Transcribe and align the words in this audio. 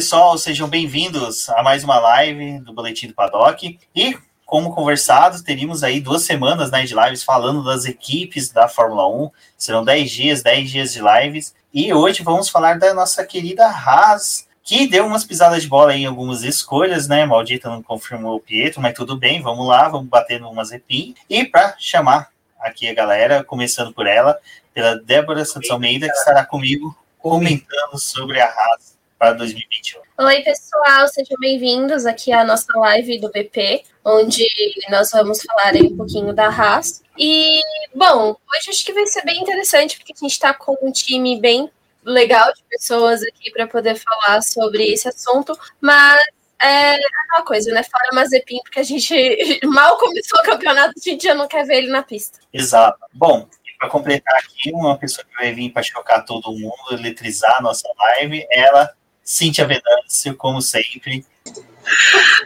Pessoal, 0.00 0.38
sejam 0.38 0.66
bem-vindos 0.66 1.50
a 1.50 1.62
mais 1.62 1.84
uma 1.84 1.98
live 1.98 2.60
do 2.60 2.72
Boletim 2.72 3.08
do 3.08 3.12
Paddock. 3.12 3.78
E, 3.94 4.16
como 4.46 4.74
conversado, 4.74 5.44
teríamos 5.44 5.84
aí 5.84 6.00
duas 6.00 6.22
semanas 6.22 6.70
né, 6.70 6.86
de 6.86 6.94
lives 6.94 7.22
falando 7.22 7.62
das 7.62 7.84
equipes 7.84 8.48
da 8.48 8.66
Fórmula 8.66 9.06
1. 9.06 9.30
Serão 9.58 9.84
10 9.84 10.10
dias, 10.10 10.42
10 10.42 10.70
dias 10.70 10.92
de 10.94 11.02
lives. 11.02 11.54
E 11.70 11.92
hoje 11.92 12.22
vamos 12.22 12.48
falar 12.48 12.78
da 12.78 12.94
nossa 12.94 13.26
querida 13.26 13.66
Haas, 13.66 14.48
que 14.62 14.86
deu 14.88 15.04
umas 15.04 15.22
pisadas 15.22 15.64
de 15.64 15.68
bola 15.68 15.94
em 15.94 16.06
algumas 16.06 16.44
escolhas, 16.44 17.06
né? 17.06 17.26
Maldita 17.26 17.68
não 17.68 17.82
confirmou 17.82 18.36
o 18.36 18.40
Pietro, 18.40 18.80
mas 18.80 18.94
tudo 18.94 19.18
bem, 19.18 19.42
vamos 19.42 19.68
lá, 19.68 19.86
vamos 19.90 20.08
bater 20.08 20.42
umas 20.42 20.70
repin. 20.70 21.14
E 21.28 21.44
para 21.44 21.74
chamar 21.78 22.30
aqui 22.58 22.88
a 22.88 22.94
galera, 22.94 23.44
começando 23.44 23.92
por 23.92 24.06
ela, 24.06 24.38
pela 24.72 24.96
Débora 24.96 25.44
Santos 25.44 25.70
Almeida, 25.70 26.06
que 26.08 26.16
estará 26.16 26.42
comigo 26.46 26.96
comentando 27.18 27.98
sobre 27.98 28.40
a 28.40 28.46
Haas 28.46 28.89
para 29.20 29.34
2021. 29.34 30.00
Oi, 30.18 30.42
pessoal, 30.42 31.06
sejam 31.06 31.36
bem-vindos 31.38 32.06
aqui 32.06 32.32
à 32.32 32.42
nossa 32.42 32.66
live 32.74 33.20
do 33.20 33.30
BP, 33.30 33.84
onde 34.02 34.48
nós 34.88 35.10
vamos 35.10 35.42
falar 35.42 35.74
aí 35.74 35.82
um 35.82 35.96
pouquinho 35.98 36.32
da 36.32 36.48
Haas. 36.48 37.02
E, 37.18 37.60
bom, 37.94 38.34
hoje 38.50 38.70
acho 38.70 38.82
que 38.82 38.94
vai 38.94 39.06
ser 39.06 39.22
bem 39.22 39.42
interessante, 39.42 39.98
porque 39.98 40.14
a 40.14 40.20
gente 40.22 40.32
está 40.32 40.54
com 40.54 40.74
um 40.80 40.90
time 40.90 41.38
bem 41.38 41.70
legal 42.02 42.50
de 42.54 42.64
pessoas 42.64 43.22
aqui 43.22 43.50
para 43.50 43.66
poder 43.66 43.96
falar 43.96 44.40
sobre 44.40 44.84
esse 44.90 45.06
assunto, 45.06 45.52
mas 45.78 46.18
é 46.62 46.94
aquela 46.94 47.44
coisa, 47.44 47.70
né? 47.72 47.82
Fora 47.82 48.08
Mazepin, 48.14 48.60
porque 48.62 48.80
a 48.80 48.84
gente 48.84 49.14
mal 49.68 49.98
começou 49.98 50.40
o 50.40 50.44
campeonato, 50.44 50.94
a 50.96 51.10
gente 51.10 51.24
já 51.24 51.34
não 51.34 51.46
quer 51.46 51.66
ver 51.66 51.76
ele 51.76 51.90
na 51.90 52.02
pista. 52.02 52.38
Exato. 52.54 52.98
Bom, 53.12 53.46
para 53.78 53.90
completar 53.90 54.34
aqui, 54.36 54.72
uma 54.72 54.96
pessoa 54.96 55.26
que 55.26 55.34
vai 55.36 55.52
vir 55.52 55.70
para 55.70 55.82
chocar 55.82 56.24
todo 56.24 56.52
mundo, 56.52 56.74
eletrizar 56.92 57.56
a 57.58 57.62
nossa 57.62 57.86
live, 57.98 58.46
ela, 58.50 58.94
Cíntia 59.30 59.64
Venâncio, 59.64 60.34
como 60.36 60.60
sempre. 60.60 61.24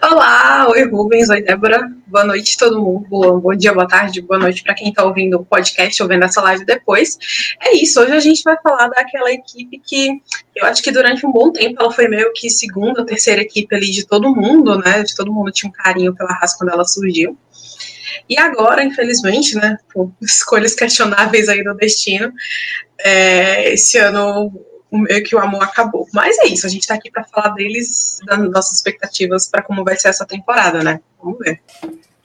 Olá, 0.02 0.68
oi 0.68 0.86
Rubens, 0.86 1.30
oi 1.30 1.40
Débora, 1.40 1.90
boa 2.06 2.24
noite 2.26 2.58
todo 2.58 2.78
mundo, 2.78 3.40
bom, 3.40 3.54
dia, 3.56 3.72
boa 3.72 3.88
tarde, 3.88 4.20
boa 4.20 4.38
noite 4.38 4.62
para 4.62 4.74
quem 4.74 4.90
está 4.90 5.02
ouvindo 5.02 5.38
o 5.38 5.44
podcast 5.46 6.02
ou 6.02 6.06
vendo 6.06 6.26
essa 6.26 6.42
live 6.42 6.62
depois. 6.66 7.16
É 7.58 7.74
isso, 7.74 7.98
hoje 8.02 8.12
a 8.12 8.20
gente 8.20 8.42
vai 8.42 8.58
falar 8.62 8.88
daquela 8.88 9.32
equipe 9.32 9.78
que 9.78 10.20
eu 10.54 10.66
acho 10.66 10.82
que 10.82 10.92
durante 10.92 11.24
um 11.24 11.32
bom 11.32 11.50
tempo 11.50 11.80
ela 11.80 11.90
foi 11.90 12.06
meio 12.06 12.30
que 12.34 12.50
segunda, 12.50 13.06
terceira 13.06 13.40
equipe 13.40 13.74
ali 13.74 13.90
de 13.90 14.06
todo 14.06 14.36
mundo, 14.36 14.78
né? 14.78 15.02
De 15.02 15.14
todo 15.16 15.32
mundo 15.32 15.50
tinha 15.50 15.70
um 15.70 15.72
carinho 15.72 16.14
pela 16.14 16.34
raça 16.34 16.54
quando 16.58 16.68
ela 16.68 16.84
surgiu. 16.84 17.34
E 18.28 18.38
agora, 18.38 18.84
infelizmente, 18.84 19.54
né, 19.54 19.78
por 19.90 20.12
escolhas 20.20 20.74
questionáveis 20.74 21.48
aí 21.48 21.64
do 21.64 21.72
destino, 21.74 22.30
é, 22.98 23.72
esse 23.72 23.96
ano 23.96 24.52
meio 24.98 25.24
que 25.24 25.34
o 25.34 25.38
amor 25.38 25.62
acabou. 25.62 26.08
Mas 26.12 26.38
é 26.38 26.46
isso, 26.46 26.66
a 26.66 26.70
gente 26.70 26.82
está 26.82 26.94
aqui 26.94 27.10
para 27.10 27.24
falar 27.24 27.50
deles, 27.50 28.18
das 28.24 28.38
nossas 28.50 28.78
expectativas 28.78 29.48
para 29.48 29.62
como 29.62 29.84
vai 29.84 29.96
ser 29.96 30.08
essa 30.08 30.26
temporada, 30.26 30.82
né? 30.82 31.00
Vamos 31.22 31.38
ver. 31.38 31.60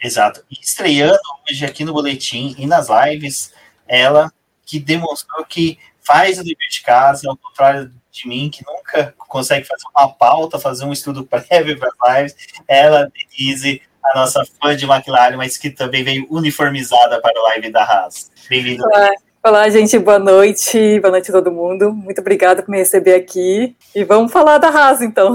Exato. 0.02 0.44
E 0.50 0.59
estreando 0.62 1.19
hoje 1.50 1.66
aqui 1.66 1.84
no 1.84 1.94
boletim 1.94 2.56
e 2.57 2.66
nas 2.66 2.88
lives, 2.90 3.53
ela 3.88 4.31
que 4.66 4.80
demonstrou 4.80 5.44
que 5.46 5.78
faz 6.02 6.40
o 6.40 6.44
dever 6.44 6.69
de 6.69 6.81
casa, 6.81 7.30
ao 7.30 7.38
contrário 7.38 7.91
de 8.12 8.28
mim, 8.28 8.50
que 8.50 8.63
nunca 8.66 9.13
consegue 9.18 9.68
fazer 9.68 9.84
uma 9.96 10.09
pauta, 10.09 10.59
fazer 10.59 10.86
um 10.86 10.94
estudo 10.94 11.24
prévio 11.28 11.78
para 11.78 11.90
as 11.90 12.18
lives, 12.18 12.36
ela, 12.68 13.12
Denise, 13.12 13.81
a 14.03 14.19
nossa 14.19 14.44
fã 14.59 14.75
de 14.75 14.86
McLaren, 14.86 15.38
mas 15.38 15.57
que 15.57 15.69
também 15.69 16.03
veio 16.03 16.25
uniformizada 16.30 17.22
para 17.22 17.40
a 17.40 17.44
live 17.44 17.72
da 17.72 17.84
Haas. 17.84 18.31
Bem-vindo. 18.50 18.84
Olá, 19.41 19.69
gente, 19.69 19.97
boa 19.97 20.19
noite, 20.19 21.00
boa 21.00 21.11
noite 21.11 21.31
a 21.31 21.33
todo 21.33 21.50
mundo. 21.50 21.94
Muito 21.94 22.19
obrigada 22.19 22.61
por 22.61 22.69
me 22.69 22.77
receber 22.77 23.16
aqui. 23.16 23.73
E 23.95 24.03
vamos 24.03 24.33
falar 24.33 24.57
da 24.57 24.67
Haas, 24.67 25.01
então. 25.01 25.33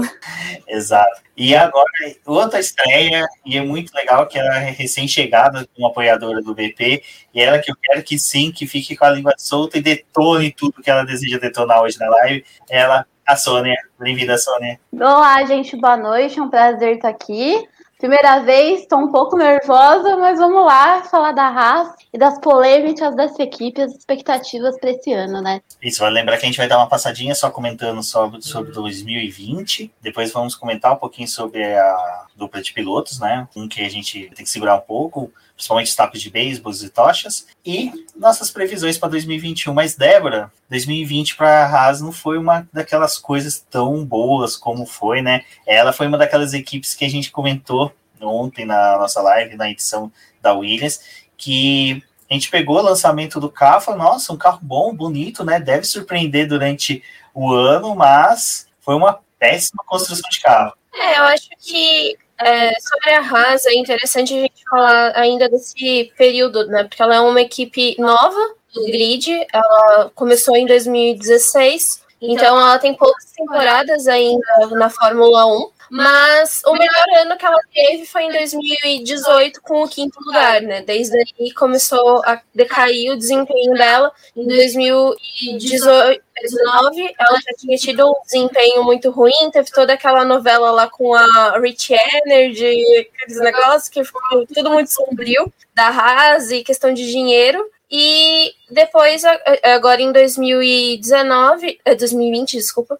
Exato. 0.67 1.21
E 1.35 1.55
agora, 1.55 1.89
outra 2.23 2.59
estreia, 2.59 3.25
e 3.43 3.57
é 3.57 3.63
muito 3.63 3.91
legal 3.95 4.27
que 4.27 4.37
ela 4.37 4.57
é 4.61 4.69
recém-chegada 4.69 5.67
como 5.73 5.87
apoiadora 5.87 6.39
do 6.39 6.53
BP, 6.53 7.01
e 7.33 7.41
ela 7.41 7.57
que 7.57 7.71
eu 7.71 7.75
quero 7.81 8.03
que 8.03 8.19
sim, 8.19 8.51
que 8.51 8.67
fique 8.67 8.95
com 8.95 9.05
a 9.05 9.09
língua 9.09 9.33
solta 9.39 9.79
e 9.79 9.81
detone 9.81 10.51
tudo 10.51 10.83
que 10.83 10.89
ela 10.91 11.03
deseja 11.03 11.39
detonar 11.39 11.81
hoje 11.81 11.99
na 11.99 12.07
live. 12.07 12.45
Ela, 12.69 13.07
a 13.25 13.35
Sônia. 13.35 13.75
Bem-vinda, 13.99 14.37
Sônia. 14.37 14.79
Olá, 14.93 15.43
gente, 15.45 15.75
boa 15.75 15.97
noite, 15.97 16.37
é 16.37 16.43
um 16.43 16.49
prazer 16.49 16.97
estar 16.97 17.09
aqui. 17.09 17.67
Primeira 17.97 18.39
vez, 18.39 18.81
estou 18.81 18.99
um 18.99 19.11
pouco 19.11 19.37
nervosa, 19.37 20.17
mas 20.17 20.37
vamos 20.37 20.65
lá 20.65 21.03
falar 21.03 21.31
da 21.31 21.47
Haas 21.47 21.95
e 22.13 22.17
das 22.17 22.37
polêmicas 22.39 23.15
dessa 23.15 23.41
equipe, 23.41 23.81
as 23.81 23.93
expectativas 23.93 24.77
para 24.77 24.91
esse 24.91 25.13
ano, 25.13 25.41
né? 25.41 25.61
Isso, 25.81 26.01
vai 26.01 26.11
lembrar 26.11 26.37
que 26.37 26.43
a 26.43 26.47
gente 26.47 26.57
vai 26.57 26.67
dar 26.67 26.77
uma 26.77 26.89
passadinha 26.89 27.33
só 27.33 27.49
comentando 27.49 28.03
sobre, 28.03 28.41
sobre 28.41 28.73
2020. 28.73 29.93
Depois 30.01 30.31
vamos 30.33 30.55
comentar 30.55 30.91
um 30.91 30.97
pouquinho 30.97 31.27
sobre 31.27 31.63
a 31.63 32.25
dupla 32.35 32.61
de 32.61 32.73
pilotos, 32.73 33.17
né? 33.19 33.47
Um 33.55 33.67
que 33.67 33.81
a 33.81 33.89
gente 33.89 34.29
tem 34.35 34.43
que 34.43 34.49
segurar 34.49 34.75
um 34.75 34.81
pouco, 34.81 35.31
principalmente 35.55 35.87
os 35.87 35.95
tapos 35.95 36.21
de 36.21 36.29
beisebol 36.29 36.73
e 36.73 36.89
tochas. 36.89 37.47
E 37.65 37.91
nossas 38.15 38.51
previsões 38.51 38.97
para 38.97 39.09
2021. 39.09 39.73
Mas, 39.73 39.95
Débora, 39.95 40.51
2020 40.69 41.35
para 41.35 41.65
a 41.65 41.65
Haas 41.65 42.01
não 42.01 42.11
foi 42.11 42.37
uma 42.37 42.67
daquelas 42.71 43.17
coisas 43.17 43.65
tão 43.69 44.05
boas 44.05 44.55
como 44.55 44.85
foi, 44.85 45.21
né? 45.21 45.43
Ela 45.65 45.93
foi 45.93 46.07
uma 46.07 46.17
daquelas 46.17 46.53
equipes 46.53 46.93
que 46.93 47.05
a 47.05 47.09
gente 47.09 47.31
comentou 47.31 47.93
ontem 48.21 48.65
na 48.65 48.97
nossa 48.97 49.21
live, 49.21 49.55
na 49.55 49.69
edição 49.69 50.11
da 50.41 50.53
Williams, 50.53 50.99
que 51.37 52.03
a 52.29 52.33
gente 52.33 52.49
pegou 52.49 52.77
o 52.77 52.81
lançamento 52.81 53.39
do 53.39 53.49
carro, 53.49 53.81
falou, 53.81 53.99
nossa, 53.99 54.33
um 54.33 54.37
carro 54.37 54.59
bom, 54.61 54.93
bonito, 54.93 55.43
né? 55.43 55.59
Deve 55.59 55.85
surpreender 55.85 56.47
durante 56.47 57.03
o 57.33 57.51
ano, 57.53 57.95
mas 57.95 58.67
foi 58.79 58.95
uma 58.95 59.19
péssima 59.37 59.83
construção 59.85 60.29
de 60.29 60.39
carro. 60.41 60.73
É, 60.93 61.19
eu 61.19 61.23
acho 61.23 61.49
que 61.59 62.17
é, 62.39 62.71
sobre 62.79 63.11
a 63.11 63.19
Haas 63.19 63.65
é 63.65 63.73
interessante 63.73 64.33
a 64.33 64.41
gente 64.41 64.63
falar 64.69 65.11
ainda 65.15 65.47
desse 65.49 66.11
período, 66.17 66.67
né? 66.67 66.83
Porque 66.83 67.01
ela 67.01 67.15
é 67.15 67.19
uma 67.19 67.41
equipe 67.41 67.95
nova 67.99 68.55
do 68.73 68.85
grid, 68.85 69.29
ela 69.53 70.11
começou 70.13 70.55
em 70.57 70.65
2016, 70.65 72.03
então 72.21 72.59
ela 72.59 72.77
tem 72.77 72.93
poucas 72.93 73.31
temporadas 73.31 74.07
ainda 74.07 74.67
na 74.71 74.89
Fórmula 74.89 75.45
1. 75.45 75.69
Mas 75.89 76.61
o 76.65 76.73
melhor 76.73 77.05
ano 77.21 77.37
que 77.37 77.45
ela 77.45 77.59
teve 77.73 78.05
foi 78.05 78.23
em 78.23 78.31
2018 78.31 79.61
com 79.61 79.83
o 79.83 79.87
quinto 79.87 80.19
lugar, 80.23 80.61
né? 80.61 80.81
Desde 80.81 81.17
aí 81.17 81.53
começou 81.53 82.21
a 82.25 82.41
decair 82.53 83.11
o 83.11 83.17
desempenho 83.17 83.73
dela. 83.73 84.11
Em 84.35 84.45
2019, 84.47 87.15
ela 87.19 87.39
já 87.39 87.53
tinha 87.57 87.77
tido 87.77 88.09
um 88.09 88.15
desempenho 88.25 88.83
muito 88.83 89.09
ruim, 89.11 89.51
teve 89.51 89.71
toda 89.71 89.93
aquela 89.93 90.25
novela 90.25 90.71
lá 90.71 90.89
com 90.89 91.13
a 91.13 91.57
Rich 91.59 91.93
Energy, 91.93 93.09
aqueles 93.15 93.39
negócios 93.39 93.89
que 93.89 94.03
ficou 94.03 94.45
tudo 94.47 94.71
muito 94.71 94.91
sombrio, 94.91 95.53
da 95.73 95.87
Haas 95.87 96.51
e 96.51 96.63
questão 96.63 96.93
de 96.93 97.09
dinheiro. 97.09 97.65
E 97.89 98.53
depois, 98.69 99.23
agora 99.63 100.01
em 100.01 100.11
2019, 100.11 101.79
2020, 101.97 102.57
desculpa, 102.57 102.99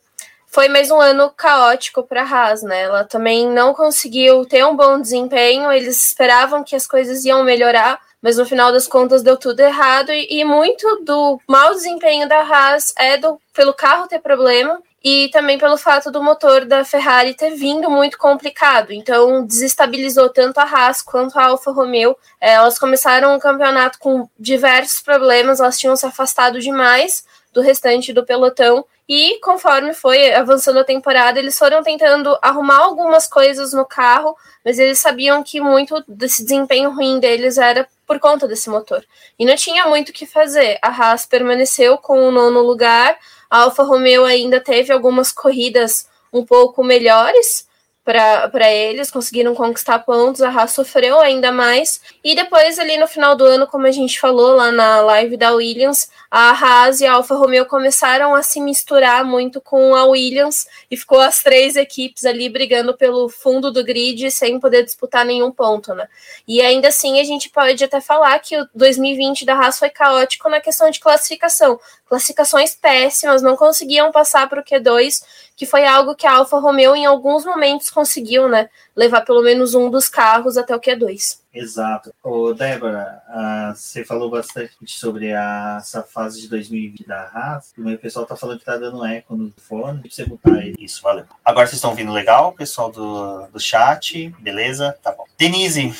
foi 0.55 0.69
mais 0.69 0.89
um 0.89 1.01
ano 1.01 1.29
caótico 1.35 2.01
para 2.01 2.21
a 2.21 2.25
Haas, 2.25 2.63
né? 2.63 2.83
Ela 2.83 3.03
também 3.03 3.45
não 3.45 3.73
conseguiu 3.73 4.45
ter 4.45 4.65
um 4.65 4.73
bom 4.73 5.01
desempenho, 5.01 5.69
eles 5.69 6.01
esperavam 6.01 6.63
que 6.63 6.77
as 6.77 6.87
coisas 6.87 7.25
iam 7.25 7.43
melhorar, 7.43 7.99
mas 8.21 8.37
no 8.37 8.45
final 8.45 8.71
das 8.71 8.87
contas 8.87 9.21
deu 9.21 9.35
tudo 9.35 9.59
errado 9.59 10.13
e, 10.13 10.39
e 10.39 10.45
muito 10.45 11.03
do 11.03 11.41
mau 11.45 11.73
desempenho 11.73 12.25
da 12.29 12.39
Haas 12.39 12.93
é 12.97 13.17
do, 13.17 13.37
pelo 13.53 13.73
carro 13.73 14.07
ter 14.07 14.19
problema 14.19 14.81
e 15.03 15.27
também 15.27 15.57
pelo 15.57 15.75
fato 15.75 16.09
do 16.09 16.23
motor 16.23 16.63
da 16.63 16.85
Ferrari 16.85 17.33
ter 17.33 17.53
vindo 17.53 17.89
muito 17.89 18.17
complicado. 18.17 18.93
Então, 18.93 19.45
desestabilizou 19.45 20.29
tanto 20.29 20.59
a 20.59 20.63
Haas 20.63 21.01
quanto 21.01 21.37
a 21.37 21.47
Alfa 21.47 21.69
Romeo. 21.69 22.15
É, 22.39 22.53
elas 22.53 22.79
começaram 22.79 23.35
o 23.35 23.39
campeonato 23.41 23.99
com 23.99 24.29
diversos 24.39 25.01
problemas, 25.01 25.59
elas 25.59 25.77
tinham 25.77 25.97
se 25.97 26.05
afastado 26.05 26.61
demais 26.61 27.25
do 27.51 27.59
restante 27.59 28.13
do 28.13 28.25
pelotão 28.25 28.85
e 29.07 29.39
conforme 29.39 29.93
foi 29.93 30.33
avançando 30.33 30.79
a 30.79 30.83
temporada, 30.83 31.37
eles 31.37 31.57
foram 31.57 31.83
tentando 31.83 32.37
arrumar 32.41 32.79
algumas 32.79 33.27
coisas 33.27 33.71
no 33.71 33.85
carro, 33.85 34.35
mas 34.63 34.79
eles 34.79 34.99
sabiam 34.99 35.43
que 35.43 35.61
muito 35.61 36.03
desse 36.07 36.43
desempenho 36.43 36.89
ruim 36.89 37.19
deles 37.19 37.57
era 37.57 37.87
por 38.07 38.19
conta 38.19 38.47
desse 38.47 38.69
motor. 38.69 39.05
E 39.37 39.45
não 39.45 39.55
tinha 39.55 39.85
muito 39.85 40.09
o 40.09 40.13
que 40.13 40.25
fazer. 40.25 40.79
A 40.81 40.89
Haas 40.89 41.25
permaneceu 41.25 41.97
com 41.97 42.27
o 42.27 42.31
nono 42.31 42.61
lugar, 42.61 43.17
a 43.49 43.59
Alfa 43.59 43.83
Romeo 43.83 44.25
ainda 44.25 44.59
teve 44.59 44.91
algumas 44.91 45.31
corridas 45.31 46.07
um 46.33 46.43
pouco 46.43 46.83
melhores, 46.83 47.67
para 48.05 48.71
eles, 48.71 49.09
conseguiram 49.09 49.55
conquistar 49.55 49.97
pontos, 49.99 50.43
a 50.43 50.49
Haas 50.49 50.71
sofreu 50.73 51.19
ainda 51.19 51.51
mais. 51.51 51.99
E 52.23 52.35
depois, 52.35 52.77
ali 52.77 52.97
no 52.99 53.07
final 53.07 53.35
do 53.35 53.43
ano, 53.43 53.65
como 53.65 53.87
a 53.87 53.91
gente 53.91 54.19
falou 54.19 54.55
lá 54.55 54.71
na 54.71 55.01
live 55.01 55.35
da 55.35 55.51
Williams, 55.53 56.07
a 56.37 56.51
Haas 56.51 56.99
e 56.99 57.05
a 57.05 57.13
Alfa 57.13 57.33
Romeo 57.33 57.65
começaram 57.65 58.35
a 58.35 58.43
se 58.43 58.59
misturar 58.59 59.23
muito 59.23 59.61
com 59.61 59.95
a 59.95 60.03
Williams 60.03 60.67
e 60.91 60.97
ficou 60.97 61.21
as 61.21 61.41
três 61.41 61.77
equipes 61.77 62.25
ali 62.25 62.49
brigando 62.49 62.93
pelo 62.93 63.29
fundo 63.29 63.71
do 63.71 63.81
grid 63.85 64.29
sem 64.31 64.59
poder 64.59 64.83
disputar 64.83 65.23
nenhum 65.23 65.49
ponto, 65.49 65.95
né? 65.95 66.09
E 66.45 66.59
ainda 66.59 66.89
assim, 66.89 67.21
a 67.21 67.23
gente 67.23 67.49
pode 67.49 67.81
até 67.81 68.01
falar 68.01 68.37
que 68.39 68.59
o 68.59 68.67
2020 68.75 69.45
da 69.45 69.55
Haas 69.55 69.79
foi 69.79 69.89
caótico 69.89 70.49
na 70.49 70.59
questão 70.59 70.89
de 70.89 70.99
classificação. 70.99 71.79
Classificações 72.05 72.75
péssimas, 72.75 73.41
não 73.41 73.55
conseguiam 73.55 74.11
passar 74.11 74.49
para 74.49 74.59
o 74.59 74.63
Q2 74.63 75.21
que 75.55 75.65
foi 75.65 75.85
algo 75.85 76.15
que 76.15 76.27
a 76.27 76.33
Alfa 76.33 76.59
Romeo 76.59 76.95
em 76.95 77.05
alguns 77.05 77.45
momentos 77.45 77.89
conseguiu, 77.89 78.49
né, 78.49 78.69
levar 78.95 79.21
pelo 79.21 79.41
menos 79.41 79.73
um 79.73 79.89
dos 79.89 80.07
carros 80.07 80.57
até 80.57 80.75
o 80.75 80.79
Q2. 80.79 81.39
Exato. 81.53 82.13
Ô, 82.21 82.53
Débora, 82.53 83.21
uh, 83.29 83.75
você 83.75 84.03
falou 84.03 84.29
bastante 84.29 84.73
sobre 84.87 85.33
a, 85.33 85.77
essa 85.79 86.03
fase 86.03 86.41
de 86.41 86.49
2020 86.49 87.07
da 87.07 87.29
Haas. 87.33 87.73
O 87.77 87.97
pessoal 87.97 88.25
tá 88.25 88.35
falando 88.35 88.59
que 88.59 88.65
tá 88.65 88.77
dando 88.77 89.05
eco 89.05 89.35
no 89.35 89.53
fone. 89.57 90.01
Pra 90.01 90.09
você 90.11 90.25
botar 90.25 90.65
isso, 90.79 91.01
valeu. 91.01 91.25
Agora 91.43 91.65
vocês 91.65 91.77
estão 91.77 91.91
ouvindo 91.91 92.11
legal, 92.11 92.51
pessoal 92.51 92.91
do, 92.91 93.47
do 93.47 93.59
chat, 93.59 94.29
beleza? 94.39 94.97
Tá 95.01 95.13
bom. 95.13 95.23
Denise, 95.37 95.93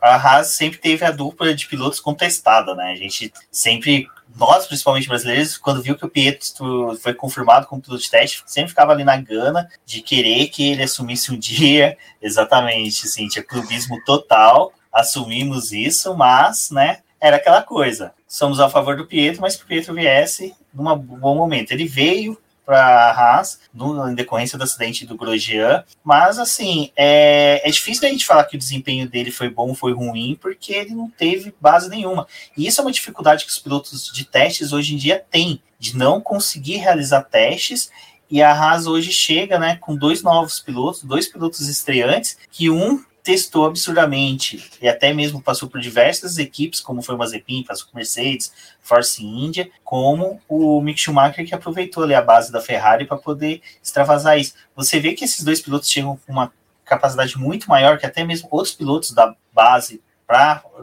a 0.00 0.14
Haas 0.14 0.48
sempre 0.48 0.78
teve 0.78 1.04
a 1.04 1.10
dupla 1.10 1.52
de 1.54 1.66
pilotos 1.66 1.98
contestada, 1.98 2.74
né? 2.74 2.92
A 2.92 2.96
gente 2.96 3.32
sempre 3.50 4.06
nós, 4.36 4.66
principalmente 4.66 5.08
brasileiros, 5.08 5.56
quando 5.56 5.82
viu 5.82 5.96
que 5.96 6.04
o 6.04 6.08
Pietro 6.08 6.96
foi 7.00 7.14
confirmado 7.14 7.66
como 7.66 7.82
piloto 7.82 8.02
de 8.02 8.10
teste, 8.10 8.42
sempre 8.46 8.70
ficava 8.70 8.92
ali 8.92 9.04
na 9.04 9.16
gana 9.16 9.68
de 9.84 10.02
querer 10.02 10.48
que 10.48 10.70
ele 10.70 10.82
assumisse 10.82 11.32
um 11.32 11.36
dia, 11.38 11.96
exatamente, 12.20 13.06
assim, 13.06 13.28
tinha 13.28 13.44
clubismo 13.44 14.02
total, 14.04 14.72
assumimos 14.92 15.72
isso, 15.72 16.14
mas, 16.16 16.70
né, 16.70 17.00
era 17.20 17.36
aquela 17.36 17.62
coisa. 17.62 18.12
Somos 18.26 18.60
a 18.60 18.68
favor 18.68 18.96
do 18.96 19.06
Pietro, 19.06 19.42
mas 19.42 19.56
que 19.56 19.64
o 19.64 19.66
Pietro 19.66 19.94
viesse 19.94 20.54
num 20.72 20.96
bom 20.96 21.34
momento. 21.34 21.72
Ele 21.72 21.84
veio 21.84 22.38
para 22.70 23.10
a 23.10 23.10
Haas, 23.10 23.58
no, 23.74 24.08
em 24.08 24.14
decorrência 24.14 24.56
do 24.56 24.62
acidente 24.62 25.04
do 25.04 25.16
Grosjean, 25.16 25.82
mas 26.04 26.38
assim, 26.38 26.92
é, 26.94 27.60
é 27.68 27.68
difícil 27.68 28.06
a 28.06 28.12
gente 28.12 28.24
falar 28.24 28.44
que 28.44 28.54
o 28.54 28.58
desempenho 28.58 29.08
dele 29.08 29.32
foi 29.32 29.50
bom 29.50 29.74
foi 29.74 29.92
ruim, 29.92 30.38
porque 30.40 30.72
ele 30.72 30.94
não 30.94 31.10
teve 31.10 31.52
base 31.60 31.88
nenhuma. 31.88 32.28
E 32.56 32.68
isso 32.68 32.80
é 32.80 32.84
uma 32.84 32.92
dificuldade 32.92 33.44
que 33.44 33.50
os 33.50 33.58
pilotos 33.58 34.12
de 34.14 34.24
testes 34.24 34.72
hoje 34.72 34.94
em 34.94 34.96
dia 34.96 35.20
têm, 35.32 35.60
de 35.80 35.96
não 35.96 36.20
conseguir 36.20 36.76
realizar 36.76 37.22
testes 37.22 37.90
e 38.30 38.40
a 38.40 38.52
Haas 38.52 38.86
hoje 38.86 39.10
chega 39.10 39.58
né, 39.58 39.76
com 39.80 39.96
dois 39.96 40.22
novos 40.22 40.60
pilotos, 40.60 41.02
dois 41.02 41.26
pilotos 41.26 41.68
estreantes, 41.68 42.38
que 42.52 42.70
um 42.70 43.02
testou 43.22 43.66
absurdamente 43.66 44.70
e 44.80 44.88
até 44.88 45.12
mesmo 45.12 45.42
passou 45.42 45.68
por 45.68 45.80
diversas 45.80 46.38
equipes, 46.38 46.80
como 46.80 47.02
foi 47.02 47.14
o 47.14 47.18
Mazepin, 47.18 47.64
passou 47.64 47.86
por 47.88 47.96
Mercedes, 47.96 48.52
Force 48.80 49.24
India, 49.24 49.70
como 49.84 50.40
o 50.48 50.80
Mick 50.80 50.98
Schumacher 50.98 51.46
que 51.46 51.54
aproveitou 51.54 52.04
ali 52.04 52.14
a 52.14 52.22
base 52.22 52.50
da 52.50 52.60
Ferrari 52.60 53.06
para 53.06 53.16
poder 53.16 53.60
extravasar 53.82 54.38
isso. 54.38 54.54
Você 54.74 54.98
vê 54.98 55.12
que 55.12 55.24
esses 55.24 55.44
dois 55.44 55.60
pilotos 55.60 55.90
chegam 55.90 56.18
com 56.26 56.32
uma 56.32 56.52
capacidade 56.84 57.38
muito 57.38 57.68
maior 57.68 57.98
que 57.98 58.06
até 58.06 58.24
mesmo 58.24 58.48
outros 58.50 58.74
pilotos 58.74 59.12
da 59.12 59.34
base 59.52 60.02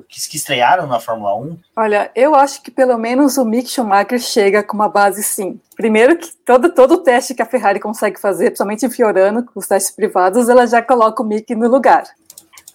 que, 0.10 0.30
que 0.30 0.36
estrearam 0.36 0.88
na 0.88 1.00
Fórmula 1.00 1.36
1? 1.36 1.58
Olha, 1.78 2.12
eu 2.14 2.36
acho 2.36 2.62
que 2.62 2.70
pelo 2.70 2.98
menos 2.98 3.38
o 3.38 3.46
Mick 3.46 3.70
Schumacher 3.70 4.20
chega 4.20 4.62
com 4.62 4.76
uma 4.76 4.90
base 4.90 5.24
sim. 5.24 5.60
Primeiro 5.76 6.18
que 6.18 6.28
todo, 6.46 6.70
todo 6.74 6.96
o 6.96 6.98
teste 6.98 7.34
que 7.34 7.42
a 7.42 7.46
Ferrari 7.46 7.80
consegue 7.80 8.20
fazer, 8.20 8.48
principalmente 8.48 8.86
em 8.86 8.90
Fiorano, 8.90 9.44
com 9.44 9.60
os 9.60 9.68
testes 9.68 9.96
privados, 9.96 10.50
ela 10.50 10.68
já 10.68 10.82
coloca 10.82 11.24
o 11.24 11.26
Mick 11.26 11.56
no 11.56 11.70
lugar. 11.70 12.04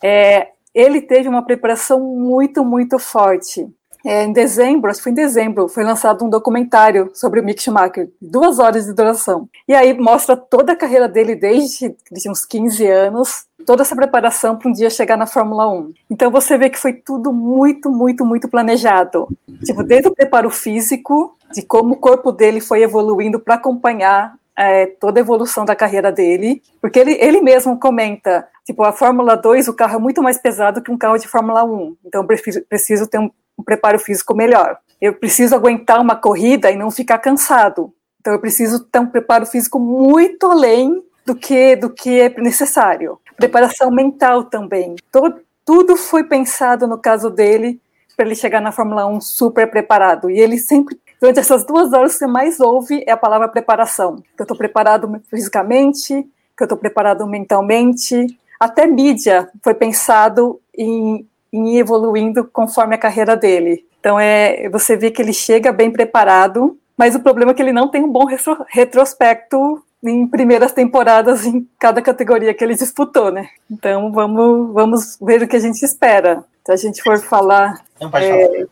É, 0.02 0.48
ele 0.74 1.00
teve 1.00 1.28
uma 1.28 1.44
preparação 1.44 2.00
muito, 2.00 2.64
muito 2.64 2.98
forte. 2.98 3.68
É, 4.04 4.24
em 4.24 4.32
dezembro, 4.32 4.90
acho 4.90 4.98
que 4.98 5.04
foi 5.04 5.12
em 5.12 5.14
dezembro, 5.14 5.68
foi 5.68 5.84
lançado 5.84 6.24
um 6.24 6.28
documentário 6.28 7.10
sobre 7.14 7.38
o 7.38 7.44
Mick 7.44 7.62
Schumacher, 7.62 8.10
duas 8.20 8.58
horas 8.58 8.84
de 8.84 8.92
duração. 8.92 9.48
E 9.68 9.74
aí 9.74 9.96
mostra 9.96 10.36
toda 10.36 10.72
a 10.72 10.76
carreira 10.76 11.08
dele 11.08 11.36
desde 11.36 11.94
de 12.10 12.28
uns 12.28 12.44
15 12.44 12.84
anos, 12.84 13.46
toda 13.64 13.82
essa 13.82 13.94
preparação 13.94 14.56
para 14.56 14.68
um 14.68 14.72
dia 14.72 14.90
chegar 14.90 15.16
na 15.16 15.26
Fórmula 15.26 15.68
1. 15.72 15.92
Então 16.10 16.32
você 16.32 16.58
vê 16.58 16.68
que 16.68 16.78
foi 16.78 16.94
tudo 16.94 17.32
muito, 17.32 17.90
muito, 17.90 18.24
muito 18.24 18.48
planejado. 18.48 19.28
Tipo, 19.64 19.84
desde 19.84 20.08
o 20.08 20.14
preparo 20.14 20.50
físico, 20.50 21.36
de 21.52 21.62
como 21.62 21.94
o 21.94 21.98
corpo 21.98 22.32
dele 22.32 22.60
foi 22.60 22.82
evoluindo 22.82 23.38
para 23.38 23.54
acompanhar 23.54 24.34
é, 24.56 24.86
toda 24.86 25.20
a 25.20 25.22
evolução 25.22 25.64
da 25.64 25.74
carreira 25.74 26.12
dele, 26.12 26.62
porque 26.80 26.98
ele, 26.98 27.12
ele 27.20 27.40
mesmo 27.40 27.78
comenta, 27.78 28.46
tipo, 28.64 28.82
a 28.82 28.92
Fórmula 28.92 29.36
2, 29.36 29.68
o 29.68 29.74
carro 29.74 29.96
é 29.96 30.00
muito 30.00 30.22
mais 30.22 30.38
pesado 30.38 30.82
que 30.82 30.90
um 30.90 30.98
carro 30.98 31.18
de 31.18 31.28
Fórmula 31.28 31.64
1, 31.64 31.96
então 32.04 32.26
preciso, 32.26 32.62
preciso 32.68 33.06
ter 33.06 33.18
um, 33.18 33.30
um 33.58 33.62
preparo 33.62 33.98
físico 33.98 34.34
melhor. 34.34 34.78
Eu 35.00 35.14
preciso 35.14 35.54
aguentar 35.54 36.00
uma 36.00 36.14
corrida 36.14 36.70
e 36.70 36.76
não 36.76 36.90
ficar 36.90 37.18
cansado. 37.18 37.92
Então 38.20 38.32
eu 38.32 38.40
preciso 38.40 38.84
ter 38.84 39.00
um 39.00 39.06
preparo 39.06 39.44
físico 39.44 39.80
muito 39.80 40.46
além 40.46 41.02
do 41.26 41.34
que 41.34 41.74
do 41.74 41.90
que 41.90 42.20
é 42.20 42.28
necessário. 42.40 43.18
Preparação 43.36 43.90
mental 43.90 44.44
também. 44.44 44.94
Todo, 45.10 45.40
tudo 45.64 45.96
foi 45.96 46.24
pensado 46.24 46.86
no 46.86 46.98
caso 46.98 47.30
dele 47.30 47.80
para 48.16 48.26
ele 48.26 48.34
chegar 48.34 48.60
na 48.60 48.70
Fórmula 48.70 49.06
1 49.06 49.20
super 49.20 49.68
preparado. 49.68 50.30
E 50.30 50.38
ele 50.38 50.58
sempre, 50.58 50.96
durante 51.22 51.40
essas 51.40 51.64
duas 51.64 51.92
horas, 51.94 52.12
que 52.12 52.18
você 52.18 52.26
mais 52.26 52.60
ouve 52.60 53.02
é 53.06 53.12
a 53.12 53.16
palavra 53.16 53.48
preparação. 53.48 54.16
Que 54.36 54.42
eu 54.42 54.44
estou 54.44 54.56
preparado 54.56 55.22
fisicamente, 55.30 56.26
que 56.56 56.62
eu 56.62 56.66
estou 56.66 56.76
preparado 56.76 57.26
mentalmente. 57.26 58.26
Até 58.60 58.86
mídia 58.86 59.48
foi 59.62 59.72
pensado 59.72 60.60
em 60.76 61.26
em 61.52 61.74
ir 61.74 61.80
evoluindo 61.80 62.44
conforme 62.44 62.94
a 62.94 62.98
carreira 62.98 63.36
dele. 63.36 63.84
Então 64.00 64.18
é, 64.18 64.68
você 64.70 64.96
vê 64.96 65.10
que 65.10 65.20
ele 65.20 65.32
chega 65.32 65.70
bem 65.70 65.90
preparado, 65.90 66.78
mas 66.96 67.14
o 67.14 67.20
problema 67.20 67.52
é 67.52 67.54
que 67.54 67.62
ele 67.62 67.72
não 67.72 67.88
tem 67.88 68.02
um 68.02 68.10
bom 68.10 68.24
retro, 68.24 68.64
retrospecto 68.68 69.82
em 70.02 70.26
primeiras 70.26 70.72
temporadas 70.72 71.44
em 71.44 71.68
cada 71.78 72.02
categoria 72.02 72.54
que 72.54 72.64
ele 72.64 72.74
disputou, 72.74 73.30
né? 73.30 73.48
Então 73.70 74.10
vamos, 74.10 74.72
vamos 74.72 75.18
ver 75.20 75.42
o 75.42 75.48
que 75.48 75.56
a 75.56 75.60
gente 75.60 75.82
espera. 75.82 76.42
Se 76.64 76.72
a 76.72 76.76
gente 76.76 77.02
for 77.02 77.18
falar, 77.20 77.84
é, 78.14 78.64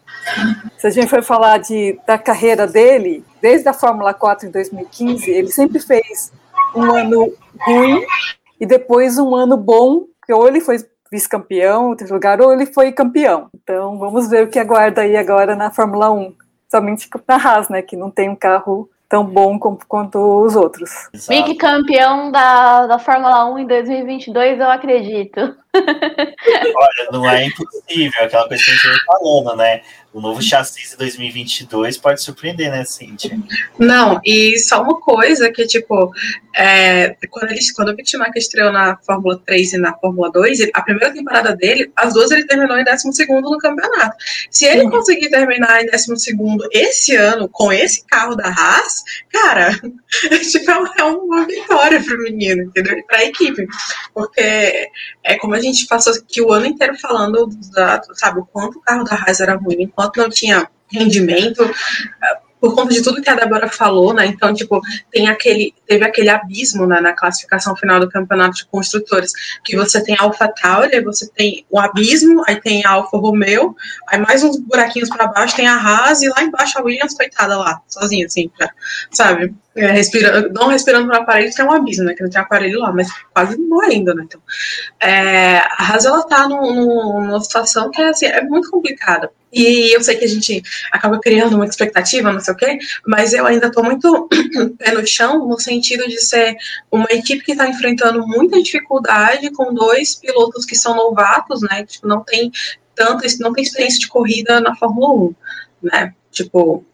se 0.79 0.87
a 0.87 0.91
gente 0.91 1.09
for 1.09 1.23
falar 1.23 1.59
de, 1.59 1.99
da 2.07 2.19
carreira 2.19 2.66
dele, 2.66 3.25
desde 3.40 3.69
a 3.69 3.73
Fórmula 3.73 4.14
4 4.14 4.49
em 4.49 4.50
2015, 4.50 5.31
ele 5.31 5.49
sempre 5.49 5.81
fez 5.81 6.33
um 6.75 6.83
ano 6.83 7.33
ruim 7.61 8.05
e 8.61 8.66
depois 8.66 9.19
um 9.19 9.35
ano 9.35 9.57
bom, 9.57 10.05
que 10.25 10.33
ou 10.33 10.47
ele 10.47 10.61
foi 10.61 10.78
vice-campeão, 11.11 11.97
terceiro 11.97 12.14
lugar, 12.14 12.40
ou 12.40 12.52
ele 12.52 12.66
foi 12.66 12.93
campeão. 12.93 13.49
Então 13.55 13.99
vamos 13.99 14.28
ver 14.28 14.45
o 14.45 14.49
que 14.49 14.59
aguarda 14.59 15.02
aí 15.02 15.16
agora 15.16 15.57
na 15.57 15.71
Fórmula 15.71 16.11
1. 16.11 16.35
Somente 16.71 17.09
na 17.26 17.35
Haas, 17.35 17.69
né, 17.69 17.83
que 17.83 17.97
não 17.97 18.11
tem 18.11 18.28
um 18.28 18.37
carro 18.37 18.88
tão 19.09 19.25
bom 19.25 19.59
como, 19.59 19.76
quanto 19.88 20.19
os 20.19 20.55
outros. 20.55 20.90
Mick 21.28 21.57
campeão 21.57 22.31
da, 22.31 22.87
da 22.87 22.99
Fórmula 22.99 23.52
1 23.52 23.59
em 23.59 23.66
2022, 23.66 24.61
eu 24.61 24.71
acredito. 24.71 25.57
Olha, 25.77 27.09
não 27.12 27.29
é 27.29 27.47
impossível, 27.47 28.25
aquela 28.25 28.49
coisa 28.49 28.65
que 28.65 28.71
a 28.71 28.75
gente 28.75 28.89
vem 28.89 28.99
falando, 29.07 29.57
né? 29.57 29.83
o 30.12 30.21
novo 30.21 30.43
chassi 30.43 30.91
de 30.91 30.97
2022 30.97 31.97
pode 31.97 32.21
surpreender, 32.23 32.71
né, 32.71 32.85
Cintia? 32.85 33.39
Não, 33.79 34.21
e 34.25 34.59
só 34.59 34.83
uma 34.83 35.00
coisa 35.00 35.53
que, 35.53 35.65
tipo, 35.67 36.12
é, 36.57 37.15
quando, 37.31 37.53
ele, 37.53 37.61
quando 37.77 37.91
o 37.91 37.97
Schumacher 38.05 38.37
estreou 38.37 38.73
na 38.73 38.97
Fórmula 38.97 39.41
3 39.47 39.75
e 39.75 39.79
na 39.79 39.97
Fórmula 39.97 40.31
2, 40.33 40.61
ele, 40.61 40.71
a 40.75 40.83
primeira 40.83 41.15
temporada 41.15 41.55
dele, 41.55 41.93
as 41.95 42.12
duas 42.12 42.31
ele 42.33 42.45
terminou 42.45 42.77
em 42.77 42.85
12 42.85 43.27
no 43.29 43.59
campeonato. 43.59 44.17
Se 44.50 44.67
ele 44.67 44.83
uhum. 44.83 44.91
conseguir 44.91 45.31
terminar 45.31 45.81
em 45.83 45.87
12 45.87 46.35
esse 46.73 47.15
ano 47.15 47.49
com 47.49 47.73
esse 47.73 48.05
carro 48.07 48.35
da 48.35 48.49
Haas, 48.49 49.05
cara, 49.33 49.71
tipo, 50.50 50.71
é 50.99 51.05
uma 51.05 51.47
vitória 51.47 52.03
pro 52.03 52.21
menino, 52.21 52.65
entendeu? 52.65 53.00
Pra 53.07 53.25
equipe. 53.25 53.65
Porque 54.12 54.91
é 55.23 55.37
como 55.39 55.55
a 55.55 55.60
gente 55.61 55.87
passou 55.87 56.12
aqui 56.12 56.40
o 56.43 56.52
ano 56.52 56.67
inteiro 56.67 56.99
falando, 56.99 57.49
da, 57.73 58.00
sabe, 58.14 58.40
o 58.40 58.47
quanto 58.47 58.79
o 58.79 58.83
carro 58.83 59.05
da 59.05 59.14
Haas 59.14 59.40
era 59.40 59.57
ruim, 59.57 59.83
enquanto 59.83 60.17
não 60.17 60.29
tinha 60.29 60.69
rendimento, 60.93 61.69
por 62.61 62.75
conta 62.75 62.93
de 62.93 63.02
tudo 63.02 63.23
que 63.23 63.31
a 63.31 63.35
Débora 63.35 63.69
falou, 63.69 64.12
né? 64.12 64.26
Então, 64.26 64.52
tipo, 64.52 64.81
tem 65.11 65.29
aquele, 65.29 65.75
teve 65.87 66.05
aquele 66.05 66.29
abismo 66.29 66.87
né, 66.87 67.00
na 67.00 67.14
classificação 67.14 67.75
final 67.75 67.99
do 67.99 68.09
campeonato 68.09 68.57
de 68.57 68.67
construtores, 68.67 69.33
que 69.64 69.75
você 69.76 70.02
tem 70.05 70.14
a 70.19 70.23
Alpha 70.23 70.47
Tauri, 70.49 71.00
você 71.02 71.29
tem 71.31 71.64
o 71.71 71.81
abismo, 71.81 72.45
aí 72.47 72.61
tem 72.61 72.85
a 72.85 72.90
Alfa 72.90 73.17
Romeo, 73.17 73.75
aí 74.07 74.21
mais 74.21 74.45
uns 74.45 74.59
buraquinhos 74.59 75.09
para 75.09 75.26
baixo 75.26 75.57
tem 75.57 75.67
a 75.67 75.76
Haas 75.76 76.21
e 76.21 76.29
lá 76.29 76.43
embaixo 76.43 76.79
a 76.79 76.83
Williams, 76.83 77.14
coitada 77.14 77.57
lá, 77.57 77.81
sozinha, 77.88 78.26
assim, 78.26 78.50
pra, 78.57 78.71
sabe? 79.11 79.55
É, 79.77 79.93
respirando, 79.93 80.53
não 80.53 80.67
respirando 80.67 81.07
no 81.07 81.15
aparelho, 81.15 81.55
que 81.55 81.61
é 81.61 81.65
um 81.65 81.73
abismo, 81.73 82.05
né? 82.05 82.15
Que 82.15 82.25
não 82.25 82.31
tem 82.31 82.41
aparelho 82.41 82.81
lá, 82.81 82.93
mas 82.93 83.09
quase 83.33 83.57
morrendo, 83.57 84.12
né? 84.15 84.25
Então, 84.27 84.41
é, 85.00 85.59
a 85.59 85.93
Haas, 85.93 86.05
ela 86.05 86.27
tá 86.27 86.49
num, 86.49 87.25
numa 87.25 87.41
situação 87.41 87.89
que 87.89 88.03
é, 88.03 88.09
assim, 88.09 88.27
é 88.27 88.43
muito 88.43 88.69
complicada. 88.69 89.31
E 89.53 89.95
eu 89.95 90.03
sei 90.03 90.17
que 90.17 90.25
a 90.25 90.29
gente 90.29 90.62
acaba 90.93 91.21
criando 91.21 91.57
muita 91.57 91.73
expectativa, 91.73 92.33
não 92.33 92.41
sei 92.41 92.55
o 92.55 92.57
quê, 92.57 92.79
mas 93.07 93.33
eu 93.33 93.47
ainda 93.47 93.69
estou 93.69 93.85
muito 93.85 94.29
pé 94.79 94.93
no 94.93 95.07
chão, 95.07 95.47
no 95.47 95.59
sentido 95.61 96.07
de 96.09 96.19
ser 96.19 96.57
uma 96.91 97.09
equipe 97.11 97.45
que 97.45 97.53
está 97.53 97.69
enfrentando 97.69 98.27
muita 98.27 98.61
dificuldade 98.61 99.50
com 99.53 99.73
dois 99.73 100.17
pilotos 100.17 100.65
que 100.65 100.77
são 100.77 100.97
novatos, 100.97 101.62
né? 101.62 101.85
Tipo, 101.85 102.09
não 102.09 102.25
tem 102.25 102.50
tanto, 102.95 103.25
não 103.41 103.53
tem 103.53 103.62
experiência 103.62 104.00
de 104.00 104.09
corrida 104.09 104.61
na 104.61 104.75
Fórmula 104.75 105.15
1, 105.15 105.35
né? 105.83 106.15
Tipo, 106.31 106.85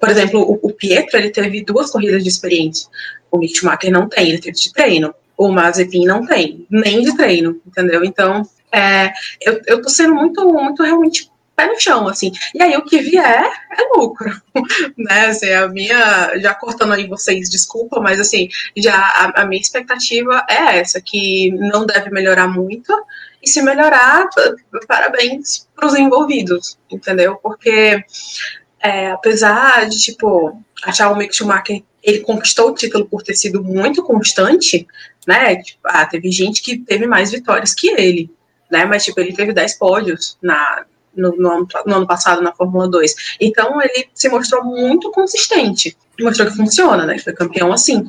por 0.00 0.08
exemplo, 0.08 0.58
o, 0.62 0.72
Pietro, 0.72 1.18
ele 1.18 1.30
teve 1.30 1.64
duas 1.64 1.90
corridas 1.90 2.22
de 2.22 2.28
experiência. 2.28 2.88
O 3.30 3.38
Mick 3.38 3.56
Schumacher 3.56 3.90
não 3.90 4.08
tem, 4.08 4.28
ele 4.28 4.40
teve 4.40 4.56
de 4.56 4.72
treino. 4.72 5.14
O 5.36 5.50
Mazepin 5.50 6.06
não 6.06 6.24
tem, 6.24 6.66
nem 6.70 7.02
de 7.02 7.14
treino, 7.14 7.60
entendeu? 7.66 8.02
Então, 8.04 8.48
é, 8.72 9.12
eu, 9.40 9.60
eu 9.66 9.82
tô 9.82 9.88
sendo 9.88 10.14
muito, 10.14 10.46
muito 10.46 10.82
realmente 10.82 11.30
pé 11.56 11.66
no 11.66 11.80
chão, 11.80 12.06
assim. 12.06 12.30
E 12.54 12.62
aí 12.62 12.76
o 12.76 12.84
que 12.84 13.00
vier 13.00 13.50
é 13.72 13.98
lucro, 13.98 14.30
né? 14.96 15.26
Assim, 15.26 15.50
a 15.50 15.66
minha, 15.66 16.38
já 16.38 16.54
cortando 16.54 16.92
aí 16.92 17.06
vocês, 17.06 17.48
desculpa, 17.48 18.00
mas 18.00 18.20
assim, 18.20 18.48
já 18.76 18.94
a, 18.94 19.42
a 19.42 19.46
minha 19.46 19.60
expectativa 19.60 20.44
é 20.48 20.78
essa, 20.78 21.00
que 21.00 21.50
não 21.52 21.86
deve 21.86 22.10
melhorar 22.10 22.46
muito, 22.46 22.92
e 23.42 23.48
se 23.48 23.62
melhorar, 23.62 24.28
parabéns 24.88 25.68
para 25.74 25.86
os 25.86 25.94
envolvidos, 25.94 26.76
entendeu? 26.90 27.36
Porque 27.36 28.04
é, 28.86 29.10
apesar 29.10 29.88
de, 29.88 29.98
tipo, 29.98 30.62
achar 30.84 31.10
o 31.10 31.16
Mick 31.16 31.34
Schumacher, 31.34 31.82
ele 32.02 32.20
conquistou 32.20 32.70
o 32.70 32.74
título 32.74 33.04
por 33.06 33.22
ter 33.22 33.34
sido 33.34 33.62
muito 33.62 34.02
constante, 34.04 34.86
né? 35.26 35.56
Tipo, 35.56 35.80
ah, 35.84 36.06
teve 36.06 36.30
gente 36.30 36.62
que 36.62 36.78
teve 36.78 37.06
mais 37.06 37.32
vitórias 37.32 37.74
que 37.74 37.88
ele, 37.88 38.30
né? 38.70 38.84
Mas, 38.84 39.04
tipo, 39.04 39.18
ele 39.18 39.34
teve 39.34 39.52
10 39.52 39.76
pódios 39.78 40.38
na, 40.40 40.84
no, 41.16 41.36
no, 41.36 41.66
no, 41.86 41.94
ano, 41.94 42.06
passado 42.06 42.40
na 42.40 42.54
Fórmula 42.54 42.88
2. 42.88 43.14
Então 43.40 43.82
ele 43.82 44.08
se 44.14 44.28
mostrou 44.28 44.64
muito 44.64 45.10
consistente. 45.10 45.96
Mostrou 46.20 46.48
que 46.48 46.56
funciona, 46.56 47.04
né? 47.04 47.18
Foi 47.18 47.32
campeão 47.32 47.72
assim. 47.72 48.06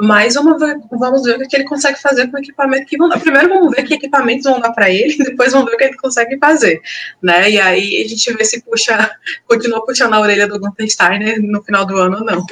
Mas 0.00 0.34
vamos 0.34 0.60
ver, 0.60 0.78
vamos 0.92 1.24
ver 1.24 1.36
o 1.36 1.48
que 1.48 1.56
ele 1.56 1.64
consegue 1.64 2.00
fazer 2.00 2.28
com 2.28 2.36
o 2.36 2.40
equipamento 2.40 2.86
que 2.86 2.96
vão 2.96 3.08
dar. 3.08 3.18
Primeiro 3.18 3.48
vamos 3.48 3.74
ver 3.74 3.82
que 3.82 3.94
equipamentos 3.94 4.44
vão 4.44 4.60
dar 4.60 4.72
para 4.72 4.88
ele, 4.88 5.18
depois 5.24 5.52
vamos 5.52 5.68
ver 5.68 5.74
o 5.74 5.78
que 5.78 5.84
ele 5.84 5.96
consegue 5.96 6.38
fazer, 6.38 6.80
né? 7.20 7.50
E 7.50 7.60
aí 7.60 8.04
a 8.04 8.08
gente 8.08 8.32
vê 8.32 8.44
se 8.44 8.62
puxa, 8.62 9.10
continua 9.46 9.84
puxando 9.84 10.14
a 10.14 10.20
orelha 10.20 10.46
do 10.46 10.60
Gunther 10.60 10.88
Steiner 10.88 11.42
no 11.42 11.62
final 11.64 11.84
do 11.84 11.96
ano 11.96 12.18
ou 12.18 12.24
não. 12.24 12.46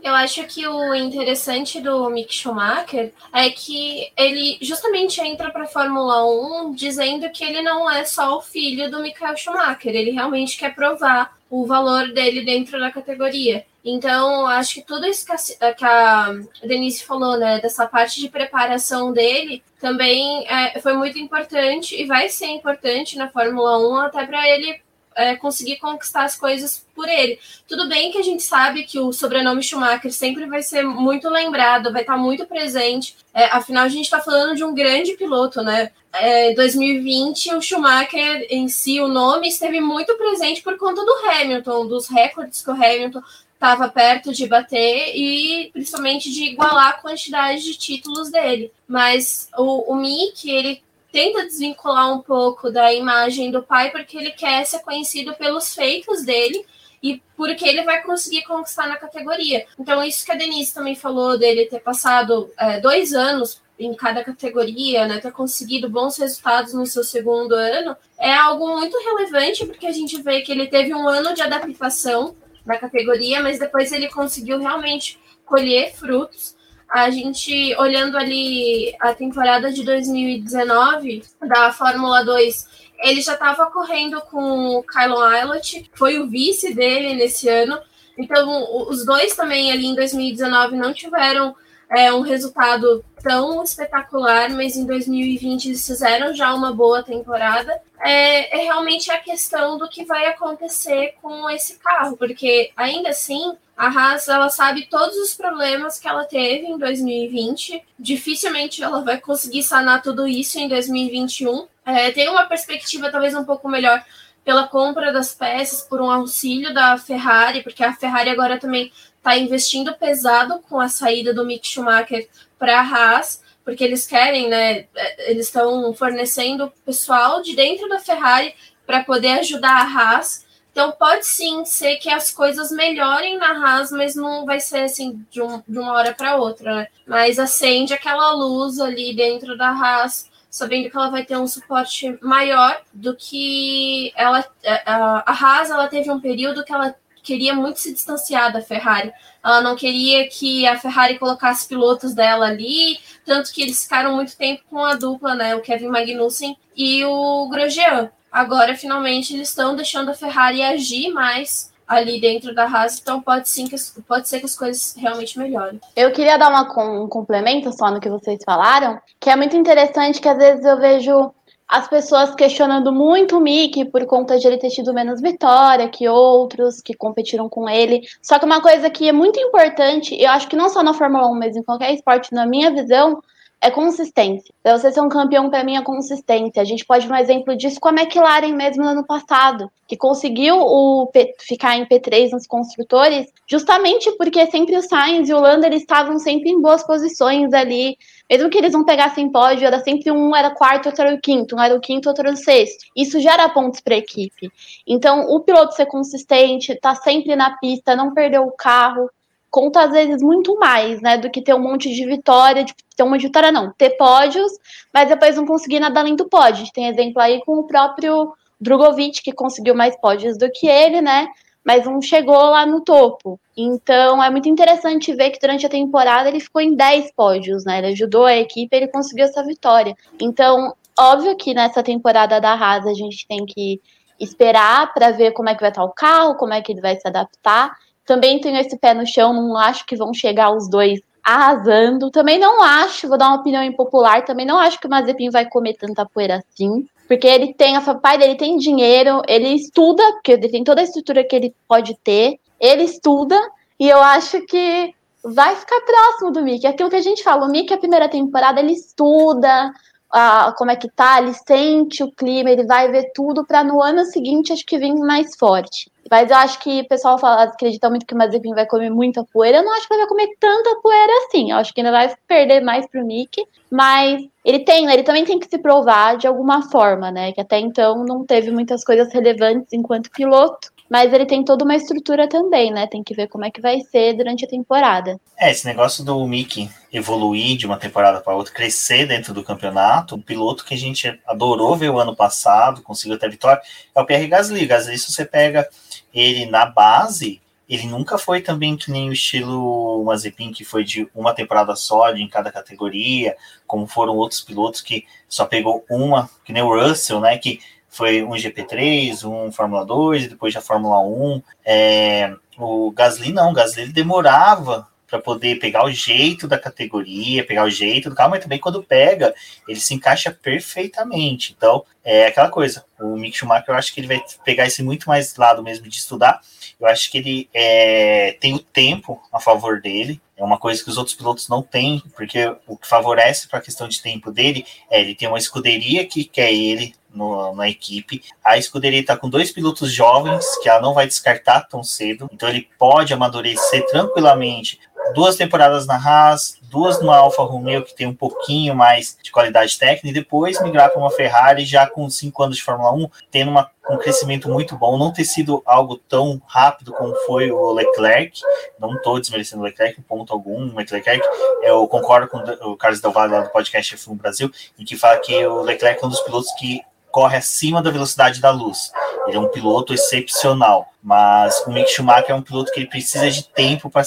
Eu 0.00 0.14
acho 0.14 0.44
que 0.44 0.66
o 0.66 0.94
interessante 0.94 1.80
do 1.80 2.08
Mick 2.08 2.32
Schumacher 2.32 3.12
é 3.32 3.50
que 3.50 4.12
ele 4.16 4.58
justamente 4.62 5.20
entra 5.20 5.50
para 5.50 5.64
a 5.64 5.68
Fórmula 5.68 6.24
1 6.68 6.72
dizendo 6.74 7.28
que 7.30 7.42
ele 7.42 7.62
não 7.62 7.90
é 7.90 8.04
só 8.04 8.38
o 8.38 8.42
filho 8.42 8.88
do 8.88 9.00
Michael 9.00 9.36
Schumacher, 9.36 9.92
ele 9.92 10.12
realmente 10.12 10.56
quer 10.56 10.72
provar 10.72 11.36
o 11.50 11.66
valor 11.66 12.12
dele 12.12 12.44
dentro 12.44 12.78
da 12.78 12.90
categoria. 12.90 13.64
Então, 13.84 14.46
acho 14.46 14.74
que 14.74 14.82
tudo 14.82 15.06
isso 15.06 15.26
que 15.26 15.32
a, 15.32 15.74
que 15.74 15.84
a 15.84 16.34
Denise 16.62 17.02
falou, 17.04 17.36
né, 17.36 17.60
dessa 17.60 17.86
parte 17.86 18.20
de 18.20 18.28
preparação 18.28 19.12
dele, 19.12 19.62
também 19.80 20.46
é, 20.48 20.80
foi 20.80 20.92
muito 20.92 21.18
importante 21.18 22.00
e 22.00 22.06
vai 22.06 22.28
ser 22.28 22.46
importante 22.46 23.18
na 23.18 23.28
Fórmula 23.28 23.78
1 23.78 23.96
até 23.96 24.24
para 24.24 24.48
ele 24.48 24.80
é, 25.14 25.36
conseguir 25.36 25.76
conquistar 25.78 26.24
as 26.24 26.36
coisas 26.36 26.86
por 26.94 27.08
ele. 27.08 27.38
Tudo 27.66 27.88
bem 27.88 28.10
que 28.12 28.18
a 28.18 28.22
gente 28.22 28.42
sabe 28.42 28.84
que 28.84 28.98
o 28.98 29.12
sobrenome 29.12 29.62
Schumacher 29.62 30.12
sempre 30.12 30.46
vai 30.46 30.62
ser 30.62 30.82
muito 30.82 31.28
lembrado, 31.28 31.92
vai 31.92 32.02
estar 32.02 32.16
muito 32.16 32.46
presente. 32.46 33.16
É, 33.34 33.46
afinal, 33.46 33.84
a 33.84 33.88
gente 33.88 34.04
está 34.04 34.20
falando 34.20 34.56
de 34.56 34.64
um 34.64 34.74
grande 34.74 35.12
piloto, 35.16 35.62
né? 35.62 35.90
É, 36.12 36.52
2020, 36.54 37.54
o 37.54 37.62
Schumacher 37.62 38.46
em 38.50 38.68
si, 38.68 39.00
o 39.00 39.08
nome, 39.08 39.48
esteve 39.48 39.80
muito 39.80 40.14
presente 40.16 40.62
por 40.62 40.76
conta 40.76 41.02
do 41.04 41.14
Hamilton, 41.26 41.86
dos 41.86 42.06
recordes 42.08 42.62
que 42.62 42.70
o 42.70 42.74
Hamilton 42.74 43.22
estava 43.62 43.88
perto 43.88 44.32
de 44.32 44.44
bater 44.48 45.14
e 45.14 45.70
principalmente 45.72 46.32
de 46.32 46.46
igualar 46.46 46.88
a 46.88 47.00
quantidade 47.00 47.62
de 47.62 47.78
títulos 47.78 48.28
dele. 48.28 48.72
Mas 48.88 49.48
o, 49.56 49.92
o 49.92 49.94
Mick, 49.94 50.50
ele 50.50 50.82
tenta 51.12 51.44
desvincular 51.44 52.12
um 52.12 52.20
pouco 52.20 52.72
da 52.72 52.92
imagem 52.92 53.52
do 53.52 53.62
pai 53.62 53.92
porque 53.92 54.18
ele 54.18 54.32
quer 54.32 54.66
ser 54.66 54.80
conhecido 54.80 55.32
pelos 55.34 55.72
feitos 55.72 56.24
dele 56.24 56.66
e 57.00 57.22
porque 57.36 57.64
ele 57.64 57.82
vai 57.82 58.02
conseguir 58.02 58.42
conquistar 58.42 58.88
na 58.88 58.96
categoria. 58.96 59.64
Então, 59.78 60.02
isso 60.02 60.24
que 60.24 60.32
a 60.32 60.36
Denise 60.36 60.74
também 60.74 60.96
falou 60.96 61.38
dele 61.38 61.66
ter 61.66 61.80
passado 61.80 62.50
é, 62.58 62.80
dois 62.80 63.12
anos 63.12 63.62
em 63.78 63.94
cada 63.94 64.24
categoria, 64.24 65.06
né, 65.06 65.18
ter 65.18 65.32
conseguido 65.32 65.88
bons 65.88 66.16
resultados 66.16 66.72
no 66.72 66.86
seu 66.86 67.02
segundo 67.02 67.52
ano, 67.52 67.96
é 68.18 68.32
algo 68.32 68.68
muito 68.78 68.96
relevante 68.98 69.66
porque 69.66 69.86
a 69.86 69.92
gente 69.92 70.20
vê 70.22 70.40
que 70.40 70.52
ele 70.52 70.66
teve 70.66 70.94
um 70.94 71.08
ano 71.08 71.34
de 71.34 71.42
adaptação 71.42 72.36
na 72.64 72.78
categoria, 72.78 73.42
mas 73.42 73.58
depois 73.58 73.92
ele 73.92 74.08
conseguiu 74.08 74.58
realmente 74.58 75.18
colher 75.44 75.92
frutos. 75.94 76.56
A 76.88 77.08
gente, 77.10 77.74
olhando 77.78 78.18
ali 78.18 78.94
a 79.00 79.14
temporada 79.14 79.72
de 79.72 79.82
2019 79.82 81.22
da 81.40 81.72
Fórmula 81.72 82.24
2, 82.24 82.68
ele 83.02 83.20
já 83.20 83.34
estava 83.34 83.66
correndo 83.66 84.20
com 84.22 84.76
o 84.76 84.82
Kylon 84.82 85.32
Eilert, 85.32 85.84
foi 85.94 86.18
o 86.18 86.28
vice 86.28 86.74
dele 86.74 87.14
nesse 87.14 87.48
ano. 87.48 87.78
Então, 88.16 88.88
os 88.88 89.04
dois 89.06 89.34
também 89.34 89.72
ali 89.72 89.86
em 89.86 89.94
2019 89.94 90.76
não 90.76 90.92
tiveram 90.92 91.56
é, 91.92 92.12
um 92.12 92.22
resultado 92.22 93.04
tão 93.22 93.62
espetacular, 93.62 94.50
mas 94.50 94.76
em 94.76 94.86
2020 94.86 95.66
eles 95.66 95.86
fizeram 95.86 96.34
já 96.34 96.54
uma 96.54 96.72
boa 96.72 97.02
temporada. 97.02 97.78
É, 98.00 98.58
é, 98.58 98.64
realmente 98.64 99.10
a 99.10 99.18
questão 99.18 99.76
do 99.76 99.88
que 99.88 100.04
vai 100.04 100.26
acontecer 100.26 101.14
com 101.20 101.48
esse 101.50 101.78
carro, 101.78 102.16
porque 102.16 102.72
ainda 102.76 103.10
assim 103.10 103.56
a 103.76 103.88
Haas 103.88 104.26
ela 104.26 104.48
sabe 104.48 104.86
todos 104.86 105.16
os 105.16 105.34
problemas 105.34 105.98
que 105.98 106.08
ela 106.08 106.24
teve 106.24 106.66
em 106.66 106.78
2020. 106.78 107.82
Dificilmente 107.98 108.82
ela 108.82 109.02
vai 109.02 109.20
conseguir 109.20 109.62
sanar 109.62 110.02
tudo 110.02 110.26
isso 110.26 110.58
em 110.58 110.68
2021. 110.68 111.66
É, 111.84 112.10
tem 112.10 112.28
uma 112.28 112.46
perspectiva 112.46 113.10
talvez 113.10 113.34
um 113.34 113.44
pouco 113.44 113.68
melhor 113.68 114.02
pela 114.44 114.66
compra 114.66 115.12
das 115.12 115.34
peças, 115.34 115.82
por 115.82 116.00
um 116.00 116.10
auxílio 116.10 116.74
da 116.74 116.98
Ferrari, 116.98 117.62
porque 117.62 117.84
a 117.84 117.92
Ferrari 117.92 118.30
agora 118.30 118.58
também 118.58 118.90
está 119.22 119.38
investindo 119.38 119.94
pesado 119.94 120.58
com 120.68 120.80
a 120.80 120.88
saída 120.88 121.32
do 121.32 121.46
Mick 121.46 121.66
Schumacher 121.66 122.28
para 122.58 122.80
a 122.80 122.82
Haas, 122.82 123.40
porque 123.64 123.84
eles 123.84 124.04
querem, 124.04 124.48
né? 124.48 124.86
É, 124.94 125.30
eles 125.30 125.46
estão 125.46 125.94
fornecendo 125.94 126.72
pessoal 126.84 127.40
de 127.40 127.54
dentro 127.54 127.88
da 127.88 128.00
Ferrari 128.00 128.52
para 128.84 129.04
poder 129.04 129.38
ajudar 129.38 129.76
a 129.76 129.84
Haas. 129.84 130.44
Então 130.72 130.90
pode 130.90 131.24
sim 131.24 131.64
ser 131.64 131.98
que 131.98 132.10
as 132.10 132.32
coisas 132.32 132.72
melhorem 132.72 133.38
na 133.38 133.52
Haas, 133.52 133.92
mas 133.92 134.16
não 134.16 134.44
vai 134.44 134.58
ser 134.58 134.82
assim 134.84 135.24
de, 135.30 135.40
um, 135.40 135.62
de 135.68 135.78
uma 135.78 135.92
hora 135.92 136.12
para 136.12 136.36
outra, 136.36 136.74
né? 136.74 136.88
Mas 137.06 137.38
acende 137.38 137.94
aquela 137.94 138.32
luz 138.32 138.80
ali 138.80 139.14
dentro 139.14 139.56
da 139.56 139.68
Haas, 139.68 140.28
sabendo 140.50 140.90
que 140.90 140.96
ela 140.96 141.10
vai 141.10 141.24
ter 141.24 141.36
um 141.36 141.46
suporte 141.46 142.18
maior 142.20 142.82
do 142.92 143.14
que 143.14 144.12
ela. 144.16 144.44
A, 144.84 145.30
a 145.30 145.32
Haas 145.32 145.70
ela 145.70 145.86
teve 145.86 146.10
um 146.10 146.20
período 146.20 146.64
que 146.64 146.72
ela 146.72 146.92
queria 147.22 147.54
muito 147.54 147.78
se 147.78 147.92
distanciar 147.92 148.52
da 148.52 148.60
Ferrari. 148.60 149.12
Ela 149.42 149.60
não 149.60 149.76
queria 149.76 150.28
que 150.28 150.66
a 150.66 150.78
Ferrari 150.78 151.18
colocasse 151.18 151.68
pilotos 151.68 152.14
dela 152.14 152.46
ali, 152.46 152.98
tanto 153.24 153.52
que 153.52 153.62
eles 153.62 153.82
ficaram 153.82 154.14
muito 154.14 154.36
tempo 154.36 154.62
com 154.68 154.84
a 154.84 154.94
dupla, 154.94 155.34
né, 155.34 155.54
o 155.54 155.60
Kevin 155.60 155.88
Magnussen 155.88 156.56
e 156.76 157.04
o 157.04 157.48
Grosjean. 157.48 158.10
Agora, 158.30 158.76
finalmente, 158.76 159.34
eles 159.34 159.50
estão 159.50 159.76
deixando 159.76 160.10
a 160.10 160.14
Ferrari 160.14 160.62
agir 160.62 161.10
mais 161.10 161.70
ali 161.86 162.18
dentro 162.18 162.54
da 162.54 162.64
Haas, 162.64 162.98
então 162.98 163.20
pode 163.20 163.48
sim 163.48 163.66
que 163.66 163.76
pode 164.08 164.26
ser 164.26 164.38
que 164.38 164.46
as 164.46 164.56
coisas 164.56 164.94
realmente 164.96 165.38
melhorem. 165.38 165.78
Eu 165.94 166.10
queria 166.10 166.38
dar 166.38 166.48
uma, 166.48 166.62
um 167.02 167.06
complemento 167.06 167.70
só 167.72 167.90
no 167.90 168.00
que 168.00 168.08
vocês 168.08 168.40
falaram, 168.46 168.98
que 169.20 169.28
é 169.28 169.36
muito 169.36 169.56
interessante 169.56 170.20
que 170.20 170.28
às 170.28 170.38
vezes 170.38 170.64
eu 170.64 170.78
vejo 170.78 171.34
as 171.72 171.88
pessoas 171.88 172.34
questionando 172.34 172.92
muito 172.92 173.38
o 173.38 173.40
Mickey 173.40 173.86
por 173.86 174.04
conta 174.04 174.38
de 174.38 174.46
ele 174.46 174.58
ter 174.58 174.68
tido 174.68 174.92
menos 174.92 175.22
vitória 175.22 175.88
que 175.88 176.06
outros 176.06 176.82
que 176.82 176.92
competiram 176.92 177.48
com 177.48 177.66
ele. 177.66 178.02
Só 178.20 178.38
que 178.38 178.44
uma 178.44 178.60
coisa 178.60 178.90
que 178.90 179.08
é 179.08 179.12
muito 179.12 179.40
importante, 179.40 180.14
eu 180.20 180.28
acho 180.28 180.48
que 180.48 180.54
não 180.54 180.68
só 180.68 180.82
na 180.82 180.92
Fórmula 180.92 181.26
1, 181.28 181.34
mas 181.34 181.56
em 181.56 181.62
qualquer 181.62 181.94
esporte, 181.94 182.34
na 182.34 182.44
minha 182.44 182.70
visão, 182.70 183.22
é 183.62 183.70
consistência. 183.70 184.52
Pra 184.60 184.76
você 184.76 184.90
ser 184.90 185.00
um 185.00 185.08
campeão, 185.08 185.48
para 185.48 185.62
mim, 185.62 185.76
é 185.76 185.82
consistência. 185.82 186.60
A 186.60 186.64
gente 186.64 186.84
pode 186.84 187.06
ver 187.06 187.14
um 187.14 187.16
exemplo 187.16 187.56
disso 187.56 187.78
com 187.78 187.88
a 187.88 187.92
McLaren 187.92 188.52
mesmo 188.52 188.82
no 188.82 188.90
ano 188.90 189.06
passado, 189.06 189.70
que 189.86 189.96
conseguiu 189.96 190.56
o 190.58 191.06
P, 191.06 191.32
ficar 191.38 191.76
em 191.76 191.86
P3 191.86 192.32
nos 192.32 192.44
construtores, 192.44 193.28
justamente 193.46 194.10
porque 194.18 194.44
sempre 194.46 194.76
o 194.76 194.82
Sainz 194.82 195.28
e 195.28 195.32
o 195.32 195.38
Lando 195.38 195.64
eles 195.64 195.82
estavam 195.82 196.18
sempre 196.18 196.50
em 196.50 196.60
boas 196.60 196.84
posições 196.84 197.52
ali. 197.52 197.96
Mesmo 198.28 198.50
que 198.50 198.58
eles 198.58 198.72
não 198.72 198.84
pegassem 198.84 199.30
pódio, 199.30 199.64
era 199.64 199.78
sempre 199.78 200.10
um 200.10 200.34
era 200.34 200.50
quarto, 200.50 200.86
outro 200.86 201.04
era 201.04 201.14
o 201.14 201.20
quinto, 201.20 201.54
um 201.54 201.60
era 201.60 201.76
o 201.76 201.80
quinto, 201.80 202.08
outro 202.08 202.26
era 202.26 202.34
o 202.34 202.36
sexto. 202.36 202.84
Isso 202.96 203.20
gera 203.20 203.48
pontos 203.48 203.80
para 203.80 203.94
a 203.94 203.98
equipe. 203.98 204.50
Então, 204.84 205.28
o 205.28 205.38
piloto 205.38 205.76
ser 205.76 205.86
consistente, 205.86 206.74
tá 206.80 206.96
sempre 206.96 207.36
na 207.36 207.56
pista, 207.58 207.94
não 207.94 208.12
perder 208.12 208.40
o 208.40 208.50
carro, 208.50 209.08
conta 209.52 209.82
às 209.82 209.92
vezes 209.92 210.22
muito 210.22 210.58
mais, 210.58 211.02
né, 211.02 211.18
do 211.18 211.30
que 211.30 211.42
ter 211.42 211.52
um 211.54 211.60
monte 211.60 211.94
de 211.94 212.06
vitória, 212.06 212.64
de 212.64 212.74
ter 212.96 213.02
uma 213.02 213.18
vitória 213.18 213.52
não, 213.52 213.70
ter 213.70 213.90
pódios, 213.90 214.50
mas 214.92 215.10
depois 215.10 215.36
não 215.36 215.44
conseguir 215.44 215.78
nada 215.78 216.00
além 216.00 216.16
do 216.16 216.26
pódio. 216.26 216.66
Tem 216.72 216.88
exemplo 216.88 217.20
aí 217.20 217.44
com 217.44 217.58
o 217.58 217.66
próprio 217.66 218.32
Drogovic, 218.58 219.22
que 219.22 219.30
conseguiu 219.30 219.74
mais 219.74 219.94
pódios 220.00 220.38
do 220.38 220.50
que 220.50 220.66
ele, 220.66 221.02
né, 221.02 221.28
mas 221.62 221.84
não 221.84 222.00
chegou 222.00 222.34
lá 222.34 222.64
no 222.64 222.80
topo. 222.80 223.38
Então 223.54 224.24
é 224.24 224.30
muito 224.30 224.48
interessante 224.48 225.14
ver 225.14 225.30
que 225.30 225.38
durante 225.38 225.66
a 225.66 225.68
temporada 225.68 226.30
ele 226.30 226.40
ficou 226.40 226.62
em 226.62 226.74
10 226.74 227.12
pódios, 227.14 227.62
né, 227.66 227.78
ele 227.78 227.88
ajudou 227.88 228.24
a 228.24 228.34
equipe, 228.34 228.74
ele 228.74 228.88
conseguiu 228.88 229.26
essa 229.26 229.44
vitória. 229.44 229.94
Então, 230.18 230.74
óbvio 230.98 231.36
que 231.36 231.52
nessa 231.52 231.82
temporada 231.82 232.40
da 232.40 232.54
Haas 232.54 232.86
a 232.86 232.94
gente 232.94 233.28
tem 233.28 233.44
que 233.44 233.82
esperar 234.18 234.94
para 234.94 235.10
ver 235.10 235.32
como 235.32 235.50
é 235.50 235.54
que 235.54 235.60
vai 235.60 235.70
estar 235.70 235.84
o 235.84 235.92
carro, 235.92 236.36
como 236.36 236.54
é 236.54 236.62
que 236.62 236.72
ele 236.72 236.80
vai 236.80 236.96
se 236.96 237.06
adaptar 237.06 237.70
também 238.04 238.40
tenho 238.40 238.56
esse 238.56 238.76
pé 238.78 238.94
no 238.94 239.06
chão, 239.06 239.32
não 239.32 239.56
acho 239.56 239.86
que 239.86 239.96
vão 239.96 240.12
chegar 240.12 240.50
os 240.50 240.68
dois 240.68 241.00
arrasando. 241.22 242.10
Também 242.10 242.38
não 242.38 242.62
acho, 242.62 243.08
vou 243.08 243.16
dar 243.16 243.28
uma 243.28 243.40
opinião 243.40 243.62
impopular, 243.62 244.24
também 244.24 244.44
não 244.44 244.58
acho 244.58 244.80
que 244.80 244.86
o 244.86 244.90
Mazepin 244.90 245.30
vai 245.30 245.48
comer 245.48 245.74
tanta 245.74 246.04
poeira 246.04 246.36
assim. 246.36 246.86
Porque 247.06 247.26
ele 247.26 247.54
tem, 247.54 247.76
a 247.76 247.94
pai 247.94 248.18
dele 248.18 248.34
tem 248.36 248.56
dinheiro, 248.56 249.22
ele 249.28 249.48
estuda, 249.48 250.02
porque 250.12 250.32
ele 250.32 250.48
tem 250.48 250.64
toda 250.64 250.80
a 250.80 250.84
estrutura 250.84 251.22
que 251.22 251.36
ele 251.36 251.54
pode 251.68 251.94
ter, 252.02 252.38
ele 252.58 252.84
estuda, 252.84 253.38
e 253.78 253.88
eu 253.88 254.00
acho 254.00 254.40
que 254.46 254.94
vai 255.22 255.54
ficar 255.54 255.80
próximo 255.82 256.30
do 256.32 256.42
Mickey. 256.42 256.66
Aquilo 256.66 256.90
que 256.90 256.96
a 256.96 257.02
gente 257.02 257.22
fala, 257.22 257.46
o 257.46 257.50
Mickey, 257.50 257.74
a 257.74 257.78
primeira 257.78 258.08
temporada, 258.08 258.60
ele 258.60 258.72
estuda, 258.72 259.72
ah, 260.10 260.54
como 260.56 260.70
é 260.70 260.76
que 260.76 260.90
tá, 260.90 261.20
ele 261.20 261.34
sente 261.34 262.02
o 262.02 262.10
clima, 262.10 262.50
ele 262.50 262.64
vai 262.64 262.90
ver 262.90 263.12
tudo 263.14 263.44
para 263.44 263.62
no 263.62 263.82
ano 263.82 264.04
seguinte 264.04 264.52
acho 264.52 264.64
que 264.64 264.78
vir 264.78 264.94
mais 264.94 265.36
forte. 265.36 265.91
Mas 266.12 266.30
eu 266.30 266.36
acho 266.36 266.58
que 266.58 266.82
o 266.82 266.88
pessoal 266.88 267.18
fala, 267.18 267.44
acredita 267.44 267.88
muito 267.88 268.04
que 268.04 268.12
o 268.12 268.18
Mazepin 268.18 268.52
vai 268.52 268.66
comer 268.66 268.90
muita 268.90 269.24
poeira. 269.24 269.56
Eu 269.56 269.64
não 269.64 269.72
acho 269.72 269.88
que 269.88 269.94
ele 269.94 270.02
vai 270.02 270.08
comer 270.10 270.28
tanta 270.38 270.78
poeira 270.82 271.10
assim. 271.24 271.50
Eu 271.50 271.56
acho 271.56 271.72
que 271.72 271.80
ainda 271.80 271.90
vai 271.90 272.14
perder 272.28 272.60
mais 272.60 272.86
pro 272.86 273.02
Mickey. 273.02 273.46
Mas 273.70 274.20
ele 274.44 274.58
tem? 274.58 274.92
Ele 274.92 275.04
também 275.04 275.24
tem 275.24 275.38
que 275.38 275.48
se 275.48 275.56
provar 275.56 276.18
de 276.18 276.26
alguma 276.26 276.70
forma, 276.70 277.10
né? 277.10 277.32
Que 277.32 277.40
até 277.40 277.58
então 277.58 278.04
não 278.04 278.26
teve 278.26 278.50
muitas 278.50 278.84
coisas 278.84 279.10
relevantes 279.10 279.72
enquanto 279.72 280.10
piloto 280.10 280.70
mas 280.92 281.10
ele 281.10 281.24
tem 281.24 281.42
toda 281.42 281.64
uma 281.64 281.74
estrutura 281.74 282.28
também, 282.28 282.70
né? 282.70 282.86
Tem 282.86 283.02
que 283.02 283.14
ver 283.14 283.26
como 283.26 283.46
é 283.46 283.50
que 283.50 283.62
vai 283.62 283.80
ser 283.80 284.12
durante 284.12 284.44
a 284.44 284.48
temporada. 284.48 285.18
É, 285.38 285.50
esse 285.50 285.64
negócio 285.64 286.04
do 286.04 286.26
Mickey 286.26 286.68
evoluir 286.92 287.56
de 287.56 287.64
uma 287.64 287.78
temporada 287.78 288.20
para 288.20 288.36
outra, 288.36 288.52
crescer 288.52 289.06
dentro 289.06 289.32
do 289.32 289.42
campeonato, 289.42 290.16
um 290.16 290.20
piloto 290.20 290.66
que 290.66 290.74
a 290.74 290.76
gente 290.76 291.18
adorou 291.26 291.74
ver 291.76 291.88
o 291.88 291.98
ano 291.98 292.14
passado, 292.14 292.82
conseguiu 292.82 293.16
até 293.16 293.26
vitória, 293.26 293.62
é 293.94 294.00
o 294.02 294.04
Pierre 294.04 294.28
Gasly. 294.28 294.66
Gasly, 294.66 294.98
se 294.98 295.10
você 295.10 295.24
pega 295.24 295.66
ele 296.12 296.46
na 296.46 296.66
base, 296.66 297.40
ele 297.68 297.86
nunca 297.86 298.18
foi 298.18 298.42
também 298.42 298.76
que 298.76 298.90
nem 298.90 299.08
o 299.08 299.12
estilo 299.12 300.04
Mazepin, 300.04 300.52
que 300.52 300.64
foi 300.64 300.84
de 300.84 301.08
uma 301.14 301.32
temporada 301.32 301.74
só, 301.74 302.10
de 302.10 302.22
em 302.22 302.28
cada 302.28 302.52
categoria, 302.52 303.36
como 303.66 303.86
foram 303.86 304.16
outros 304.16 304.42
pilotos 304.42 304.80
que 304.80 305.06
só 305.28 305.46
pegou 305.46 305.84
uma, 305.88 306.28
que 306.44 306.52
nem 306.52 306.62
o 306.62 306.74
Russell, 306.74 307.20
né? 307.20 307.38
Que 307.38 307.60
foi 307.88 308.22
um 308.22 308.32
GP3, 308.32 309.24
um 309.24 309.50
Fórmula 309.50 309.84
2, 309.86 310.28
depois 310.28 310.52
já 310.52 310.60
Fórmula 310.60 311.00
1. 311.00 311.42
É, 311.64 312.34
o 312.58 312.90
Gasly 312.90 313.32
não, 313.32 313.50
o 313.50 313.54
Gasly 313.54 313.82
ele 313.82 313.92
demorava 313.92 314.88
para 315.12 315.20
poder 315.20 315.58
pegar 315.58 315.84
o 315.84 315.90
jeito 315.90 316.48
da 316.48 316.58
categoria, 316.58 317.44
pegar 317.44 317.64
o 317.64 317.70
jeito 317.70 318.08
do 318.08 318.16
carro, 318.16 318.30
mas 318.30 318.42
também 318.42 318.58
quando 318.58 318.82
pega, 318.82 319.34
ele 319.68 319.78
se 319.78 319.92
encaixa 319.92 320.30
perfeitamente. 320.30 321.54
Então, 321.54 321.84
é 322.02 322.28
aquela 322.28 322.48
coisa. 322.48 322.82
O 322.98 323.14
Mick 323.14 323.36
Schumacher, 323.36 323.68
eu 323.68 323.74
acho 323.74 323.92
que 323.92 324.00
ele 324.00 324.06
vai 324.06 324.24
pegar 324.42 324.66
esse 324.66 324.82
muito 324.82 325.06
mais 325.06 325.36
lado 325.36 325.62
mesmo 325.62 325.86
de 325.86 325.98
estudar. 325.98 326.40
Eu 326.80 326.86
acho 326.86 327.10
que 327.10 327.18
ele 327.18 327.50
é, 327.52 328.38
tem 328.40 328.54
o 328.54 328.58
tempo 328.58 329.20
a 329.30 329.38
favor 329.38 329.82
dele. 329.82 330.18
É 330.34 330.42
uma 330.42 330.58
coisa 330.58 330.82
que 330.82 330.88
os 330.88 330.96
outros 330.96 331.14
pilotos 331.14 331.46
não 331.46 331.62
têm, 331.62 332.02
porque 332.16 332.56
o 332.66 332.78
que 332.78 332.88
favorece 332.88 333.46
para 333.48 333.58
a 333.58 333.62
questão 333.62 333.86
de 333.86 334.00
tempo 334.00 334.32
dele 334.32 334.64
é 334.90 335.02
ele 335.02 335.14
tem 335.14 335.28
uma 335.28 335.38
escuderia 335.38 336.06
que 336.06 336.24
quer 336.24 336.50
ele 336.50 336.94
no, 337.14 337.54
na 337.54 337.68
equipe. 337.68 338.22
A 338.44 338.56
escuderia 338.56 339.00
está 339.00 339.16
com 339.16 339.28
dois 339.28 339.52
pilotos 339.52 339.92
jovens 339.92 340.44
que 340.62 340.68
ela 340.68 340.80
não 340.80 340.94
vai 340.94 341.06
descartar 341.06 341.62
tão 341.62 341.82
cedo, 341.82 342.28
então 342.32 342.48
ele 342.48 342.68
pode 342.78 343.12
amadurecer 343.12 343.86
tranquilamente. 343.86 344.80
Duas 345.14 345.36
temporadas 345.36 345.86
na 345.86 345.96
Haas, 345.96 346.58
duas 346.62 347.00
no 347.00 347.10
Alfa 347.10 347.42
Romeo, 347.42 347.84
que 347.84 347.94
tem 347.94 348.06
um 348.06 348.14
pouquinho 348.14 348.74
mais 348.74 349.16
de 349.22 349.30
qualidade 349.30 349.78
técnica, 349.78 350.08
e 350.08 350.12
depois 350.12 350.60
migrar 350.62 350.90
para 350.90 350.98
uma 350.98 351.10
Ferrari 351.10 351.64
já 351.64 351.86
com 351.86 352.08
cinco 352.08 352.42
anos 352.42 352.56
de 352.56 352.62
Fórmula 352.62 352.92
1, 352.92 353.08
tendo 353.30 353.50
uma, 353.50 353.70
um 353.90 353.98
crescimento 353.98 354.48
muito 354.48 354.76
bom. 354.76 354.96
Não 354.96 355.12
ter 355.12 355.24
sido 355.24 355.62
algo 355.66 355.96
tão 355.96 356.40
rápido 356.46 356.92
como 356.92 357.14
foi 357.26 357.50
o 357.52 357.72
Leclerc, 357.72 358.40
não 358.78 358.94
estou 358.94 359.20
desmerecendo 359.20 359.62
o 359.62 359.64
Leclerc 359.64 360.00
em 360.00 360.02
ponto 360.02 360.32
algum. 360.32 360.72
O 360.72 360.76
Leclerc, 360.76 361.20
eu 361.62 361.86
concordo 361.86 362.28
com 362.28 362.38
o 362.38 362.76
Carlos 362.76 363.00
Del 363.00 363.12
Valle 363.12 363.32
lá 363.32 363.40
do 363.40 363.50
podcast 363.50 363.96
F1 363.96 364.16
Brasil, 364.16 364.50
em 364.78 364.84
que 364.84 364.96
fala 364.96 365.18
que 365.18 365.46
o 365.46 365.62
Leclerc 365.62 366.02
é 366.02 366.06
um 366.06 366.10
dos 366.10 366.20
pilotos 366.20 366.50
que 366.52 366.80
corre 367.12 367.36
acima 367.36 367.82
da 367.82 367.90
velocidade 367.90 368.40
da 368.40 368.50
luz. 368.50 368.90
Ele 369.28 369.36
é 369.36 369.40
um 369.40 369.48
piloto 369.48 369.92
excepcional, 369.92 370.88
mas 371.02 371.62
o 371.66 371.70
Mick 371.70 371.90
Schumacher 371.90 372.30
é 372.30 372.34
um 372.34 372.42
piloto 372.42 372.72
que 372.72 372.80
ele 372.80 372.88
precisa 372.88 373.30
de 373.30 373.44
tempo 373.44 373.90
para 373.90 374.02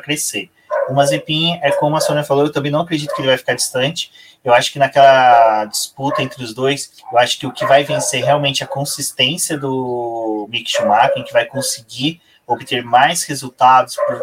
crescer. 0.00 0.50
O 0.88 0.94
Mazepin 0.94 1.58
é 1.62 1.70
como 1.72 1.96
a 1.96 2.00
Sônia 2.00 2.22
falou, 2.22 2.44
eu 2.44 2.52
também 2.52 2.70
não 2.70 2.80
acredito 2.80 3.14
que 3.14 3.20
ele 3.20 3.28
vai 3.28 3.38
ficar 3.38 3.54
distante. 3.54 4.10
Eu 4.44 4.54
acho 4.54 4.72
que 4.72 4.78
naquela 4.78 5.64
disputa 5.64 6.22
entre 6.22 6.42
os 6.44 6.54
dois, 6.54 6.92
eu 7.10 7.18
acho 7.18 7.38
que 7.38 7.46
o 7.46 7.52
que 7.52 7.66
vai 7.66 7.82
vencer 7.82 8.24
realmente 8.24 8.62
é 8.62 8.66
a 8.66 8.68
consistência 8.68 9.58
do 9.58 10.46
Mick 10.50 10.70
Schumacher, 10.70 11.24
que 11.24 11.32
vai 11.32 11.44
conseguir 11.44 12.20
obter 12.46 12.84
mais 12.84 13.24
resultados 13.24 13.96
por 13.96 14.22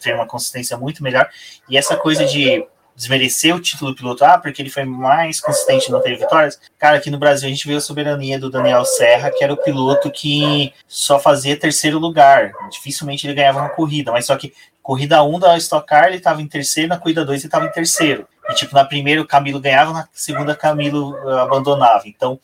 ter 0.00 0.14
uma 0.14 0.26
consistência 0.26 0.76
muito 0.76 1.02
melhor. 1.02 1.28
E 1.68 1.76
essa 1.76 1.96
coisa 1.96 2.24
de 2.24 2.66
desmerecer 2.98 3.54
o 3.54 3.60
título 3.60 3.92
do 3.92 3.96
piloto, 3.96 4.24
ah, 4.24 4.36
porque 4.36 4.60
ele 4.60 4.68
foi 4.68 4.84
mais 4.84 5.40
consistente 5.40 5.86
e 5.86 5.92
não 5.92 6.02
teve 6.02 6.16
vitórias. 6.16 6.60
Cara, 6.76 6.96
aqui 6.96 7.10
no 7.10 7.18
Brasil 7.18 7.46
a 7.46 7.50
gente 7.50 7.66
viu 7.66 7.78
a 7.78 7.80
soberania 7.80 8.40
do 8.40 8.50
Daniel 8.50 8.84
Serra, 8.84 9.30
que 9.30 9.44
era 9.44 9.52
o 9.52 9.56
piloto 9.56 10.10
que 10.10 10.72
só 10.88 11.20
fazia 11.20 11.56
terceiro 11.56 11.96
lugar. 11.96 12.50
Dificilmente 12.72 13.24
ele 13.24 13.34
ganhava 13.34 13.60
uma 13.60 13.68
corrida, 13.68 14.10
mas 14.10 14.26
só 14.26 14.36
que 14.36 14.52
corrida 14.82 15.22
1 15.22 15.38
da 15.38 15.56
Stock 15.58 15.86
Car 15.86 16.08
ele 16.08 16.16
estava 16.16 16.42
em 16.42 16.48
terceiro, 16.48 16.88
na 16.88 16.98
corrida 16.98 17.24
2 17.24 17.40
ele 17.40 17.46
estava 17.46 17.66
em 17.66 17.70
terceiro. 17.70 18.26
E 18.50 18.54
tipo, 18.54 18.74
na 18.74 18.84
primeira 18.84 19.22
o 19.22 19.26
Camilo 19.26 19.60
ganhava, 19.60 19.92
na 19.92 20.08
segunda 20.12 20.56
Camilo 20.56 21.12
uh, 21.12 21.38
abandonava. 21.38 22.08
Então, 22.08 22.40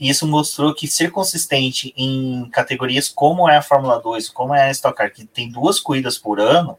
isso 0.00 0.26
mostrou 0.26 0.74
que 0.74 0.88
ser 0.88 1.12
consistente 1.12 1.92
em 1.96 2.48
categorias 2.50 3.08
como 3.08 3.48
é 3.48 3.58
a 3.58 3.62
Fórmula 3.62 4.00
2, 4.00 4.30
como 4.30 4.52
é 4.52 4.62
a 4.62 4.70
Stock 4.72 4.96
Car, 4.96 5.12
que 5.12 5.24
tem 5.26 5.48
duas 5.48 5.78
corridas 5.78 6.18
por 6.18 6.40
ano, 6.40 6.76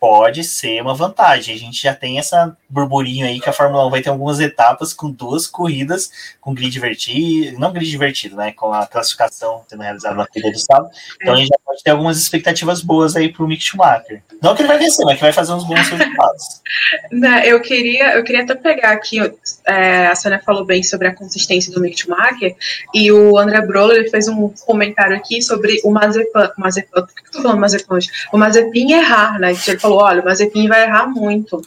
pode 0.00 0.42
ser 0.44 0.80
uma 0.80 0.94
vantagem. 0.94 1.54
A 1.54 1.58
gente 1.58 1.82
já 1.82 1.94
tem 1.94 2.18
essa 2.18 2.56
burburinho 2.68 3.26
aí 3.26 3.38
que 3.38 3.50
a 3.50 3.52
Fórmula 3.52 3.86
1 3.86 3.90
vai 3.90 4.00
ter 4.00 4.08
algumas 4.08 4.40
etapas 4.40 4.94
com 4.94 5.10
duas 5.10 5.46
corridas 5.46 6.10
com 6.40 6.54
grid 6.54 6.72
divertido, 6.72 7.58
não 7.58 7.72
grid 7.72 7.90
divertido, 7.90 8.36
né? 8.36 8.52
Com 8.52 8.72
a 8.72 8.86
classificação 8.86 9.62
sendo 9.68 9.82
realizada 9.82 10.14
na 10.14 10.26
corrida 10.26 10.50
de 10.50 10.64
sábado. 10.64 10.90
Então 11.20 11.34
a 11.34 11.36
gente 11.36 11.48
já 11.48 11.56
pode 11.64 11.82
ter 11.82 11.90
algumas 11.90 12.18
expectativas 12.18 12.80
boas 12.80 13.14
aí 13.14 13.30
para 13.30 13.44
o 13.44 13.46
Mick 13.48 13.62
Schumacher. 13.62 14.22
Não 14.42 14.54
que 14.54 14.62
ele 14.62 14.68
vai 14.68 14.78
vencer, 14.78 15.04
mas 15.04 15.16
que 15.16 15.22
vai 15.22 15.32
fazer 15.32 15.52
uns 15.52 15.64
bons 15.64 15.86
resultados. 15.86 16.62
Não, 17.12 17.38
eu 17.40 17.60
queria, 17.60 18.14
eu 18.16 18.24
queria 18.24 18.42
até 18.42 18.54
pegar 18.54 18.92
aqui, 18.92 19.18
é, 19.66 20.06
a 20.06 20.14
Sônia 20.14 20.40
falou 20.40 20.64
bem 20.64 20.82
sobre 20.82 21.08
a 21.08 21.14
consistência 21.14 21.72
do 21.72 21.80
Mick 21.80 22.00
Schumacher, 22.00 22.56
e 22.94 23.12
o 23.12 23.36
André 23.36 23.60
Broller 23.62 24.10
fez 24.10 24.28
um 24.28 24.48
comentário 24.64 25.16
aqui 25.16 25.42
sobre 25.42 25.80
o 25.84 25.90
Mazepan, 25.90 26.52
Mazepan 26.56 27.02
por 27.02 27.14
que 27.14 27.28
eu 27.28 27.32
tô 27.32 27.42
falando 27.42 27.60
Mazepan 27.60 27.94
hoje? 27.94 28.08
O 28.32 28.38
Mazepin 28.38 28.92
errar, 28.92 29.38
né? 29.38 29.50
Ele 29.50 29.78
falou, 29.78 29.89
olha, 29.94 30.22
o 30.22 30.24
Mazepin 30.24 30.68
vai 30.68 30.84
errar 30.84 31.06
muito. 31.06 31.60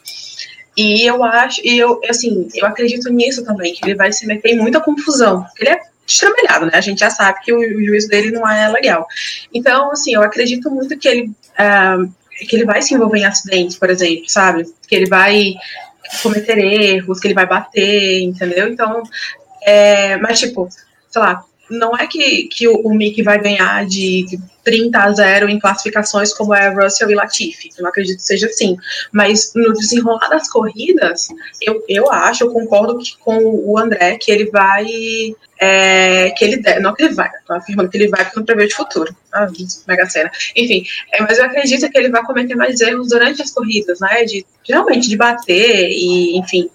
E 0.76 1.08
eu 1.08 1.24
acho, 1.24 1.62
e 1.64 1.78
eu, 1.78 2.02
assim, 2.10 2.48
eu 2.56 2.66
acredito 2.66 3.10
nisso 3.10 3.44
também, 3.44 3.74
que 3.74 3.86
ele 3.86 3.96
vai 3.96 4.12
se 4.12 4.26
meter 4.26 4.54
em 4.54 4.58
muita 4.58 4.82
confusão. 4.82 5.46
Ele 5.60 5.70
é 5.70 5.82
destramelhado, 6.06 6.66
né? 6.66 6.72
A 6.74 6.82
gente 6.82 7.00
já 7.00 7.10
sabe 7.10 7.40
que 7.44 7.54
o, 7.54 7.58
o 7.58 7.86
juízo 7.86 8.08
dele 8.08 8.32
não 8.32 8.48
é 8.48 8.68
legal. 8.70 9.08
Então, 9.54 9.92
assim, 9.92 10.14
eu 10.14 10.22
acredito 10.22 10.70
muito 10.72 10.98
que 10.98 11.08
ele, 11.08 11.32
uh, 11.60 12.12
que 12.48 12.56
ele 12.56 12.66
vai 12.66 12.82
se 12.82 12.94
envolver 12.94 13.20
em 13.20 13.26
acidentes, 13.26 13.78
por 13.78 13.90
exemplo, 13.90 14.28
sabe? 14.28 14.66
Que 14.88 14.96
ele 14.96 15.08
vai 15.08 15.54
cometer 16.22 16.58
erros, 16.58 17.20
que 17.20 17.28
ele 17.28 17.34
vai 17.34 17.46
bater, 17.46 18.22
entendeu? 18.22 18.68
Então, 18.68 19.04
é, 19.66 20.18
mas 20.18 20.40
tipo, 20.40 20.68
sei 21.10 21.22
lá, 21.22 21.44
não 21.74 21.98
é 21.98 22.08
que, 22.08 22.44
que 22.44 22.68
o, 22.68 22.76
o 22.82 22.94
Mick 22.94 23.22
vai 23.24 23.40
ganhar 23.42 23.86
de 23.86 24.26
30 24.64 24.98
a 24.98 25.12
0 25.12 25.50
em 25.50 25.60
classificações 25.60 26.34
como 26.34 26.54
é 26.54 26.70
Russell 26.70 27.12
e 27.12 27.16
Latifi. 27.16 27.70
Eu 27.78 27.84
não 27.84 27.90
acredito 27.90 28.18
que 28.18 28.24
seja 28.24 28.48
assim. 28.48 28.78
Mas 29.12 29.52
no 29.56 29.74
desenrolar 29.74 30.30
das 30.30 30.50
corridas, 30.50 31.28
eu, 31.62 31.84
eu 31.88 32.12
acho, 32.12 32.44
eu 32.44 32.52
concordo 32.52 32.98
que, 32.98 33.18
com 33.18 33.38
o 33.44 33.78
André 33.78 34.18
que 34.18 34.32
ele 34.32 34.50
vai. 34.50 34.86
É, 35.60 36.32
que 36.32 36.44
ele 36.44 36.58
deve, 36.58 36.80
não 36.82 36.94
que 36.94 37.04
ele 37.04 37.14
vai, 37.14 37.30
estou 37.30 37.56
afirmando 37.56 37.90
que 37.90 37.98
ele 37.98 38.10
vai 38.10 38.24
porque 38.26 38.38
não 38.38 38.46
prevê 38.46 38.68
de 38.68 38.76
futuro. 38.76 39.16
Ah, 39.32 39.48
mega 39.88 40.10
cena. 40.10 40.30
Enfim, 40.56 40.84
é, 41.14 41.22
mas 41.22 41.38
eu 41.38 41.46
acredito 41.46 41.90
que 41.90 41.98
ele 41.98 42.10
vai 42.10 42.24
cometer 42.24 42.56
mais 42.56 42.82
erros 42.82 43.10
durante 43.10 43.42
as 43.42 43.52
corridas, 43.52 44.00
né? 44.00 44.24
De 44.26 44.46
realmente 44.68 45.08
de 45.08 45.16
bater 45.16 45.90
e, 45.90 46.38
enfim. 46.38 46.70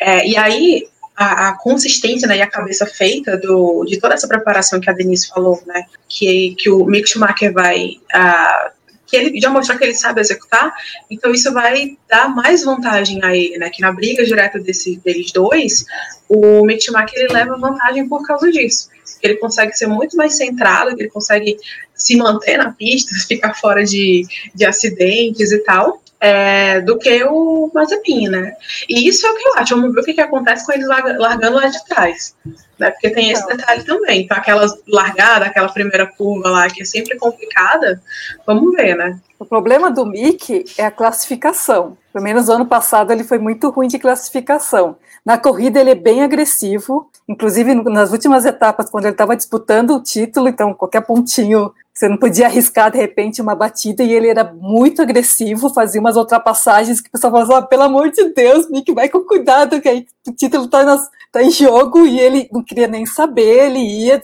É, 0.00 0.26
e 0.26 0.36
aí, 0.36 0.88
a, 1.16 1.48
a, 1.48 1.58
consistência 1.58 2.26
né, 2.26 2.38
e 2.38 2.42
a 2.42 2.50
cabeça 2.50 2.86
feita 2.86 3.36
do, 3.36 3.84
de 3.84 3.98
toda 3.98 4.14
essa 4.14 4.28
preparação 4.28 4.80
que 4.80 4.90
a 4.90 4.92
Denise 4.92 5.28
falou, 5.28 5.62
né, 5.66 5.84
que, 6.08 6.54
que 6.58 6.70
o 6.70 6.84
Mick 6.84 7.08
Schumacher 7.08 7.52
vai. 7.52 7.98
Uh, 8.14 8.74
que 9.06 9.16
ele 9.16 9.40
já 9.40 9.50
mostrou 9.50 9.78
que 9.78 9.84
ele 9.84 9.94
sabe 9.94 10.20
executar, 10.20 10.72
então 11.10 11.30
isso 11.30 11.52
vai 11.52 11.96
dar 12.08 12.28
mais 12.28 12.64
vantagem 12.64 13.22
a 13.22 13.36
ele, 13.36 13.58
né? 13.58 13.68
Que 13.68 13.82
na 13.82 13.92
briga 13.92 14.24
direta 14.24 14.58
desse, 14.58 14.96
deles 14.96 15.30
dois, 15.30 15.84
o 16.26 16.64
Mick 16.64 16.82
Schumacher 16.82 17.20
ele 17.20 17.32
leva 17.32 17.56
vantagem 17.58 18.08
por 18.08 18.26
causa 18.26 18.50
disso. 18.50 18.88
Ele 19.22 19.36
consegue 19.36 19.74
ser 19.74 19.86
muito 19.86 20.16
mais 20.16 20.36
centrado, 20.36 20.90
ele 20.98 21.10
consegue 21.10 21.58
se 21.94 22.16
manter 22.16 22.56
na 22.56 22.72
pista, 22.72 23.14
ficar 23.28 23.54
fora 23.54 23.84
de, 23.84 24.26
de 24.54 24.64
acidentes 24.64 25.52
e 25.52 25.58
tal 25.58 26.02
é, 26.24 26.80
do 26.80 26.96
que 26.98 27.22
o 27.24 27.70
Mazepin, 27.74 28.28
né? 28.28 28.56
E 28.88 29.06
isso 29.06 29.26
é 29.26 29.30
o 29.30 29.36
que 29.36 29.46
eu 29.46 29.54
acho. 29.56 29.76
Vamos 29.76 29.94
ver 29.94 30.00
o 30.00 30.04
que, 30.04 30.14
que 30.14 30.20
acontece 30.22 30.64
com 30.64 30.72
eles 30.72 30.88
largando 30.88 31.56
lá 31.56 31.66
de 31.66 31.84
trás. 31.84 32.34
Né? 32.78 32.90
Porque 32.90 33.10
tem 33.10 33.30
esse 33.30 33.46
detalhe 33.46 33.84
também. 33.84 34.22
Então, 34.22 34.34
aquela 34.34 34.66
largada, 34.88 35.44
aquela 35.44 35.68
primeira 35.68 36.06
curva 36.06 36.48
lá, 36.48 36.66
que 36.68 36.80
é 36.80 36.84
sempre 36.86 37.18
complicada, 37.18 38.00
vamos 38.46 38.72
ver, 38.74 38.96
né? 38.96 39.20
O 39.38 39.44
problema 39.44 39.90
do 39.90 40.06
Mick 40.06 40.64
é 40.78 40.86
a 40.86 40.90
classificação. 40.90 41.98
Pelo 42.10 42.24
menos 42.24 42.48
ano 42.48 42.64
passado 42.64 43.12
ele 43.12 43.24
foi 43.24 43.38
muito 43.38 43.68
ruim 43.68 43.88
de 43.88 43.98
classificação. 43.98 44.96
Na 45.24 45.36
corrida 45.36 45.78
ele 45.78 45.90
é 45.90 45.94
bem 45.94 46.22
agressivo, 46.22 47.10
inclusive 47.28 47.74
nas 47.74 48.12
últimas 48.12 48.46
etapas, 48.46 48.88
quando 48.88 49.04
ele 49.04 49.14
estava 49.14 49.36
disputando 49.36 49.90
o 49.90 50.02
título, 50.02 50.48
então 50.48 50.72
qualquer 50.72 51.02
pontinho 51.02 51.72
você 51.94 52.08
não 52.08 52.16
podia 52.16 52.46
arriscar 52.46 52.90
de 52.90 52.98
repente 52.98 53.40
uma 53.40 53.54
batida 53.54 54.02
e 54.02 54.12
ele 54.12 54.28
era 54.28 54.42
muito 54.42 55.00
agressivo, 55.00 55.72
fazia 55.72 56.00
umas 56.00 56.16
ultrapassagens 56.16 57.00
que 57.00 57.08
o 57.08 57.12
pessoal 57.12 57.32
falava, 57.32 57.58
oh, 57.58 57.68
pelo 57.68 57.84
amor 57.84 58.10
de 58.10 58.30
Deus, 58.30 58.68
Mick, 58.68 58.92
vai 58.92 59.08
com 59.08 59.20
cuidado, 59.20 59.80
que 59.80 59.88
aí 59.88 60.06
o 60.26 60.32
título 60.32 60.64
está 60.64 61.08
tá 61.30 61.42
em 61.42 61.52
jogo 61.52 62.04
e 62.04 62.18
ele 62.18 62.48
não 62.52 62.64
queria 62.64 62.88
nem 62.88 63.06
saber, 63.06 63.66
ele 63.66 63.78
ia 63.78 64.20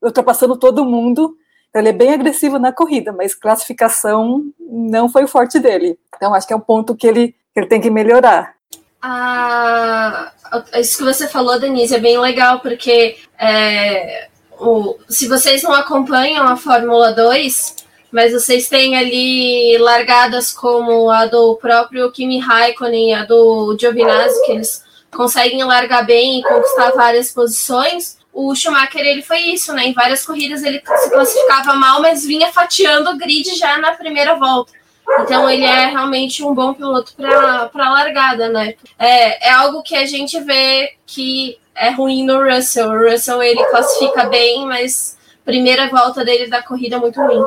ultrapassando 0.00 0.56
todo 0.56 0.84
mundo. 0.84 1.36
Então, 1.68 1.82
ele 1.82 1.88
é 1.88 1.92
bem 1.92 2.12
agressivo 2.12 2.60
na 2.60 2.72
corrida, 2.72 3.12
mas 3.12 3.34
classificação 3.34 4.44
não 4.60 5.08
foi 5.08 5.24
o 5.24 5.28
forte 5.28 5.58
dele. 5.58 5.98
Então 6.14 6.32
acho 6.32 6.46
que 6.46 6.52
é 6.52 6.56
um 6.56 6.60
ponto 6.60 6.94
que 6.94 7.08
ele, 7.08 7.34
que 7.52 7.58
ele 7.58 7.66
tem 7.66 7.80
que 7.80 7.90
melhorar. 7.90 8.54
Ah, 9.02 10.32
isso 10.74 10.98
que 10.98 11.04
você 11.04 11.26
falou, 11.26 11.58
Denise, 11.58 11.96
é 11.96 11.98
bem 11.98 12.18
legal, 12.18 12.60
porque 12.60 13.18
é, 13.36 14.28
o, 14.58 14.96
se 15.08 15.28
vocês 15.28 15.62
não 15.62 15.72
acompanham 15.72 16.46
a 16.46 16.56
Fórmula 16.56 17.12
2, 17.12 17.76
mas 18.10 18.32
vocês 18.32 18.68
têm 18.68 18.96
ali 18.96 19.76
largadas 19.78 20.52
como 20.52 21.10
a 21.10 21.26
do 21.26 21.56
próprio 21.56 22.10
Kimi 22.12 22.38
Raikkonen 22.38 23.14
a 23.14 23.24
do 23.24 23.76
Giovinazzi, 23.78 24.40
que 24.46 24.52
eles 24.52 24.84
conseguem 25.10 25.64
largar 25.64 26.04
bem 26.04 26.38
e 26.38 26.42
conquistar 26.42 26.92
várias 26.92 27.32
posições. 27.32 28.18
O 28.32 28.54
Schumacher 28.54 29.04
ele 29.04 29.22
foi 29.22 29.38
isso, 29.38 29.72
né? 29.72 29.86
Em 29.86 29.92
várias 29.92 30.24
corridas 30.24 30.62
ele 30.62 30.80
se 30.80 31.10
classificava 31.10 31.74
mal, 31.74 32.00
mas 32.00 32.24
vinha 32.24 32.52
fatiando 32.52 33.10
o 33.10 33.16
grid 33.16 33.54
já 33.56 33.78
na 33.78 33.92
primeira 33.92 34.34
volta. 34.34 34.72
Então 35.20 35.48
ele 35.48 35.64
é 35.64 35.86
realmente 35.86 36.42
um 36.42 36.54
bom 36.54 36.72
piloto 36.72 37.14
para 37.16 37.90
largada, 37.90 38.48
né? 38.48 38.74
É, 38.98 39.48
é 39.48 39.52
algo 39.52 39.82
que 39.82 39.94
a 39.94 40.06
gente 40.06 40.38
vê 40.40 40.94
que 41.06 41.58
é 41.74 41.90
ruim 41.90 42.24
no 42.24 42.42
Russell. 42.42 42.90
O 42.90 43.10
Russell 43.10 43.42
ele 43.42 43.64
classifica 43.66 44.24
bem, 44.24 44.66
mas 44.66 45.16
primeira 45.44 45.88
volta 45.88 46.24
dele 46.24 46.48
da 46.48 46.62
corrida 46.62 46.96
é 46.96 46.98
muito 46.98 47.20
ruim. 47.20 47.44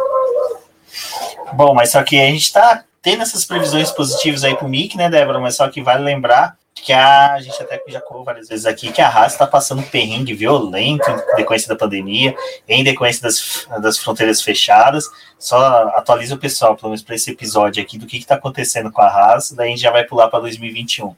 Bom, 1.53 1.73
mas 1.73 1.91
só 1.91 2.03
que 2.03 2.19
a 2.19 2.25
gente 2.25 2.43
está 2.43 2.83
tendo 3.01 3.23
essas 3.23 3.45
previsões 3.45 3.91
positivas 3.91 4.43
aí 4.43 4.55
pro 4.55 4.67
Mick, 4.67 4.97
né, 4.97 5.09
Débora? 5.09 5.39
Mas 5.39 5.55
só 5.55 5.67
que 5.69 5.81
vale 5.81 6.03
lembrar 6.03 6.57
que 6.75 6.93
a, 6.93 7.33
a 7.33 7.41
gente 7.41 7.61
até 7.61 7.81
já 7.87 7.99
colocou 8.01 8.25
várias 8.25 8.47
vezes 8.47 8.65
aqui 8.65 8.91
que 8.91 9.01
a 9.01 9.09
Haas 9.09 9.33
está 9.33 9.47
passando 9.47 9.79
um 9.79 9.83
perrengue 9.83 10.33
violento 10.33 11.09
em 11.09 11.35
decorrência 11.35 11.67
da 11.67 11.75
pandemia, 11.75 12.35
em 12.67 12.83
decorrência 12.83 13.23
das, 13.23 13.67
das 13.81 13.97
fronteiras 13.97 14.41
fechadas. 14.41 15.05
Só 15.39 15.57
atualiza 15.95 16.35
o 16.35 16.37
pessoal, 16.37 16.75
pelo 16.75 16.89
menos 16.89 17.01
para 17.01 17.15
esse 17.15 17.31
episódio 17.31 17.81
aqui, 17.81 17.97
do 17.97 18.05
que 18.05 18.17
está 18.17 18.35
acontecendo 18.35 18.91
com 18.91 19.01
a 19.01 19.07
Haas, 19.07 19.51
daí 19.51 19.67
a 19.67 19.69
gente 19.71 19.81
já 19.81 19.91
vai 19.91 20.03
pular 20.03 20.27
para 20.27 20.39
2021. 20.41 21.15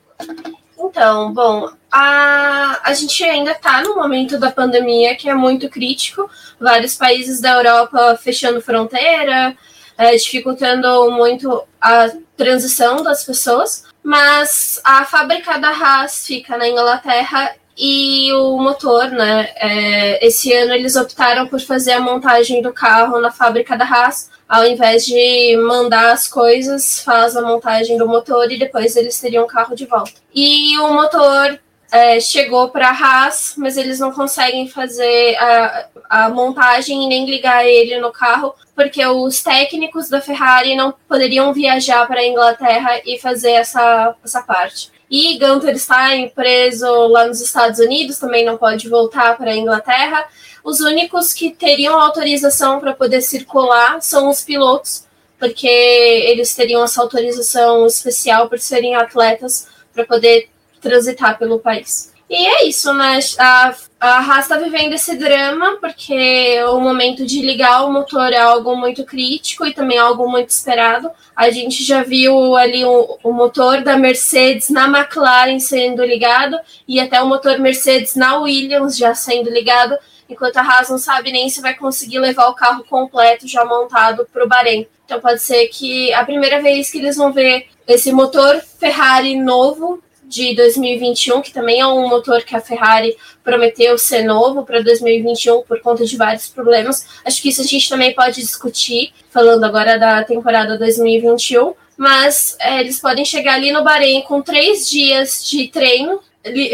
Então, 0.89 1.31
bom, 1.31 1.69
a, 1.91 2.79
a 2.83 2.93
gente 2.93 3.23
ainda 3.23 3.51
está 3.51 3.81
no 3.83 3.95
momento 3.95 4.39
da 4.39 4.51
pandemia 4.51 5.15
que 5.15 5.29
é 5.29 5.35
muito 5.35 5.69
crítico. 5.69 6.29
Vários 6.59 6.95
países 6.95 7.39
da 7.39 7.53
Europa 7.53 8.19
fechando 8.21 8.59
fronteira, 8.59 9.55
é, 9.95 10.15
dificultando 10.15 11.11
muito 11.11 11.63
a 11.79 12.09
transição 12.35 13.03
das 13.03 13.23
pessoas. 13.23 13.85
Mas 14.03 14.81
a 14.83 15.05
fábrica 15.05 15.59
da 15.59 15.69
Haas 15.69 16.25
fica 16.25 16.57
na 16.57 16.67
Inglaterra 16.67 17.55
e 17.79 18.33
o 18.33 18.57
motor, 18.57 19.09
né? 19.09 19.49
É, 19.55 20.27
esse 20.27 20.51
ano 20.53 20.73
eles 20.73 20.95
optaram 20.95 21.47
por 21.47 21.61
fazer 21.61 21.93
a 21.93 22.01
montagem 22.01 22.61
do 22.61 22.73
carro 22.73 23.19
na 23.21 23.31
fábrica 23.31 23.77
da 23.77 23.85
Haas 23.85 24.29
ao 24.49 24.65
invés 24.65 25.05
de 25.05 25.55
mandar 25.57 26.11
as 26.11 26.27
coisas, 26.27 27.03
faz 27.03 27.37
a 27.37 27.41
montagem 27.43 27.99
do 27.99 28.07
motor 28.07 28.51
e 28.51 28.57
depois 28.57 28.95
eles 28.95 29.19
teriam 29.21 29.43
o 29.43 29.47
carro 29.47 29.75
de 29.75 29.85
volta. 29.85 30.13
E 30.33 30.75
o 30.79 30.91
motor 30.91 31.59
é, 31.91 32.19
chegou 32.19 32.69
para 32.69 32.89
a 32.89 32.91
Haas, 32.91 33.53
mas 33.55 33.77
eles 33.77 33.99
não 33.99 34.11
conseguem 34.11 34.67
fazer 34.67 35.35
a, 35.37 35.85
a 36.09 36.29
montagem 36.29 37.03
e 37.03 37.07
nem 37.07 37.29
ligar 37.29 37.63
ele 37.63 37.99
no 37.99 38.11
carro, 38.11 38.55
porque 38.75 39.05
os 39.05 39.43
técnicos 39.43 40.09
da 40.09 40.19
Ferrari 40.19 40.75
não 40.75 40.95
poderiam 41.07 41.53
viajar 41.53 42.07
para 42.07 42.21
a 42.21 42.27
Inglaterra 42.27 42.99
e 43.05 43.19
fazer 43.19 43.51
essa, 43.51 44.15
essa 44.23 44.41
parte. 44.41 44.91
E 45.09 45.39
Gunter 45.39 45.75
está 45.75 46.09
preso 46.35 46.85
lá 47.07 47.25
nos 47.25 47.41
Estados 47.41 47.79
Unidos, 47.79 48.19
também 48.19 48.45
não 48.45 48.57
pode 48.57 48.87
voltar 48.87 49.35
para 49.37 49.51
a 49.51 49.55
Inglaterra. 49.55 50.27
Os 50.63 50.81
únicos 50.81 51.33
que 51.33 51.49
teriam 51.51 51.99
autorização 51.99 52.79
para 52.79 52.93
poder 52.93 53.21
circular 53.21 54.01
são 54.01 54.29
os 54.29 54.41
pilotos, 54.41 55.05
porque 55.39 55.67
eles 55.67 56.53
teriam 56.53 56.83
essa 56.83 57.01
autorização 57.01 57.87
especial 57.87 58.47
por 58.47 58.59
serem 58.59 58.95
atletas 58.95 59.67
para 59.93 60.05
poder 60.05 60.49
transitar 60.79 61.39
pelo 61.39 61.59
país. 61.59 62.08
E 62.29 62.45
é 62.45 62.67
isso, 62.67 62.93
né? 62.93 63.19
A, 63.39 63.75
a 63.99 64.17
Haas 64.19 64.45
está 64.45 64.57
vivendo 64.57 64.93
esse 64.93 65.17
drama 65.17 65.77
porque 65.81 66.63
o 66.65 66.79
momento 66.79 67.25
de 67.25 67.41
ligar 67.41 67.83
o 67.83 67.91
motor 67.91 68.31
é 68.31 68.37
algo 68.37 68.75
muito 68.75 69.03
crítico 69.03 69.65
e 69.65 69.73
também 69.73 69.97
algo 69.97 70.29
muito 70.29 70.49
esperado. 70.49 71.09
A 71.35 71.49
gente 71.49 71.83
já 71.83 72.03
viu 72.03 72.55
ali 72.55 72.85
o, 72.85 73.17
o 73.23 73.33
motor 73.33 73.81
da 73.81 73.97
Mercedes 73.97 74.69
na 74.69 74.85
McLaren 74.85 75.59
sendo 75.59 76.05
ligado 76.05 76.55
e 76.87 76.99
até 76.99 77.19
o 77.19 77.27
motor 77.27 77.57
Mercedes 77.57 78.15
na 78.15 78.37
Williams 78.37 78.95
já 78.95 79.15
sendo 79.15 79.49
ligado 79.49 79.97
enquanto 80.29 80.57
a 80.57 80.61
Haas 80.61 80.89
não 80.89 80.99
sabe 80.99 81.31
nem 81.31 81.49
se 81.49 81.61
vai 81.61 81.73
conseguir 81.73 82.19
levar 82.19 82.47
o 82.49 82.53
carro 82.53 82.83
completo 82.83 83.47
já 83.47 83.65
montado 83.65 84.27
para 84.31 84.45
o 84.45 84.47
Bahrein. 84.47 84.87
Então 85.03 85.19
pode 85.19 85.41
ser 85.41 85.67
que 85.69 86.13
a 86.13 86.23
primeira 86.23 86.61
vez 86.61 86.91
que 86.91 86.99
eles 86.99 87.17
vão 87.17 87.33
ver 87.33 87.65
esse 87.87 88.11
motor 88.11 88.61
Ferrari 88.79 89.35
novo 89.35 89.99
de 90.29 90.55
2021, 90.55 91.41
que 91.41 91.51
também 91.51 91.81
é 91.81 91.87
um 91.87 92.07
motor 92.07 92.43
que 92.43 92.55
a 92.55 92.61
Ferrari 92.61 93.17
prometeu 93.43 93.97
ser 93.97 94.21
novo 94.21 94.63
para 94.63 94.81
2021 94.81 95.63
por 95.63 95.81
conta 95.81 96.05
de 96.05 96.15
vários 96.15 96.47
problemas. 96.47 97.07
Acho 97.25 97.41
que 97.41 97.49
isso 97.49 97.61
a 97.61 97.65
gente 97.65 97.89
também 97.89 98.13
pode 98.13 98.39
discutir, 98.39 99.11
falando 99.31 99.63
agora 99.63 99.97
da 99.97 100.23
temporada 100.23 100.77
2021. 100.77 101.73
Mas 101.97 102.55
é, 102.59 102.79
eles 102.79 103.01
podem 103.01 103.25
chegar 103.25 103.55
ali 103.55 103.71
no 103.71 103.83
Bahrein 103.83 104.21
com 104.21 104.41
três 104.41 104.87
dias 104.87 105.43
de 105.43 105.67
treino, 105.67 106.21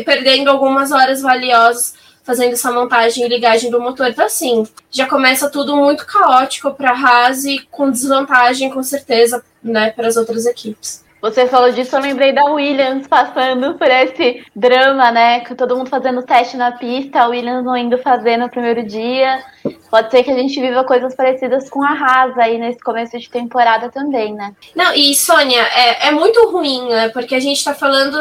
perdendo 0.05 0.51
algumas 0.51 0.91
horas 0.91 1.21
valiosas 1.21 1.95
fazendo 2.25 2.53
essa 2.53 2.71
montagem 2.71 3.23
e 3.23 3.29
ligagem 3.29 3.69
do 3.69 3.79
motor. 3.79 4.07
Então, 4.09 4.25
assim, 4.25 4.67
já 4.89 5.07
começa 5.07 5.47
tudo 5.47 5.77
muito 5.77 6.05
caótico 6.07 6.73
para 6.73 6.91
a 6.91 6.93
Haas 6.93 7.45
e 7.45 7.59
com 7.69 7.91
desvantagem, 7.91 8.71
com 8.71 8.81
certeza, 8.81 9.43
né, 9.63 9.91
para 9.91 10.07
as 10.07 10.17
outras 10.17 10.47
equipes. 10.47 11.04
Você 11.25 11.47
falou 11.47 11.71
disso, 11.71 11.95
eu 11.95 12.01
lembrei 12.01 12.31
da 12.33 12.45
Williams 12.45 13.07
passando 13.07 13.73
por 13.79 13.89
esse 13.89 14.45
drama, 14.55 15.11
né? 15.11 15.39
Com 15.39 15.55
todo 15.55 15.75
mundo 15.75 15.89
fazendo 15.89 16.21
teste 16.21 16.55
na 16.55 16.73
pista, 16.73 17.21
a 17.21 17.27
Williams 17.27 17.65
não 17.65 17.75
indo 17.75 17.97
fazer 17.97 18.37
no 18.37 18.47
primeiro 18.47 18.85
dia. 18.85 19.43
Pode 19.89 20.11
ser 20.11 20.21
que 20.21 20.29
a 20.29 20.35
gente 20.35 20.61
viva 20.61 20.83
coisas 20.83 21.15
parecidas 21.15 21.67
com 21.67 21.83
a 21.83 21.93
Haas 21.93 22.37
aí 22.37 22.59
nesse 22.59 22.79
começo 22.79 23.17
de 23.17 23.27
temporada 23.27 23.89
também, 23.89 24.35
né? 24.35 24.53
Não, 24.75 24.93
e 24.93 25.15
Sônia, 25.15 25.63
é, 25.63 26.09
é 26.09 26.11
muito 26.11 26.47
ruim, 26.47 26.89
né? 26.89 27.09
Porque 27.09 27.33
a 27.33 27.39
gente 27.39 27.63
tá 27.63 27.73
falando 27.73 28.19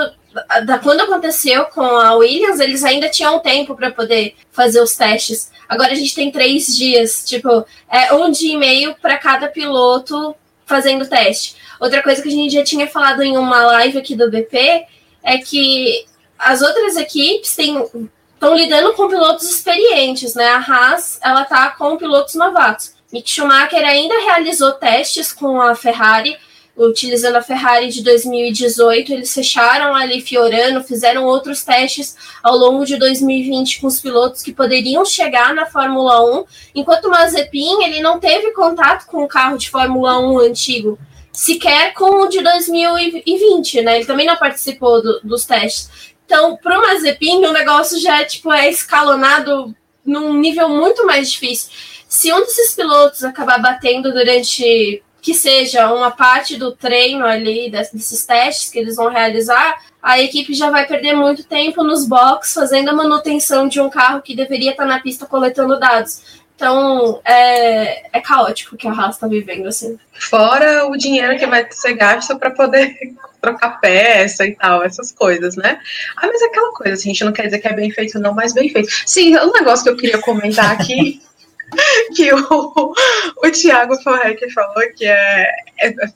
da 0.64 0.78
quando 0.78 1.02
aconteceu 1.02 1.66
com 1.66 1.82
a 1.82 2.14
Williams, 2.14 2.58
eles 2.58 2.82
ainda 2.84 3.10
tinham 3.10 3.38
tempo 3.38 3.74
para 3.76 3.90
poder 3.90 4.34
fazer 4.50 4.80
os 4.80 4.96
testes. 4.96 5.52
Agora 5.68 5.92
a 5.92 5.94
gente 5.94 6.14
tem 6.14 6.30
três 6.30 6.74
dias, 6.74 7.22
tipo, 7.26 7.66
é 7.90 8.14
um 8.14 8.30
dia 8.30 8.54
e 8.54 8.56
meio 8.56 8.94
para 8.94 9.18
cada 9.18 9.46
piloto 9.46 10.34
fazendo 10.66 11.08
teste. 11.08 11.56
Outra 11.80 12.02
coisa 12.02 12.22
que 12.22 12.28
a 12.28 12.32
gente 12.32 12.54
já 12.54 12.64
tinha 12.64 12.86
falado 12.86 13.22
em 13.22 13.36
uma 13.36 13.64
live 13.66 13.98
aqui 13.98 14.14
do 14.14 14.30
BP 14.30 14.86
é 15.22 15.38
que 15.38 16.06
as 16.38 16.62
outras 16.62 16.96
equipes 16.96 17.56
estão 17.58 18.54
lidando 18.54 18.92
com 18.94 19.08
pilotos 19.08 19.48
experientes, 19.48 20.34
né? 20.34 20.48
A 20.48 20.58
Haas 20.58 21.18
ela 21.22 21.44
tá 21.44 21.70
com 21.70 21.96
pilotos 21.96 22.34
novatos. 22.34 22.94
Mick 23.12 23.30
Schumacher 23.30 23.84
ainda 23.84 24.14
realizou 24.20 24.72
testes 24.72 25.32
com 25.32 25.60
a 25.60 25.74
Ferrari 25.74 26.36
utilizando 26.76 27.36
a 27.36 27.42
Ferrari 27.42 27.88
de 27.88 28.02
2018, 28.02 29.12
eles 29.12 29.32
fecharam 29.32 29.94
ali 29.94 30.20
Fiorano, 30.20 30.82
fizeram 30.82 31.24
outros 31.24 31.62
testes 31.62 32.16
ao 32.42 32.56
longo 32.56 32.84
de 32.84 32.96
2020 32.96 33.80
com 33.80 33.86
os 33.86 34.00
pilotos 34.00 34.42
que 34.42 34.52
poderiam 34.52 35.04
chegar 35.04 35.54
na 35.54 35.66
Fórmula 35.66 36.24
1, 36.40 36.44
enquanto 36.74 37.04
o 37.04 37.10
Mazepin 37.10 37.84
ele 37.84 38.00
não 38.00 38.18
teve 38.18 38.50
contato 38.52 39.06
com 39.06 39.22
o 39.22 39.28
carro 39.28 39.56
de 39.56 39.70
Fórmula 39.70 40.18
1 40.18 40.38
antigo, 40.38 40.98
sequer 41.32 41.94
com 41.94 42.22
o 42.22 42.28
de 42.28 42.40
2020, 42.42 43.82
né? 43.82 43.96
Ele 43.96 44.06
também 44.06 44.26
não 44.26 44.36
participou 44.36 45.00
do, 45.02 45.20
dos 45.22 45.44
testes. 45.44 46.14
Então, 46.26 46.56
para 46.56 46.78
o 46.78 46.82
Mazepin, 46.82 47.44
o 47.44 47.52
negócio 47.52 48.00
já 48.00 48.20
é, 48.20 48.24
tipo, 48.24 48.52
é 48.52 48.68
escalonado 48.68 49.74
num 50.04 50.34
nível 50.34 50.68
muito 50.68 51.06
mais 51.06 51.30
difícil. 51.30 51.70
Se 52.08 52.32
um 52.32 52.40
desses 52.40 52.74
pilotos 52.74 53.22
acabar 53.24 53.60
batendo 53.60 54.12
durante 54.12 55.02
que 55.24 55.32
seja 55.32 55.90
uma 55.90 56.10
parte 56.10 56.54
do 56.54 56.72
treino 56.72 57.24
ali, 57.24 57.70
desses 57.70 58.26
testes 58.26 58.70
que 58.70 58.78
eles 58.78 58.96
vão 58.96 59.08
realizar, 59.08 59.82
a 60.02 60.20
equipe 60.20 60.52
já 60.52 60.68
vai 60.68 60.86
perder 60.86 61.14
muito 61.14 61.44
tempo 61.44 61.82
nos 61.82 62.06
boxes 62.06 62.52
fazendo 62.52 62.90
a 62.90 62.92
manutenção 62.92 63.66
de 63.66 63.80
um 63.80 63.88
carro 63.88 64.20
que 64.20 64.36
deveria 64.36 64.72
estar 64.72 64.84
na 64.84 65.00
pista 65.00 65.24
coletando 65.24 65.80
dados. 65.80 66.44
Então 66.54 67.22
é, 67.24 68.18
é 68.18 68.20
caótico 68.20 68.74
o 68.74 68.78
que 68.78 68.86
a 68.86 68.92
Haas 68.92 69.14
está 69.14 69.26
vivendo, 69.26 69.66
assim. 69.66 69.98
Fora 70.12 70.86
o 70.88 70.94
dinheiro 70.94 71.38
que 71.38 71.46
vai 71.46 71.66
ser 71.70 71.94
gasto 71.94 72.38
para 72.38 72.50
poder 72.50 72.94
trocar 73.40 73.80
peça 73.80 74.46
e 74.46 74.54
tal, 74.54 74.82
essas 74.82 75.10
coisas, 75.10 75.56
né? 75.56 75.80
Ah, 76.18 76.26
mas 76.26 76.42
é 76.42 76.44
aquela 76.44 76.72
coisa, 76.72 76.92
assim, 76.92 77.08
a 77.08 77.12
gente 77.14 77.24
não 77.24 77.32
quer 77.32 77.46
dizer 77.46 77.60
que 77.60 77.68
é 77.68 77.72
bem 77.72 77.90
feito, 77.90 78.18
não, 78.18 78.34
mas 78.34 78.52
bem 78.52 78.68
feito. 78.68 78.90
Sim, 79.06 79.34
um 79.38 79.52
negócio 79.52 79.84
que 79.84 79.90
eu 79.90 79.96
queria 79.96 80.18
comentar 80.18 80.70
aqui. 80.70 81.22
que 82.14 82.32
o, 82.32 82.94
o 83.36 83.50
Thiago 83.50 83.96
Forrec 84.02 84.50
falou 84.52 84.82
que 84.96 85.06
é, 85.06 85.50
é, 85.80 85.88
é 85.88 86.12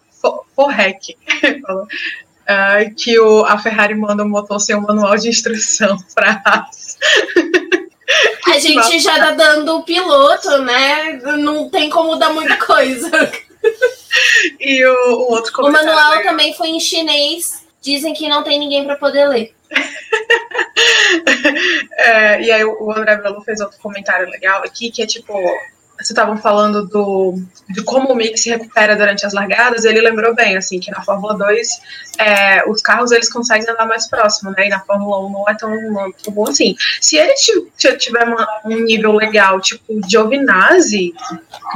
Forrec 0.54 1.16
falou, 1.66 1.84
uh, 1.84 2.94
que 2.96 3.18
o, 3.18 3.44
a 3.44 3.58
Ferrari 3.58 3.94
manda 3.94 4.24
o 4.24 4.28
motor 4.28 4.60
sem 4.60 4.76
um 4.76 4.80
manual 4.80 5.16
de 5.16 5.28
instrução 5.28 5.96
para 6.14 6.42
a 8.46 8.58
gente 8.58 9.00
já 9.00 9.18
tá 9.18 9.32
dando 9.32 9.76
o 9.76 9.82
piloto, 9.82 10.58
né? 10.62 11.12
Não 11.38 11.68
tem 11.68 11.90
como 11.90 12.16
dar 12.16 12.32
muita 12.32 12.56
coisa. 12.56 13.30
e 14.58 14.84
o, 14.84 15.12
o 15.12 15.32
outro 15.32 15.52
O 15.62 15.70
manual 15.70 16.10
legal. 16.10 16.24
também 16.24 16.54
foi 16.54 16.68
em 16.68 16.80
chinês. 16.80 17.67
Dizem 17.80 18.14
que 18.14 18.28
não 18.28 18.42
tem 18.42 18.58
ninguém 18.58 18.84
para 18.84 18.96
poder 18.96 19.28
ler. 19.28 19.54
é, 21.92 22.42
e 22.42 22.50
aí 22.50 22.64
o 22.64 22.90
André 22.90 23.16
Belo 23.16 23.40
fez 23.42 23.60
outro 23.60 23.78
comentário 23.78 24.28
legal 24.28 24.62
aqui, 24.62 24.90
que 24.90 25.02
é 25.02 25.06
tipo, 25.06 25.32
vocês 25.98 26.10
estavam 26.10 26.36
falando 26.36 26.86
do, 26.86 27.42
de 27.68 27.82
como 27.82 28.12
o 28.12 28.14
mix 28.14 28.42
se 28.42 28.50
recupera 28.50 28.94
durante 28.94 29.26
as 29.26 29.32
largadas, 29.32 29.84
ele 29.84 30.00
lembrou 30.00 30.32
bem, 30.32 30.56
assim, 30.56 30.78
que 30.78 30.92
na 30.92 31.02
Fórmula 31.02 31.36
2 31.36 31.68
é, 32.18 32.68
os 32.68 32.80
carros 32.80 33.10
eles 33.10 33.28
conseguem 33.28 33.68
andar 33.68 33.84
mais 33.84 34.08
próximo, 34.08 34.52
né? 34.52 34.66
E 34.66 34.68
na 34.68 34.78
Fórmula 34.80 35.26
1 35.26 35.32
não 35.32 35.48
é 35.48 35.54
tão, 35.54 35.70
não, 35.70 36.12
tão 36.12 36.32
bom 36.32 36.48
assim. 36.48 36.76
Se 37.00 37.16
ele 37.16 37.34
tiver 37.98 38.24
uma, 38.24 38.46
um 38.64 38.78
nível 38.80 39.12
legal, 39.12 39.60
tipo 39.60 40.00
Giovinazzi, 40.08 41.12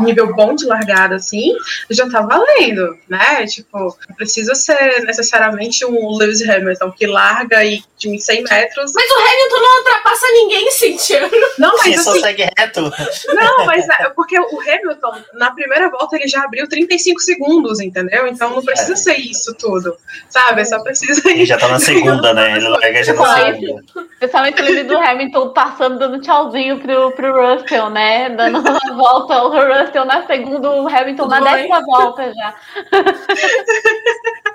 nível 0.01 0.33
bom 0.35 0.55
de 0.55 0.67
largada, 0.67 1.17
assim, 1.17 1.57
já 1.91 2.09
tá 2.09 2.21
valendo, 2.21 2.97
né? 3.09 3.45
Tipo, 3.47 3.97
não 4.09 4.17
precisa 4.17 4.55
ser 4.55 5.03
necessariamente 5.05 5.85
um 5.85 6.17
Lewis 6.17 6.49
Hamilton 6.49 6.93
que 6.93 7.07
larga 7.07 7.65
e 7.65 7.83
de 7.99 8.19
100 8.19 8.43
metros. 8.45 8.93
Mas 8.95 9.11
o 9.11 9.15
Hamilton 9.15 9.61
não 9.61 9.79
ultrapassa 9.79 10.27
ninguém, 10.33 10.71
Cintia. 10.71 11.31
Não, 11.59 11.77
mas 11.77 11.95
assim, 11.95 12.03
só 12.03 12.21
segue 12.21 12.49
reto. 12.57 12.93
Não, 13.35 13.67
mas 13.67 13.89
é, 13.89 14.12
porque 14.15 14.39
o 14.39 14.61
Hamilton, 14.61 15.15
na 15.35 15.51
primeira 15.53 15.91
volta, 15.91 16.17
ele 16.17 16.29
já 16.29 16.43
abriu 16.43 16.69
35 16.69 17.21
segundos, 17.21 17.81
entendeu? 17.81 18.27
Então 18.27 18.51
não 18.51 18.63
precisa 18.63 18.93
é. 18.93 18.97
ser 18.97 19.17
isso 19.17 19.55
tudo, 19.55 19.97
sabe? 20.29 20.65
Só 20.65 20.83
precisa. 20.83 21.29
Ele 21.29 21.45
já 21.45 21.59
tá 21.59 21.69
na 21.69 21.79
segunda, 21.81 22.33
né? 22.35 22.57
Ele 22.57 22.69
larga 22.69 23.03
já 23.03 23.15
na 23.15 23.45
segunda. 23.45 23.83
Principalmente 24.19 24.63
o 24.63 24.65
livro 24.65 24.89
do 24.89 24.99
Hamilton 24.99 25.49
passando, 25.51 25.99
dando 25.99 26.21
tchauzinho 26.21 26.79
pro, 26.81 27.13
pro 27.13 27.55
Russell, 27.57 27.91
né? 27.91 28.31
Dando 28.31 28.61
uma 28.61 28.97
volta, 28.97 29.43
o 29.43 29.49
Russell 29.49 30.05
na 30.05 30.27
segunda, 30.27 30.71
o 30.71 30.89
Hamilton 30.89 31.27
na 31.27 31.41
décima 31.41 31.81
volta 31.85 32.33
já. 32.33 32.55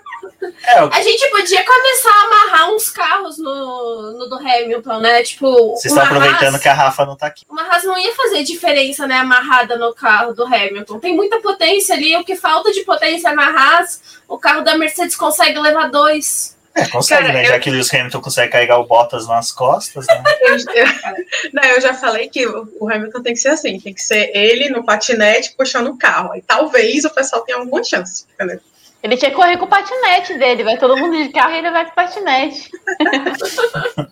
É, 0.63 0.79
A 0.79 1.01
gente 1.01 1.29
podia 1.29 1.63
começar 1.63 2.11
a 2.11 2.25
amarrar 2.25 2.71
uns 2.71 2.89
carros 2.89 3.37
no, 3.37 4.13
no 4.13 4.29
do 4.29 4.35
Hamilton, 4.35 4.99
né? 4.99 5.23
Tipo. 5.23 5.71
Vocês 5.71 5.85
estão 5.85 6.03
aproveitando 6.03 6.53
Haas, 6.53 6.61
que 6.61 6.69
a 6.69 6.73
Rafa 6.73 7.05
não 7.05 7.15
tá 7.15 7.27
aqui. 7.27 7.45
Uma 7.49 7.63
Haas 7.63 7.83
não 7.83 7.97
ia 7.97 8.13
fazer 8.13 8.43
diferença, 8.43 9.07
né? 9.07 9.15
Amarrada 9.15 9.77
no 9.77 9.93
carro 9.93 10.33
do 10.33 10.45
Hamilton. 10.45 10.99
Tem 10.99 11.15
muita 11.15 11.41
potência 11.41 11.95
ali. 11.95 12.15
O 12.15 12.23
que 12.23 12.35
falta 12.35 12.71
de 12.71 12.81
potência 12.81 13.33
na 13.33 13.49
Haas, 13.49 14.19
o 14.27 14.37
carro 14.37 14.61
da 14.61 14.77
Mercedes 14.77 15.15
consegue 15.15 15.59
levar 15.59 15.89
dois. 15.89 16.55
É, 16.75 16.87
consegue, 16.87 17.23
Cara, 17.23 17.33
né? 17.33 17.43
Eu... 17.43 17.47
Já 17.47 17.59
que 17.59 17.69
o 17.69 17.73
Lewis 17.73 17.91
Hamilton 17.91 18.21
consegue 18.21 18.51
carregar 18.51 18.77
o 18.77 18.85
Bottas 18.85 19.27
nas 19.27 19.51
costas, 19.51 20.05
né? 20.05 20.23
eu, 20.41 20.55
eu, 20.55 20.87
não, 21.51 21.63
eu 21.63 21.81
já 21.81 21.95
falei 21.95 22.29
que 22.29 22.45
o 22.45 22.87
Hamilton 22.87 23.23
tem 23.23 23.33
que 23.33 23.39
ser 23.39 23.49
assim, 23.49 23.79
tem 23.79 23.93
que 23.93 24.01
ser 24.01 24.31
ele 24.35 24.69
no 24.69 24.85
patinete 24.85 25.55
puxando 25.57 25.87
o 25.87 25.97
carro. 25.97 26.35
E 26.35 26.41
talvez 26.41 27.03
o 27.03 27.09
pessoal 27.09 27.41
tenha 27.41 27.57
alguma 27.57 27.83
chance, 27.83 28.25
entendeu? 28.35 28.59
Ele 29.03 29.15
tinha 29.15 29.29
que 29.29 29.37
correr 29.37 29.57
com 29.57 29.65
o 29.65 29.69
patinete 29.69 30.37
dele, 30.37 30.63
vai 30.63 30.77
todo 30.77 30.97
mundo 30.97 31.15
de 31.15 31.29
carro 31.29 31.53
e 31.53 31.57
ele 31.57 31.71
vai 31.71 31.85
com 31.85 31.91
o 31.91 31.95
patinete. 31.95 32.69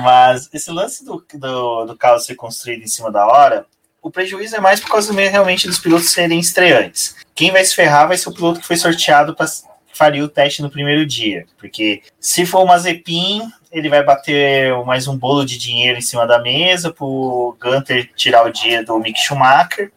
Mas 0.00 0.48
esse 0.52 0.70
lance 0.70 1.04
do, 1.04 1.24
do, 1.34 1.84
do 1.86 1.96
carro 1.96 2.18
ser 2.18 2.34
construído 2.34 2.82
em 2.82 2.88
cima 2.88 3.10
da 3.10 3.26
hora, 3.26 3.66
o 4.02 4.10
prejuízo 4.10 4.56
é 4.56 4.60
mais 4.60 4.80
por 4.80 4.90
causa 4.90 5.12
realmente 5.12 5.66
dos 5.66 5.78
pilotos 5.78 6.10
serem 6.10 6.40
estreantes. 6.40 7.16
Quem 7.34 7.50
vai 7.50 7.64
se 7.64 7.74
ferrar 7.74 8.08
vai 8.08 8.16
ser 8.16 8.28
o 8.28 8.34
piloto 8.34 8.60
que 8.60 8.66
foi 8.66 8.76
sorteado 8.76 9.34
para 9.34 9.46
faria 9.92 10.24
o 10.24 10.28
teste 10.28 10.62
no 10.62 10.70
primeiro 10.70 11.06
dia. 11.06 11.46
Porque 11.58 12.02
se 12.18 12.44
for 12.44 12.62
o 12.62 12.66
Mazepin, 12.66 13.42
ele 13.70 13.88
vai 13.88 14.02
bater 14.02 14.74
mais 14.84 15.06
um 15.06 15.16
bolo 15.16 15.44
de 15.44 15.58
dinheiro 15.58 15.98
em 15.98 16.02
cima 16.02 16.26
da 16.26 16.40
mesa 16.40 16.92
para 16.92 17.04
o 17.04 17.56
Gunter 17.60 18.10
tirar 18.16 18.44
o 18.46 18.52
dia 18.52 18.84
do 18.84 18.98
Mick 18.98 19.18
Schumacher. 19.18 19.92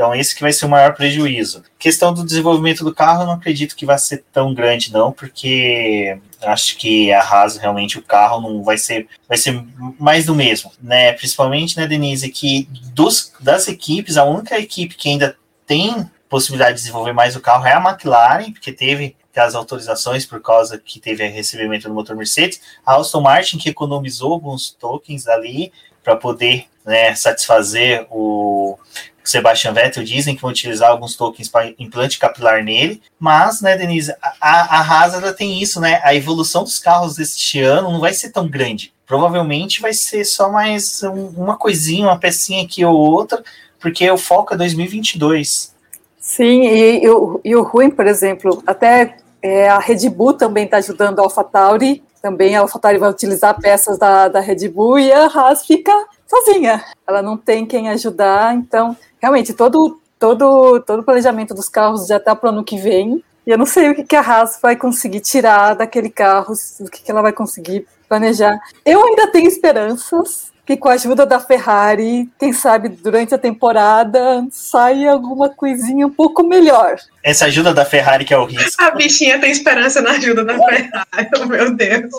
Então, 0.00 0.14
esse 0.14 0.34
que 0.34 0.40
vai 0.40 0.50
ser 0.50 0.64
o 0.64 0.68
maior 0.70 0.94
prejuízo. 0.94 1.62
Questão 1.78 2.14
do 2.14 2.24
desenvolvimento 2.24 2.82
do 2.82 2.94
carro, 2.94 3.22
eu 3.22 3.26
não 3.26 3.34
acredito 3.34 3.76
que 3.76 3.84
vai 3.84 3.98
ser 3.98 4.24
tão 4.32 4.54
grande, 4.54 4.90
não, 4.90 5.12
porque 5.12 6.18
acho 6.40 6.78
que 6.78 7.12
a 7.12 7.20
Haas 7.20 7.58
realmente 7.58 7.98
o 7.98 8.02
carro 8.02 8.40
não 8.40 8.64
vai 8.64 8.78
ser 8.78 9.06
vai 9.28 9.36
ser 9.36 9.62
mais 9.98 10.24
do 10.24 10.34
mesmo, 10.34 10.72
né? 10.82 11.12
Principalmente, 11.12 11.76
né, 11.76 11.86
Denise, 11.86 12.30
que 12.30 12.66
dos, 12.94 13.30
das 13.40 13.68
equipes, 13.68 14.16
a 14.16 14.24
única 14.24 14.58
equipe 14.58 14.94
que 14.94 15.10
ainda 15.10 15.36
tem 15.66 16.10
possibilidade 16.30 16.76
de 16.76 16.80
desenvolver 16.80 17.12
mais 17.12 17.36
o 17.36 17.40
carro 17.40 17.66
é 17.66 17.74
a 17.74 17.90
McLaren, 17.90 18.52
porque 18.52 18.72
teve 18.72 19.14
as 19.36 19.54
autorizações 19.54 20.24
por 20.24 20.40
causa 20.40 20.78
que 20.78 20.98
teve 20.98 21.26
recebimento 21.26 21.86
do 21.86 21.94
motor 21.94 22.16
Mercedes, 22.16 22.58
a 22.86 22.96
Aston 22.96 23.20
Martin 23.20 23.58
que 23.58 23.68
economizou 23.68 24.32
alguns 24.32 24.70
tokens 24.70 25.28
ali 25.28 25.70
para 26.02 26.16
poder 26.16 26.70
né, 26.84 27.14
satisfazer 27.14 28.06
o 28.10 28.78
Sebastian 29.24 29.72
Vettel 29.72 30.02
dizem 30.04 30.34
que 30.34 30.42
vão 30.42 30.50
utilizar 30.50 30.90
alguns 30.90 31.16
tokens 31.16 31.48
para 31.48 31.72
implante 31.78 32.18
capilar 32.18 32.64
nele, 32.64 33.02
mas, 33.18 33.60
né, 33.60 33.76
Denise, 33.76 34.12
a, 34.40 34.78
a 34.78 34.80
Haas 34.80 35.14
ela 35.14 35.32
tem 35.32 35.60
isso, 35.60 35.80
né? 35.80 36.00
A 36.02 36.14
evolução 36.14 36.64
dos 36.64 36.78
carros 36.78 37.16
deste 37.16 37.60
ano 37.60 37.92
não 37.92 38.00
vai 38.00 38.12
ser 38.12 38.30
tão 38.30 38.48
grande. 38.48 38.92
Provavelmente 39.06 39.80
vai 39.80 39.92
ser 39.92 40.24
só 40.24 40.50
mais 40.50 41.02
um, 41.02 41.26
uma 41.36 41.56
coisinha, 41.56 42.06
uma 42.06 42.18
pecinha 42.18 42.64
aqui 42.64 42.84
ou 42.84 42.96
outra, 42.96 43.42
porque 43.78 44.08
o 44.10 44.16
foco 44.16 44.54
é 44.54 44.56
2022. 44.56 45.74
Sim, 46.18 46.62
e, 46.68 47.04
e, 47.04 47.08
o, 47.08 47.40
e 47.44 47.56
o 47.56 47.62
ruim, 47.62 47.90
por 47.90 48.06
exemplo, 48.06 48.62
até 48.66 49.16
é, 49.42 49.68
a 49.68 49.78
Red 49.78 50.08
Bull 50.08 50.34
também 50.34 50.64
está 50.64 50.76
ajudando 50.76 51.18
a 51.18 51.22
AlphaTauri, 51.22 52.02
também 52.22 52.54
a 52.54 52.60
AlphaTauri 52.60 52.98
vai 52.98 53.10
utilizar 53.10 53.58
peças 53.60 53.98
da, 53.98 54.28
da 54.28 54.40
Red 54.40 54.68
Bull 54.68 54.98
e 54.98 55.10
a 55.10 55.26
Haas 55.26 55.66
fica 55.66 55.92
sozinha. 56.30 56.84
Ela 57.06 57.20
não 57.20 57.36
tem 57.36 57.66
quem 57.66 57.90
ajudar, 57.90 58.54
então 58.54 58.96
realmente 59.20 59.52
todo 59.52 60.00
todo 60.18 60.80
todo 60.80 61.00
o 61.00 61.04
planejamento 61.04 61.52
dos 61.54 61.68
carros 61.68 62.06
já 62.06 62.18
está 62.18 62.36
para 62.36 62.48
o 62.48 62.52
ano 62.52 62.64
que 62.64 62.78
vem. 62.78 63.22
E 63.46 63.50
eu 63.50 63.58
não 63.58 63.66
sei 63.66 63.90
o 63.90 63.94
que, 63.94 64.04
que 64.04 64.16
a 64.16 64.20
Haas 64.20 64.58
vai 64.62 64.76
conseguir 64.76 65.20
tirar 65.20 65.74
daquele 65.74 66.10
carro, 66.10 66.54
o 66.80 66.90
que, 66.90 67.02
que 67.02 67.10
ela 67.10 67.22
vai 67.22 67.32
conseguir 67.32 67.86
planejar. 68.08 68.58
Eu 68.84 69.02
ainda 69.02 69.26
tenho 69.28 69.48
esperanças 69.48 70.49
que 70.70 70.76
com 70.76 70.88
a 70.88 70.92
ajuda 70.92 71.26
da 71.26 71.40
Ferrari, 71.40 72.28
quem 72.38 72.52
sabe 72.52 72.88
durante 72.90 73.34
a 73.34 73.38
temporada 73.38 74.46
saia 74.52 75.10
alguma 75.10 75.48
coisinha 75.48 76.06
um 76.06 76.10
pouco 76.10 76.44
melhor. 76.44 76.96
Essa 77.24 77.46
ajuda 77.46 77.74
da 77.74 77.84
Ferrari 77.84 78.24
que 78.24 78.32
é 78.32 78.38
o 78.38 78.44
risco. 78.44 78.80
A 78.80 78.92
bichinha 78.92 79.40
tem 79.40 79.50
esperança 79.50 80.00
na 80.00 80.12
ajuda 80.12 80.44
da 80.44 80.54
Ferrari, 80.54 81.28
oh, 81.40 81.46
meu 81.46 81.74
Deus. 81.74 82.14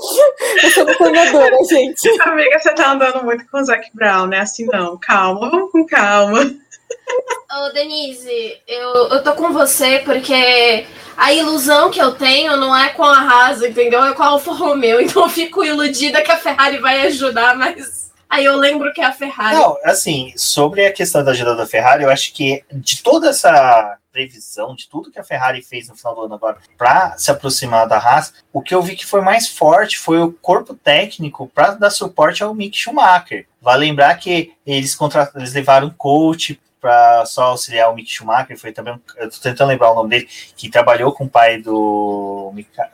Eu 0.64 0.70
sou 0.72 0.94
sonhadora, 0.96 1.56
gente. 1.70 2.10
Amiga, 2.24 2.60
você 2.60 2.74
tá 2.74 2.92
andando 2.92 3.24
muito 3.24 3.46
com 3.50 3.58
o 3.58 3.64
Zac 3.64 3.90
Brown, 3.94 4.28
né? 4.28 4.40
Assim 4.40 4.66
não, 4.66 4.98
calma, 4.98 5.50
vamos 5.50 5.72
com 5.72 5.86
calma. 5.86 6.42
Ô, 6.42 7.74
Denise, 7.74 8.58
eu, 8.68 8.94
eu 9.12 9.24
tô 9.24 9.32
com 9.32 9.54
você 9.54 10.00
porque 10.00 10.86
a 11.16 11.32
ilusão 11.32 11.90
que 11.90 12.02
eu 12.02 12.12
tenho 12.12 12.58
não 12.58 12.76
é 12.76 12.90
com 12.90 13.04
a 13.04 13.18
Haas, 13.18 13.62
entendeu? 13.62 14.04
É 14.04 14.14
com 14.14 14.24
a 14.24 14.28
Alfa 14.28 14.52
Romeo. 14.52 15.00
Então 15.02 15.24
eu 15.24 15.30
fico 15.30 15.64
iludida 15.64 16.22
que 16.22 16.32
a 16.32 16.38
Ferrari 16.38 16.80
vai 16.80 17.08
ajudar, 17.08 17.56
mas 17.56 18.01
Aí 18.32 18.46
eu 18.46 18.56
lembro 18.56 18.94
que 18.94 19.02
é 19.02 19.04
a 19.04 19.12
Ferrari. 19.12 19.58
Não, 19.58 19.78
assim, 19.84 20.32
sobre 20.38 20.86
a 20.86 20.94
questão 20.94 21.22
da 21.22 21.32
ajuda 21.32 21.54
da 21.54 21.68
Ferrari, 21.68 22.04
eu 22.04 22.10
acho 22.10 22.34
que 22.34 22.64
de 22.72 23.04
toda 23.04 23.30
essa 23.30 23.98
previsão, 24.10 24.74
de 24.74 24.88
tudo 24.88 25.12
que 25.12 25.20
a 25.20 25.24
Ferrari 25.24 25.62
fez 25.62 25.90
no 25.90 25.98
final 25.98 26.16
do 26.16 26.22
ano 26.22 26.36
agora 26.36 26.58
para 26.78 27.18
se 27.18 27.30
aproximar 27.30 27.86
da 27.90 27.98
Haas, 27.98 28.34
o 28.54 28.62
que 28.62 28.74
eu 28.74 28.82
vi 28.82 28.96
que 28.96 29.06
foi 29.06 29.20
mais 29.20 29.50
forte 29.50 30.00
foi 30.00 30.20
o 30.22 30.32
corpo 30.32 30.74
técnico 30.74 31.52
para 31.54 31.72
dar 31.72 31.90
suporte 31.90 32.42
ao 32.42 32.56
Mick 32.56 32.78
Schumacher. 32.78 33.48
Vale 33.62 33.86
lembrar 33.86 34.16
que 34.16 34.54
eles, 34.66 34.96
contrataram, 34.96 35.42
eles 35.42 35.54
levaram 35.54 35.90
coach 35.90 36.58
para 36.82 37.24
só 37.28 37.44
auxiliar 37.44 37.92
o 37.92 37.96
Mick 37.96 38.12
Schumacher, 38.12 38.58
foi 38.58 38.72
também, 38.72 39.00
eu 39.18 39.30
tô 39.30 39.38
tentando 39.38 39.70
lembrar 39.70 39.92
o 39.92 39.96
nome 39.96 40.10
dele, 40.10 40.30
que 40.58 40.70
trabalhou 40.70 41.14
com 41.14 41.26
o 41.26 41.30
pai 41.30 41.62
do, 41.62 42.52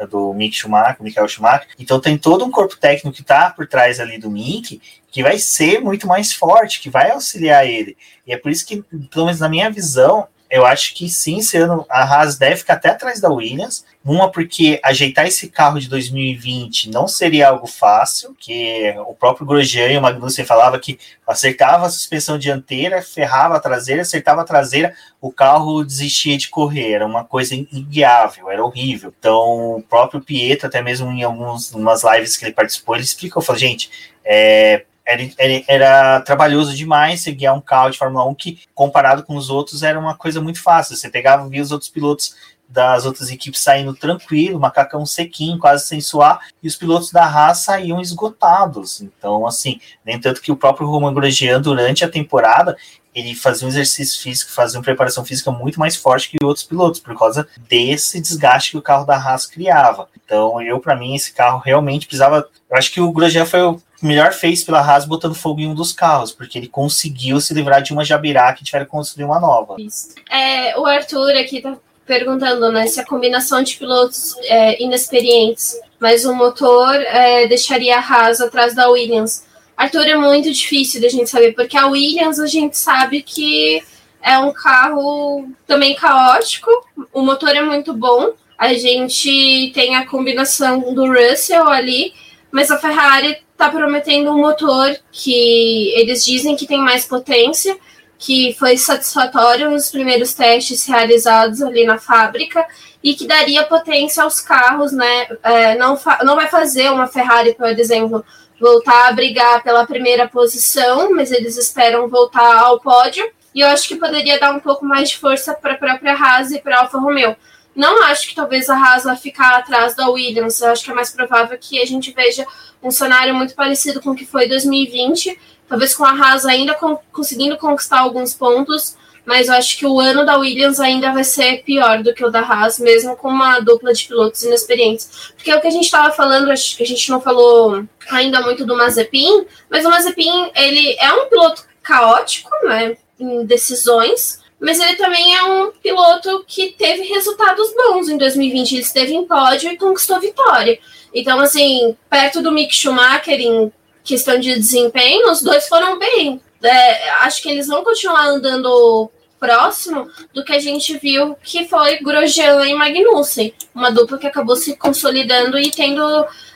do 0.10 0.34
Mick 0.34 0.56
Schumacher, 0.56 1.02
Michael 1.02 1.28
Schumacher, 1.30 1.70
então 1.80 2.00
tem 2.00 2.18
todo 2.18 2.44
um 2.44 2.52
corpo 2.52 2.76
técnico 2.76 3.16
que 3.16 3.24
tá 3.24 3.50
por 3.50 3.66
trás 3.66 4.02
ali 4.02 4.18
do 4.18 4.30
Mick, 4.30 4.82
que 5.10 5.24
vai 5.24 5.40
ser 5.40 5.80
muito 5.80 6.06
mais 6.06 6.34
forte, 6.34 6.82
que 6.82 6.90
vai 6.90 7.12
auxiliar 7.12 7.66
ele, 7.66 7.98
e 8.28 8.34
é 8.34 8.38
por 8.38 8.52
isso 8.52 8.68
que, 8.68 8.84
pelo 9.10 9.26
menos 9.26 9.40
na 9.40 9.48
minha 9.48 9.72
visão, 9.72 10.28
eu 10.50 10.66
acho 10.66 10.96
que 10.96 11.10
sim, 11.10 11.40
esse 11.40 11.58
ano 11.58 11.86
a 11.90 12.04
Haas 12.04 12.38
deve 12.38 12.58
ficar 12.58 12.76
até 12.76 12.90
atrás 12.90 13.20
da 13.20 13.30
Williams. 13.30 13.86
Uma, 14.04 14.32
porque 14.32 14.80
ajeitar 14.84 15.28
esse 15.28 15.50
carro 15.50 15.80
de 15.80 15.90
2020 15.90 16.90
não 16.90 17.08
seria 17.10 17.50
algo 17.50 17.68
fácil, 17.68 18.34
que 18.40 18.94
o 19.06 19.14
próprio 19.14 19.46
Grosjean 19.46 19.92
e 19.92 19.98
o 19.98 20.02
Magnussen 20.02 20.46
falava 20.46 20.80
que 20.80 20.98
acertava 21.28 21.86
a 21.86 21.90
suspensão 21.90 22.38
dianteira, 22.38 23.02
ferrava 23.02 23.58
a 23.58 23.60
traseira, 23.60 24.04
acertava 24.04 24.42
a 24.42 24.46
traseira, 24.46 24.94
o 25.20 25.30
carro 25.30 25.84
desistia 25.84 26.38
de 26.38 26.48
correr, 26.48 26.94
era 26.94 27.06
uma 27.06 27.26
coisa 27.26 27.54
inguiável, 27.54 28.50
era 28.50 28.64
horrível. 28.64 29.14
Então, 29.20 29.76
o 29.76 29.84
próprio 29.84 30.22
Pietro, 30.22 30.68
até 30.68 30.82
mesmo 30.82 31.12
em 31.12 31.24
algumas 31.24 31.74
lives 32.04 32.38
que 32.38 32.46
ele 32.46 32.54
participou, 32.54 32.96
ele 32.96 33.04
explicou, 33.04 33.42
falou, 33.42 33.60
gente, 33.60 33.92
é, 34.24 34.86
era, 35.08 35.30
era, 35.38 35.64
era, 35.68 36.22
trabalhoso 36.22 36.76
demais 36.76 37.22
você 37.22 37.32
guiar 37.32 37.56
um 37.56 37.62
carro 37.62 37.90
de 37.90 37.98
Fórmula 37.98 38.26
1 38.26 38.36
que, 38.36 38.60
comparado 38.76 39.24
com 39.24 39.38
os 39.38 39.50
outros, 39.50 39.82
era 39.82 39.98
uma 39.98 40.16
coisa 40.16 40.42
muito 40.42 40.62
fácil. 40.62 40.98
Você 40.98 41.10
pegava, 41.10 41.48
via 41.48 41.62
os 41.62 41.72
outros 41.72 41.90
pilotos 41.90 42.36
das 42.68 43.06
outras 43.06 43.32
equipes 43.32 43.62
saindo 43.62 43.96
tranquilo, 43.96 44.60
macacão 44.60 45.06
sequinho, 45.06 45.58
quase 45.58 45.88
sem 45.88 46.02
suar, 46.02 46.42
e 46.62 46.68
os 46.68 46.76
pilotos 46.76 47.12
da 47.12 47.24
Haas 47.24 47.60
saíam 47.60 48.02
esgotados. 48.02 49.02
Então, 49.02 49.48
assim, 49.48 49.80
nem 50.04 50.20
tanto 50.20 50.42
que 50.42 50.52
o 50.52 50.58
próprio 50.58 50.86
Roman 50.86 51.14
Grosjean, 51.14 51.62
durante 51.62 52.04
a 52.04 52.10
temporada, 52.10 52.76
ele 53.18 53.34
fazia 53.34 53.66
um 53.66 53.70
exercício 53.70 54.22
físico, 54.22 54.52
fazia 54.52 54.78
uma 54.78 54.84
preparação 54.84 55.26
física 55.26 55.50
muito 55.50 55.80
mais 55.80 55.96
forte 55.96 56.30
que 56.30 56.38
outros 56.46 56.64
pilotos, 56.64 57.00
por 57.00 57.18
causa 57.18 57.48
desse 57.68 58.22
desgaste 58.22 58.72
que 58.72 58.78
o 58.78 58.82
carro 58.82 59.06
da 59.06 59.16
Haas 59.16 59.48
criava. 59.48 60.08
Então, 60.24 60.62
eu, 60.62 60.80
para 60.80 60.96
mim, 60.96 61.16
esse 61.16 61.34
carro 61.34 61.60
realmente 61.60 62.06
precisava. 62.06 62.48
Eu 62.70 62.78
acho 62.78 62.92
que 62.92 63.02
o 63.02 63.12
Grosjean 63.12 63.46
foi 63.46 63.62
o 63.64 63.82
melhor 64.02 64.34
fez 64.34 64.64
pela 64.64 64.80
Haas 64.80 65.06
botando 65.06 65.34
fogo 65.34 65.60
em 65.60 65.68
um 65.68 65.74
dos 65.74 65.92
carros, 65.92 66.32
porque 66.32 66.60
ele 66.60 66.68
conseguiu 66.68 67.42
se 67.42 67.54
livrar 67.56 67.82
de 67.82 67.92
uma 67.92 68.06
Jabiraca 68.06 68.62
e 68.62 68.64
tiver 68.64 68.86
que 68.86 68.92
construir 68.92 69.26
uma 69.26 69.40
nova. 69.40 69.76
Isso. 69.80 70.10
É, 70.30 70.78
o 70.78 70.86
Arthur 70.86 71.36
aqui 71.38 71.62
tá 71.62 71.76
perguntando 72.06 72.72
né, 72.72 72.86
se 72.86 73.00
a 73.00 73.06
combinação 73.06 73.64
de 73.64 73.76
pilotos 73.78 74.36
é, 74.44 74.82
inexperientes, 74.82 75.76
mas 76.00 76.24
o 76.24 76.36
motor 76.36 76.94
é, 76.94 77.48
deixaria 77.48 77.98
a 77.98 78.00
Haas 78.00 78.40
atrás 78.40 78.76
da 78.76 78.88
Williams. 78.90 79.47
Arthur, 79.78 80.08
é 80.08 80.16
muito 80.16 80.52
difícil 80.52 81.00
da 81.00 81.08
gente 81.08 81.30
saber, 81.30 81.54
porque 81.54 81.78
a 81.78 81.86
Williams 81.86 82.40
a 82.40 82.48
gente 82.48 82.76
sabe 82.76 83.22
que 83.22 83.84
é 84.22 84.38
um 84.40 84.52
carro 84.52 85.48
também 85.68 85.96
caótico, 85.96 86.72
o 87.14 87.22
motor 87.22 87.50
é 87.50 87.62
muito 87.62 87.94
bom, 87.94 88.34
a 88.58 88.74
gente 88.74 89.72
tem 89.76 89.96
a 89.96 90.08
combinação 90.08 90.94
do 90.96 91.06
Russell 91.08 91.68
ali, 91.68 92.14
mas 92.52 92.72
a 92.72 92.80
Ferrari 92.80 93.38
está 93.52 93.70
prometendo 93.70 94.32
um 94.32 94.40
motor 94.40 94.98
que 95.12 95.92
eles 95.96 96.26
dizem 96.26 96.56
que 96.56 96.66
tem 96.66 96.80
mais 96.80 97.06
potência, 97.06 97.78
que 98.18 98.56
foi 98.58 98.78
satisfatório 98.78 99.70
nos 99.70 99.92
primeiros 99.92 100.34
testes 100.34 100.88
realizados 100.88 101.62
ali 101.62 101.86
na 101.86 102.00
fábrica 102.00 102.66
e 103.04 103.14
que 103.14 103.28
daria 103.28 103.64
potência 103.64 104.24
aos 104.24 104.40
carros, 104.40 104.92
né? 104.92 105.28
É, 105.44 105.76
não, 105.76 106.00
não 106.24 106.36
vai 106.36 106.48
fazer 106.48 106.92
uma 106.92 107.06
Ferrari, 107.06 107.54
por 107.54 107.68
exemplo, 107.68 108.26
voltar 108.60 109.08
a 109.08 109.12
brigar 109.12 109.64
pela 109.64 109.86
primeira 109.86 110.28
posição, 110.28 111.12
mas 111.12 111.32
eles 111.32 111.58
esperam 111.58 112.08
voltar 112.08 112.58
ao 112.58 112.80
pódio. 112.80 113.30
E 113.54 113.62
eu 113.62 113.68
acho 113.68 113.88
que 113.88 113.96
poderia 113.96 114.40
dar 114.40 114.54
um 114.54 114.60
pouco 114.60 114.86
mais 114.86 115.10
de 115.10 115.18
força 115.18 115.54
para 115.54 115.74
a 115.74 115.78
própria 115.78 116.14
Haas 116.14 116.52
e 116.52 116.60
para 116.60 116.78
a 116.78 116.80
Alfa 116.82 117.00
Romeo. 117.00 117.36
Não 117.76 118.04
acho 118.04 118.28
que 118.28 118.36
talvez 118.36 118.70
a 118.70 118.76
Haas 118.76 119.04
vai 119.04 119.16
ficar 119.16 119.58
atrás 119.58 119.96
da 119.96 120.10
Williams. 120.10 120.60
Eu 120.62 120.72
acho 120.72 120.84
que 120.84 120.92
é 120.92 120.94
mais 120.94 121.12
provável 121.12 121.58
que 121.60 121.80
a 121.82 121.86
gente 121.86 122.12
veja 122.12 122.46
um 122.82 122.90
cenário 122.92 123.36
muito 123.36 123.54
parecido 123.54 124.02
com 124.02 124.12
o 124.12 124.16
que 124.16 124.26
foi 124.26 124.48
2020. 124.48 125.40
Talvez 125.68 125.94
com 125.94 126.04
a 126.04 126.12
Haas 126.12 126.46
ainda 126.46 126.76
conseguindo 127.12 127.58
conquistar 127.58 128.00
alguns 128.00 128.34
pontos, 128.34 128.96
mas 129.28 129.50
eu 129.50 129.56
acho 129.56 129.78
que 129.78 129.86
o 129.86 130.00
ano 130.00 130.26
da 130.26 130.38
Williams 130.38 130.80
ainda 130.80 131.12
vai 131.12 131.26
ser 131.26 131.62
pior 131.64 132.02
do 132.02 132.14
que 132.14 132.24
o 132.24 132.32
da 132.32 132.40
Haas, 132.40 132.80
mesmo 132.80 133.14
com 133.18 133.28
uma 133.28 133.60
dupla 133.60 133.92
de 133.92 134.08
pilotos 134.08 134.42
inexperientes. 134.42 135.34
Porque 135.36 135.52
é 135.52 135.56
o 135.58 135.60
que 135.60 135.68
a 135.68 135.72
gente 135.72 135.84
estava 135.84 136.14
falando, 136.14 136.50
acho 136.50 136.78
que 136.78 136.84
a 136.84 136.86
gente 136.86 137.10
não 137.10 137.20
falou 137.20 137.84
ainda 138.10 138.40
muito 138.40 138.66
do 138.66 138.78
Mazepin, 138.78 139.46
mas 139.70 139.86
o 139.86 139.90
Mazepin, 139.90 140.50
ele 140.56 140.96
é 140.98 141.12
um 141.12 141.28
piloto 141.28 141.66
caótico, 141.84 142.50
né, 142.64 142.96
em 143.20 143.46
decisões, 143.46 144.40
mas 144.62 144.80
ele 144.80 144.96
também 144.96 145.36
é 145.36 145.44
um 145.44 145.72
piloto 145.72 146.46
que 146.48 146.72
teve 146.78 147.04
resultados 147.04 147.74
bons 147.76 148.08
em 148.08 148.18
2020. 148.18 148.72
Ele 148.72 148.82
esteve 148.82 149.14
em 149.14 149.28
pódio 149.28 149.74
e 149.74 149.78
conquistou 149.78 150.22
vitória. 150.22 150.80
Então, 151.14 151.38
assim, 151.42 151.98
perto 152.10 152.42
do 152.42 152.52
Mick 152.52 152.74
Schumacher 152.74 153.42
em 153.42 153.74
questão 154.06 154.40
de 154.40 154.56
desempenho, 154.56 155.30
os 155.30 155.42
dois 155.42 155.68
foram 155.68 156.00
bem. 156.00 156.42
É, 156.64 157.10
acho 157.20 157.42
que 157.42 157.50
eles 157.50 157.68
vão 157.68 157.84
continuar 157.84 158.26
andando 158.28 159.12
próximo 159.40 160.10
do 160.34 160.44
que 160.44 160.54
a 160.54 160.60
gente 160.60 160.98
viu 160.98 161.36
que 161.44 161.68
foi 161.68 161.98
Grosjean 162.00 162.66
e 162.66 162.74
Magnussen, 162.74 163.54
uma 163.74 163.92
dupla 163.92 164.18
que 164.18 164.28
acabou 164.28 164.56
se 164.56 164.76
consolidando 164.76 165.58
e 165.58 165.72
tendo 165.72 166.02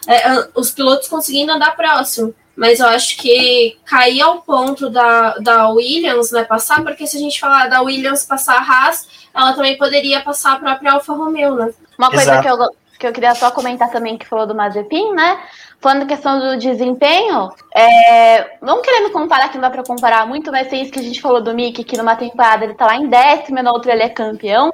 é, 0.08 0.48
os 0.56 0.72
pilotos 0.72 1.08
conseguindo 1.08 1.52
andar 1.52 1.76
próximo 1.76 2.34
mas 2.56 2.80
eu 2.80 2.88
acho 2.88 3.17
que 3.17 3.78
cair 3.86 4.22
ao 4.22 4.41
ponto 4.41 4.89
da, 4.89 5.36
da 5.39 5.70
Williams 5.70 6.32
né, 6.32 6.44
passar, 6.44 6.84
porque 6.84 7.08
se 7.08 7.17
a 7.17 7.20
gente 7.20 7.39
falar 7.39 7.67
da 7.67 7.82
Williams 7.82 8.26
passar 8.26 8.58
a 8.58 8.62
Haas, 8.62 9.08
ela 9.34 9.54
também 9.54 9.78
poderia 9.78 10.22
passar 10.22 10.54
a 10.54 10.60
própria 10.60 10.91
Alfa 10.94 11.13
Romeo, 11.13 11.56
né? 11.56 11.74
Uma 11.98 12.12
coisa 12.12 12.41
que 12.41 12.48
eu, 12.48 12.58
que 13.00 13.08
eu 13.08 13.13
queria 13.13 13.34
só 13.34 13.50
comentar 13.52 13.89
também, 13.89 14.17
que 14.17 14.28
falou 14.28 14.46
do 14.46 14.54
Mazepin, 14.54 15.13
né? 15.13 15.39
Falando 15.82 16.06
questão 16.06 16.39
do 16.39 16.58
desempenho, 16.58 17.50
é, 17.76 18.58
não 18.62 18.84
querendo 18.84 19.12
comparar, 19.12 19.50
que 19.50 19.56
não 19.56 19.63
dá 19.63 19.70
para 19.72 19.84
comparar 19.84 20.28
muito, 20.28 20.52
mas 20.52 20.67
tem 20.67 20.84
isso 20.84 20.91
que 20.91 21.00
a 21.00 21.04
gente 21.04 21.20
falou 21.20 21.41
do 21.41 21.56
Mick, 21.56 21.84
que 21.84 21.98
numa 21.98 22.15
temporada 22.15 22.63
ele 22.63 22.76
tá 22.76 22.86
lá 22.86 22.96
em 22.96 23.08
décimo 23.08 23.58
e 23.58 23.63
na 23.63 23.72
outra 23.72 23.91
ele 23.91 24.04
é 24.04 24.10
campeão. 24.10 24.72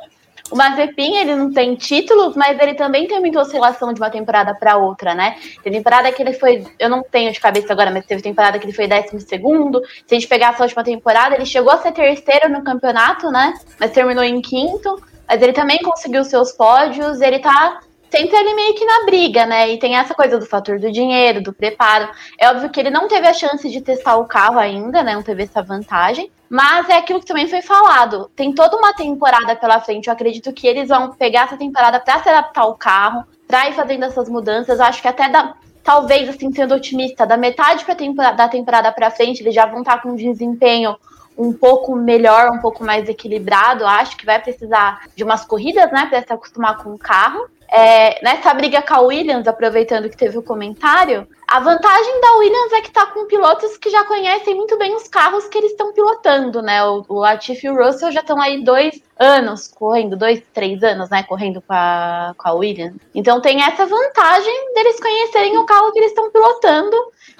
O 0.52 0.56
Mazepin, 0.56 1.16
ele 1.16 1.36
não 1.36 1.52
tem 1.52 1.76
títulos, 1.76 2.36
mas 2.36 2.60
ele 2.60 2.74
também 2.74 3.08
tem 3.08 3.20
muita 3.20 3.40
oscilação 3.40 3.94
de 3.94 4.02
uma 4.02 4.10
temporada 4.10 4.54
para 4.54 4.78
outra, 4.78 5.14
né? 5.14 5.38
Tem 5.64 5.72
temporada 5.72 6.12
que 6.12 6.22
ele 6.22 6.34
foi, 6.34 6.66
eu 6.78 6.90
não 6.90 7.04
tenho 7.04 7.32
de 7.32 7.40
cabeça 7.40 7.72
agora, 7.72 7.92
mas 7.92 8.06
teve 8.06 8.22
temporada 8.22 8.60
que 8.60 8.66
ele 8.66 8.74
foi 8.74 8.88
décimo 8.88 9.20
segundo. 9.20 9.82
Se 10.06 10.14
a 10.14 10.20
gente 10.20 10.28
pegar 10.28 10.54
essa 10.54 10.64
última 10.64 10.84
temporada, 10.84 11.36
ele 11.36 11.46
chegou 11.46 11.72
a 11.72 11.78
ser 11.78 11.94
terceiro 11.94 12.50
no 12.50 12.64
campeonato, 12.64 13.30
né? 13.30 13.54
Mas 13.80 13.92
terminou 13.92 14.24
em 14.24 14.42
quinto. 14.42 15.02
Mas 15.28 15.42
ele 15.42 15.52
também 15.52 15.80
conseguiu 15.80 16.24
seus 16.24 16.54
pódios, 16.54 17.20
ele 17.20 17.40
tá 17.40 17.82
sempre 18.10 18.36
ali 18.36 18.54
meio 18.54 18.76
que 18.76 18.86
na 18.86 19.06
briga, 19.06 19.46
né? 19.46 19.70
E 19.70 19.80
tem 19.80 19.96
essa 19.96 20.14
coisa 20.14 20.38
do 20.38 20.46
fator 20.46 20.80
do 20.80 20.92
dinheiro, 20.92 21.42
do 21.42 21.54
preparo. 21.54 22.10
É 22.38 22.50
óbvio 22.50 22.70
que 22.70 22.80
ele 22.80 22.90
não 22.90 23.08
teve 23.08 23.28
a 23.28 23.34
chance 23.34 23.70
de 23.70 23.82
testar 23.82 24.18
o 24.18 24.26
carro 24.26 24.60
ainda, 24.60 25.04
né? 25.04 25.14
Não 25.14 25.24
teve 25.24 25.44
essa 25.44 25.62
vantagem. 25.62 26.32
Mas 26.50 26.88
é 26.90 26.98
aquilo 26.98 27.20
que 27.20 27.26
também 27.26 27.48
foi 27.48 27.62
falado. 27.62 28.32
Tem 28.36 28.54
toda 28.54 28.78
uma 28.78 28.94
temporada 28.94 29.56
pela 29.56 29.82
frente. 29.82 30.08
Eu 30.08 30.14
acredito 30.14 30.54
que 30.54 30.66
eles 30.66 30.88
vão 30.88 31.12
pegar 31.12 31.44
essa 31.44 31.58
temporada 31.58 32.00
para 32.00 32.24
se 32.24 32.30
adaptar 32.30 32.62
ao 32.62 32.76
carro, 32.76 33.26
para 33.48 33.70
ir 33.70 33.74
fazendo 33.74 34.06
essas 34.06 34.30
mudanças. 34.30 34.80
Acho 34.80 35.02
que 35.02 35.08
até 35.08 35.30
da, 35.30 35.56
talvez, 35.84 36.30
assim, 36.30 36.52
sendo 36.54 36.74
otimista, 36.74 37.26
da 37.26 37.36
metade 37.36 37.84
pra 37.84 37.96
temporada, 37.96 38.38
da 38.38 38.48
temporada 38.48 38.92
para 38.92 39.12
frente, 39.12 39.42
eles 39.42 39.54
já 39.54 39.66
vão 39.66 39.80
estar 39.80 39.98
tá 39.98 40.02
com 40.02 40.10
um 40.10 40.16
desempenho 40.16 40.96
um 41.38 41.54
pouco 41.54 41.96
melhor, 41.96 42.52
um 42.52 42.60
pouco 42.60 42.84
mais 42.84 43.08
equilibrado. 43.08 43.86
Acho 43.86 44.18
que 44.18 44.26
vai 44.26 44.42
precisar 44.42 45.08
de 45.16 45.24
umas 45.24 45.46
corridas, 45.46 45.92
né, 45.92 46.08
para 46.10 46.22
se 46.22 46.34
acostumar 46.34 46.78
com 46.78 46.94
o 46.94 46.98
carro. 46.98 47.48
É, 47.70 48.24
nessa 48.24 48.54
briga 48.54 48.82
com 48.82 48.94
a 48.94 49.02
Williams, 49.02 49.48
aproveitando 49.48 50.10
que 50.10 50.18
teve 50.18 50.38
o 50.38 50.44
comentário, 50.44 51.28
a 51.48 51.62
vantagem 51.62 52.20
da 52.20 52.34
Williams 52.40 52.74
é 52.74 52.82
que 52.82 52.90
está 52.90 53.06
com 53.06 53.26
pilotos 53.26 53.78
que 53.78 53.90
já 53.90 54.04
conhecem 54.04 54.54
muito 54.54 54.78
bem 54.78 54.94
os 54.96 55.08
carros 55.08 55.48
que 55.48 55.58
eles 55.58 55.72
estão 55.72 55.94
pilotando, 55.94 56.62
né? 56.62 56.84
O, 56.84 57.06
o 57.08 57.20
Latifi 57.20 57.68
e 57.68 57.70
o 57.70 57.76
Russell 57.76 58.12
já 58.12 58.20
estão 58.20 58.42
aí 58.42 58.64
dois 58.64 59.02
anos 59.18 59.70
correndo, 59.70 60.18
dois, 60.18 60.44
três 60.54 60.84
anos, 60.84 61.10
né? 61.10 61.24
Correndo 61.24 61.62
com 61.62 61.74
a, 61.74 62.34
com 62.38 62.50
a 62.50 62.52
Williams. 62.52 62.98
Então 63.16 63.40
tem 63.40 63.64
essa 63.64 63.86
vantagem 63.86 64.74
deles 64.74 65.00
conhecerem 65.00 65.58
o 65.58 65.66
carro 65.66 65.92
que 65.94 66.00
eles 66.00 66.12
estão 66.12 66.30
pilotando 66.30 66.98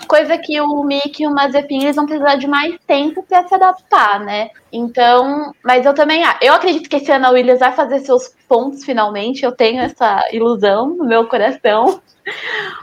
coisa 0.08 0.38
que 0.38 0.60
o 0.62 0.84
Mick 0.84 1.22
e 1.22 1.28
o 1.28 1.34
Mazepin 1.34 1.84
eles 1.84 1.96
vão 1.96 2.06
precisar 2.06 2.36
de 2.36 2.48
mais 2.48 2.78
tempo 2.86 3.24
para 3.24 3.48
se 3.48 3.56
adaptar, 3.56 4.20
né? 4.20 4.50
Então, 4.72 5.52
mas 5.64 5.86
eu 5.86 5.94
também, 5.94 6.24
eu 6.42 6.54
acredito 6.54 6.90
que 6.90 6.98
esse 6.98 7.12
ano 7.12 7.28
a 7.28 7.30
Williams 7.32 7.60
vai 7.60 7.72
fazer 7.72 8.00
seus 8.00 8.34
pontos 8.48 8.84
finalmente, 8.84 9.44
eu 9.44 9.52
tenho 9.52 9.82
essa 9.82 10.28
ilusão 10.32 10.90
no 10.90 11.06
meu 11.06 11.28
coração. 11.28 12.02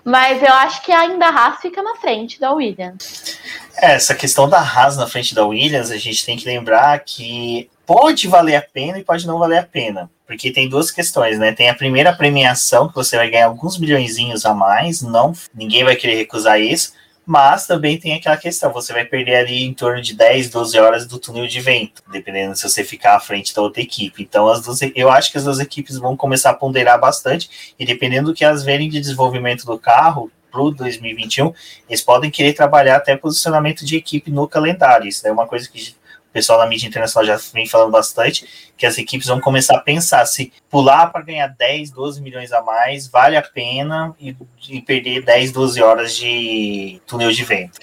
Mas 0.05 0.43
eu 0.43 0.53
acho 0.53 0.83
que 0.83 0.93
ainda 0.93 1.27
a 1.27 1.31
Haas 1.31 1.61
fica 1.61 1.83
na 1.83 1.97
frente 1.97 2.41
da 2.41 2.53
Williams. 2.53 3.39
É, 3.77 3.93
essa 3.93 4.15
questão 4.15 4.49
da 4.49 4.59
Haas 4.59 4.97
na 4.97 5.07
frente 5.07 5.35
da 5.35 5.45
Williams, 5.45 5.91
a 5.91 5.97
gente 5.97 6.25
tem 6.25 6.37
que 6.37 6.47
lembrar 6.47 6.99
que 7.01 7.69
pode 7.87 8.29
valer 8.29 8.57
a 8.57 8.63
pena 8.63 8.99
e 8.99 9.05
pode 9.05 9.27
não 9.27 9.39
valer 9.39 9.59
a 9.59 9.63
pena. 9.63 10.11
Porque 10.27 10.51
tem 10.51 10.69
duas 10.69 10.91
questões, 10.91 11.39
né? 11.39 11.53
Tem 11.53 11.69
a 11.69 11.75
primeira 11.75 12.13
premiação, 12.13 12.89
que 12.89 12.95
você 12.95 13.17
vai 13.17 13.29
ganhar 13.29 13.47
alguns 13.47 13.79
milhões 13.79 14.17
a 14.45 14.55
mais, 14.55 15.03
não, 15.03 15.33
ninguém 15.55 15.85
vai 15.85 15.97
querer 15.97 16.17
recusar 16.17 16.61
isso 16.61 16.93
mas 17.27 17.67
também 17.67 17.99
tem 17.99 18.15
aquela 18.15 18.37
questão, 18.37 18.73
você 18.73 18.93
vai 18.93 19.05
perder 19.05 19.37
ali 19.37 19.65
em 19.65 19.73
torno 19.73 20.03
de 20.03 20.15
10, 20.15 20.51
12 20.51 20.79
horas 20.79 21.07
do 21.07 21.19
túnel 21.19 21.47
de 21.47 21.61
vento, 21.61 22.03
dependendo 22.11 22.55
se 22.55 22.69
você 22.69 22.85
ficar 22.85 23.17
à 23.17 23.21
frente 23.21 23.55
da 23.55 23.63
outra 23.63 23.83
equipe. 23.83 24.23
Então, 24.23 24.49
as 24.49 24.63
duas, 24.63 24.81
eu 24.95 25.11
acho 25.11 25.33
que 25.33 25.39
as 25.39 25.45
duas 25.45 25.61
equipes 25.61 25.99
vão 25.99 26.17
começar 26.17 26.51
a 26.51 26.55
ponderar 26.55 27.01
bastante, 27.01 27.75
e 27.79 27.87
dependendo 27.87 28.31
do 28.31 28.35
que 28.35 28.45
elas 28.45 28.63
verem 28.63 28.89
de 28.89 29.01
desenvolvimento 29.01 29.65
do 29.65 29.79
carro, 29.79 30.31
para 30.55 30.63
o 30.63 30.71
2021, 30.71 31.53
eles 31.89 32.01
podem 32.01 32.31
querer 32.31 32.53
trabalhar 32.53 32.97
até 32.97 33.17
posicionamento 33.17 33.85
de 33.85 33.97
equipe 33.97 34.31
no 34.31 34.47
calendário. 34.47 35.09
Isso 35.09 35.27
é 35.27 35.33
uma 35.33 35.49
coisa 35.49 35.69
que 35.69 35.97
pessoal 36.35 36.59
da 36.59 36.67
mídia 36.67 36.89
internacional 36.89 37.25
já 37.25 37.41
vem 37.55 37.67
falando 37.67 37.93
bastante, 37.93 38.73
que 38.77 38.85
as 38.85 38.99
equipes 38.99 39.29
vão 39.29 39.41
começar 39.41 39.77
a 39.77 39.81
pensar 39.81 40.27
se 40.27 40.53
pular 40.69 41.07
para 41.07 41.23
ganhar 41.23 41.47
10, 41.47 41.93
12 41.93 42.21
milhões 42.21 42.53
a 42.53 42.61
mais 42.61 43.07
vale 43.07 43.37
a 43.37 43.43
pena 43.43 44.13
e, 44.21 44.37
e 44.69 44.83
perder 44.83 45.23
10, 45.23 45.53
12 45.53 45.81
horas 45.81 46.17
de 46.17 47.01
túnel 47.07 47.31
de 47.31 47.45
vento. 47.45 47.79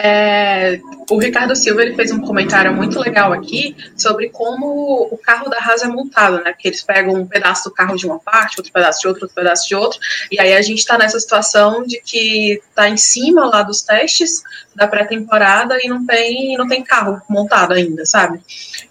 É, 0.00 0.78
o 1.10 1.18
Ricardo 1.18 1.56
Silva 1.56 1.82
ele 1.82 1.96
fez 1.96 2.12
um 2.12 2.20
comentário 2.20 2.72
muito 2.72 3.00
legal 3.00 3.32
aqui 3.32 3.74
sobre 3.96 4.28
como 4.28 5.08
o 5.10 5.18
carro 5.18 5.50
da 5.50 5.58
Haas 5.58 5.82
é 5.82 5.88
montado, 5.88 6.36
né? 6.36 6.52
Porque 6.52 6.68
eles 6.68 6.84
pegam 6.84 7.14
um 7.14 7.26
pedaço 7.26 7.64
do 7.64 7.74
carro 7.74 7.96
de 7.96 8.06
uma 8.06 8.20
parte, 8.20 8.60
outro 8.60 8.72
pedaço 8.72 9.00
de 9.00 9.08
outro, 9.08 9.24
outro 9.24 9.34
pedaço 9.34 9.66
de 9.66 9.74
outro, 9.74 9.98
e 10.30 10.38
aí 10.38 10.52
a 10.52 10.62
gente 10.62 10.78
está 10.78 10.96
nessa 10.96 11.18
situação 11.18 11.84
de 11.84 12.00
que 12.00 12.60
está 12.68 12.88
em 12.88 12.96
cima 12.96 13.46
lá 13.46 13.64
dos 13.64 13.82
testes 13.82 14.44
da 14.78 14.86
pré-temporada 14.86 15.76
e 15.82 15.88
não 15.88 16.06
tem, 16.06 16.56
não 16.56 16.68
tem 16.68 16.82
carro 16.82 17.20
montado 17.28 17.74
ainda, 17.74 18.06
sabe? 18.06 18.40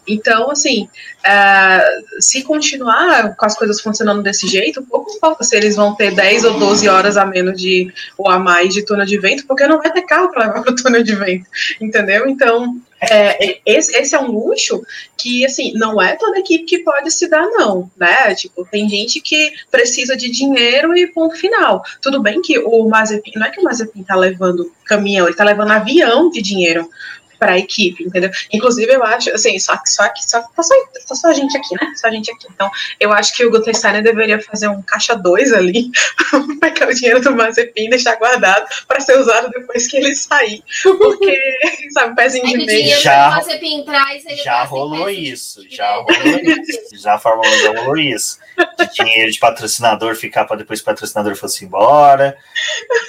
Então, 0.05 0.51
assim, 0.51 0.89
é, 1.25 2.01
se 2.19 2.43
continuar 2.43 3.35
com 3.35 3.45
as 3.45 3.55
coisas 3.55 3.79
funcionando 3.79 4.21
desse 4.21 4.47
jeito, 4.47 4.83
pouco 4.83 5.11
importa 5.11 5.45
se 5.45 5.55
eles 5.55 5.77
vão 5.77 5.95
ter 5.95 6.13
10 6.13 6.43
ou 6.43 6.59
12 6.59 6.89
horas 6.89 7.15
a 7.15 7.25
menos 7.25 7.59
de 7.59 7.91
ou 8.17 8.29
a 8.29 8.37
mais 8.37 8.73
de 8.73 8.85
túnel 8.85 9.05
de 9.05 9.17
vento, 9.17 9.47
porque 9.47 9.65
não 9.65 9.81
vai 9.81 9.91
ter 9.91 10.01
carro 10.01 10.29
para 10.29 10.47
levar 10.47 10.61
para 10.61 10.73
o 10.73 10.75
túnel 10.75 11.03
de 11.03 11.15
vento, 11.15 11.45
entendeu? 11.79 12.27
Então, 12.27 12.79
é, 12.99 13.59
esse, 13.65 13.95
esse, 13.95 14.15
é 14.15 14.19
um 14.19 14.31
luxo 14.31 14.81
que, 15.17 15.45
assim, 15.45 15.73
não 15.73 16.01
é 16.01 16.15
toda 16.15 16.39
equipe 16.39 16.65
que 16.65 16.79
pode 16.79 17.11
se 17.11 17.29
dar, 17.29 17.45
não, 17.47 17.89
né? 17.95 18.33
Tipo, 18.33 18.65
tem 18.65 18.89
gente 18.89 19.21
que 19.21 19.51
precisa 19.69 20.15
de 20.15 20.29
dinheiro 20.29 20.97
e 20.97 21.07
ponto 21.07 21.35
final. 21.35 21.83
Tudo 22.01 22.21
bem 22.21 22.41
que 22.41 22.57
o 22.59 22.87
Mazepin, 22.89 23.31
não 23.35 23.45
é 23.45 23.51
que 23.51 23.59
o 23.59 23.63
Mazepin 23.63 24.03
tá 24.03 24.15
levando 24.15 24.71
caminhão, 24.85 25.27
ele 25.27 25.35
tá 25.35 25.43
levando 25.43 25.71
avião 25.71 26.29
de 26.29 26.41
dinheiro 26.41 26.89
para 27.37 27.53
a 27.53 27.57
equipe, 27.57 28.03
entendeu? 28.03 28.29
Inclusive, 28.51 28.91
eu 28.91 29.03
acho, 29.03 29.31
assim, 29.31 29.57
só 29.59 29.77
que 29.77 29.89
só 29.89 30.07
que 30.09 30.23
só, 30.23 30.41
tá 30.41 30.63
só, 30.63 30.73
tá 31.07 31.15
só 31.15 31.27
a 31.29 31.33
gente 31.33 31.57
aqui, 31.57 31.75
né? 31.75 31.93
Só 31.95 32.07
a 32.07 32.11
gente 32.11 32.31
aqui. 32.31 32.47
Então, 32.53 32.69
eu 32.99 33.11
acho 33.13 33.33
que 33.33 33.45
o 33.45 33.51
Guter 33.51 33.75
Steiner 33.75 34.03
deveria 34.03 34.41
fazer 34.41 34.67
um 34.67 34.81
caixa 34.81 35.15
2 35.15 35.53
ali, 35.53 35.89
pegar 36.59 36.89
o 36.89 36.93
dinheiro 36.93 37.21
do 37.21 37.35
Mazepin 37.35 37.85
e 37.85 37.89
deixar 37.89 38.15
guardado 38.15 38.67
para 38.87 38.99
ser 38.99 39.17
usado 39.17 39.49
depois 39.49 39.87
que 39.87 39.97
ele 39.97 40.15
sair. 40.15 40.63
Porque, 40.83 41.39
sabe, 41.93 42.15
pezinho 42.15 42.45
de 42.45 42.65
meio. 42.65 42.99
Já, 42.99 43.29
Mazepin 43.29 43.83
traz, 43.83 44.23
já 44.43 44.63
rolou 44.63 45.09
isso, 45.09 45.63
já 45.69 45.95
rolou 45.95 46.39
isso. 46.39 46.97
Já 46.97 47.15
a 47.15 47.19
Fórmula 47.19 47.47
1 47.47 47.59
já 47.59 47.79
rolou 47.79 47.97
isso. 47.97 48.39
De 48.77 48.93
dinheiro 48.93 49.31
de 49.31 49.39
patrocinador 49.39 50.15
ficar 50.15 50.45
para 50.45 50.57
depois 50.57 50.79
o 50.81 50.83
patrocinador 50.83 51.35
fosse 51.35 51.65
embora. 51.65 52.37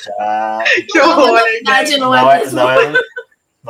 Já... 0.05 0.65
Que 0.89 1.01
horror, 1.01 1.41
né? 1.65 1.83
não, 1.99 2.11
não, 2.11 2.33
é, 2.33 2.51
não 2.51 2.71
é, 2.71 2.93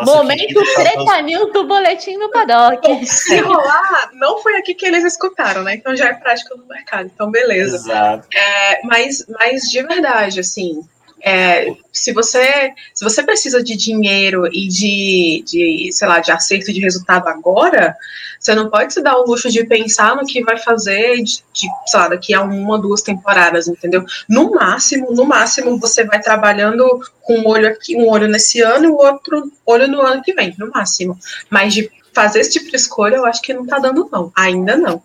nossa, 0.05 0.17
Momento 0.17 0.75
treta 0.75 1.23
news 1.23 1.53
do 1.53 1.67
boletim 1.67 2.17
no 2.17 2.31
paddock. 2.31 3.07
Se 3.07 3.41
rolar, 3.41 4.11
não 4.15 4.39
foi 4.39 4.57
aqui 4.57 4.75
que 4.75 4.87
eles 4.87 5.05
escutaram, 5.05 5.63
né? 5.63 5.75
Então 5.75 5.97
já 5.97 6.09
é 6.09 6.15
prática 6.15 6.55
no 6.55 6.67
mercado. 6.67 7.11
Então, 7.13 7.31
beleza. 7.31 7.77
Exato. 7.77 8.29
É, 8.35 8.81
mas, 8.85 9.25
mas 9.29 9.63
de 9.63 9.83
verdade, 9.83 10.41
assim, 10.41 10.81
é, 11.23 11.75
se 11.93 12.13
você 12.13 12.73
se 12.95 13.05
você 13.05 13.23
precisa 13.23 13.63
de 13.63 13.77
dinheiro 13.77 14.47
e 14.47 14.69
de, 14.69 15.45
de, 15.47 15.91
sei 15.93 16.09
lá, 16.09 16.21
de 16.21 16.31
acerto 16.31 16.73
de 16.73 16.81
resultado 16.81 17.29
agora, 17.29 17.97
você 18.39 18.55
não 18.55 18.71
pode 18.71 18.93
se 18.93 19.03
dar 19.03 19.17
o 19.17 19.27
luxo 19.27 19.51
de 19.51 19.65
pensar 19.65 20.17
no 20.17 20.27
que 20.27 20.43
vai 20.43 20.59
fazer 20.59 21.17
de, 21.17 21.43
de 21.53 21.69
sei 21.87 22.01
lá, 22.01 22.09
daqui 22.09 22.33
a 22.35 22.43
uma, 22.43 22.79
duas 22.79 23.03
temporadas, 23.03 23.67
entendeu? 23.67 24.05
No 24.29 24.53
máximo, 24.53 25.13
no 25.13 25.25
máximo, 25.25 25.79
você 25.79 26.05
vai 26.05 26.21
trabalhando 26.21 27.01
com 27.23 27.39
um 27.39 27.47
olho 27.47 27.69
aqui, 27.69 27.97
um 27.97 28.09
olho 28.09 28.29
nesse 28.29 28.61
ano 28.61 28.85
e 28.85 28.89
o 28.89 28.97
outro 28.97 29.51
olho 29.67 29.89
no 29.89 30.01
ano 30.01 30.23
que 30.23 30.33
vem, 30.33 30.55
no 30.59 30.71
máximo. 30.71 31.19
Mas 31.51 31.75
de 31.75 31.91
fazer 32.19 32.41
esse 32.41 32.51
tipo 32.51 32.69
de 32.69 32.77
escolha, 32.77 33.15
eu 33.15 33.25
acho 33.25 33.41
que 33.41 33.55
não 33.55 33.65
tá 33.65 33.79
dando, 33.79 34.09
não. 34.11 34.33
Ainda 34.35 34.77
não. 34.77 35.01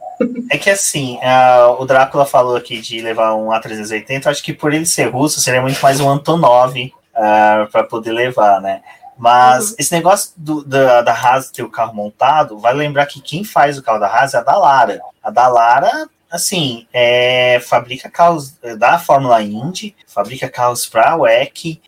É 0.49 0.57
que 0.57 0.70
assim, 0.70 1.18
uh, 1.18 1.80
o 1.80 1.86
Drácula 1.86 2.26
falou 2.26 2.55
aqui 2.55 2.82
de 2.82 3.01
levar 3.01 3.36
um 3.36 3.49
A380, 3.49 4.26
acho 4.26 4.43
que 4.43 4.51
por 4.51 4.74
ele 4.74 4.86
ser 4.86 5.05
russo, 5.05 5.39
seria 5.39 5.61
muito 5.61 5.80
mais 5.80 5.99
um 5.99 6.09
Antonov 6.09 6.76
uh, 6.76 6.91
ah, 7.14 7.68
para 7.72 7.84
poder 7.84 8.11
levar, 8.11 8.59
né? 8.61 8.82
Mas 9.16 9.70
uhum. 9.70 9.76
esse 9.78 9.93
negócio 9.93 10.32
do, 10.36 10.64
da, 10.64 11.03
da 11.03 11.14
Haas 11.14 11.51
ter 11.51 11.61
o 11.61 11.70
carro 11.70 11.93
montado, 11.93 12.57
vai 12.57 12.74
lembrar 12.74 13.05
que 13.05 13.22
quem 13.22 13.43
faz 13.43 13.78
o 13.78 13.84
carro 13.84 13.99
da 13.99 14.07
Haas 14.07 14.34
é 14.34 14.38
a 14.38 14.41
Dallara. 14.41 14.99
A 15.22 15.30
Dallara, 15.30 16.09
assim, 16.34 16.88
é, 16.91 17.59
fabrica 17.59 18.09
carros 18.09 18.57
da 18.79 18.97
Fórmula 18.97 19.39
Indy, 19.43 19.95
fabrica 20.07 20.49
carros 20.49 20.88
para 20.88 21.11
a 21.11 21.15
WEC. 21.15 21.79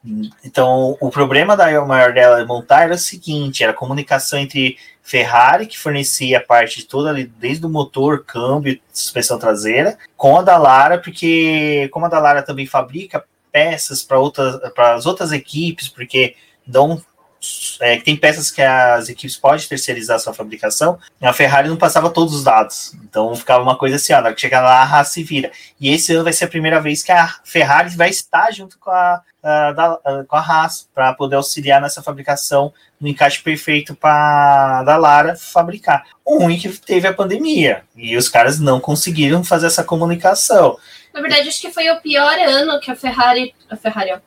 Então, 0.44 0.96
o 1.02 1.10
problema 1.10 1.58
da 1.58 1.84
maior 1.84 2.14
dela 2.14 2.46
montar 2.46 2.84
era 2.84 2.94
o 2.94 2.98
seguinte: 2.98 3.64
era 3.64 3.72
a 3.72 3.76
comunicação 3.76 4.38
entre 4.38 4.78
Ferrari, 5.02 5.66
que 5.66 5.80
fornecia 5.80 6.38
a 6.38 6.44
parte 6.44 6.86
toda 6.86 7.10
ali, 7.10 7.26
desde 7.26 7.66
o 7.66 7.70
motor, 7.70 8.24
câmbio, 8.24 8.80
suspensão 8.94 9.40
traseira, 9.40 9.98
com 10.16 10.38
a 10.38 10.44
Dallara, 10.44 11.00
porque 11.00 11.90
como 11.92 12.06
a 12.06 12.10
Dallara 12.10 12.44
também 12.44 12.68
fabrica 12.68 13.26
peças 13.52 14.04
para 14.04 14.20
outras 14.20 14.60
para 14.74 14.94
as 14.94 15.08
outras 15.08 15.32
equipes, 15.32 15.88
porque 15.88 16.36
não 16.68 17.02
é, 17.80 17.98
tem 17.98 18.16
peças 18.16 18.52
que 18.52 18.62
as 18.62 19.10
equipes 19.10 19.36
podem 19.36 19.66
terceirizar 19.68 20.20
sua 20.20 20.34
fabricação, 20.34 21.00
a 21.22 21.34
Ferrari 21.34 21.68
não 21.68 21.78
passava 21.78 22.10
todos 22.10 22.34
os 22.34 22.44
dados. 22.44 22.94
Então 23.04 23.36
ficava 23.36 23.64
uma 23.64 23.78
coisa 23.78 23.96
assim, 23.96 24.14
ó, 24.14 24.18
na 24.18 24.28
hora 24.28 24.36
que 24.36 24.42
chegar 24.42 24.62
lá, 24.62 24.82
a 24.82 24.84
Haas 24.84 25.10
se 25.10 25.24
vira. 25.24 25.52
E 25.80 25.94
esse 25.94 26.14
ano 26.14 26.24
vai 26.24 26.34
ser 26.34 26.46
a 26.46 26.50
primeira 26.50 26.80
vez 26.80 27.04
que 27.04 27.12
a 27.12 27.28
Ferrari 27.44 27.90
vai 27.96 28.10
estar 28.10 28.52
junto 28.52 28.78
com 28.80 28.90
a, 28.92 29.22
a, 29.44 29.72
da, 29.72 30.00
com 30.28 30.36
a 30.36 30.40
Haas 30.40 30.88
para 30.94 31.14
poder 31.14 31.36
auxiliar 31.36 31.82
nessa 31.82 32.02
fabricação 32.02 32.74
no 33.00 33.08
encaixe 33.08 33.42
perfeito 33.42 33.96
para 33.96 34.84
da 34.84 34.98
Lara 34.98 35.36
fabricar. 35.36 36.06
O 36.24 36.40
ruim 36.40 36.56
é 36.56 36.60
que 36.60 36.70
teve 36.70 37.08
a 37.08 37.14
pandemia 37.14 37.84
e 37.96 38.16
os 38.18 38.30
caras 38.30 38.60
não 38.60 38.80
conseguiram 38.80 39.44
fazer 39.44 39.68
essa 39.68 39.84
comunicação. 39.84 40.78
Na 41.14 41.22
verdade, 41.22 41.48
acho 41.48 41.62
que 41.62 41.72
foi 41.72 41.90
o 41.90 42.02
pior 42.02 42.38
ano 42.40 42.80
que 42.80 42.92
a 42.92 42.96
Ferrari, 42.96 43.56
a 43.70 43.76
Ferrari, 43.76 44.12
ó, 44.14 44.20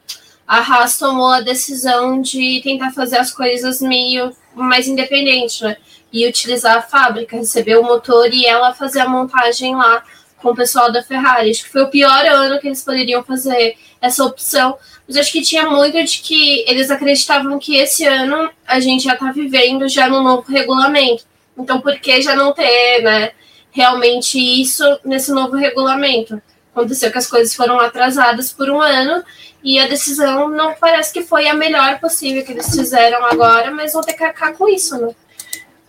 a 0.48 0.60
Haas 0.60 0.98
tomou 0.98 1.28
a 1.28 1.42
decisão 1.42 2.22
de 2.22 2.62
tentar 2.64 2.90
fazer 2.92 3.18
as 3.18 3.30
coisas 3.30 3.82
meio 3.82 4.34
mais 4.54 4.88
independente, 4.88 5.62
né? 5.62 5.76
E 6.10 6.26
utilizar 6.26 6.78
a 6.78 6.82
fábrica, 6.82 7.36
receber 7.36 7.76
o 7.76 7.82
motor 7.82 8.32
e 8.32 8.46
ela 8.46 8.72
fazer 8.72 9.00
a 9.00 9.08
montagem 9.08 9.76
lá 9.76 10.02
com 10.38 10.52
o 10.52 10.56
pessoal 10.56 10.90
da 10.90 11.02
Ferrari. 11.02 11.50
Acho 11.50 11.64
que 11.64 11.70
foi 11.70 11.82
o 11.82 11.90
pior 11.90 12.24
ano 12.24 12.58
que 12.58 12.66
eles 12.66 12.82
poderiam 12.82 13.22
fazer 13.22 13.76
essa 14.00 14.24
opção. 14.24 14.78
Mas 15.06 15.18
acho 15.18 15.30
que 15.30 15.42
tinha 15.42 15.66
muito 15.68 16.02
de 16.02 16.18
que 16.20 16.64
eles 16.66 16.90
acreditavam 16.90 17.58
que 17.58 17.76
esse 17.76 18.06
ano 18.06 18.50
a 18.66 18.80
gente 18.80 19.04
já 19.04 19.12
está 19.12 19.30
vivendo 19.30 19.86
já 19.86 20.08
no 20.08 20.22
novo 20.22 20.50
regulamento. 20.50 21.24
Então, 21.58 21.78
por 21.78 21.98
que 21.98 22.22
já 22.22 22.34
não 22.34 22.54
ter, 22.54 23.02
né, 23.02 23.32
realmente 23.70 24.38
isso 24.38 24.82
nesse 25.04 25.30
novo 25.30 25.56
regulamento? 25.56 26.40
Aconteceu 26.74 27.10
que 27.10 27.18
as 27.18 27.26
coisas 27.26 27.54
foram 27.54 27.78
atrasadas 27.78 28.50
por 28.50 28.70
um 28.70 28.80
ano 28.80 29.22
e 29.62 29.78
a 29.78 29.86
decisão 29.86 30.48
não 30.48 30.74
parece 30.74 31.12
que 31.12 31.22
foi 31.22 31.48
a 31.48 31.54
melhor 31.54 31.98
possível 32.00 32.44
que 32.44 32.52
eles 32.52 32.68
fizeram 32.70 33.24
agora, 33.24 33.70
mas 33.70 33.92
vão 33.92 34.02
ter 34.02 34.14
que 34.14 34.24
acabar 34.24 34.56
com 34.56 34.68
isso, 34.68 34.98
né? 35.00 35.14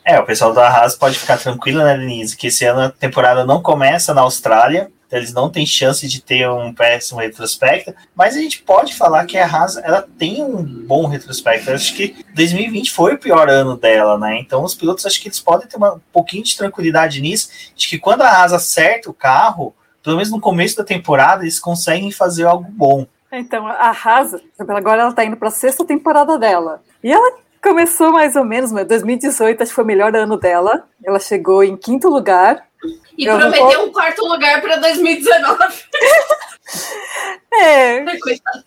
É, 0.04 0.20
o 0.20 0.26
pessoal 0.26 0.54
da 0.54 0.68
Haas 0.68 0.96
pode 0.96 1.20
ficar 1.20 1.38
tranquilo, 1.38 1.84
né, 1.84 1.96
Denise? 1.96 2.36
Que 2.36 2.48
esse 2.48 2.66
ano 2.66 2.82
a 2.82 2.90
temporada 2.90 3.46
não 3.46 3.62
começa 3.62 4.14
na 4.14 4.22
Austrália, 4.22 4.92
então 5.06 5.20
eles 5.20 5.34
não 5.34 5.50
têm 5.50 5.66
chance 5.66 6.08
de 6.08 6.22
ter 6.22 6.50
um 6.50 6.74
péssimo 6.74 7.20
retrospecto, 7.20 7.94
mas 8.16 8.36
a 8.36 8.40
gente 8.40 8.62
pode 8.62 8.96
falar 8.96 9.26
que 9.26 9.38
a 9.38 9.46
Haas 9.46 9.78
ela 9.78 10.08
tem 10.18 10.44
um 10.44 10.64
bom 10.64 11.08
retrospecto. 11.08 11.70
Eu 11.70 11.76
acho 11.76 11.96
que 11.96 12.26
2020 12.34 12.92
foi 12.92 13.16
o 13.16 13.20
pior 13.20 13.50
ano 13.50 13.78
dela, 13.78 14.18
né? 14.18 14.40
Então 14.40 14.64
os 14.64 14.74
pilotos 14.74 15.06
acho 15.06 15.22
que 15.22 15.28
eles 15.28 15.40
podem 15.40 15.68
ter 15.68 15.78
uma, 15.78 15.94
um 15.94 16.02
pouquinho 16.14 16.44
de 16.44 16.56
tranquilidade 16.56 17.22
nisso, 17.22 17.50
de 17.76 17.88
que 17.88 18.00
quando 18.00 18.22
a 18.22 18.30
Haas 18.30 18.54
acerta 18.54 19.10
o 19.10 19.14
carro, 19.14 19.76
pelo 20.04 20.16
menos 20.16 20.32
no 20.32 20.40
começo 20.40 20.78
da 20.78 20.84
temporada, 20.84 21.44
eles 21.44 21.60
conseguem 21.60 22.12
fazer 22.12 22.46
algo 22.46 22.68
bom. 22.70 23.06
Então, 23.32 23.68
a 23.68 23.92
Haas, 23.92 24.36
agora 24.58 25.02
ela 25.02 25.10
está 25.12 25.24
indo 25.24 25.38
para 25.38 25.50
a 25.50 25.52
sexta 25.52 25.86
temporada 25.86 26.38
dela. 26.38 26.82
E 27.04 27.12
ela 27.12 27.38
começou 27.62 28.12
mais 28.12 28.36
ou 28.36 28.44
menos, 28.44 28.72
mas 28.72 28.88
2018 28.88 29.62
acho 29.62 29.70
que 29.70 29.76
foi 29.76 29.84
o 29.84 29.88
melhor 29.88 30.16
ano 30.16 30.38
dela. 30.38 30.88
Ela 31.04 31.20
chegou 31.20 31.64
em 31.64 31.78
quinto 31.78 32.10
lugar. 32.10 32.66
E 33.18 33.26
Eu 33.26 33.38
prometeu 33.38 33.84
um 33.84 33.92
quarto 33.92 34.26
lugar 34.26 34.62
para 34.62 34.78
2019. 34.78 35.60
é. 37.54 38.06
Coitado. 38.20 38.64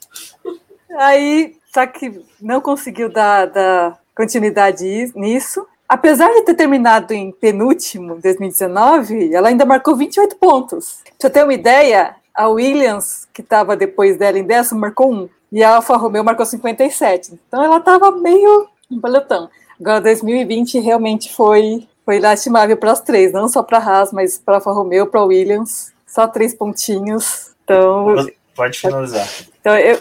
Aí, 0.99 1.57
só 1.73 1.87
que 1.87 2.21
não 2.41 2.61
conseguiu 2.61 3.09
dar, 3.09 3.47
dar 3.47 3.99
continuidade 4.15 5.11
nisso. 5.17 5.67
Apesar 5.89 6.33
de 6.33 6.43
ter 6.43 6.55
terminado 6.55 7.13
em 7.13 7.33
penúltimo 7.33 8.17
em 8.17 8.21
2019, 8.21 9.35
ela 9.35 9.49
ainda 9.49 9.67
marcou 9.67 9.97
28 9.97 10.37
pontos. 10.37 11.01
Pra 11.05 11.13
você 11.19 11.31
ter 11.31 11.43
uma 11.45 11.53
ideia, 11.53 12.17
a 12.35 12.49
Williams, 12.49 13.27
que 13.33 13.43
estava 13.43 13.77
depois 13.77 14.17
dela 14.17 14.39
em 14.39 14.45
décimo, 14.45 14.81
marcou 14.81 15.13
um. 15.13 15.29
E 15.51 15.63
a 15.63 15.77
Alfa 15.77 15.97
Romeo 15.97 16.25
marcou 16.25 16.47
57. 16.47 17.39
Então 17.47 17.63
ela 17.63 17.79
estava 17.79 18.11
meio 18.13 18.69
um 18.91 19.01
pelotão. 19.01 19.51
Agora 19.81 20.01
2020 20.01 20.79
realmente 20.81 21.33
foi, 21.33 21.87
foi 22.05 22.21
lastimável 22.21 22.77
para 22.77 22.93
as 22.93 23.01
três, 23.01 23.33
não 23.33 23.49
só 23.49 23.63
para 23.63 23.79
a 23.79 23.83
Haas, 23.83 24.13
mas 24.13 24.39
para 24.39 24.55
a 24.55 24.57
Alfa 24.59 24.73
Romeo, 24.73 25.07
para 25.07 25.21
a 25.21 25.25
Williams. 25.25 25.93
Só 26.07 26.27
três 26.27 26.55
pontinhos. 26.55 27.53
Então. 27.65 28.15
Pode 28.55 28.79
finalizar. 28.79 29.27
Então 29.61 29.77
eu, 29.79 30.01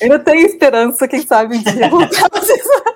eu 0.00 0.18
tenho 0.22 0.46
esperança, 0.46 1.08
quem 1.08 1.26
sabe 1.26 1.56
um 1.56 1.62
dia 1.62 1.88
voltar 1.88 2.28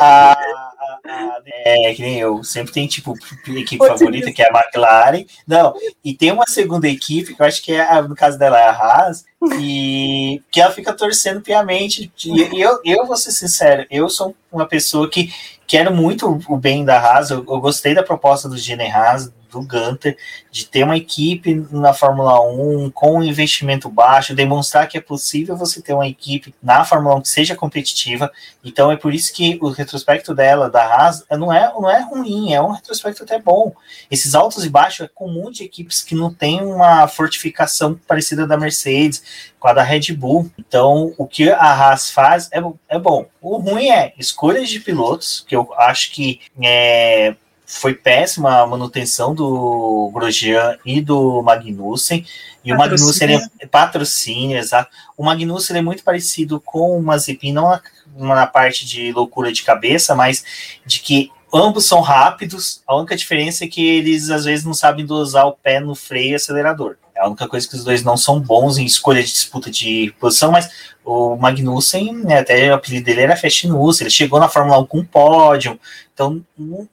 a, 0.00 0.32
a, 0.32 0.34
a, 0.34 1.38
é 1.46 1.94
que 1.94 2.02
nem 2.02 2.18
eu, 2.18 2.42
sempre 2.42 2.72
tem 2.72 2.86
tipo 2.86 3.14
equipe 3.48 3.86
favorita, 3.86 4.32
que 4.32 4.42
é 4.42 4.48
a 4.48 4.58
McLaren. 4.58 5.24
Não, 5.46 5.74
e 6.04 6.14
tem 6.14 6.32
uma 6.32 6.46
segunda 6.46 6.88
equipe, 6.88 7.34
que 7.34 7.42
eu 7.42 7.46
acho 7.46 7.62
que 7.62 7.72
é, 7.72 8.02
no 8.02 8.14
caso 8.14 8.38
dela 8.38 8.58
é 8.58 8.64
a 8.64 8.70
Haas, 8.70 9.24
e 9.60 10.42
que 10.50 10.60
ela 10.60 10.72
fica 10.72 10.92
torcendo 10.92 11.40
piamente. 11.40 12.12
E 12.24 12.60
eu, 12.60 12.80
eu 12.84 13.06
vou 13.06 13.16
ser 13.16 13.32
sincero, 13.32 13.86
eu 13.90 14.08
sou 14.08 14.34
uma 14.50 14.66
pessoa 14.66 15.08
que 15.08 15.32
quero 15.66 15.94
muito 15.94 16.40
o 16.48 16.56
bem 16.56 16.84
da 16.84 16.98
Haas, 16.98 17.30
eu, 17.30 17.38
eu 17.38 17.60
gostei 17.60 17.94
da 17.94 18.02
proposta 18.02 18.48
do 18.48 18.58
Gene 18.58 18.90
Haas, 18.90 19.32
do 19.52 19.62
Gunter, 19.62 20.16
de 20.50 20.64
ter 20.64 20.82
uma 20.82 20.96
equipe 20.96 21.66
na 21.70 21.92
Fórmula 21.92 22.40
1 22.40 22.90
com 22.90 23.18
um 23.18 23.22
investimento 23.22 23.88
baixo, 23.88 24.34
demonstrar 24.34 24.88
que 24.88 24.96
é 24.96 25.00
possível 25.00 25.56
você 25.56 25.82
ter 25.82 25.92
uma 25.92 26.08
equipe 26.08 26.54
na 26.62 26.84
Fórmula 26.84 27.16
1 27.16 27.20
que 27.20 27.28
seja 27.28 27.54
competitiva. 27.54 28.32
Então 28.64 28.90
é 28.90 28.96
por 28.96 29.14
isso 29.14 29.32
que 29.32 29.58
o 29.60 29.68
retrospecto 29.68 30.34
dela, 30.34 30.70
da 30.70 30.82
Haas, 30.82 31.24
não 31.30 31.52
é, 31.52 31.72
não 31.72 31.90
é 31.90 32.00
ruim, 32.00 32.54
é 32.54 32.60
um 32.60 32.70
retrospecto 32.70 33.22
até 33.22 33.38
bom. 33.38 33.74
Esses 34.10 34.34
altos 34.34 34.64
e 34.64 34.70
baixos 34.70 35.06
é 35.06 35.10
comum 35.14 35.50
de 35.50 35.64
equipes 35.64 36.02
que 36.02 36.14
não 36.14 36.32
têm 36.32 36.62
uma 36.62 37.06
fortificação 37.06 37.94
parecida 38.06 38.46
da 38.46 38.56
Mercedes, 38.56 39.52
com 39.58 39.68
a 39.68 39.72
da 39.72 39.82
Red 39.82 40.12
Bull. 40.12 40.50
Então, 40.58 41.14
o 41.16 41.26
que 41.26 41.50
a 41.50 41.72
Haas 41.72 42.10
faz 42.10 42.48
é, 42.52 42.60
é 42.88 42.98
bom. 42.98 43.26
O 43.40 43.58
ruim 43.58 43.90
é 43.90 44.12
escolhas 44.18 44.68
de 44.68 44.80
pilotos, 44.80 45.44
que 45.46 45.54
eu 45.54 45.72
acho 45.74 46.10
que 46.10 46.40
é, 46.60 47.36
foi 47.72 47.94
péssima 47.94 48.60
a 48.60 48.66
manutenção 48.66 49.34
do 49.34 50.10
Grosjean 50.12 50.76
e 50.84 51.00
do 51.00 51.42
Magnussen. 51.42 52.24
E 52.62 52.70
patrocínio. 52.70 52.74
o 52.74 52.78
Magnussen 52.78 53.50
é 53.58 53.66
patrocínio, 53.66 54.58
exato. 54.58 54.90
O 55.16 55.24
Magnussen 55.24 55.78
é 55.78 55.82
muito 55.82 56.04
parecido 56.04 56.60
com 56.60 56.96
o 56.96 57.02
Mazepin, 57.02 57.52
não 57.52 57.80
na 58.14 58.46
parte 58.46 58.86
de 58.86 59.10
loucura 59.12 59.50
de 59.50 59.62
cabeça, 59.62 60.14
mas 60.14 60.44
de 60.84 61.00
que 61.00 61.30
ambos 61.52 61.86
são 61.86 62.00
rápidos. 62.00 62.82
A 62.86 62.94
única 62.94 63.16
diferença 63.16 63.64
é 63.64 63.68
que 63.68 63.84
eles 63.84 64.28
às 64.28 64.44
vezes 64.44 64.64
não 64.64 64.74
sabem 64.74 65.06
dosar 65.06 65.46
o 65.46 65.52
pé 65.52 65.80
no 65.80 65.94
freio 65.94 66.32
e 66.32 66.34
acelerador. 66.34 66.96
É 67.14 67.22
a 67.22 67.26
única 67.26 67.48
coisa 67.48 67.66
que 67.66 67.74
os 67.74 67.84
dois 67.84 68.04
não 68.04 68.18
são 68.18 68.38
bons 68.38 68.76
em 68.76 68.84
escolha 68.84 69.22
de 69.22 69.32
disputa 69.32 69.70
de 69.70 70.14
posição, 70.20 70.52
mas 70.52 70.68
o 71.04 71.36
Magnussen, 71.36 72.12
né, 72.16 72.40
até 72.40 72.70
o 72.70 72.74
apelido 72.74 73.06
dele 73.06 73.22
era 73.22 73.36
Fast 73.36 73.66
News, 73.66 74.00
ele 74.00 74.10
chegou 74.10 74.38
na 74.38 74.48
Fórmula 74.48 74.78
1 74.78 74.86
com 74.86 74.98
um 74.98 75.04
pódio, 75.04 75.80
então 76.12 76.44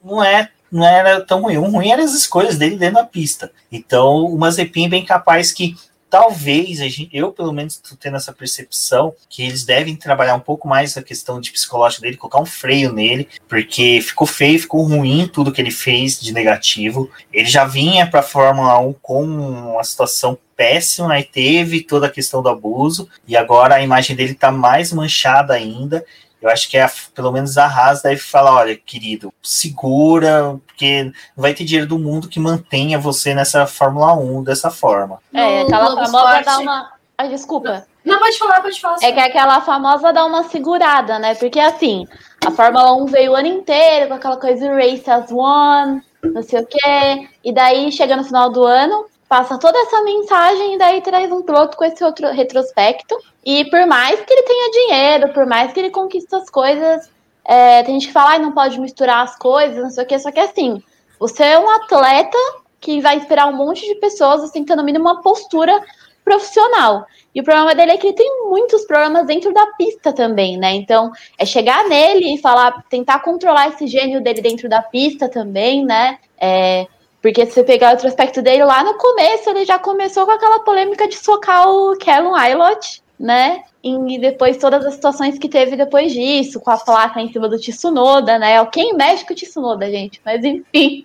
não 0.02 0.24
é 0.24 0.50
não 0.70 0.86
era 0.86 1.20
tão 1.20 1.42
ruim. 1.42 1.56
O 1.56 1.70
ruim 1.70 1.90
eram 1.90 2.04
as 2.04 2.14
escolhas 2.14 2.56
dele 2.56 2.76
dentro 2.76 2.96
da 2.96 3.04
pista. 3.04 3.50
Então, 3.70 4.24
o 4.26 4.38
Mazepin 4.38 4.86
é 4.86 4.88
bem 4.88 5.04
capaz 5.04 5.52
que 5.52 5.76
talvez, 6.10 6.80
eu 7.12 7.32
pelo 7.32 7.52
menos 7.52 7.74
estou 7.76 7.96
tendo 7.96 8.16
essa 8.16 8.32
percepção 8.32 9.14
que 9.28 9.44
eles 9.44 9.64
devem 9.64 9.94
trabalhar 9.94 10.34
um 10.34 10.40
pouco 10.40 10.66
mais 10.66 10.96
a 10.96 11.02
questão 11.02 11.40
de 11.40 11.52
psicológico 11.52 12.02
dele, 12.02 12.16
colocar 12.16 12.40
um 12.40 12.46
freio 12.46 12.92
nele, 12.92 13.28
porque 13.48 14.00
ficou 14.02 14.26
feio, 14.26 14.58
ficou 14.58 14.82
ruim 14.82 15.30
tudo 15.32 15.52
que 15.52 15.60
ele 15.60 15.70
fez 15.70 16.20
de 16.20 16.32
negativo. 16.32 17.08
Ele 17.32 17.48
já 17.48 17.64
vinha 17.64 18.06
para 18.08 18.20
a 18.20 18.24
Fórmula 18.24 18.76
1 18.80 18.94
com 18.94 19.22
uma 19.22 19.84
situação 19.84 20.36
péssima 20.56 21.18
e 21.18 21.24
teve 21.24 21.82
toda 21.82 22.08
a 22.08 22.10
questão 22.10 22.42
do 22.42 22.48
abuso, 22.48 23.08
e 23.26 23.36
agora 23.36 23.76
a 23.76 23.82
imagem 23.82 24.16
dele 24.16 24.32
está 24.32 24.50
mais 24.50 24.92
manchada 24.92 25.54
ainda. 25.54 26.04
Eu 26.40 26.48
acho 26.48 26.70
que 26.70 26.78
é, 26.78 26.90
pelo 27.14 27.30
menos 27.30 27.58
a 27.58 27.66
Haas 27.66 28.02
deve 28.02 28.20
falar, 28.20 28.54
olha, 28.54 28.74
querido, 28.74 29.32
segura, 29.42 30.58
porque 30.66 31.04
não 31.04 31.12
vai 31.36 31.52
ter 31.52 31.64
dinheiro 31.64 31.88
do 31.88 31.98
mundo 31.98 32.28
que 32.28 32.40
mantenha 32.40 32.98
você 32.98 33.34
nessa 33.34 33.66
Fórmula 33.66 34.14
1 34.14 34.44
dessa 34.44 34.70
forma. 34.70 35.18
É, 35.34 35.62
aquela 35.62 36.06
famosa 36.06 36.42
dar 36.42 36.58
uma. 36.58 36.92
Ai, 37.18 37.28
desculpa. 37.28 37.86
Não, 38.02 38.18
pode 38.18 38.38
falar, 38.38 38.62
pode 38.62 38.80
falar. 38.80 38.96
É 39.02 39.12
que 39.12 39.20
aquela 39.20 39.60
famosa 39.60 40.12
dá 40.12 40.24
uma 40.24 40.44
segurada, 40.44 41.18
né? 41.18 41.34
Porque 41.34 41.60
assim, 41.60 42.06
a 42.46 42.50
Fórmula 42.50 42.94
1 42.96 43.06
veio 43.06 43.32
o 43.32 43.36
ano 43.36 43.48
inteiro 43.48 44.08
com 44.08 44.14
aquela 44.14 44.38
coisa 44.38 44.66
de 44.66 44.74
Race 44.74 45.10
as 45.10 45.30
One, 45.30 46.02
não 46.24 46.42
sei 46.42 46.60
o 46.60 46.66
quê. 46.66 47.28
E 47.44 47.52
daí, 47.52 47.92
chega 47.92 48.16
no 48.16 48.24
final 48.24 48.50
do 48.50 48.64
ano, 48.64 49.04
passa 49.30 49.56
toda 49.56 49.78
essa 49.78 50.02
mensagem 50.02 50.74
e 50.74 50.78
daí 50.78 51.00
traz 51.00 51.30
um 51.30 51.40
piloto 51.40 51.76
com 51.76 51.84
esse 51.84 52.02
outro 52.02 52.26
retrospecto. 52.32 53.16
E 53.46 53.64
por 53.70 53.86
mais 53.86 54.20
que 54.20 54.32
ele 54.32 54.42
tenha 54.42 54.70
dinheiro, 54.72 55.32
por 55.32 55.46
mais 55.46 55.72
que 55.72 55.78
ele 55.78 55.90
conquiste 55.90 56.34
as 56.34 56.50
coisas, 56.50 57.08
é, 57.44 57.80
tem 57.84 57.94
gente 57.94 58.08
que 58.08 58.12
fala, 58.12 58.34
ah, 58.34 58.38
não 58.40 58.50
pode 58.50 58.80
misturar 58.80 59.22
as 59.22 59.36
coisas, 59.36 59.80
não 59.80 59.90
sei 59.90 60.02
o 60.02 60.06
que, 60.08 60.18
só 60.18 60.32
que 60.32 60.40
assim, 60.40 60.82
você 61.16 61.44
é 61.44 61.58
um 61.60 61.70
atleta 61.70 62.36
que 62.80 63.00
vai 63.00 63.18
inspirar 63.18 63.46
um 63.46 63.56
monte 63.56 63.86
de 63.86 64.00
pessoas, 64.00 64.50
que 64.50 64.64
ter 64.64 64.74
no 64.74 64.82
mínimo 64.82 65.04
uma 65.04 65.22
postura 65.22 65.80
profissional. 66.24 67.06
E 67.32 67.40
o 67.40 67.44
problema 67.44 67.72
dele 67.72 67.92
é 67.92 67.96
que 67.96 68.08
ele 68.08 68.16
tem 68.16 68.48
muitos 68.48 68.84
problemas 68.84 69.28
dentro 69.28 69.54
da 69.54 69.64
pista 69.78 70.12
também, 70.12 70.58
né? 70.58 70.74
Então, 70.74 71.12
é 71.38 71.46
chegar 71.46 71.84
nele 71.84 72.34
e 72.34 72.38
falar, 72.38 72.82
tentar 72.90 73.20
controlar 73.20 73.68
esse 73.68 73.86
gênio 73.86 74.20
dele 74.20 74.42
dentro 74.42 74.68
da 74.68 74.82
pista 74.82 75.28
também, 75.28 75.84
né? 75.84 76.18
É, 76.36 76.88
porque 77.22 77.44
se 77.46 77.52
você 77.52 77.64
pegar 77.64 77.90
outro 77.90 78.08
aspecto 78.08 78.40
dele, 78.40 78.64
lá 78.64 78.82
no 78.82 78.94
começo 78.94 79.50
ele 79.50 79.64
já 79.64 79.78
começou 79.78 80.24
com 80.24 80.32
aquela 80.32 80.60
polêmica 80.60 81.06
de 81.06 81.16
socar 81.16 81.68
o 81.68 81.96
Kellen 81.96 82.34
Aylott, 82.34 83.02
né? 83.18 83.62
E 83.82 84.18
depois 84.18 84.56
todas 84.56 84.84
as 84.84 84.94
situações 84.94 85.38
que 85.38 85.48
teve 85.48 85.76
depois 85.76 86.12
disso, 86.12 86.60
com 86.60 86.70
a 86.70 86.76
placa 86.76 87.20
em 87.20 87.32
cima 87.32 87.48
do 87.48 87.58
Tsunoda, 87.58 88.38
né? 88.38 88.64
Quem 88.66 88.94
mexe 88.94 89.24
com 89.24 89.32
o 89.32 89.36
Tsunoda, 89.36 89.90
gente? 89.90 90.20
Mas 90.24 90.44
enfim. 90.44 91.04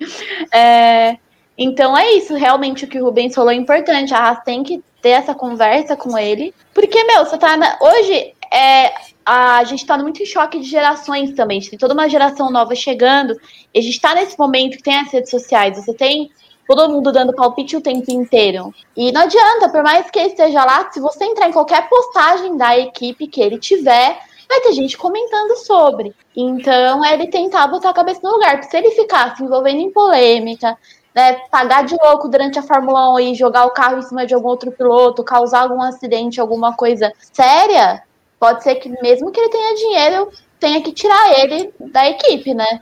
É... 0.54 1.18
Então 1.58 1.98
é 1.98 2.12
isso, 2.14 2.36
realmente 2.36 2.84
o 2.84 2.88
que 2.88 3.00
o 3.00 3.06
Rubens 3.06 3.34
falou 3.34 3.52
é 3.52 3.56
importante. 3.56 4.14
A 4.14 4.20
Haas 4.20 4.44
tem 4.44 4.62
que 4.62 4.84
ter 5.02 5.12
essa 5.12 5.34
conversa 5.34 5.96
com 5.96 6.18
ele. 6.18 6.54
Porque, 6.74 7.02
meu, 7.06 7.26
você 7.26 7.38
tá. 7.38 7.56
Na... 7.56 7.78
Hoje 7.80 8.34
é, 8.52 8.94
a 9.26 9.64
gente 9.64 9.80
está 9.80 9.98
muito 9.98 10.22
em 10.22 10.26
choque 10.26 10.60
de 10.60 10.70
gerações 10.70 11.34
também. 11.34 11.60
Tem 11.60 11.80
toda 11.80 11.96
uma 11.96 12.08
geração 12.08 12.52
nova 12.52 12.76
chegando. 12.76 13.36
E 13.74 13.80
a 13.80 13.82
gente 13.82 13.96
está 13.96 14.14
nesse 14.14 14.38
momento 14.38 14.78
que 14.78 14.84
tem 14.84 14.98
as 14.98 15.12
redes 15.12 15.32
sociais. 15.32 15.78
Você 15.78 15.94
tem 15.94 16.30
todo 16.68 16.90
mundo 16.90 17.12
dando 17.12 17.34
palpite 17.34 17.76
o 17.76 17.82
tempo 17.82 18.12
inteiro. 18.12 18.72
E 18.96 19.12
não 19.12 19.22
adianta, 19.22 19.70
por 19.70 19.82
mais 19.82 20.12
que 20.12 20.20
ele 20.20 20.30
esteja 20.30 20.64
lá, 20.64 20.92
se 20.92 21.00
você 21.00 21.26
entrar 21.26 21.50
em 21.50 21.52
qualquer 21.52 21.90
postagem 21.90 22.56
da 22.56 22.78
equipe 22.78 23.28
que 23.28 23.42
ele 23.42 23.58
tiver, 23.58 24.20
vai 24.48 24.62
ter 24.62 24.74
gente 24.74 24.96
comentando 24.96 25.56
sobre. 25.58 26.14
Então, 26.36 27.04
é 27.04 27.14
ele 27.14 27.28
tentar 27.28 27.68
botar 27.68 27.90
a 27.90 27.94
cabeça 27.94 28.20
no 28.24 28.32
lugar. 28.32 28.58
Porque 28.58 28.70
se 28.70 28.78
ele 28.78 28.92
ficar 28.92 29.36
se 29.36 29.44
envolvendo 29.44 29.80
em 29.80 29.92
polêmica, 29.92 30.78
né, 31.16 31.34
pagar 31.50 31.84
de 31.84 31.96
louco 31.96 32.28
durante 32.28 32.60
a 32.60 32.64
Fórmula 32.64 33.16
1 33.16 33.20
e 33.22 33.36
jogar 33.36 33.66
o 33.66 33.72
carro 33.72 33.98
em 33.98 34.02
cima 34.04 34.26
de 34.26 34.36
algum 34.36 34.50
outro 34.50 34.72
piloto, 34.72 35.24
causar 35.24 35.62
algum 35.62 35.82
acidente, 35.82 36.40
alguma 36.40 36.76
coisa 36.76 37.12
séria, 37.32 38.04
pode 38.40 38.64
ser 38.64 38.76
que 38.76 38.90
mesmo 39.02 39.32
que 39.32 39.40
ele 39.40 39.50
tenha 39.50 39.76
dinheiro, 39.76 40.32
tenha 40.60 40.82
que 40.82 40.92
tirar 40.92 41.40
ele 41.40 41.74
da 41.80 42.10
equipe, 42.10 42.54
né? 42.54 42.82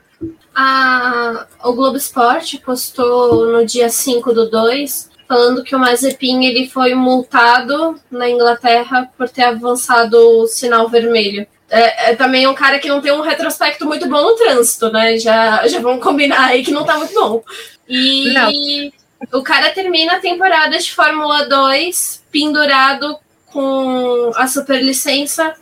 A, 0.56 1.47
o 1.64 1.74
Globo 1.74 1.97
Esporte 1.97 2.60
postou 2.60 3.47
no 3.47 3.66
dia 3.66 3.89
5 3.89 4.34
do 4.34 4.49
2 4.49 5.12
falando 5.28 5.64
que 5.64 5.76
o 5.76 5.80
Mazepin 5.80 6.45
ele 6.45 6.68
foi 6.68 6.93
multado 6.93 7.99
na 8.12 8.30
Inglaterra 8.30 9.10
por 9.18 9.30
ter 9.30 9.43
avançado 9.43 10.16
o 10.16 10.47
sinal 10.47 10.88
vermelho. 10.89 11.47
É, 11.70 12.12
é, 12.12 12.16
também 12.16 12.45
um 12.45 12.54
cara 12.54 12.78
que 12.78 12.88
não 12.88 13.01
tem 13.01 13.12
um 13.12 13.22
retrospecto 13.22 13.86
muito 13.86 14.08
bom 14.08 14.22
no 14.22 14.36
trânsito, 14.36 14.91
né? 14.91 15.18
Já, 15.18 15.68
já 15.68 15.80
vamos 15.80 16.04
combinar 16.04 16.45
aí 16.45 16.64
que 16.64 16.72
não 16.72 16.86
tá 16.86 16.97
muito 16.97 17.14
bom. 17.16 17.43
E 17.89 18.32
não. 18.32 19.39
o 19.39 19.43
cara 19.43 19.72
termina 19.72 20.14
a 20.14 20.20
temporada 20.20 20.78
de 20.78 20.93
Fórmula 20.93 21.47
2 21.47 22.24
pendurado 22.32 23.18
com 23.54 24.32
a 24.36 24.47
superlicença 24.47 25.54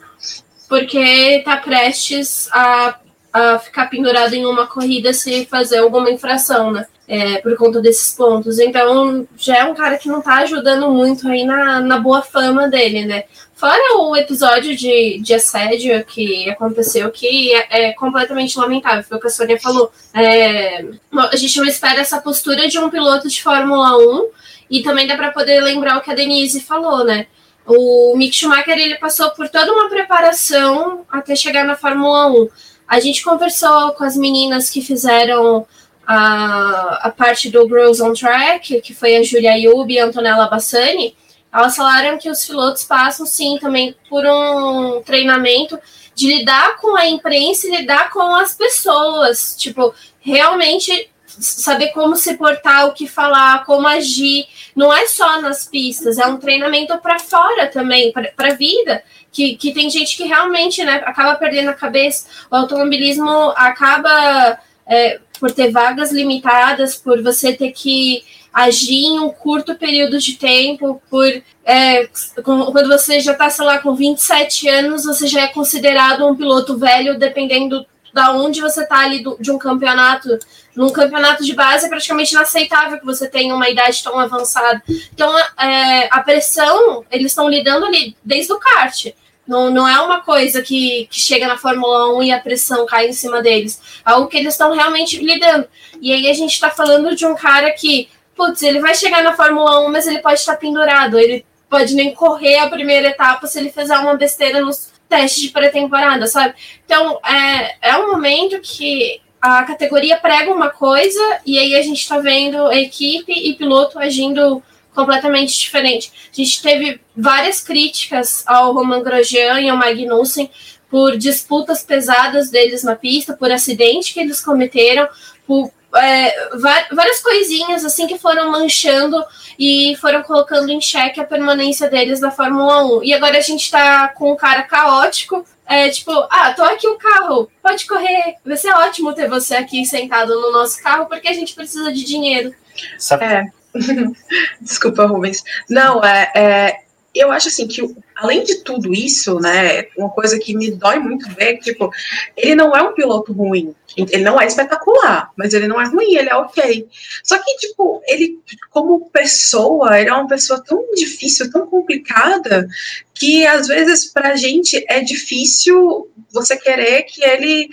porque 0.72 0.98
está 0.98 1.58
prestes 1.58 2.48
a, 2.50 2.96
a 3.34 3.60
ficar 3.60 3.88
pendurado 3.88 4.34
em 4.34 4.46
uma 4.46 4.66
corrida 4.66 5.12
se 5.14 5.46
fazer 5.46 5.80
alguma 5.80 6.10
infração, 6.10 6.72
né? 6.72 6.88
É, 7.06 7.40
por 7.40 7.58
conta 7.58 7.82
desses 7.82 8.14
pontos. 8.14 8.58
Então, 8.58 9.28
já 9.38 9.58
é 9.58 9.66
um 9.66 9.76
cara 9.76 9.98
que 9.98 10.08
não 10.08 10.20
está 10.20 10.36
ajudando 10.36 10.90
muito 10.90 11.28
aí 11.28 11.44
na, 11.44 11.82
na 11.82 12.00
boa 12.00 12.22
fama 12.22 12.70
dele, 12.70 13.04
né? 13.04 13.26
Fora 13.54 13.98
o 13.98 14.16
episódio 14.16 14.74
de, 14.74 15.20
de 15.22 15.34
assédio 15.34 16.06
que 16.06 16.50
aconteceu, 16.50 17.12
que 17.12 17.54
é, 17.54 17.90
é 17.90 17.94
completamente 17.94 18.58
lamentável, 18.58 19.04
foi 19.04 19.18
o 19.18 19.20
que 19.20 19.28
a 19.28 19.30
Sônia 19.30 19.60
falou. 19.60 19.92
É, 20.14 20.86
a 21.32 21.36
gente 21.36 21.60
não 21.60 21.66
espera 21.66 22.00
essa 22.00 22.22
postura 22.22 22.70
de 22.70 22.80
um 22.80 22.90
piloto 22.90 23.28
de 23.28 23.44
Fórmula 23.44 23.98
1 23.98 24.30
e 24.70 24.82
também 24.82 25.06
dá 25.06 25.18
para 25.18 25.32
poder 25.32 25.60
lembrar 25.60 25.98
o 25.98 26.02
que 26.02 26.10
a 26.10 26.16
Denise 26.16 26.62
falou, 26.62 27.04
né? 27.04 27.28
O 27.66 28.16
Mick 28.18 28.36
Schumacher 28.36 28.78
ele 28.78 28.96
passou 28.96 29.30
por 29.32 29.48
toda 29.50 29.72
uma 29.72 29.90
preparação 29.90 31.06
até 31.10 31.36
chegar 31.36 31.64
na 31.64 31.76
Fórmula 31.76 32.28
1. 32.28 32.50
A 32.88 33.00
gente 33.00 33.24
conversou 33.24 33.92
com 33.94 34.04
as 34.04 34.18
meninas 34.18 34.70
que 34.70 34.82
fizeram 34.82 35.66
a, 36.06 37.08
a 37.08 37.12
parte 37.12 37.50
do 37.50 37.68
Girls 37.68 38.02
on 38.02 38.14
Track, 38.14 38.82
que 38.82 38.94
foi 38.94 39.16
a 39.16 39.24
Julia 39.24 39.58
Yubi 39.58 39.94
e 39.94 40.00
a 40.00 40.06
Antonella 40.06 40.48
Bassani. 40.48 41.16
Elas 41.54 41.76
falaram 41.76 42.18
que 42.18 42.30
os 42.30 42.46
pilotos 42.46 42.84
passam, 42.84 43.26
sim, 43.26 43.58
também 43.60 43.96
por 44.10 44.26
um 44.26 45.02
treinamento 45.04 45.78
de 46.16 46.28
lidar 46.28 46.78
com 46.78 46.96
a 46.96 47.08
imprensa 47.08 47.68
e 47.68 47.78
lidar 47.78 48.10
com 48.10 48.36
as 48.36 48.56
pessoas. 48.56 49.56
Tipo, 49.58 49.94
realmente 50.20 51.11
saber 51.40 51.90
como 51.90 52.16
se 52.16 52.36
portar, 52.36 52.88
o 52.88 52.94
que 52.94 53.08
falar, 53.08 53.66
como 53.66 53.88
agir. 53.88 54.46
Não 54.76 54.94
é 54.94 55.08
só 55.08 55.42
nas 55.42 55.66
pistas, 55.66 56.18
é 56.18 56.26
um 56.26 56.38
treinamento 56.38 56.98
para 57.00 57.20
fora 57.20 57.68
também, 57.68 58.12
para 58.12 58.48
a 58.50 58.56
vida. 58.56 59.04
Que, 59.32 59.56
que 59.56 59.74
tem 59.74 59.90
gente 59.90 60.18
que 60.18 60.26
realmente 60.26 60.84
né, 60.84 61.02
acaba 61.06 61.36
perdendo 61.36 61.70
a 61.70 61.74
cabeça. 61.74 62.28
O 62.52 62.56
automobilismo 62.56 63.54
acaba 63.56 64.60
é, 64.86 65.20
por 65.40 65.52
ter 65.52 65.72
vagas 65.72 66.12
limitadas, 66.12 66.96
por 66.96 67.24
você 67.24 67.54
ter 67.54 67.72
que 67.72 68.24
agir 68.54 69.06
em 69.06 69.20
um 69.20 69.30
curto 69.30 69.76
período 69.76 70.20
de 70.20 70.34
tempo, 70.34 71.02
por 71.10 71.26
é, 71.64 72.10
quando 72.44 72.90
você 72.90 73.20
já 73.20 73.32
está, 73.32 73.50
sei 73.50 73.66
lá, 73.66 73.80
com 73.80 73.96
27 73.96 74.68
anos, 74.68 75.06
você 75.06 75.26
já 75.28 75.44
é 75.44 75.48
considerado 75.48 76.28
um 76.28 76.36
piloto 76.36 76.78
velho, 76.78 77.18
dependendo 77.18 77.86
da 78.14 78.34
onde 78.34 78.62
você 78.62 78.84
está 78.84 79.00
ali 79.00 79.24
do, 79.24 79.38
de 79.40 79.52
um 79.52 79.58
campeonato. 79.58 80.38
Num 80.76 80.90
campeonato 80.90 81.44
de 81.44 81.54
base 81.54 81.86
é 81.86 81.90
praticamente 81.90 82.34
inaceitável 82.34 83.00
que 83.00 83.06
você 83.06 83.28
tenha 83.28 83.54
uma 83.56 83.70
idade 83.70 84.02
tão 84.04 84.18
avançada. 84.18 84.82
Então, 85.14 85.38
é, 85.60 86.08
a 86.12 86.22
pressão, 86.22 87.06
eles 87.12 87.32
estão 87.32 87.50
lidando 87.50 87.86
ali 87.86 88.16
desde 88.24 88.54
o 88.54 88.60
kart. 88.60 89.08
Não, 89.48 89.70
não 89.70 89.88
é 89.88 90.00
uma 90.00 90.22
coisa 90.22 90.62
que, 90.62 91.08
que 91.10 91.20
chega 91.20 91.48
na 91.48 91.58
Fórmula 91.58 92.16
1 92.16 92.24
e 92.24 92.32
a 92.32 92.40
pressão 92.40 92.86
cai 92.86 93.10
em 93.10 93.14
cima 93.14 93.42
deles. 93.42 93.82
É 94.06 94.12
algo 94.12 94.28
que 94.28 94.38
eles 94.38 94.54
estão 94.54 94.74
realmente 94.74 95.18
lidando. 95.18 95.68
E 96.00 96.14
aí 96.14 96.30
a 96.30 96.34
gente 96.34 96.54
está 96.54 96.70
falando 96.70 97.16
de 97.16 97.26
um 97.26 97.36
cara 97.36 97.72
que, 97.72 98.10
putz, 98.36 98.62
ele 98.62 98.80
vai 98.80 98.96
chegar 98.96 99.24
na 99.24 99.34
Fórmula 99.34 99.86
1, 99.88 99.92
mas 99.92 100.08
ele 100.08 100.20
pode 100.20 100.40
estar 100.40 100.56
pendurado. 100.56 101.20
Ele 101.20 101.46
pode 101.70 101.96
nem 101.96 102.14
correr 102.14 102.60
a 102.60 102.70
primeira 102.70 103.10
etapa 103.10 103.48
se 103.48 103.58
ele 103.60 103.72
fizer 103.72 103.98
uma 103.98 104.16
besteira 104.16 104.62
nos 104.62 104.91
testes 105.12 105.44
de 105.44 105.50
pré-temporada, 105.50 106.26
sabe? 106.26 106.56
Então, 106.86 107.20
é, 107.26 107.90
é 107.90 107.98
um 107.98 108.14
momento 108.14 108.62
que 108.62 109.20
a 109.42 109.64
categoria 109.64 110.16
prega 110.16 110.54
uma 110.54 110.70
coisa 110.70 111.20
e 111.46 111.60
aí 111.60 111.76
a 111.76 111.82
gente 111.82 112.00
está 112.00 112.18
vendo 112.20 112.72
equipe 112.72 113.34
e 113.34 113.54
piloto 113.56 114.00
agindo 114.00 114.64
completamente 114.96 115.60
diferente. 115.60 116.14
A 116.32 116.36
gente 116.36 116.62
teve 116.62 117.02
várias 117.16 117.60
críticas 117.60 118.44
ao 118.48 118.74
Roman 118.74 119.04
Grosjean 119.04 119.60
e 119.60 119.68
ao 119.68 119.76
Magnussen 119.76 120.50
por 120.90 121.18
disputas 121.18 121.84
pesadas 121.84 122.50
deles 122.50 122.84
na 122.84 122.96
pista, 122.96 123.34
por 123.34 123.52
acidente 123.52 124.14
que 124.14 124.20
eles 124.20 124.42
cometeram, 124.42 125.10
por 125.46 125.72
é, 125.96 126.50
várias 126.92 127.20
coisinhas 127.20 127.84
assim 127.84 128.08
que 128.08 128.18
foram 128.18 128.52
manchando 128.52 129.24
e 129.58 129.96
foram 130.00 130.24
colocando 130.24 130.70
em 130.70 130.82
xeque 130.82 131.20
a 131.20 131.26
permanência 131.26 131.90
deles 131.90 132.20
na 132.20 132.32
Fórmula 132.32 132.86
1. 133.00 133.04
E 133.04 133.14
agora 133.14 133.38
a 133.38 133.42
gente 133.42 133.70
tá 133.70 134.08
com 134.10 134.32
um 134.32 134.36
cara 134.36 134.64
caótico, 134.64 135.46
é, 135.66 135.90
tipo, 135.90 136.12
ah, 136.30 136.54
tô 136.54 136.64
aqui 136.64 136.88
o 136.88 136.98
carro, 136.98 137.50
pode 137.62 137.86
correr, 137.86 138.36
vai 138.46 138.58
ser 138.58 138.74
ótimo 138.74 139.14
ter 139.14 139.30
você 139.30 139.56
aqui 139.56 139.86
sentado 139.86 140.34
no 140.40 140.52
nosso 140.52 140.82
carro, 140.84 141.06
porque 141.06 141.28
a 141.28 141.34
gente 141.34 141.56
precisa 141.56 141.92
de 141.92 142.04
dinheiro. 142.04 142.54
Sabe? 142.98 143.26
É. 143.26 143.46
Desculpa, 144.60 145.06
Rubens. 145.06 145.44
Não, 145.70 146.04
é, 146.04 146.32
é, 146.36 146.80
eu 147.14 147.32
acho 147.32 147.50
assim 147.50 147.68
que, 147.68 147.82
além 148.16 148.44
de 148.44 148.64
tudo 148.64 148.94
isso, 148.94 149.40
né, 149.40 149.86
uma 149.98 150.10
coisa 150.10 150.40
que 150.40 150.56
me 150.56 150.72
dói 150.72 151.00
muito 151.00 151.30
ver 151.36 151.56
é 151.56 151.58
tipo, 151.58 151.92
ele 152.38 152.56
não 152.56 152.76
é 152.76 152.82
um 152.82 152.94
piloto 152.94 153.34
ruim. 153.34 153.76
Ele 153.98 154.24
não 154.24 154.40
é 154.40 154.48
espetacular, 154.48 155.32
mas 155.36 155.54
ele 155.54 155.68
não 155.68 155.80
é 155.80 155.86
ruim, 155.86 156.16
ele 156.16 156.30
é 156.30 156.36
ok. 156.36 156.88
Só 157.24 157.38
que, 157.38 157.58
tipo, 157.58 158.02
ele, 158.08 158.40
como 158.70 159.10
pessoa, 159.10 160.00
ele 160.00 160.10
é 160.10 160.14
uma 160.14 160.28
pessoa 160.28 160.64
tão 160.64 160.82
difícil, 160.96 161.52
tão 161.52 161.68
complicada, 161.68 162.68
que 163.14 163.46
às 163.46 163.68
vezes 163.68 164.06
pra 164.06 164.38
gente 164.38 164.86
é 164.88 165.02
difícil 165.02 166.10
você 166.32 166.56
querer 166.56 167.04
que 167.04 167.22
ele, 167.24 167.70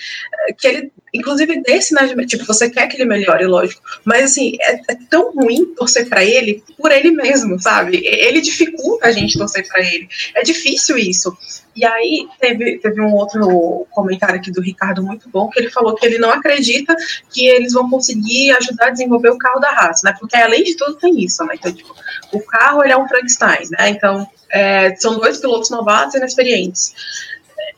que 0.59 0.66
ele 0.66 0.93
inclusive 1.13 1.63
dê 1.63 1.81
sinais 1.81 2.15
de. 2.15 2.27
Tipo, 2.27 2.45
você 2.45 2.69
quer 2.71 2.87
que 2.87 2.97
ele 2.97 3.05
melhore, 3.05 3.47
lógico. 3.47 3.83
Mas, 4.05 4.25
assim, 4.25 4.57
é, 4.61 4.81
é 4.93 4.97
tão 5.09 5.33
ruim 5.33 5.75
torcer 5.75 6.09
para 6.09 6.25
ele 6.25 6.63
por 6.77 6.93
ele 6.93 7.11
mesmo, 7.11 7.61
sabe? 7.61 8.01
Ele 8.05 8.41
dificulta 8.41 9.09
a 9.09 9.13
gente 9.13 9.39
torcer 9.39 9.67
para 9.67 9.81
ele. 9.81 10.09
É 10.35 10.43
difícil 10.43 10.97
isso. 10.99 11.37
E 11.75 11.85
aí, 11.85 12.27
teve, 12.41 12.79
teve 12.79 13.01
um 13.01 13.15
outro 13.15 13.87
comentário 13.91 14.37
aqui 14.37 14.51
do 14.51 14.61
Ricardo 14.61 15.03
muito 15.03 15.29
bom, 15.29 15.49
que 15.49 15.61
ele 15.61 15.71
falou 15.71 15.95
que 15.95 16.05
ele 16.05 16.19
não 16.19 16.31
acredita 16.31 16.95
que 17.33 17.47
eles 17.47 17.73
vão 17.73 17.89
conseguir 17.89 18.51
ajudar 18.53 18.89
a 18.89 18.91
desenvolver 18.91 19.31
o 19.31 19.39
carro 19.39 19.61
da 19.61 19.71
raça, 19.71 20.03
né? 20.05 20.17
Porque, 20.19 20.37
além 20.37 20.65
de 20.65 20.77
tudo, 20.77 20.97
tem 20.97 21.23
isso, 21.23 21.45
né? 21.45 21.55
Então, 21.55 21.73
tipo, 21.73 21.95
o 22.33 22.41
carro, 22.41 22.83
ele 22.83 22.93
é 22.93 22.97
um 22.97 23.07
Frankenstein, 23.07 23.69
né? 23.71 23.91
Então, 23.91 24.27
é, 24.51 24.95
são 24.97 25.19
dois 25.19 25.39
pilotos 25.39 25.71
novatos 25.71 26.15
e 26.15 26.19
inexperientes 26.19 26.95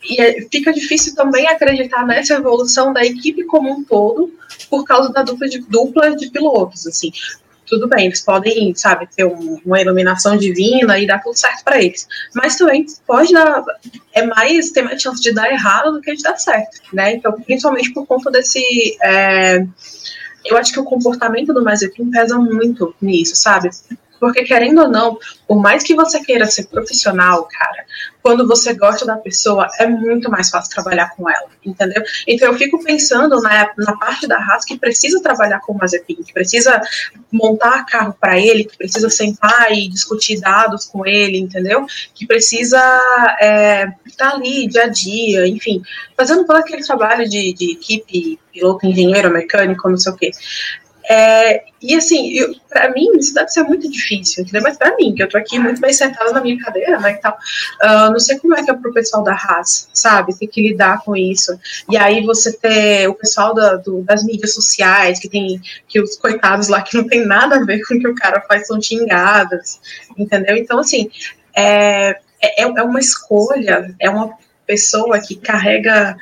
e 0.02 0.20
é, 0.20 0.46
fica 0.50 0.72
difícil 0.72 1.14
também 1.14 1.46
acreditar 1.46 2.06
nessa 2.06 2.34
evolução 2.34 2.92
da 2.92 3.04
equipe 3.04 3.44
como 3.44 3.70
um 3.70 3.84
todo 3.84 4.32
por 4.68 4.84
causa 4.84 5.12
da 5.12 5.22
dupla 5.22 5.48
de, 5.48 5.58
dupla 5.60 6.16
de 6.16 6.30
pilotos, 6.30 6.86
assim. 6.86 7.10
Tudo 7.66 7.88
bem, 7.88 8.06
eles 8.06 8.20
podem, 8.20 8.74
sabe, 8.74 9.08
ter 9.14 9.24
um, 9.24 9.60
uma 9.64 9.80
iluminação 9.80 10.36
divina 10.36 10.98
e 10.98 11.06
dar 11.06 11.22
tudo 11.22 11.36
certo 11.36 11.62
para 11.62 11.80
eles. 11.80 12.06
Mas 12.34 12.56
também 12.56 12.84
pode 13.06 13.32
dar, 13.32 13.62
é 14.12 14.26
mais, 14.26 14.70
tem 14.70 14.82
mais 14.82 15.00
chance 15.00 15.22
de 15.22 15.32
dar 15.32 15.50
errado 15.52 15.92
do 15.92 16.00
que 16.00 16.12
de 16.14 16.22
dar 16.22 16.36
certo, 16.36 16.80
né? 16.92 17.14
Então, 17.14 17.32
principalmente 17.32 17.92
por 17.92 18.06
conta 18.06 18.28
desse, 18.30 18.60
é, 19.00 19.64
eu 20.44 20.56
acho 20.56 20.72
que 20.72 20.80
o 20.80 20.84
comportamento 20.84 21.54
do 21.54 21.62
Mazepin 21.62 22.10
pesa 22.10 22.36
muito 22.38 22.92
nisso, 23.00 23.36
sabe? 23.36 23.70
Porque, 24.20 24.44
querendo 24.44 24.82
ou 24.82 24.88
não, 24.88 25.18
por 25.48 25.60
mais 25.60 25.82
que 25.82 25.94
você 25.94 26.22
queira 26.22 26.46
ser 26.46 26.66
profissional, 26.66 27.48
cara, 27.50 27.86
quando 28.22 28.46
você 28.46 28.74
gosta 28.74 29.06
da 29.06 29.16
pessoa, 29.16 29.66
é 29.78 29.86
muito 29.86 30.30
mais 30.30 30.50
fácil 30.50 30.70
trabalhar 30.70 31.10
com 31.16 31.28
ela, 31.28 31.48
entendeu? 31.64 32.02
Então 32.26 32.52
eu 32.52 32.58
fico 32.58 32.82
pensando 32.84 33.40
na, 33.40 33.72
na 33.78 33.96
parte 33.96 34.26
da 34.26 34.38
raça 34.38 34.66
que 34.66 34.78
precisa 34.78 35.22
trabalhar 35.22 35.60
com 35.60 35.72
o 35.72 35.78
Mazepin, 35.78 36.22
que 36.22 36.32
precisa 36.32 36.80
montar 37.32 37.86
carro 37.86 38.14
para 38.20 38.38
ele, 38.38 38.64
que 38.64 38.76
precisa 38.76 39.08
sentar 39.08 39.72
e 39.72 39.88
discutir 39.88 40.38
dados 40.38 40.84
com 40.84 41.06
ele, 41.06 41.38
entendeu? 41.38 41.86
Que 42.14 42.26
precisa 42.26 42.78
é, 43.40 43.88
estar 44.06 44.34
ali 44.34 44.68
dia 44.68 44.84
a 44.84 44.88
dia, 44.88 45.48
enfim, 45.48 45.82
fazendo 46.16 46.44
todo 46.44 46.56
aquele 46.56 46.84
trabalho 46.84 47.28
de, 47.28 47.54
de 47.54 47.72
equipe, 47.72 48.38
piloto, 48.52 48.86
engenheiro, 48.86 49.32
mecânico, 49.32 49.88
não 49.88 49.96
sei 49.96 50.12
o 50.12 50.16
quê. 50.16 50.30
É, 51.08 51.64
e 51.82 51.94
assim, 51.94 52.36
para 52.68 52.90
mim, 52.92 53.16
isso 53.16 53.34
deve 53.34 53.48
ser 53.48 53.62
muito 53.62 53.90
difícil? 53.90 54.44
Mas 54.62 54.76
para 54.76 54.94
mim, 54.96 55.14
que 55.14 55.22
eu 55.22 55.28
tô 55.28 55.38
aqui 55.38 55.58
muito 55.58 55.80
bem 55.80 55.92
sentada 55.92 56.32
na 56.32 56.40
minha 56.40 56.62
cadeira, 56.62 56.98
né, 57.00 57.12
e 57.12 57.16
tal, 57.16 57.32
uh, 57.82 58.10
não 58.10 58.18
sei 58.18 58.38
como 58.38 58.54
é 58.54 58.62
que 58.62 58.70
é 58.70 58.74
pro 58.74 58.92
pessoal 58.92 59.22
da 59.22 59.32
raça, 59.32 59.88
sabe? 59.92 60.38
Ter 60.38 60.46
que 60.46 60.62
lidar 60.62 61.02
com 61.02 61.16
isso. 61.16 61.58
E 61.90 61.96
aí 61.96 62.24
você 62.24 62.52
ter 62.52 63.08
o 63.08 63.14
pessoal 63.14 63.54
da, 63.54 63.76
do, 63.76 64.02
das 64.02 64.24
mídias 64.24 64.54
sociais, 64.54 65.18
que 65.18 65.28
tem, 65.28 65.60
que 65.88 66.00
os 66.00 66.16
coitados 66.16 66.68
lá 66.68 66.82
que 66.82 66.96
não 66.96 67.06
tem 67.06 67.24
nada 67.24 67.56
a 67.56 67.64
ver 67.64 67.80
com 67.86 67.94
o 67.94 67.98
que 67.98 68.08
o 68.08 68.14
cara 68.14 68.40
faz 68.42 68.66
são 68.66 68.80
xingados, 68.80 69.80
entendeu? 70.16 70.56
Então, 70.56 70.78
assim, 70.78 71.10
é, 71.56 72.10
é, 72.40 72.62
é 72.62 72.82
uma 72.82 73.00
escolha, 73.00 73.94
é 73.98 74.08
uma 74.08 74.30
pessoa 74.66 75.18
que 75.18 75.34
carrega 75.34 76.16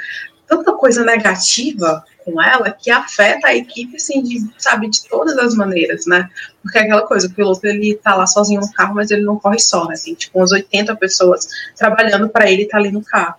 tanta 0.47 0.73
coisa 0.73 1.05
negativa 1.05 2.03
com 2.29 2.43
ela 2.43 2.71
que 2.71 2.91
afeta 2.91 3.49
a 3.49 3.55
equipe, 3.55 3.97
assim, 3.97 4.23
de, 4.23 4.47
sabe, 4.59 4.89
de 4.89 5.09
todas 5.09 5.39
as 5.39 5.55
maneiras, 5.55 6.05
né? 6.07 6.29
Porque 6.63 6.79
é 6.79 6.83
aquela 6.83 7.07
coisa, 7.07 7.27
o 7.27 7.33
piloto, 7.33 7.67
ele 7.67 7.95
tá 7.97 8.15
lá 8.15 8.27
sozinho 8.27 8.61
no 8.61 8.73
carro, 8.73 8.95
mas 8.95 9.11
ele 9.11 9.23
não 9.23 9.39
corre 9.39 9.59
só, 9.59 9.87
né? 9.87 9.95
Tem, 10.03 10.15
tipo, 10.15 10.39
umas 10.39 10.53
80 10.53 10.95
pessoas 10.97 11.49
trabalhando 11.77 12.29
para 12.29 12.51
ele 12.51 12.63
estar 12.63 12.77
tá 12.77 12.83
ali 12.83 12.93
no 12.93 13.03
carro. 13.03 13.37